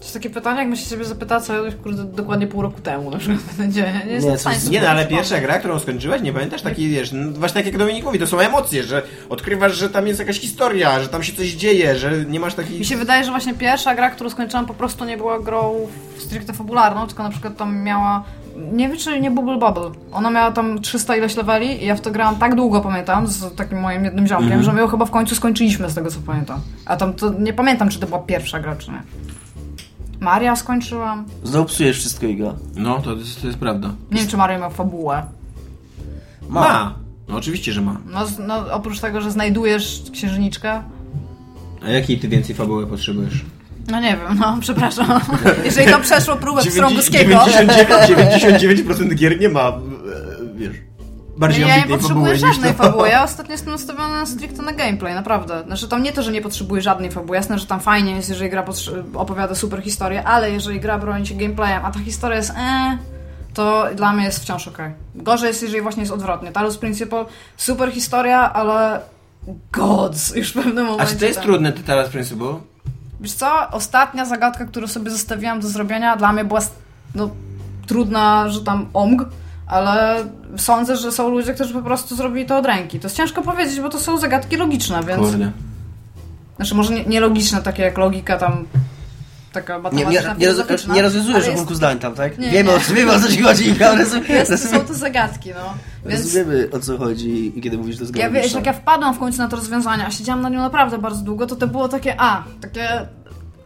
To 0.00 0.04
jest 0.04 0.14
takie 0.14 0.30
pytanie, 0.30 0.58
jakbym 0.58 0.76
się 0.76 0.90
ciebie 0.90 1.04
zapytała, 1.04 1.40
co 1.40 1.54
jadłeś, 1.54 1.74
kurde, 1.74 2.04
dokładnie 2.04 2.46
pół 2.46 2.62
roku 2.62 2.80
temu 2.80 3.10
na 3.10 3.18
przykład 3.18 3.40
będzie. 3.58 3.82
Nie, 4.06 4.12
nie, 4.12 4.18
Nie, 4.18 4.36
coś- 4.38 4.56
sobie 4.56 4.70
Nie 4.78 4.82
no, 4.84 4.88
ale 4.88 5.06
pierwsza 5.06 5.40
gra, 5.40 5.58
którą 5.58 5.78
skończyłeś, 5.78 6.22
nie 6.22 6.32
pamiętasz? 6.32 6.62
Taki, 6.62 6.88
wiesz, 6.88 7.12
no, 7.12 7.30
właśnie 7.32 7.54
tak 7.62 7.66
jak 7.66 7.78
Dominik 7.78 8.04
mówi, 8.04 8.18
to 8.18 8.26
są 8.26 8.38
emocje, 8.38 8.82
że 8.82 9.02
odkrywasz, 9.28 9.76
że 9.76 9.90
tam 9.90 10.06
jest 10.06 10.20
jakaś 10.20 10.40
historia, 10.40 11.00
że 11.00 11.08
tam 11.08 11.22
się 11.22 11.32
coś 11.32 11.46
dzieje, 11.48 11.96
że 11.96 12.24
nie 12.24 12.40
masz 12.40 12.54
takich... 12.54 12.78
Mi 12.78 12.84
się 12.84 12.96
wydaje, 12.96 13.24
że 13.24 13.30
właśnie 13.30 13.54
pierwsza 13.54 13.94
gra, 13.94 14.10
którą 14.10 14.30
skończyłam, 14.30 14.66
po 14.66 14.74
prostu 14.74 15.04
nie 15.04 15.16
była 15.16 15.40
grą 15.40 15.74
stricte 16.18 16.52
fabularną, 16.52 17.06
tylko 17.06 17.22
na 17.22 17.30
przykład 17.30 17.56
tam 17.56 17.76
miała. 17.82 18.24
Nie 18.72 18.88
wiem, 18.88 18.96
czy 18.98 19.20
nie 19.20 19.30
Bubble 19.30 19.58
Bubble. 19.58 19.90
Ona 20.12 20.30
miała 20.30 20.50
tam 20.52 20.80
300 20.80 21.16
ileś 21.16 21.36
leveli 21.36 21.82
i 21.82 21.86
ja 21.86 21.94
w 21.96 22.00
to 22.00 22.10
grałam 22.10 22.36
tak 22.36 22.54
długo, 22.54 22.80
pamiętam, 22.80 23.26
z 23.26 23.54
takim 23.56 23.80
moim 23.80 24.04
jednym 24.04 24.26
ziomkiem, 24.26 24.46
Mhm. 24.46 24.62
że 24.62 24.72
my 24.72 24.80
ją 24.80 24.88
chyba 24.88 25.04
w 25.04 25.10
końcu 25.10 25.34
skończyliśmy, 25.34 25.90
z 25.90 25.94
tego 25.94 26.10
co 26.10 26.18
pamiętam. 26.26 26.60
A 26.86 26.96
tam 26.96 27.12
to 27.12 27.30
nie 27.38 27.52
pamiętam, 27.52 27.88
czy 27.88 27.98
to 28.00 28.06
była 28.06 28.18
pierwsza 28.20 28.60
gra, 28.60 28.76
czy 28.76 28.90
nie. 28.90 29.02
Maria 30.20 30.56
skończyłam. 30.56 31.24
Znowu 31.44 31.64
psujesz 31.68 31.98
wszystko, 31.98 32.26
Iga. 32.26 32.54
No, 32.76 32.98
to 33.00 33.12
jest, 33.14 33.40
to 33.40 33.46
jest 33.46 33.58
prawda. 33.58 33.90
Nie 34.10 34.18
wiem, 34.20 34.28
czy 34.28 34.36
Mario 34.36 34.58
miał 34.58 34.70
fabułę. 34.70 35.22
Ma. 36.48 36.94
No 37.28 37.36
oczywiście, 37.36 37.72
że 37.72 37.80
ma. 37.80 37.96
No, 38.12 38.20
no 38.46 38.72
oprócz 38.72 39.00
tego, 39.00 39.20
że 39.20 39.30
znajdujesz 39.30 40.02
księżniczkę. 40.12 40.82
A 41.86 41.88
jakiej 41.90 42.18
ty 42.18 42.28
więcej 42.28 42.54
fabuły 42.54 42.86
potrzebujesz? 42.86 43.44
No 43.90 44.00
nie 44.00 44.16
wiem, 44.16 44.38
no 44.38 44.56
przepraszam. 44.60 45.20
Jeżeli 45.64 45.92
to 45.92 46.00
przeszło 46.00 46.36
próbę 46.36 46.60
90- 46.62 46.68
Pstrągowskiego. 46.68 47.34
99%, 47.34 48.84
99% 48.86 49.14
gier 49.14 49.40
nie 49.40 49.48
ma, 49.48 49.68
e, 49.68 49.72
wiesz, 50.56 50.76
bardziej 51.36 51.64
Nie, 51.64 51.68
ja 51.68 51.76
nie 51.76 51.82
ambitnej 51.82 51.98
potrzebuję 51.98 52.34
fabuły 52.34 52.52
żadnej 52.52 52.74
to. 52.74 52.82
fabuły. 52.82 53.08
Ja 53.08 53.24
ostatnio 53.24 53.52
jestem 53.52 53.72
nastawiona 53.72 54.26
stricte 54.26 54.62
na 54.62 54.72
gameplay, 54.72 55.14
naprawdę. 55.14 55.62
Znaczy 55.66 55.88
tam 55.88 56.02
nie 56.02 56.12
to, 56.12 56.22
że 56.22 56.32
nie 56.32 56.42
potrzebuję 56.42 56.82
żadnej 56.82 57.10
fabuły. 57.10 57.36
Jasne, 57.36 57.58
że 57.58 57.66
tam 57.66 57.80
fajnie 57.80 58.16
jest, 58.16 58.28
jeżeli 58.28 58.50
gra 58.50 58.64
opowiada 59.14 59.54
super 59.54 59.82
historię, 59.82 60.24
ale 60.24 60.50
jeżeli 60.50 60.80
gra 60.80 60.98
broni 60.98 61.26
się 61.26 61.34
gameplayem, 61.34 61.84
a 61.84 61.90
ta 61.90 61.98
historia 61.98 62.36
jest 62.36 62.50
e, 62.50 62.98
to 63.54 63.84
dla 63.94 64.12
mnie 64.12 64.24
jest 64.24 64.42
wciąż 64.42 64.68
okej. 64.68 64.92
Gorzej 65.14 65.48
jest, 65.48 65.62
jeżeli 65.62 65.82
właśnie 65.82 66.02
jest 66.02 66.12
odwrotnie. 66.12 66.52
Talos 66.52 66.78
Principle, 66.78 67.24
super 67.56 67.92
historia, 67.92 68.52
ale 68.52 69.00
gods 69.72 70.36
już 70.36 70.50
w 70.50 70.54
pewnym 70.54 70.86
momencie. 70.86 71.02
A 71.02 71.06
czy 71.06 71.16
to 71.16 71.24
jest 71.24 71.38
tam- 71.38 71.46
trudne, 71.46 71.72
ty 71.72 71.82
teraz 71.82 72.08
Principle? 72.08 72.54
Wiesz 73.20 73.32
co, 73.32 73.68
ostatnia 73.70 74.24
zagadka, 74.24 74.64
którą 74.64 74.86
sobie 74.86 75.10
zostawiłam 75.10 75.60
do 75.60 75.68
zrobienia, 75.68 76.16
dla 76.16 76.32
mnie 76.32 76.44
była 76.44 76.60
no, 77.14 77.30
trudna, 77.86 78.48
że 78.48 78.64
tam 78.64 78.86
omg, 78.94 79.22
ale 79.70 80.24
sądzę, 80.56 80.96
że 80.96 81.12
są 81.12 81.28
ludzie, 81.28 81.54
którzy 81.54 81.74
po 81.74 81.82
prostu 81.82 82.16
zrobili 82.16 82.46
to 82.46 82.58
od 82.58 82.66
ręki. 82.66 83.00
To 83.00 83.06
jest 83.06 83.16
ciężko 83.16 83.42
powiedzieć, 83.42 83.80
bo 83.80 83.88
to 83.88 84.00
są 84.00 84.18
zagadki 84.18 84.56
logiczne, 84.56 85.00
więc... 85.02 85.20
Kurde. 85.20 85.50
Znaczy 86.56 86.74
może 86.74 86.94
nie, 86.94 87.04
nie 87.04 87.20
logiczne, 87.20 87.62
takie 87.62 87.82
jak 87.82 87.98
logika 87.98 88.36
tam 88.36 88.66
taka 89.52 89.78
matematyczna, 89.78 90.34
nie, 90.34 90.46
nie, 90.46 90.94
nie 90.94 91.02
rozwiązujesz 91.02 91.46
jest- 91.46 91.70
zdań 91.74 91.98
tam, 91.98 92.14
tak? 92.14 92.38
Nie, 92.38 92.50
wiemy, 92.50 92.70
nie. 92.70 92.76
O, 92.76 92.80
wiemy 92.94 93.12
o 93.12 93.20
co 93.20 93.28
ci 93.28 93.42
chodzi, 93.42 93.74
jest, 94.28 94.50
rozum, 94.50 94.70
są 94.70 94.80
to 94.80 94.94
zagadki, 94.94 95.50
no. 95.50 95.74
Więc 96.06 96.22
rozumiemy 96.22 96.68
o 96.72 96.80
co 96.80 96.98
chodzi 96.98 97.58
i 97.58 97.62
kiedy 97.62 97.78
mówisz 97.78 97.96
to 97.96 98.02
ja 98.02 98.08
zgodnie. 98.08 98.30
wiesz, 98.30 98.52
jak 98.52 98.66
ja 98.66 98.72
wpadłam 98.72 99.14
w 99.14 99.18
końcu 99.18 99.38
na 99.38 99.48
to 99.48 99.56
rozwiązanie, 99.56 100.06
a 100.06 100.10
siedziałam 100.10 100.42
na 100.42 100.48
nią 100.48 100.58
naprawdę 100.58 100.98
bardzo 100.98 101.22
długo, 101.22 101.46
to 101.46 101.56
to 101.56 101.66
było 101.66 101.88
takie, 101.88 102.14
a, 102.18 102.44
takie, 102.60 102.88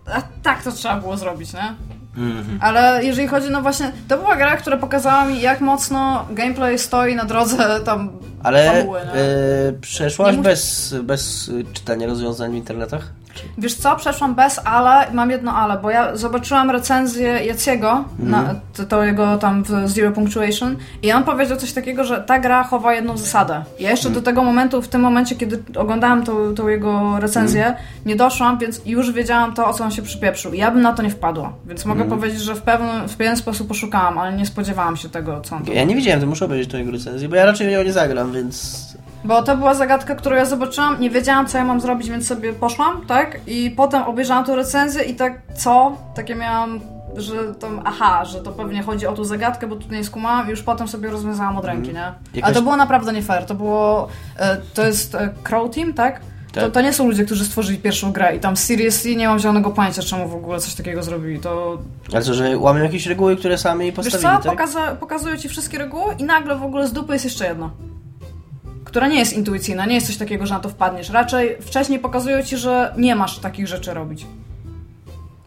a 0.07 0.22
tak 0.42 0.62
to 0.62 0.72
trzeba 0.72 1.00
było 1.00 1.16
zrobić, 1.16 1.52
nie? 1.52 1.74
Mhm. 2.16 2.58
Ale 2.60 3.04
jeżeli 3.04 3.28
chodzi, 3.28 3.50
no 3.50 3.62
właśnie, 3.62 3.92
to 4.08 4.18
była 4.18 4.36
gra, 4.36 4.56
która 4.56 4.76
pokazała 4.76 5.24
mi, 5.24 5.40
jak 5.40 5.60
mocno 5.60 6.26
gameplay 6.30 6.78
stoi 6.78 7.14
na 7.14 7.24
drodze 7.24 7.80
tam 7.84 8.10
Ale 8.42 8.72
fabuły, 8.72 9.00
no. 9.06 9.12
e, 9.12 9.72
przeszłaś 9.80 10.36
bez, 10.36 10.94
bez 11.02 11.50
czytania 11.72 12.06
rozwiązań 12.06 12.52
w 12.52 12.54
internetach? 12.54 13.12
Wiesz 13.59 13.74
co, 13.74 13.97
przeszłam 13.97 14.35
bez 14.35 14.61
ale, 14.64 15.12
mam 15.12 15.30
jedno 15.30 15.53
ale, 15.53 15.78
bo 15.78 15.91
ja 15.91 16.16
zobaczyłam 16.16 16.70
recenzję 16.70 17.26
Jaciego, 17.26 18.05
na, 18.18 18.55
to, 18.76 18.85
to 18.85 19.05
jego 19.05 19.39
tam 19.39 19.62
w 19.62 19.89
Zero 19.89 20.12
Punctuation 20.12 20.76
i 21.03 21.12
on 21.12 21.24
powiedział 21.24 21.59
coś 21.59 21.72
takiego, 21.72 22.05
że 22.05 22.20
ta 22.20 22.39
gra 22.39 22.64
chowa 22.64 22.95
jedną 22.95 23.16
zasadę. 23.16 23.64
Ja 23.80 23.91
jeszcze 23.91 24.11
do 24.11 24.22
tego 24.22 24.45
momentu, 24.45 24.82
w 24.82 24.89
tym 24.89 25.01
momencie, 25.01 25.37
kiedy 25.37 25.62
oglądałam 25.76 26.24
tą, 26.24 26.55
tą 26.55 26.68
jego 26.68 27.20
recenzję, 27.20 27.76
nie 28.07 28.16
doszłam, 28.16 28.59
więc 28.59 28.80
już 28.87 29.12
wiedziałam 29.12 29.55
to, 29.55 29.66
o 29.68 29.74
co 29.74 29.85
on 29.85 29.91
się 29.91 30.03
przypieprzył. 30.03 30.55
Ja 30.55 30.70
bym 30.70 30.82
na 30.82 30.93
to 30.93 31.03
nie 31.03 31.11
wpadła, 31.11 31.53
więc 31.66 31.85
mogę 31.85 32.05
powiedzieć, 32.05 32.41
że 32.41 32.55
w, 32.55 32.62
pewnym, 32.62 33.09
w 33.09 33.16
pewien 33.16 33.37
sposób 33.37 33.68
poszukałam, 33.68 34.18
ale 34.18 34.37
nie 34.37 34.47
spodziewałam 34.47 34.97
się 34.97 35.09
tego, 35.09 35.41
co 35.41 35.57
on 35.57 35.62
Ja 35.72 35.85
nie 35.85 35.97
widziałem, 35.97 36.20
to 36.20 36.26
muszę 36.26 36.45
obejrzeć 36.45 36.70
tą 36.70 36.78
jego 36.78 36.91
recenzję, 36.91 37.28
bo 37.28 37.37
ja 37.37 37.45
raczej 37.45 37.68
w 37.68 37.70
nią 37.70 37.82
nie 37.82 37.93
zagram, 37.93 38.32
więc... 38.32 38.93
Bo 39.25 39.43
to 39.43 39.57
była 39.57 39.75
zagadka, 39.75 40.14
którą 40.14 40.37
ja 40.37 40.45
zobaczyłam, 40.45 41.01
nie 41.01 41.11
wiedziałam, 41.11 41.47
co 41.47 41.59
ja 41.59 41.64
mam 41.64 41.81
zrobić, 41.81 42.11
więc 42.11 42.27
sobie 42.27 42.53
poszłam, 42.53 43.07
tak? 43.07 43.41
I 43.47 43.70
potem 43.77 44.03
obejrzałam 44.03 44.45
tą 44.45 44.57
recenzję 44.57 45.03
i 45.03 45.14
tak, 45.14 45.41
co? 45.57 45.97
Takie 46.14 46.35
miałam 46.35 46.81
że 47.16 47.55
to, 47.55 47.68
aha, 47.85 48.25
że 48.25 48.41
to 48.41 48.53
pewnie 48.53 48.83
chodzi 48.83 49.07
o 49.07 49.12
tą 49.12 49.25
zagadkę, 49.25 49.66
bo 49.66 49.77
tu 49.77 49.89
nie 49.95 50.05
skumałam 50.05 50.47
i 50.47 50.51
już 50.51 50.62
potem 50.62 50.89
sobie 50.89 51.11
rozwiązałam 51.11 51.57
od 51.59 51.64
ręki, 51.64 51.93
nie? 51.93 52.05
Ale 52.07 52.14
Jakaś- 52.35 52.55
to 52.55 52.62
było 52.62 52.77
naprawdę 52.77 53.12
nie 53.12 53.22
fair. 53.22 53.47
To 53.47 53.55
było, 53.55 54.09
e, 54.39 54.57
to 54.75 54.87
jest 54.87 55.14
e, 55.14 55.29
Crow 55.43 55.75
Team, 55.75 55.93
tak? 55.93 56.20
To, 56.53 56.61
Tak. 56.61 56.72
to 56.72 56.81
nie 56.81 56.93
są 56.93 57.07
ludzie, 57.07 57.25
którzy 57.25 57.45
stworzyli 57.45 57.79
pierwszą 57.79 58.12
grę 58.12 58.37
i 58.37 58.41
tam 58.41 58.57
seriously 58.57 59.16
nie 59.16 59.29
mam 59.29 59.39
zielonego 59.39 59.70
pojęcia, 59.70 60.03
czemu 60.03 60.29
w 60.29 60.35
ogóle 60.35 60.61
coś 60.61 60.75
takiego 60.75 61.03
zrobili. 61.03 61.41
To 61.41 61.79
Ale 62.12 62.22
co, 62.22 62.35
że 62.35 62.59
łamią 62.59 62.83
jakieś 62.83 63.07
reguły, 63.07 63.37
które 63.37 63.59
sami 63.59 63.87
Wiesz 63.87 63.95
postawili, 63.95 64.22
co, 64.22 64.29
tak? 64.43 64.53
Pokaza- 64.53 64.97
pokazują 65.01 65.37
ci 65.37 65.49
wszystkie 65.49 65.79
reguły 65.79 66.14
i 66.18 66.25
nagle 66.25 66.57
w 66.57 66.62
ogóle 66.62 66.87
z 66.87 66.93
dupy 66.93 67.12
jest 67.12 67.25
jeszcze 67.25 67.47
jedna. 67.49 67.70
Która 68.95 69.09
nie 69.09 69.18
jest 69.18 69.32
intuicyjna, 69.32 69.86
nie 69.86 69.95
jest 69.95 70.07
coś 70.07 70.16
takiego, 70.16 70.47
że 70.47 70.55
na 70.55 70.61
to 70.61 70.68
wpadniesz. 70.68 71.11
Raczej 71.11 71.57
wcześniej 71.61 71.99
pokazują 71.99 72.42
ci, 72.42 72.57
że 72.57 72.95
nie 72.97 73.16
masz 73.16 73.38
takich 73.38 73.66
rzeczy 73.66 73.95
robić. 73.95 74.26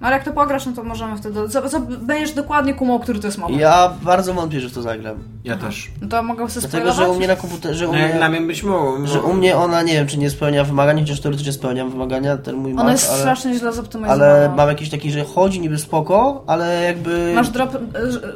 No 0.02 0.08
ale 0.08 0.16
jak 0.16 0.26
to 0.26 0.34
pograsz, 0.34 0.66
no 0.66 0.72
to 0.74 0.84
możemy 0.84 1.18
wtedy... 1.18 1.50
Co, 1.50 1.70
co, 1.70 1.80
będziesz 1.80 2.32
dokładnie 2.34 2.74
kumał, 2.74 3.00
który 3.00 3.20
to 3.20 3.28
jest 3.28 3.38
moment. 3.38 3.60
Ja 3.62 3.94
bardzo 4.02 4.34
wątpię, 4.34 4.60
że 4.62 4.70
w 4.70 4.74
to 4.74 4.82
zagram. 4.82 5.18
Ja 5.44 5.58
też. 5.58 5.92
No 6.02 6.08
to 6.08 6.24
mogę 6.24 6.50
sobie 6.50 6.68
Dlatego, 6.68 6.94
że 6.94 7.10
u 7.10 7.16
mnie 7.16 7.28
na 7.28 7.36
komputerze, 7.36 7.88
u 7.88 7.92
No 7.92 7.98
jak 7.98 8.10
mnie, 8.10 8.18
dla 8.18 8.30
mnie 8.30 8.42
być 8.42 8.64
mogło. 8.64 9.08
że 9.08 9.22
u 9.22 9.34
mnie 9.34 9.58
ona, 9.58 9.82
nie 9.82 9.94
wiem, 9.94 10.08
czy 10.08 10.18
nie 10.18 10.30
spełnia 10.30 10.64
wymagań, 10.64 11.00
chociaż 11.00 11.20
teoretycznie 11.20 11.54
spełnia 11.54 11.86
wymagania, 11.86 12.38
ten 12.38 12.56
mój 12.56 12.72
Ona 12.74 12.84
Mac, 12.84 12.92
jest 12.92 13.10
ale, 13.10 13.20
strasznie 13.20 13.54
źle 13.54 13.74
zoptymalizowana. 13.74 14.34
ale 14.36 14.50
mam 14.56 14.70
jakiś 14.70 14.90
taki, 14.90 15.12
że 15.12 15.26
chodzi 15.26 15.60
niby 15.60 15.78
spoko, 15.78 16.44
ale 16.48 16.84
jakby... 16.84 17.32
Masz 17.36 17.50
drop... 17.50 17.78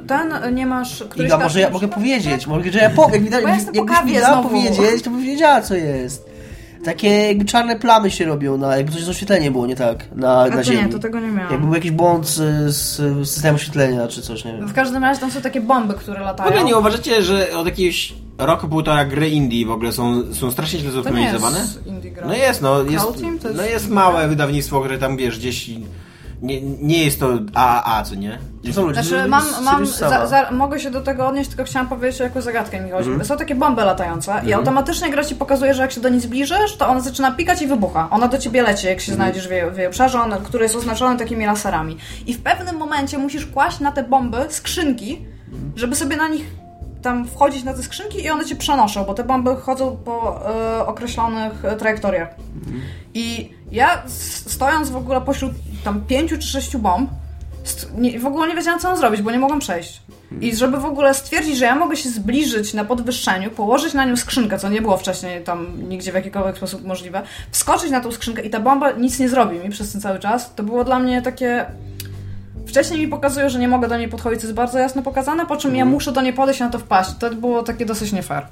Ten 0.07 0.55
nie 0.55 0.65
masz... 0.65 1.03
Iga, 1.15 1.37
może 1.37 1.59
ja 1.59 1.69
mogę 1.69 1.87
powiedzieć, 1.87 2.47
mogę, 2.47 2.71
że 2.71 2.79
ja 2.79 2.89
powiem, 2.89 3.25
jak, 3.25 3.41
Bo 3.43 3.47
ja 3.47 3.55
jestem 3.55 3.73
po 3.73 3.79
jakbyś 3.79 3.97
mi 3.97 4.01
kawie 4.01 4.21
dała 4.21 4.33
znowu. 4.33 4.49
powiedzieć, 4.49 5.03
to 5.03 5.09
bym 5.09 5.21
wiedziała, 5.23 5.61
co 5.61 5.75
jest. 5.75 6.30
Takie 6.85 7.07
jakby 7.09 7.45
czarne 7.45 7.75
plamy 7.75 8.11
się 8.11 8.25
robią, 8.25 8.57
na, 8.57 8.77
jakby 8.77 8.91
coś 8.91 9.03
z 9.03 9.09
oświetleniem 9.09 9.53
było 9.53 9.67
nie 9.67 9.75
tak, 9.75 10.05
na, 10.15 10.41
A 10.41 10.47
na 10.49 10.55
to 10.57 10.63
ziemi. 10.63 10.77
nie, 10.83 10.89
to 10.89 10.99
tego 10.99 11.19
nie 11.19 11.27
miałam. 11.27 11.51
Jakby 11.51 11.65
był 11.65 11.75
jakiś 11.75 11.91
błąd 11.91 12.27
z, 12.27 12.35
z 12.75 13.27
systemem 13.29 13.55
oświetlenia, 13.55 14.07
czy 14.07 14.21
coś, 14.21 14.45
nie 14.45 14.53
wiem. 14.53 14.67
W 14.67 14.73
każdym 14.73 15.03
razie 15.03 15.21
tam 15.21 15.31
są 15.31 15.41
takie 15.41 15.61
bomby, 15.61 15.93
które 15.93 16.19
W 16.19 16.23
latają. 16.23 16.49
ogóle 16.49 16.63
nie 16.63 16.77
uważacie, 16.77 17.21
że 17.23 17.51
od 17.57 17.65
jakiegoś 17.65 18.13
roku, 18.37 18.67
półtora 18.67 19.05
gry 19.05 19.29
indie 19.29 19.65
w 19.65 19.71
ogóle 19.71 19.91
są, 19.91 20.33
są 20.33 20.51
strasznie 20.51 20.79
źle 20.79 20.89
To 20.91 20.97
nie 20.97 21.03
zoptymalizowane? 21.03 21.59
jest 21.59 21.87
indie 21.87 22.11
gra. 22.11 22.27
No 22.27 22.33
jest, 22.33 22.61
no 22.61 22.83
jest, 22.83 23.05
Team 23.21 23.33
jest- 23.33 23.57
no 23.57 23.63
jest 23.63 23.89
małe 23.89 24.27
wydawnictwo, 24.27 24.79
które 24.79 24.97
tam 24.97 25.17
wiesz 25.17 25.39
gdzieś 25.39 25.69
nie, 26.41 26.61
nie 26.61 27.03
jest 27.03 27.19
to 27.19 27.29
AAA, 27.53 28.03
co 28.03 28.15
nie? 28.15 28.39
To 28.67 28.73
są 28.73 28.81
ludzie, 28.81 28.93
Znaczy, 28.93 29.09
którzy 29.09 29.29
mam, 29.29 29.43
mam 29.63 29.85
za, 29.85 30.27
za, 30.27 30.51
mogę 30.51 30.79
się 30.79 30.91
do 30.91 31.01
tego 31.01 31.27
odnieść, 31.27 31.49
tylko 31.49 31.63
chciałam 31.63 31.87
powiedzieć, 31.89 32.21
o 32.21 32.23
jaką 32.23 32.41
zagadkę 32.41 32.81
mi 32.81 32.91
chodzi. 32.91 33.09
Mhm. 33.09 33.25
Są 33.25 33.37
takie 33.37 33.55
bomby 33.55 33.81
latające 33.81 34.41
i 34.47 34.53
automatycznie 34.53 35.09
gra 35.09 35.23
ci 35.23 35.35
pokazuje, 35.35 35.73
że 35.73 35.81
jak 35.81 35.91
się 35.91 36.01
do 36.01 36.09
niej 36.09 36.19
zbliżysz, 36.21 36.75
to 36.77 36.87
ona 36.87 36.99
zaczyna 36.99 37.31
pikać 37.31 37.61
i 37.61 37.67
wybucha. 37.67 38.07
Ona 38.11 38.27
do 38.27 38.37
ciebie 38.37 38.61
leci, 38.61 38.87
jak 38.87 39.01
się 39.01 39.11
Mhm. 39.11 39.15
znajdziesz 39.15 39.47
w 39.47 39.51
jej, 39.51 39.71
w 39.71 39.77
jej 39.77 39.87
obszarze, 39.87 40.21
on, 40.21 40.31
który 40.43 40.63
jest 40.63 40.75
oznaczony 40.75 41.19
takimi 41.19 41.45
laserami. 41.45 41.97
I 42.27 42.33
w 42.33 42.41
pewnym 42.41 42.75
momencie 42.77 43.17
musisz 43.17 43.45
kłaść 43.45 43.79
na 43.79 43.91
te 43.91 44.03
bomby 44.03 44.37
skrzynki, 44.49 45.25
żeby 45.75 45.95
sobie 45.95 46.15
na 46.15 46.27
nich 46.27 46.45
tam 47.01 47.27
wchodzić 47.27 47.63
na 47.63 47.73
te 47.73 47.83
skrzynki 47.83 48.23
i 48.25 48.29
one 48.29 48.45
cię 48.45 48.55
przenoszą, 48.55 49.03
bo 49.05 49.13
te 49.13 49.23
bomby 49.23 49.55
chodzą 49.55 49.97
po 50.05 50.41
e, 50.49 50.85
określonych 50.85 51.65
e, 51.65 51.75
trajektoriach. 51.75 52.29
I 53.13 53.49
ja 53.71 54.03
stojąc 54.47 54.89
w 54.89 54.95
ogóle 54.95 55.21
pośród 55.21 55.51
tam 55.83 56.01
pięciu 56.01 56.37
czy 56.37 56.47
sześciu 56.47 56.79
bomb, 56.79 57.09
nie, 57.97 58.19
w 58.19 58.25
ogóle 58.25 58.47
nie 58.47 58.55
wiedziałam, 58.55 58.79
co 58.79 58.87
mam 58.87 58.97
zrobić, 58.97 59.21
bo 59.21 59.31
nie 59.31 59.39
mogłam 59.39 59.59
przejść. 59.59 60.01
I 60.41 60.55
żeby 60.55 60.77
w 60.77 60.85
ogóle 60.85 61.13
stwierdzić, 61.13 61.57
że 61.57 61.65
ja 61.65 61.75
mogę 61.75 61.95
się 61.97 62.09
zbliżyć 62.09 62.73
na 62.73 62.85
podwyższeniu, 62.85 63.51
położyć 63.51 63.93
na 63.93 64.05
nią 64.05 64.17
skrzynkę, 64.17 64.59
co 64.59 64.69
nie 64.69 64.81
było 64.81 64.97
wcześniej 64.97 65.43
tam 65.43 65.89
nigdzie 65.89 66.11
w 66.11 66.15
jakikolwiek 66.15 66.57
sposób 66.57 66.85
możliwe, 66.85 67.21
wskoczyć 67.51 67.91
na 67.91 68.01
tą 68.01 68.11
skrzynkę 68.11 68.41
i 68.41 68.49
ta 68.49 68.59
bomba 68.59 68.91
nic 68.91 69.19
nie 69.19 69.29
zrobi 69.29 69.59
mi 69.59 69.69
przez 69.69 69.91
ten 69.91 70.01
cały 70.01 70.19
czas, 70.19 70.55
to 70.55 70.63
było 70.63 70.83
dla 70.83 70.99
mnie 70.99 71.21
takie... 71.21 71.65
Wcześniej 72.67 72.99
mi 72.99 73.07
pokazują, 73.07 73.49
że 73.49 73.59
nie 73.59 73.67
mogę 73.67 73.87
do 73.87 73.97
niej 73.97 74.09
podchodzić, 74.09 74.41
co 74.41 74.47
jest 74.47 74.55
bardzo 74.55 74.79
jasno 74.79 75.01
pokazane, 75.01 75.45
po 75.45 75.57
czym 75.57 75.75
ja 75.75 75.85
muszę 75.85 76.11
do 76.11 76.21
niej 76.21 76.33
podejść 76.33 76.59
i 76.59 76.63
na 76.63 76.69
to 76.69 76.79
wpaść. 76.79 77.09
To 77.19 77.29
było 77.29 77.63
takie 77.63 77.85
dosyć 77.85 78.11
nie 78.11 78.23
fair. 78.23 78.43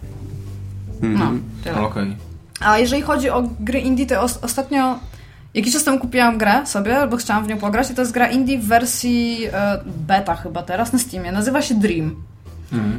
No, 1.01 1.31
tyle. 1.63 1.81
Okej. 1.81 2.15
A 2.59 2.77
jeżeli 2.77 3.01
chodzi 3.01 3.29
o 3.29 3.43
gry 3.59 3.79
indie, 3.79 4.05
to 4.05 4.21
os- 4.21 4.39
ostatnio 4.41 4.99
jakiś 5.53 5.73
czas 5.73 5.83
temu 5.83 5.99
kupiłam 5.99 6.37
grę 6.37 6.65
sobie, 6.65 7.07
bo 7.07 7.17
chciałam 7.17 7.45
w 7.45 7.47
nią 7.47 7.57
pograć 7.57 7.91
i 7.91 7.95
to 7.95 8.01
jest 8.01 8.11
gra 8.11 8.27
indie 8.27 8.59
w 8.59 8.65
wersji 8.65 9.47
e, 9.53 9.79
beta 9.85 10.35
chyba 10.35 10.63
teraz 10.63 10.93
na 10.93 10.99
Steamie. 10.99 11.31
Nazywa 11.31 11.61
się 11.61 11.75
Dream. 11.75 12.15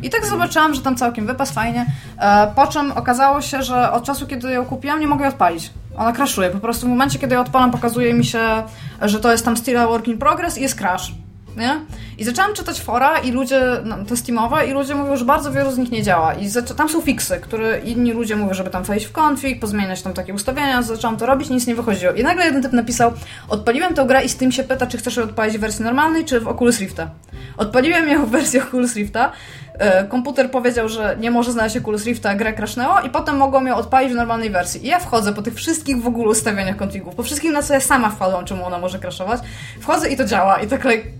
I 0.03 0.11
tak 0.11 0.27
zobaczyłam, 0.27 0.75
że 0.75 0.83
tam 0.83 0.97
całkiem 0.97 1.27
wypas 1.27 1.51
fajnie. 1.51 1.87
E, 2.19 2.53
po 2.57 2.67
czym 2.67 2.93
okazało 2.93 3.41
się, 3.41 3.63
że 3.63 3.93
od 3.93 4.05
czasu, 4.05 4.27
kiedy 4.27 4.51
ją 4.51 4.65
kupiłam, 4.65 5.01
nie 5.01 5.07
mogę 5.07 5.25
jej 5.25 5.33
odpalić. 5.33 5.71
Ona 5.97 6.13
crashuje. 6.13 6.51
Po 6.51 6.59
prostu 6.59 6.87
w 6.87 6.89
momencie, 6.89 7.19
kiedy 7.19 7.35
ją 7.35 7.41
odpalam, 7.41 7.71
pokazuje 7.71 8.15
mi 8.15 8.25
się, 8.25 8.63
że 9.03 9.21
to 9.21 9.33
jest 9.33 9.45
tam 9.45 9.57
still 9.57 9.77
work 9.77 10.09
in 10.09 10.19
progress 10.19 10.59
i 10.59 10.63
jest 10.63 10.75
crash. 10.75 11.13
Nie? 11.57 11.81
I 12.19 12.25
zaczęłam 12.25 12.55
czytać 12.55 12.81
fora 12.81 13.19
i 13.19 13.33
ludzie, 13.33 13.61
no, 13.85 13.97
te 14.09 14.17
Steamowe 14.17 14.67
i 14.67 14.73
ludzie 14.73 14.95
mówią, 14.95 15.17
że 15.17 15.25
bardzo 15.25 15.53
wielu 15.53 15.71
z 15.73 15.79
nich 15.79 15.91
nie 15.91 16.03
działa. 16.03 16.35
I 16.35 16.49
tam 16.77 16.89
są 16.89 17.01
fiksy, 17.01 17.37
które 17.37 17.79
inni 17.79 18.13
ludzie 18.13 18.37
mówią, 18.37 18.55
żeby 18.55 18.71
tam 18.71 18.83
wejść 18.83 19.07
w 19.07 19.13
konfig, 19.13 19.61
pozmieniać 19.61 20.03
tam 20.03 20.13
takie 20.13 20.35
ustawienia, 20.35 20.83
zaczęłam 20.83 21.17
to 21.17 21.27
robić, 21.27 21.51
nic 21.51 21.67
nie 21.67 21.75
wychodziło. 21.75 22.13
I 22.13 22.23
nagle 22.23 22.45
jeden 22.45 22.63
typ 22.63 22.73
napisał, 22.73 23.13
odpaliłem 23.49 23.95
tę 23.95 24.05
grę 24.07 24.25
i 24.25 24.29
Steam 24.29 24.53
się 24.53 24.65
pyta, 24.65 24.87
czy 24.87 24.99
chcesz 24.99 25.19
odpalić 25.19 25.59
w 25.59 25.61
wersji 25.61 25.85
normalnej, 25.85 26.25
czy 26.25 26.41
w 26.41 26.49
Oculus 26.49 26.81
Rifta. 26.81 27.11
Odpaliłem 27.57 28.09
ją 28.09 28.27
w 28.27 28.31
wersji 28.31 28.61
Oculus 28.61 28.95
Rifta, 28.95 29.33
e, 29.79 30.05
komputer 30.05 30.51
powiedział, 30.51 30.89
że 30.89 31.17
nie 31.21 31.31
może 31.31 31.53
znaleźć 31.53 31.77
Oculus 31.77 32.05
Rifta, 32.05 32.35
grę 32.35 32.53
crashnęło 32.53 33.01
i 33.01 33.11
potem 33.11 33.37
mogłam 33.37 33.67
ją 33.67 33.77
odpalić 33.77 34.13
w 34.13 34.17
normalnej 34.17 34.51
wersji. 34.51 34.85
I 34.85 34.89
ja 34.89 34.99
wchodzę 34.99 35.33
po 35.33 35.43
tych 35.43 35.55
wszystkich 35.55 36.03
w 36.03 36.07
ogóle 36.07 36.29
ustawieniach 36.29 36.77
konfigów, 36.77 37.15
po 37.15 37.23
wszystkim 37.23 37.53
na 37.53 37.63
co 37.63 37.75
ja 37.75 37.81
sama 37.81 38.11
wpadłam, 38.11 38.45
czemu 38.45 38.67
ona 38.67 38.79
może 38.79 38.99
crashować, 38.99 39.41
wchodzę 39.81 40.09
i 40.09 40.17
to 40.17 40.25
działa 40.25 40.61
i 40.61 40.67
tak 40.67 40.85
like, 40.85 41.20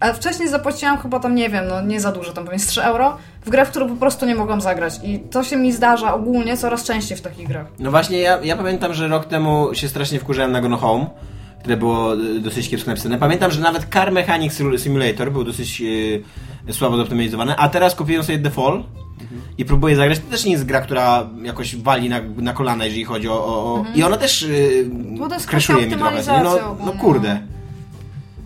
a 0.00 0.12
wcześniej 0.12 0.48
zapłaciłam 0.48 0.98
chyba 0.98 1.20
tam, 1.20 1.34
nie 1.34 1.48
wiem, 1.48 1.64
no 1.68 1.82
nie 1.82 2.00
za 2.00 2.12
dużo, 2.12 2.32
tam 2.32 2.44
pewnie 2.44 2.58
z 2.58 2.66
3 2.66 2.82
euro, 2.82 3.16
w 3.46 3.50
grę, 3.50 3.66
w 3.66 3.70
którą 3.70 3.88
po 3.88 3.96
prostu 3.96 4.26
nie 4.26 4.34
mogłam 4.34 4.60
zagrać. 4.60 4.94
I 5.04 5.18
to 5.18 5.44
się 5.44 5.56
mi 5.56 5.72
zdarza 5.72 6.14
ogólnie 6.14 6.56
coraz 6.56 6.84
częściej 6.84 7.18
w 7.18 7.20
takich 7.20 7.48
grach. 7.48 7.66
No 7.78 7.90
właśnie, 7.90 8.18
ja, 8.18 8.38
ja 8.42 8.56
pamiętam, 8.56 8.94
że 8.94 9.08
rok 9.08 9.24
temu 9.24 9.74
się 9.74 9.88
strasznie 9.88 10.20
wkurzałem 10.20 10.52
na 10.52 10.60
Gone 10.60 10.76
Home, 10.76 11.06
które 11.60 11.76
było 11.76 12.14
y, 12.14 12.40
dosyć 12.40 12.68
kiepsko 12.68 12.90
napisane. 12.90 13.18
Pamiętam, 13.18 13.50
że 13.50 13.60
nawet 13.60 13.86
Car 13.92 14.12
Mechanic 14.12 14.52
Sim- 14.52 14.78
Simulator 14.78 15.32
był 15.32 15.44
dosyć 15.44 15.82
y, 16.68 16.72
słabo 16.72 16.96
zoptymalizowany, 16.96 17.56
a 17.56 17.68
teraz 17.68 17.94
kupiłem 17.94 18.24
sobie 18.24 18.38
The 18.38 18.50
Fall 18.50 18.84
i 19.58 19.64
próbuję 19.64 19.96
zagrać. 19.96 20.18
To 20.18 20.30
też 20.30 20.44
nie 20.44 20.52
jest 20.52 20.64
gra, 20.64 20.80
która 20.80 21.26
jakoś 21.42 21.76
wali 21.76 22.08
na, 22.08 22.20
na 22.36 22.52
kolana, 22.52 22.84
jeżeli 22.84 23.04
chodzi 23.04 23.28
o... 23.28 23.46
o, 23.46 23.74
o... 23.74 23.84
I 23.94 24.02
ona 24.02 24.16
też 24.16 24.42
y, 24.42 24.90
Bo 24.92 25.28
to 25.28 25.34
jest 25.34 25.52
mi 25.52 25.96
trochę. 25.96 26.42
No, 26.44 26.76
no 26.86 26.92
kurde. 26.92 27.40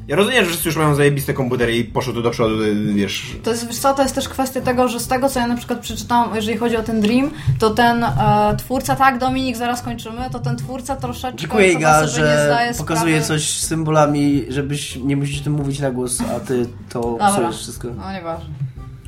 Ja 0.08 0.16
rozumiem, 0.16 0.44
że 0.44 0.50
wszyscy 0.50 0.68
już 0.68 0.76
mają 0.76 0.94
zajebiste 0.94 1.34
komputery 1.34 1.76
i 1.76 1.84
poszło 1.84 2.12
to 2.12 2.22
do 2.22 2.30
przodu, 2.30 2.54
wiesz... 2.94 3.36
To 3.42 3.50
jest, 3.50 3.66
wiesz 3.66 3.78
co, 3.78 3.94
to 3.94 4.02
jest 4.02 4.14
też 4.14 4.28
kwestia 4.28 4.60
tego, 4.60 4.88
że 4.88 5.00
z 5.00 5.08
tego, 5.08 5.28
co 5.28 5.40
ja 5.40 5.46
na 5.46 5.56
przykład 5.56 5.78
przeczytałam, 5.80 6.34
jeżeli 6.34 6.58
chodzi 6.58 6.76
o 6.76 6.82
ten 6.82 7.00
Dream, 7.00 7.30
to 7.58 7.70
ten 7.70 8.04
e, 8.04 8.56
twórca, 8.58 8.96
tak 8.96 9.18
Dominik, 9.18 9.56
zaraz 9.56 9.82
kończymy, 9.82 10.30
to 10.32 10.38
ten 10.38 10.56
twórca 10.56 10.96
troszeczkę 10.96 11.38
Dziękuję 11.38 11.72
Iga, 11.72 11.94
sobie 11.94 12.06
nie 12.06 12.14
że 12.28 12.44
zdaje 12.46 12.74
pokazuje 12.74 13.22
sprawy... 13.22 13.40
coś 13.40 13.50
z 13.50 13.66
symbolami, 13.66 14.44
żebyś 14.48 14.96
nie 14.96 15.16
musisz 15.16 15.40
tym 15.40 15.52
mówić 15.52 15.80
na 15.80 15.90
głos, 15.90 16.18
a 16.36 16.40
ty 16.40 16.66
to 16.88 17.18
psujesz 17.32 17.56
wszystko. 17.56 17.88
No 17.96 18.12
nieważne. 18.12 18.54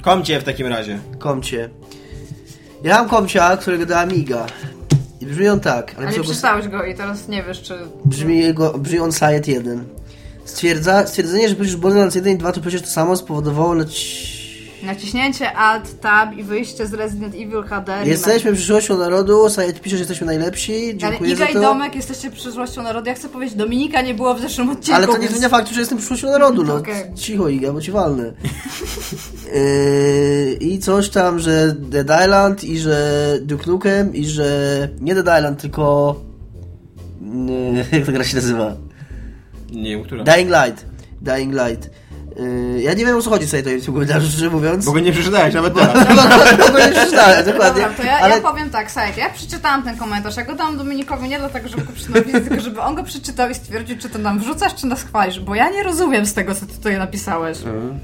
Komcie 0.03 0.41
w 0.41 0.45
takim 0.45 0.67
razie. 0.67 0.99
Komcie. 1.19 1.71
Ja 2.85 2.99
mam 2.99 3.09
komcia, 3.09 3.57
którego 3.57 3.87
dała 3.87 4.01
Amiga. 4.01 4.47
I 5.21 5.27
brzmi 5.27 5.49
on 5.49 5.61
tak, 5.61 5.95
ale 5.97 6.07
A 6.07 6.11
nie 6.11 6.17
co 6.17 6.23
go- 6.23 6.29
przeczytałeś 6.29 6.69
go 6.69 6.85
i 6.85 6.95
teraz 6.95 7.29
nie 7.29 7.43
wiesz, 7.43 7.63
czy... 7.63 7.75
brzmi, 8.05 8.39
jego, 8.39 8.79
brzmi 8.79 8.99
on 8.99 9.13
Science 9.13 9.51
1. 9.51 9.85
Stwierdza, 10.45 11.07
stwierdzenie, 11.07 11.49
że 11.49 11.55
przecież 11.55 11.77
Borderlands 11.77 12.15
1 12.15 12.33
i 12.33 12.39
2 12.39 12.53
to 12.53 12.61
przecież 12.61 12.83
to 12.83 12.89
samo 12.89 13.17
spowodowało 13.17 13.75
naci... 13.75 14.35
Naciśnięcie 14.83 15.53
Alt, 15.53 16.01
Tab 16.01 16.37
i 16.37 16.43
wyjście 16.43 16.87
z 16.87 16.95
Resident 16.95 17.35
Evil 17.35 17.63
HD. 17.63 18.03
Jesteśmy 18.05 18.53
przyszłością 18.53 18.99
narodu, 18.99 19.51
Science 19.51 19.81
pisze, 19.81 19.97
że 19.97 20.01
jesteśmy 20.01 20.27
najlepsi, 20.27 20.85
Ale 20.89 20.97
dziękuję 20.97 21.33
Iga 21.33 21.45
za 21.45 21.51
i 21.51 21.55
to. 21.55 21.61
Domek 21.61 21.95
jesteście 21.95 22.31
przyszłością 22.31 22.83
narodu. 22.83 23.09
Ja 23.09 23.15
chcę 23.15 23.29
powiedzieć, 23.29 23.57
Dominika 23.57 24.03
nie 24.03 24.15
było 24.15 24.35
w 24.35 24.41
zeszłym 24.41 24.71
odcinku. 24.71 24.97
Ale 24.97 25.07
to 25.07 25.19
nie 25.19 25.29
zmienia 25.29 25.49
faktu, 25.49 25.75
że 25.75 25.81
jestem 25.81 25.99
przyszłością 25.99 26.31
narodu, 26.31 26.65
no. 26.65 26.75
Okej. 26.75 27.15
Cicho 27.15 27.49
Iga, 27.49 27.73
bo 27.73 27.81
ci 27.81 27.93
walnę. 27.93 28.33
Yy, 29.55 30.57
I 30.61 30.79
coś 30.79 31.09
tam, 31.09 31.39
że 31.39 31.75
Dead 31.79 32.25
Island 32.25 32.65
i 32.65 32.79
że 32.79 33.39
Duke 33.43 33.67
Nukem 33.67 34.15
i 34.15 34.25
że 34.25 34.89
nie 35.01 35.15
Dead 35.15 35.39
Island, 35.39 35.61
tylko... 35.61 36.17
Yy, 37.23 37.85
jak 37.99 38.07
ta 38.07 38.13
gra 38.13 38.25
się 38.25 38.37
nazywa? 38.37 38.77
Nie 39.75 39.91
wiem, 39.91 40.05
która. 40.05 40.25
Dying 40.25 40.51
Light. 40.51 40.87
Dying 41.21 41.55
Light. 41.55 41.91
Yy, 42.37 42.83
ja 42.83 42.95
nie 42.95 43.07
wiem 43.07 43.17
o 43.17 43.23
co 43.23 43.31
chodzi 43.31 43.47
sobie 43.47 43.63
tutaj 43.63 43.81
w 43.81 43.85
tym 43.85 43.95
komentarzu, 43.95 44.29
szczerze 44.29 44.51
mówiąc. 44.51 44.85
Bo 44.85 44.93
go 44.93 45.01
nie 45.01 45.13
przeczytałeś 45.13 45.55
nawet 45.55 45.75
teraz. 45.75 46.07
Tego 46.67 46.79
nie 46.79 46.93
przeczytałem, 46.93 47.45
dokładnie. 47.45 47.83
Dobra, 47.83 47.97
to 47.97 48.03
ja, 48.03 48.19
ale 48.19 48.35
ja 48.35 48.41
powiem 48.41 48.71
tak, 48.71 48.91
Sajek, 48.91 49.17
ja 49.17 49.31
przeczytałam 49.31 49.83
ten 49.83 49.97
komentarz, 49.97 50.37
ja 50.37 50.45
go 50.45 50.55
dałam 50.55 50.79
Dominikowi 50.79 51.29
nie 51.29 51.39
dlatego, 51.39 51.69
żeby 51.69 51.85
go 51.85 51.93
przeczytał, 51.93 52.23
tylko 52.49 52.61
żeby 52.61 52.81
on 52.81 52.95
go 52.95 53.03
przeczytał 53.03 53.51
i 53.51 53.55
stwierdził, 53.55 53.99
czy 53.99 54.09
to 54.09 54.19
nam 54.19 54.39
wrzucasz, 54.39 54.75
czy 54.75 54.87
nas 54.87 55.03
chwalisz, 55.03 55.41
bo 55.41 55.55
ja 55.55 55.71
nie 55.71 55.83
rozumiem 55.83 56.27
z 56.27 56.35
tego, 56.35 56.55
co 56.55 56.67
ty 56.67 56.73
tutaj 56.73 56.99
napisałeś. 56.99 57.59
Mhm. 57.59 57.99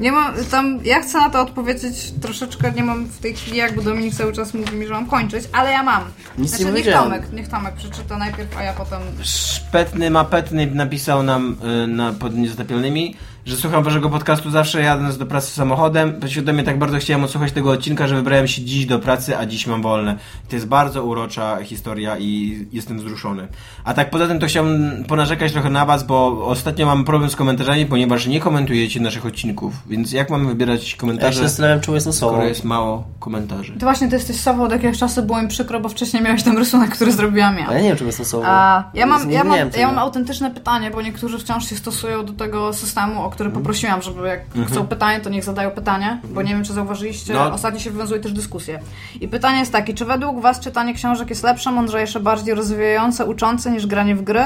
Nie 0.00 0.12
mam, 0.12 0.34
tam, 0.50 0.78
ja 0.84 1.02
chcę 1.02 1.18
na 1.18 1.30
to 1.30 1.40
odpowiedzieć 1.40 2.12
troszeczkę, 2.22 2.72
nie 2.72 2.84
mam 2.84 3.04
w 3.04 3.18
tej 3.18 3.34
chwili, 3.34 3.56
jakby 3.56 3.82
Dominik 3.82 4.14
cały 4.14 4.32
czas 4.32 4.54
mówi 4.54 4.76
mi, 4.76 4.86
że 4.86 4.92
mam 4.92 5.06
kończyć, 5.06 5.44
ale 5.52 5.70
ja 5.70 5.82
mam. 5.82 6.02
Nic 6.02 6.12
nie 6.38 6.48
znaczy, 6.48 6.64
niech 6.64 6.72
powiedziałem. 6.72 7.10
Tomek, 7.10 7.32
niech 7.32 7.48
Tomek 7.48 7.74
przeczyta 7.74 8.18
najpierw, 8.18 8.56
a 8.56 8.62
ja 8.62 8.72
potem... 8.72 9.00
Szpetny 9.22 10.10
Mapetny 10.10 10.66
napisał 10.66 11.22
nam 11.22 11.56
y, 11.84 11.86
na, 11.86 12.12
pod 12.12 12.34
niezatapialnymi 12.34 13.16
że 13.46 13.56
słucham 13.56 13.82
waszego 13.84 14.10
podcastu 14.10 14.50
zawsze 14.50 14.80
jadąc 14.82 15.18
do 15.18 15.26
pracy 15.26 15.54
samochodem. 15.54 16.20
Świadomie 16.26 16.62
tak 16.62 16.78
bardzo 16.78 16.98
chciałem 16.98 17.24
odsłuchać 17.24 17.52
tego 17.52 17.70
odcinka, 17.70 18.06
że 18.08 18.14
wybrałem 18.16 18.48
się 18.48 18.62
dziś 18.62 18.86
do 18.86 18.98
pracy, 18.98 19.38
a 19.38 19.46
dziś 19.46 19.66
mam 19.66 19.82
wolne. 19.82 20.16
To 20.48 20.56
jest 20.56 20.68
bardzo 20.68 21.04
urocza 21.04 21.58
historia 21.64 22.18
i 22.18 22.58
jestem 22.72 22.98
wzruszony. 22.98 23.48
A 23.84 23.94
tak 23.94 24.10
poza 24.10 24.26
tym 24.28 24.38
to 24.38 24.46
chciałbym 24.46 25.04
ponarzekać 25.08 25.52
trochę 25.52 25.70
na 25.70 25.86
was, 25.86 26.04
bo 26.06 26.46
ostatnio 26.46 26.86
mam 26.86 27.04
problem 27.04 27.30
z 27.30 27.36
komentarzami, 27.36 27.86
ponieważ 27.86 28.26
nie 28.26 28.40
komentujecie 28.40 29.00
naszych 29.00 29.26
odcinków. 29.26 29.74
Więc 29.86 30.12
jak 30.12 30.30
mamy 30.30 30.44
wybierać 30.48 30.80
Ja 30.82 30.86
się 30.88 30.96
komentarze, 30.96 31.42
zastanawiam, 31.42 31.80
czemu 31.80 31.94
jestem 31.94 32.12
sobą. 32.12 32.32
skoro 32.32 32.48
jest 32.48 32.64
mało 32.64 33.04
komentarzy? 33.20 33.72
To 33.72 33.86
właśnie 33.86 34.08
ty 34.08 34.14
jesteś 34.16 34.40
sobą 34.40 34.64
od 34.64 34.72
jakiegoś 34.72 34.98
czasu, 34.98 35.22
było 35.22 35.42
mi 35.42 35.48
przykro, 35.48 35.80
bo 35.80 35.88
wcześniej 35.88 36.22
miałeś 36.22 36.42
ten 36.42 36.58
rysunek, 36.58 36.90
który 36.90 37.12
zrobiłam 37.12 37.58
ja. 37.58 37.68
A 37.68 37.74
ja 37.74 37.80
nie 37.80 37.88
wiem, 37.88 37.96
czemu 37.96 38.08
jestem 38.08 38.26
sobą. 38.26 38.44
A, 38.46 38.84
ja, 38.94 39.06
mam, 39.06 39.28
Nie 39.28 39.34
ja, 39.34 39.38
mam, 39.44 39.46
zmieniałem 39.48 39.70
tego. 39.70 39.80
ja 39.80 39.86
mam 39.88 39.98
autentyczne 39.98 40.50
pytanie, 40.50 40.90
bo 40.90 41.02
niektórzy 41.02 41.38
wciąż 41.38 41.68
się 41.68 41.76
stosują 41.76 42.24
do 42.24 42.32
tego 42.32 42.72
systemu, 42.72 43.24
o 43.24 43.30
który 43.36 43.50
poprosiłam, 43.50 44.02
żeby 44.02 44.28
jak 44.28 44.40
chcą 44.68 44.86
pytanie, 44.86 45.20
to 45.20 45.30
niech 45.30 45.44
zadają 45.44 45.70
pytanie, 45.70 46.20
bo 46.30 46.42
nie 46.42 46.48
wiem, 46.54 46.64
czy 46.64 46.72
zauważyliście, 46.72 47.34
No. 47.34 47.52
ostatnio 47.52 47.80
się 47.80 47.90
wywiązuje 47.90 48.20
też 48.20 48.32
dyskusje. 48.32 48.80
I 49.20 49.28
pytanie 49.28 49.58
jest 49.58 49.72
takie, 49.72 49.94
czy 49.94 50.04
według 50.04 50.40
Was 50.40 50.60
czytanie 50.60 50.94
książek 50.94 51.30
jest 51.30 51.42
lepsze, 51.42 51.72
mądrzejsze, 51.72 52.20
bardziej 52.20 52.54
rozwijające, 52.54 53.24
uczące 53.26 53.70
niż 53.70 53.86
granie 53.86 54.16
w 54.16 54.22
gry? 54.22 54.40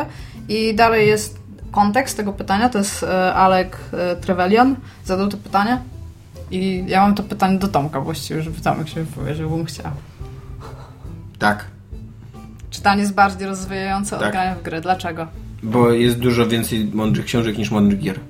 I 0.49 0.74
dalej 0.74 1.09
jest 1.09 1.38
kontekst 1.72 2.16
tego 2.16 2.32
pytania, 2.32 2.68
to 2.68 2.78
jest 2.78 3.03
e, 3.03 3.34
Alek 3.34 3.78
e, 3.93 4.16
Trevelyan 4.16 4.76
zadał 5.05 5.28
to 5.28 5.36
pytanie. 5.36 5.80
I 6.51 6.84
ja 6.86 7.01
mam 7.01 7.14
to 7.14 7.22
pytanie 7.22 7.59
do 7.59 7.68
Tomka 7.68 8.01
właściwie, 8.01 8.43
żeby 8.43 8.61
Tomek 8.61 8.88
się 8.88 9.05
wypowiedział, 9.05 9.51
bym 9.51 9.64
chciała. 9.64 9.93
Tak. 11.38 11.64
Czytanie 12.70 13.01
jest 13.01 13.14
bardziej 13.14 13.49
rozwijające 13.49 14.16
od 14.16 14.22
Tak. 14.22 14.32
grania 14.32 14.55
w 14.55 14.62
gry. 14.62 14.80
Dlaczego? 14.80 15.26
Bo 15.62 15.91
jest 15.91 16.18
dużo 16.18 16.47
więcej 16.47 16.91
mądrych 16.95 17.24
książek 17.26 17.59
niż 17.59 17.70
mądrych 17.70 18.01
gier. 18.01 18.20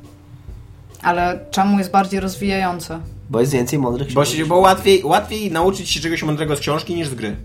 Ale 1.02 1.38
czemu 1.50 1.78
jest 1.78 1.90
bardziej 1.90 2.20
rozwijające? 2.20 3.00
Bo 3.30 3.40
jest 3.40 3.52
więcej 3.52 3.78
mądrych 3.78 4.12
Bo, 4.12 4.20
książek. 4.22 4.38
się, 4.38 4.46
bo 4.46 4.56
łatwiej, 4.56 5.04
łatwiej 5.04 5.52
nauczyć 5.52 5.90
się 5.90 6.00
czegoś 6.00 6.22
mądrego 6.22 6.56
z 6.56 6.60
książki 6.60 6.94
niż 6.94 7.08
z 7.08 7.14
gry. 7.14 7.36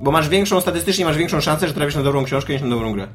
Bo 0.00 0.10
masz 0.10 0.28
większą, 0.28 0.60
statystycznie 0.60 1.04
masz 1.04 1.16
większą 1.16 1.40
szansę, 1.40 1.68
że 1.68 1.74
trafisz 1.74 1.94
na 1.96 2.02
dobrą 2.02 2.24
książkę 2.24 2.52
niż 2.52 2.62
na 2.62 2.68
dobrą 2.68 2.92
grę. 2.92 3.08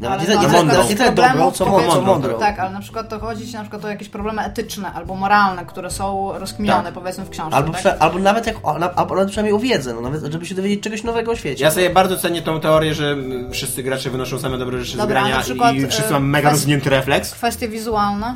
Nawet 0.00 0.20
Ale 0.20 0.28
nie, 0.28 0.44
to- 0.72 0.84
nie, 0.88 0.96
tyle 0.96 1.12
dobrą, 1.12 1.50
co 1.50 1.66
mądrą. 1.66 2.02
mądrą. 2.02 2.38
Tak, 2.38 2.58
ale 2.58 2.70
na 2.70 2.80
przykład 2.80 3.08
to 3.08 3.18
chodzi 3.18 3.46
ci 3.48 3.54
na 3.54 3.60
przykład 3.60 3.84
o 3.84 3.88
jakieś 3.88 4.08
problemy 4.08 4.42
etyczne 4.42 4.92
albo 4.92 5.14
moralne, 5.14 5.66
które 5.66 5.90
są 5.90 6.32
rozkminione 6.38 6.84
Tak. 6.84 6.94
powiedzmy 6.94 7.24
w 7.24 7.30
książce. 7.30 7.56
Albo, 7.56 7.72
tak? 7.72 7.80
prze, 7.80 7.98
albo 8.02 8.18
nawet 8.18 8.46
jak, 8.46 8.56
o, 8.68 8.78
na- 8.78 8.94
albo 8.94 9.14
nawet 9.14 9.28
przynajmniej 9.30 9.54
o 9.54 9.58
wiedzę, 9.58 9.94
no, 9.94 10.00
nawet 10.00 10.32
żeby 10.32 10.46
się 10.46 10.54
dowiedzieć 10.54 10.80
czegoś 10.82 11.02
nowego 11.02 11.32
o 11.32 11.36
świecie. 11.36 11.64
Ja 11.64 11.70
sobie 11.70 11.90
bardzo 11.90 12.16
cenię 12.16 12.42
tą 12.42 12.60
teorię, 12.60 12.94
że 12.94 13.10
mm, 13.10 13.52
wszyscy 13.52 13.82
gracze 13.82 14.10
wynoszą 14.10 14.38
same 14.38 14.58
dobre 14.58 14.78
rzeczy 14.84 14.96
Dobra, 14.98 15.06
z 15.06 15.08
grania 15.24 15.36
na 15.36 15.42
przykład, 15.42 15.74
i 15.74 15.86
wszyscy 15.86 16.08
e, 16.10 16.12
mamy 16.12 16.26
mega 16.26 16.48
kwest- 16.48 16.52
rozwinięty 16.52 16.90
refleks. 16.90 17.34
Kwestie 17.34 17.68
wizualne, 17.68 18.34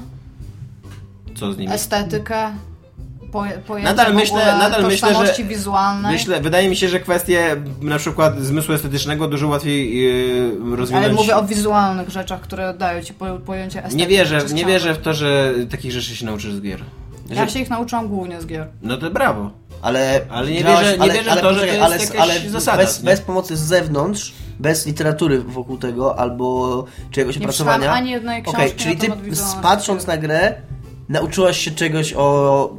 Co 1.37 1.53
z 1.53 1.59
nimi? 1.59 1.73
estetykę, 1.73 2.51
poje, 3.33 3.53
pojęcie 3.53 3.91
Nadal 3.91 4.15
myślę- 4.15 4.37
ogóle 4.37 4.59
nadal 4.59 4.83
myślę, 4.85 5.15
że- 5.37 5.45
wizualnej. 5.45 6.13
Myślę, 6.13 6.41
wydaje 6.41 6.69
mi 6.71 6.77
się, 6.77 6.89
że 6.89 7.01
kwestie 7.01 7.57
na 7.83 7.99
przykład 7.99 8.41
zmysłu 8.41 8.75
estetycznego 8.75 9.29
dużo 9.29 9.49
łatwiej 9.49 9.99
yy, 10.71 10.77
rozwinąć. 10.77 11.05
Ale 11.07 11.15
mówię 11.15 11.37
o 11.37 11.43
wizualnych 11.43 12.11
rzeczach, 12.11 12.41
które 12.41 12.75
dają 12.75 13.03
ci 13.03 13.15
po, 13.15 13.27
pojęcie 13.39 13.79
estetyki. 13.79 13.97
Nie 14.03 14.07
wierzę, 14.07 14.39
nie 14.55 14.65
wierzę 14.65 14.95
w 14.95 14.99
to, 14.99 15.15
że 15.15 15.55
takich 15.71 15.93
rzeczy 15.93 16.17
się 16.17 16.27
nauczysz 16.27 16.53
z 16.55 16.61
gier. 16.61 16.81
Ja 17.31 17.49
się 17.49 17.61
ich 17.61 17.71
nauczyłam 17.71 18.09
głównie 18.09 18.41
z 18.41 18.47
gier. 18.47 18.67
No 18.83 18.97
to 18.97 19.11
brawo. 19.11 19.51
Ale, 19.83 20.21
Ale 20.31 20.51
nie 20.51 20.65
wierzę- 20.65 20.99
nie 20.99 21.11
wierzę 21.11 21.31
w 21.37 21.41
to, 21.41 21.55
że 21.55 21.61
to 21.61 21.67
jest 21.67 21.83
ale, 21.83 22.23
ale 22.23 22.41
zasada, 22.51 22.79
bez, 22.79 23.03
nie? 23.03 23.05
bez 23.07 23.21
pomocy 23.21 23.57
z 23.57 23.61
zewnątrz, 23.61 24.33
bez 24.59 24.87
literatury 24.87 25.41
wokół 25.43 25.79
tego, 25.79 26.19
albo 26.19 26.85
czyjegoś 27.11 27.37
Nie 27.37 27.43
opracowania. 27.43 27.77
przeczytałam 27.79 27.99
ani 28.03 28.11
jednej 28.11 28.43
książki 28.43 28.61
Okej, 28.61 28.73
na 28.73 28.79
czyli 28.79 28.97
ty 28.97 29.13
patrząc 29.63 30.07
na 30.07 30.17
grę, 30.17 30.55
nauczyłaś 31.09 31.59
się 31.59 31.71
czegoś 31.71 32.15
o 32.17 32.71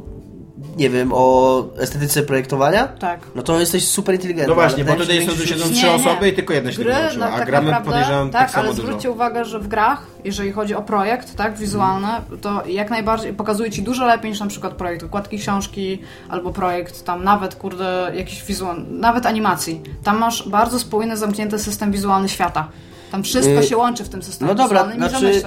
nie 0.76 0.90
wiem, 0.90 1.10
o 1.14 1.64
estetyce 1.78 2.22
projektowania? 2.22 2.86
Tak. 2.88 3.20
No 3.34 3.42
to 3.42 3.60
jesteś 3.60 3.88
super 3.88 4.14
inteligentny. 4.14 4.48
No 4.48 4.54
właśnie, 4.54 4.84
bo 4.84 4.94
tutaj 4.94 5.22
się, 5.22 5.30
są, 5.30 5.44
siedzą 5.46 5.64
trzy 5.64 5.74
Nie, 5.74 5.82
nie. 5.82 5.94
osoby 5.94 6.28
i 6.28 6.32
tylko 6.32 6.54
jedna 6.54 6.72
się 6.72 6.78
Gry, 6.78 6.92
tego 6.92 7.02
nauczyła, 7.02 7.26
no, 7.26 7.32
a 7.34 7.38
tak 7.38 7.46
gramy 7.46 7.70
naprawdę, 7.70 7.90
podejrzewam 7.90 8.30
tak, 8.30 8.42
tak, 8.42 8.50
samo 8.50 8.64
ale 8.64 8.74
dużo. 8.74 8.86
zwróćcie 8.86 9.10
uwagę, 9.10 9.44
że 9.44 9.58
w 9.58 9.68
grach, 9.68 10.06
jeżeli 10.24 10.52
chodzi 10.52 10.74
o 10.74 10.82
projekt, 10.82 11.36
tak, 11.36 11.58
wizualny, 11.58 12.08
to 12.40 12.66
jak 12.66 12.90
najbardziej 12.90 13.32
pokazuje 13.32 13.70
ci 13.70 13.82
dużo 13.82 14.06
lepiej 14.06 14.30
niż 14.30 14.40
na 14.40 14.46
przykład 14.46 14.74
projekt 14.74 15.02
układki 15.02 15.38
książki, 15.38 16.02
albo 16.28 16.52
projekt 16.52 17.04
tam 17.04 17.24
nawet, 17.24 17.54
kurde, 17.54 18.12
jakiś 18.14 18.44
wizualny, 18.44 18.84
nawet 18.90 19.26
animacji. 19.26 19.80
Tam 20.04 20.18
masz 20.18 20.48
bardzo 20.48 20.78
spójny, 20.78 21.16
zamknięty 21.16 21.58
system 21.58 21.92
wizualny 21.92 22.28
świata. 22.28 22.68
Tam 23.10 23.22
wszystko 23.22 23.60
Y, 23.60 23.62
się 23.66 23.76
łączy 23.76 24.04
w 24.04 24.08
tym 24.08 24.22
systemie 24.22 24.48
No 24.48 24.54
dobra, 24.54 24.92
znaczy, 24.96 25.42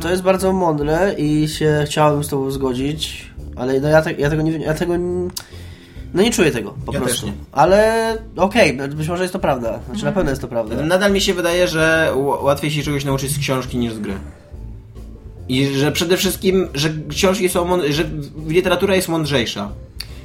to 0.00 0.10
jest 0.10 0.22
bardzo 0.22 0.52
mądre 0.52 1.14
i 1.18 1.48
się 1.48 1.82
chciałbym 1.86 2.24
z 2.24 2.28
tobą 2.28 2.50
zgodzić, 2.50 3.30
ale 3.56 3.80
no 3.80 3.88
ja, 3.88 4.02
te, 4.02 4.12
ja 4.12 4.30
tego 4.30 4.42
nie 4.42 4.58
ja 4.58 4.74
tego 4.74 4.94
no 6.14 6.22
nie 6.22 6.30
czuję 6.30 6.50
tego 6.50 6.74
po 6.86 6.92
Ja 6.92 7.00
prostu. 7.00 7.16
też 7.20 7.26
nie. 7.26 7.32
Ale 7.52 8.16
okej, 8.36 8.76
no 8.76 8.88
być 8.88 9.08
może 9.08 9.22
jest 9.22 9.32
to 9.32 9.38
prawda. 9.38 9.68
Znaczy 9.68 9.90
Mhm. 9.90 10.04
na 10.04 10.12
pewno 10.12 10.30
jest 10.30 10.42
to 10.42 10.48
prawda. 10.48 10.82
Nadal 10.82 11.12
mi 11.12 11.20
się 11.20 11.34
wydaje, 11.34 11.68
że 11.68 12.12
łatwiej 12.42 12.70
się 12.70 12.82
czegoś 12.82 13.04
nauczyć 13.04 13.30
z 13.30 13.38
książki 13.38 13.78
niż 13.78 13.92
z 13.94 13.98
gry. 13.98 14.12
I 15.48 15.66
że 15.66 15.92
przede 15.92 16.16
wszystkim, 16.16 16.68
że 16.74 16.88
książki 17.08 17.48
są, 17.48 17.68
że 17.90 18.04
literatura 18.48 18.96
jest 18.96 19.08
mądrzejsza. 19.08 19.72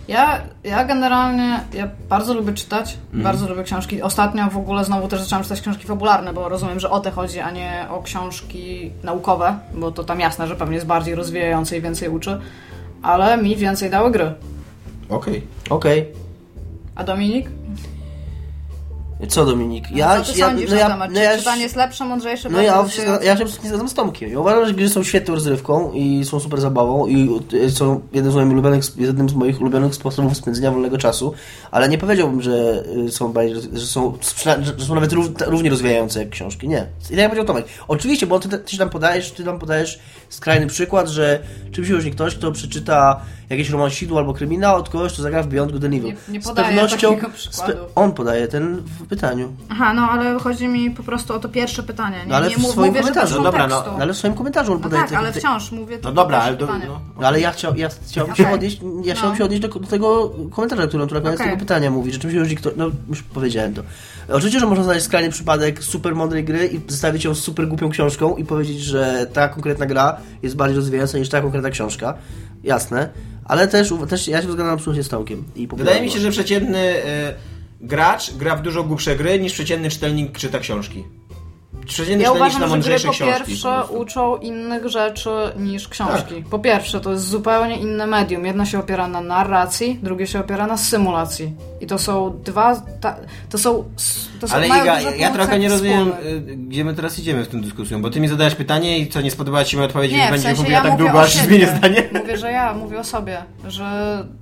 Ja, 0.07 0.41
ja 0.63 0.83
generalnie 0.85 1.59
ja 1.73 1.87
bardzo 2.09 2.33
lubię 2.33 2.53
czytać, 2.53 2.97
Mhm. 3.05 3.23
bardzo 3.23 3.47
lubię 3.49 3.63
książki. 3.63 4.01
Ostatnio 4.01 4.49
w 4.49 4.57
ogóle 4.57 4.85
znowu 4.85 5.07
też 5.07 5.21
zaczęłam 5.21 5.43
czytać 5.43 5.61
książki 5.61 5.87
fabularne, 5.87 6.33
bo 6.33 6.49
rozumiem, 6.49 6.79
że 6.79 6.89
o 6.89 6.99
te 6.99 7.11
chodzi, 7.11 7.39
a 7.39 7.51
nie 7.51 7.85
o 7.89 8.01
książki 8.03 8.91
naukowe, 9.03 9.57
bo 9.75 9.91
to 9.91 10.03
tam 10.03 10.19
jasne, 10.19 10.47
że 10.47 10.55
pewnie 10.55 10.75
jest 10.75 10.87
bardziej 10.87 11.15
rozwijające 11.15 11.77
i 11.77 11.81
więcej 11.81 12.09
uczy, 12.09 12.39
ale 13.01 13.37
mi 13.37 13.55
więcej 13.55 13.89
dały 13.89 14.11
gry. 14.11 14.33
Okej. 15.09 15.41
Okej. 15.69 16.05
A 16.95 17.03
Dominik? 17.03 17.49
Co 19.29 19.45
Dominik? 19.45 19.91
No, 19.91 19.97
Ja, 19.97 20.21
co 20.21 20.33
ty 20.33 20.39
ja, 20.39 20.47
sądzisz 20.49 20.69
no 20.69 20.75
na 20.75 20.81
ja, 20.81 20.89
temat? 20.89 21.09
no 21.11 21.15
Czy 21.15 21.23
ja, 21.23 21.37
czytanie 21.37 21.61
jest 21.61 21.75
lepsze, 21.75 22.05
mądrzejsze, 22.05 22.49
no 22.49 22.61
ja, 22.61 22.81
rozwijające? 22.81 23.25
ja 23.25 23.37
się 23.37 23.43
absolutnie 23.43 23.69
zgadzam 23.69 23.89
z 23.89 23.93
Tomkiem. 23.93 24.31
Ja 24.31 24.39
uważam, 24.39 24.67
że 24.67 24.73
gry 24.73 24.89
są 24.89 25.03
świetną 25.03 25.35
rozrywką 25.35 25.91
i 25.93 26.25
są 26.25 26.39
super 26.39 26.61
zabawą 26.61 27.07
i 27.07 27.29
są 27.69 28.01
jednym 28.13 28.31
z 28.31 28.35
moich 28.35 28.51
ulubionych, 28.51 28.83
jednym 28.97 29.29
z 29.29 29.33
moich 29.33 29.61
ulubionych 29.61 29.95
sposobów 29.95 30.37
spędzenia 30.37 30.71
wolnego 30.71 30.97
czasu, 30.97 31.33
ale 31.71 31.89
nie 31.89 31.97
powiedziałbym, 31.97 32.41
że 32.41 32.83
y, 33.07 33.11
są 33.11 33.33
że 33.73 33.85
są, 33.85 34.17
że 34.77 34.85
są 34.85 34.95
nawet 34.95 35.13
rów, 35.13 35.27
równie 35.47 35.69
rozwijające 35.69 36.19
jak 36.19 36.29
książki. 36.29 36.67
Nie. 36.67 36.87
I 37.05 37.09
tak 37.09 37.17
jak 37.17 37.29
powiedział 37.29 37.45
Tomek. 37.45 37.65
Oczywiście, 37.87 38.27
bo 38.27 38.39
ty, 38.39 38.49
ty 38.49 38.71
się 38.71 38.77
tam 38.77 38.89
podajesz, 38.89 39.31
ty 39.31 39.43
tam 39.43 39.59
podajesz 39.59 39.99
skrajny 40.29 40.67
przykład, 40.67 41.07
że 41.09 41.39
czym 41.71 41.85
się 41.85 41.93
różni 41.93 42.11
ktoś, 42.11 42.35
kto 42.35 42.51
przeczyta 42.51 43.21
jakieś 43.49 43.69
romansidło 43.69 44.19
albo 44.19 44.33
kryminał 44.33 44.75
od 44.75 44.89
kogoś, 44.89 45.13
kto 45.13 45.21
zagra 45.21 45.43
w 45.43 45.47
Beyond 45.47 45.71
Good 45.71 45.83
and 45.83 45.93
Evil. 45.93 46.03
Nie- 46.03 46.33
nie 46.33 46.41
Z 46.41 46.51
pewnością 46.51 47.17
on 47.95 48.11
podaje 48.11 48.47
ten 48.47 48.75
w 48.77 49.07
pytaniu. 49.07 49.53
Aha, 49.69 49.93
no 49.93 50.01
ale 50.11 50.39
chodzi 50.39 50.67
mi 50.67 50.91
po 50.91 51.03
prostu 51.03 51.33
o 51.33 51.39
to 51.39 51.49
pierwsze 51.49 51.83
pytanie. 51.83 52.17
Nie, 52.17 52.25
No, 52.29 52.35
ale 52.35 52.49
nie 52.49 52.55
w 52.55 52.57
mów- 52.59 52.71
swoim 52.71 52.87
mówię, 52.87 52.99
komentarzu. 52.99 53.37
No 53.37 53.43
dobra, 53.43 53.67
no. 53.67 53.83
No 53.87 53.97
ale 54.01 54.13
w 54.13 54.17
swoim 54.17 54.33
komentarzu 54.33 54.71
on 54.71 54.77
No 54.77 54.83
podaje 54.83 55.01
tak, 55.03 55.11
te- 55.11 55.17
ale 55.17 55.31
te- 55.31 55.39
wciąż 55.39 55.71
mówię 55.71 55.97
to 55.97 56.09
No 56.09 56.15
dobra, 56.15 56.37
ale 56.41 56.57
to, 56.57 56.67
pytanie. 56.67 56.85
no, 56.87 56.99
No, 57.21 57.27
ale 57.27 57.39
ja, 57.39 57.51
chciał, 57.51 57.75
ja 57.75 57.89
chciałbym 58.07 58.35
się 58.35 58.43
Okej. 58.43 58.55
odnieść, 58.55 58.79
ja 59.03 59.13
chciałbym 59.15 59.31
No. 59.33 59.37
się 59.37 59.43
odnieść 59.43 59.61
do, 59.61 59.67
do 59.67 59.87
tego 59.87 60.31
komentarza, 60.51 60.87
który 60.87 61.03
on 61.03 61.09
tu 61.09 61.15
na 61.15 61.21
koniec 61.21 61.35
Okej. 61.39 61.47
tego 61.51 61.59
pytania 61.59 61.91
mówi, 61.91 62.11
że 62.13 62.19
czym 62.19 62.31
się 62.31 62.39
różni 62.39 62.55
kto, 62.55 62.69
no 62.77 62.85
już 63.09 63.23
powiedziałem 63.23 63.73
to. 63.73 63.81
Oczywiście, 64.29 64.59
że 64.59 64.65
można 64.65 64.83
znaleźć 64.83 65.05
skrajny 65.05 65.29
przypadek 65.29 65.83
super 65.83 66.15
mądrej 66.15 66.43
gry 66.43 66.67
i 66.67 66.79
zestawić 66.91 67.23
ją 67.25 67.35
z 67.35 67.39
super 67.39 67.67
głupią 67.67 67.89
książką 67.89 68.35
i 68.35 68.45
powiedzieć, 68.45 68.79
że 68.81 69.27
ta 69.33 69.47
konkretna 69.47 69.85
gra 69.85 70.17
jest 70.43 70.55
bardziej 70.55 70.75
rozwijająca 70.75 71.17
niż 71.17 71.29
ta 71.29 71.41
konkretna 71.41 71.69
książka. 71.69 72.13
Jasne. 72.63 73.09
Ale 73.45 73.67
też, 73.67 73.93
też 74.09 74.27
ja 74.27 74.41
się 74.41 74.51
zgadzam 74.51 74.73
absolutnie 74.73 75.03
z 75.03 75.09
Tomkiem. 75.09 75.43
I 75.55 75.67
Wydaje 75.67 76.01
mi 76.01 76.11
się, 76.11 76.19
że 76.19 76.31
przeciętny 76.31 76.79
y, 76.79 77.03
gracz 77.81 78.33
gra 78.33 78.55
w 78.55 78.61
dużo 78.61 78.83
głupsze 78.83 79.15
gry 79.15 79.39
niż 79.39 79.53
przeciętny 79.53 79.89
czytelnik 79.89 80.37
czyta 80.37 80.59
książki. 80.59 81.03
Przeciętny 81.85 82.23
Ja 82.23 82.31
uważam, 82.31 82.69
że 82.69 82.79
gry 82.79 82.99
po 82.99 83.13
pierwsze 83.13 83.83
po 83.87 83.93
uczą 83.93 84.37
innych 84.37 84.87
rzeczy 84.87 85.29
niż 85.57 85.87
książki. 85.87 86.35
Tak. 86.35 86.45
Po 86.49 86.59
pierwsze, 86.59 87.01
to 87.01 87.11
jest 87.11 87.27
zupełnie 87.27 87.77
inne 87.77 88.07
medium. 88.07 88.45
Jedno 88.45 88.65
się 88.65 88.79
opiera 88.79 89.07
na 89.07 89.21
narracji, 89.21 89.99
drugie 90.03 90.27
się 90.27 90.39
opiera 90.39 90.67
na 90.67 90.77
symulacji. 90.77 91.53
I 91.81 91.87
to 91.87 91.97
są 91.97 92.39
dwa... 92.43 92.81
Ta, 93.01 93.15
to 93.49 93.57
są... 93.57 93.83
To 94.39 94.47
są 94.47 94.55
Ale 94.55 94.67
Iga, 94.67 95.01
ja 95.01 95.31
trochę 95.31 95.59
nie 95.59 95.69
rozumiem, 95.69 96.11
y, 96.25 96.41
gdzie 96.41 96.85
my 96.85 96.93
teraz 96.93 97.19
idziemy 97.19 97.45
w 97.45 97.47
tą 97.47 97.61
dyskusją, 97.61 98.01
bo 98.01 98.09
ty 98.09 98.19
mi 98.19 98.27
zadałeś 98.27 98.55
pytanie 98.55 98.99
i 98.99 99.07
co, 99.07 99.21
nie 99.21 99.31
spodobała 99.31 99.63
ci 99.63 99.77
mi 99.77 99.83
odpowiedź, 99.83 100.11
Nie, 100.11 100.17
więc 100.17 100.29
w 100.29 100.31
będzie 100.31 100.61
mówiła 100.61 100.77
ja 100.77 100.83
tak 100.83 100.97
długo, 100.97 101.21
aż 101.21 101.33
zmienię 101.33 101.67
zdanie. 101.67 102.09
Mówię, 102.13 102.37
że 102.37 102.51
ja 102.51 102.73
mówię 102.73 102.99
o 102.99 103.03
sobie, 103.03 103.37
że 103.67 103.85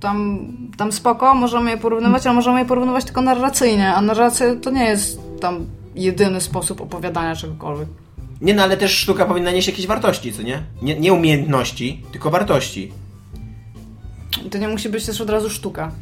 tam, 0.00 0.48
tam 0.76 0.92
spoko, 0.92 1.34
możemy 1.34 1.70
je 1.70 1.76
porównywać, 1.76 2.26
ale 2.26 2.34
możemy 2.34 2.58
je 2.58 2.64
porównywać 2.66 3.04
tylko 3.04 3.22
narracyjnie, 3.22 3.94
a 3.94 4.00
narracja 4.00 4.46
to 4.62 4.70
nie 4.70 4.84
jest 4.84 5.20
tam 5.40 5.66
jedyny 5.94 6.40
sposób 6.40 6.80
opowiadania 6.80 7.36
czegokolwiek. 7.36 7.88
Nie 8.40 8.54
no, 8.54 8.62
ale 8.62 8.76
też 8.76 8.92
sztuka 8.92 9.24
powinna 9.24 9.50
nieść 9.50 9.68
jakieś 9.68 9.86
wartości, 9.86 10.32
co 10.32 10.42
nie? 10.42 10.62
Nie, 10.82 11.00
nie 11.00 11.12
umiejętności, 11.12 12.02
tylko 12.12 12.30
wartości. 12.30 12.92
I 14.46 14.50
to 14.50 14.58
nie 14.58 14.68
musi 14.68 14.88
być 14.88 15.06
też 15.06 15.20
od 15.20 15.30
razu 15.30 15.50
sztuka. 15.50 15.92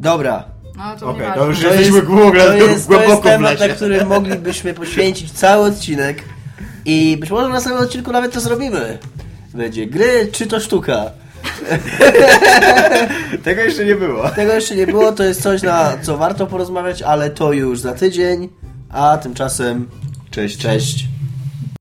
Dobra. 0.00 0.44
No 0.76 0.96
to 1.00 1.10
Okej, 1.10 1.26
to 1.34 1.46
już 1.46 1.60
To 1.60 1.66
jesteśmy 1.74 1.98
ogóle 1.98 2.46
to 2.46 2.54
jest, 2.54 2.88
to 2.88 2.94
głęboko 2.94 3.10
jest 3.10 3.20
w 3.20 3.24
temat, 3.24 3.52
lesie. 3.52 3.68
na 3.68 3.74
który 3.74 4.06
moglibyśmy 4.06 4.74
poświęcić 4.74 5.32
cały 5.32 5.66
odcinek 5.66 6.24
i 6.84 7.16
być 7.20 7.30
może 7.30 7.48
w 7.48 7.52
następnym 7.52 7.84
odcinku 7.84 8.12
nawet 8.12 8.32
to 8.32 8.40
zrobimy. 8.40 8.98
będzie 9.54 9.86
gry, 9.86 10.28
czy 10.32 10.46
to 10.46 10.60
sztuka. 10.60 11.10
Tego 13.44 13.62
jeszcze 13.62 13.84
nie 13.84 13.94
było. 13.94 14.28
Tego 14.30 14.52
jeszcze 14.52 14.76
nie 14.76 14.86
było, 14.86 15.12
to 15.12 15.24
jest 15.24 15.42
coś, 15.42 15.62
na 15.62 15.96
co 16.02 16.16
warto 16.16 16.46
porozmawiać, 16.46 17.02
ale 17.02 17.30
to 17.30 17.52
już 17.52 17.80
za 17.80 17.94
tydzień. 17.94 18.48
A 18.90 19.18
tymczasem 19.18 19.88
Cześć. 20.30 20.58
cześć. 20.58 21.08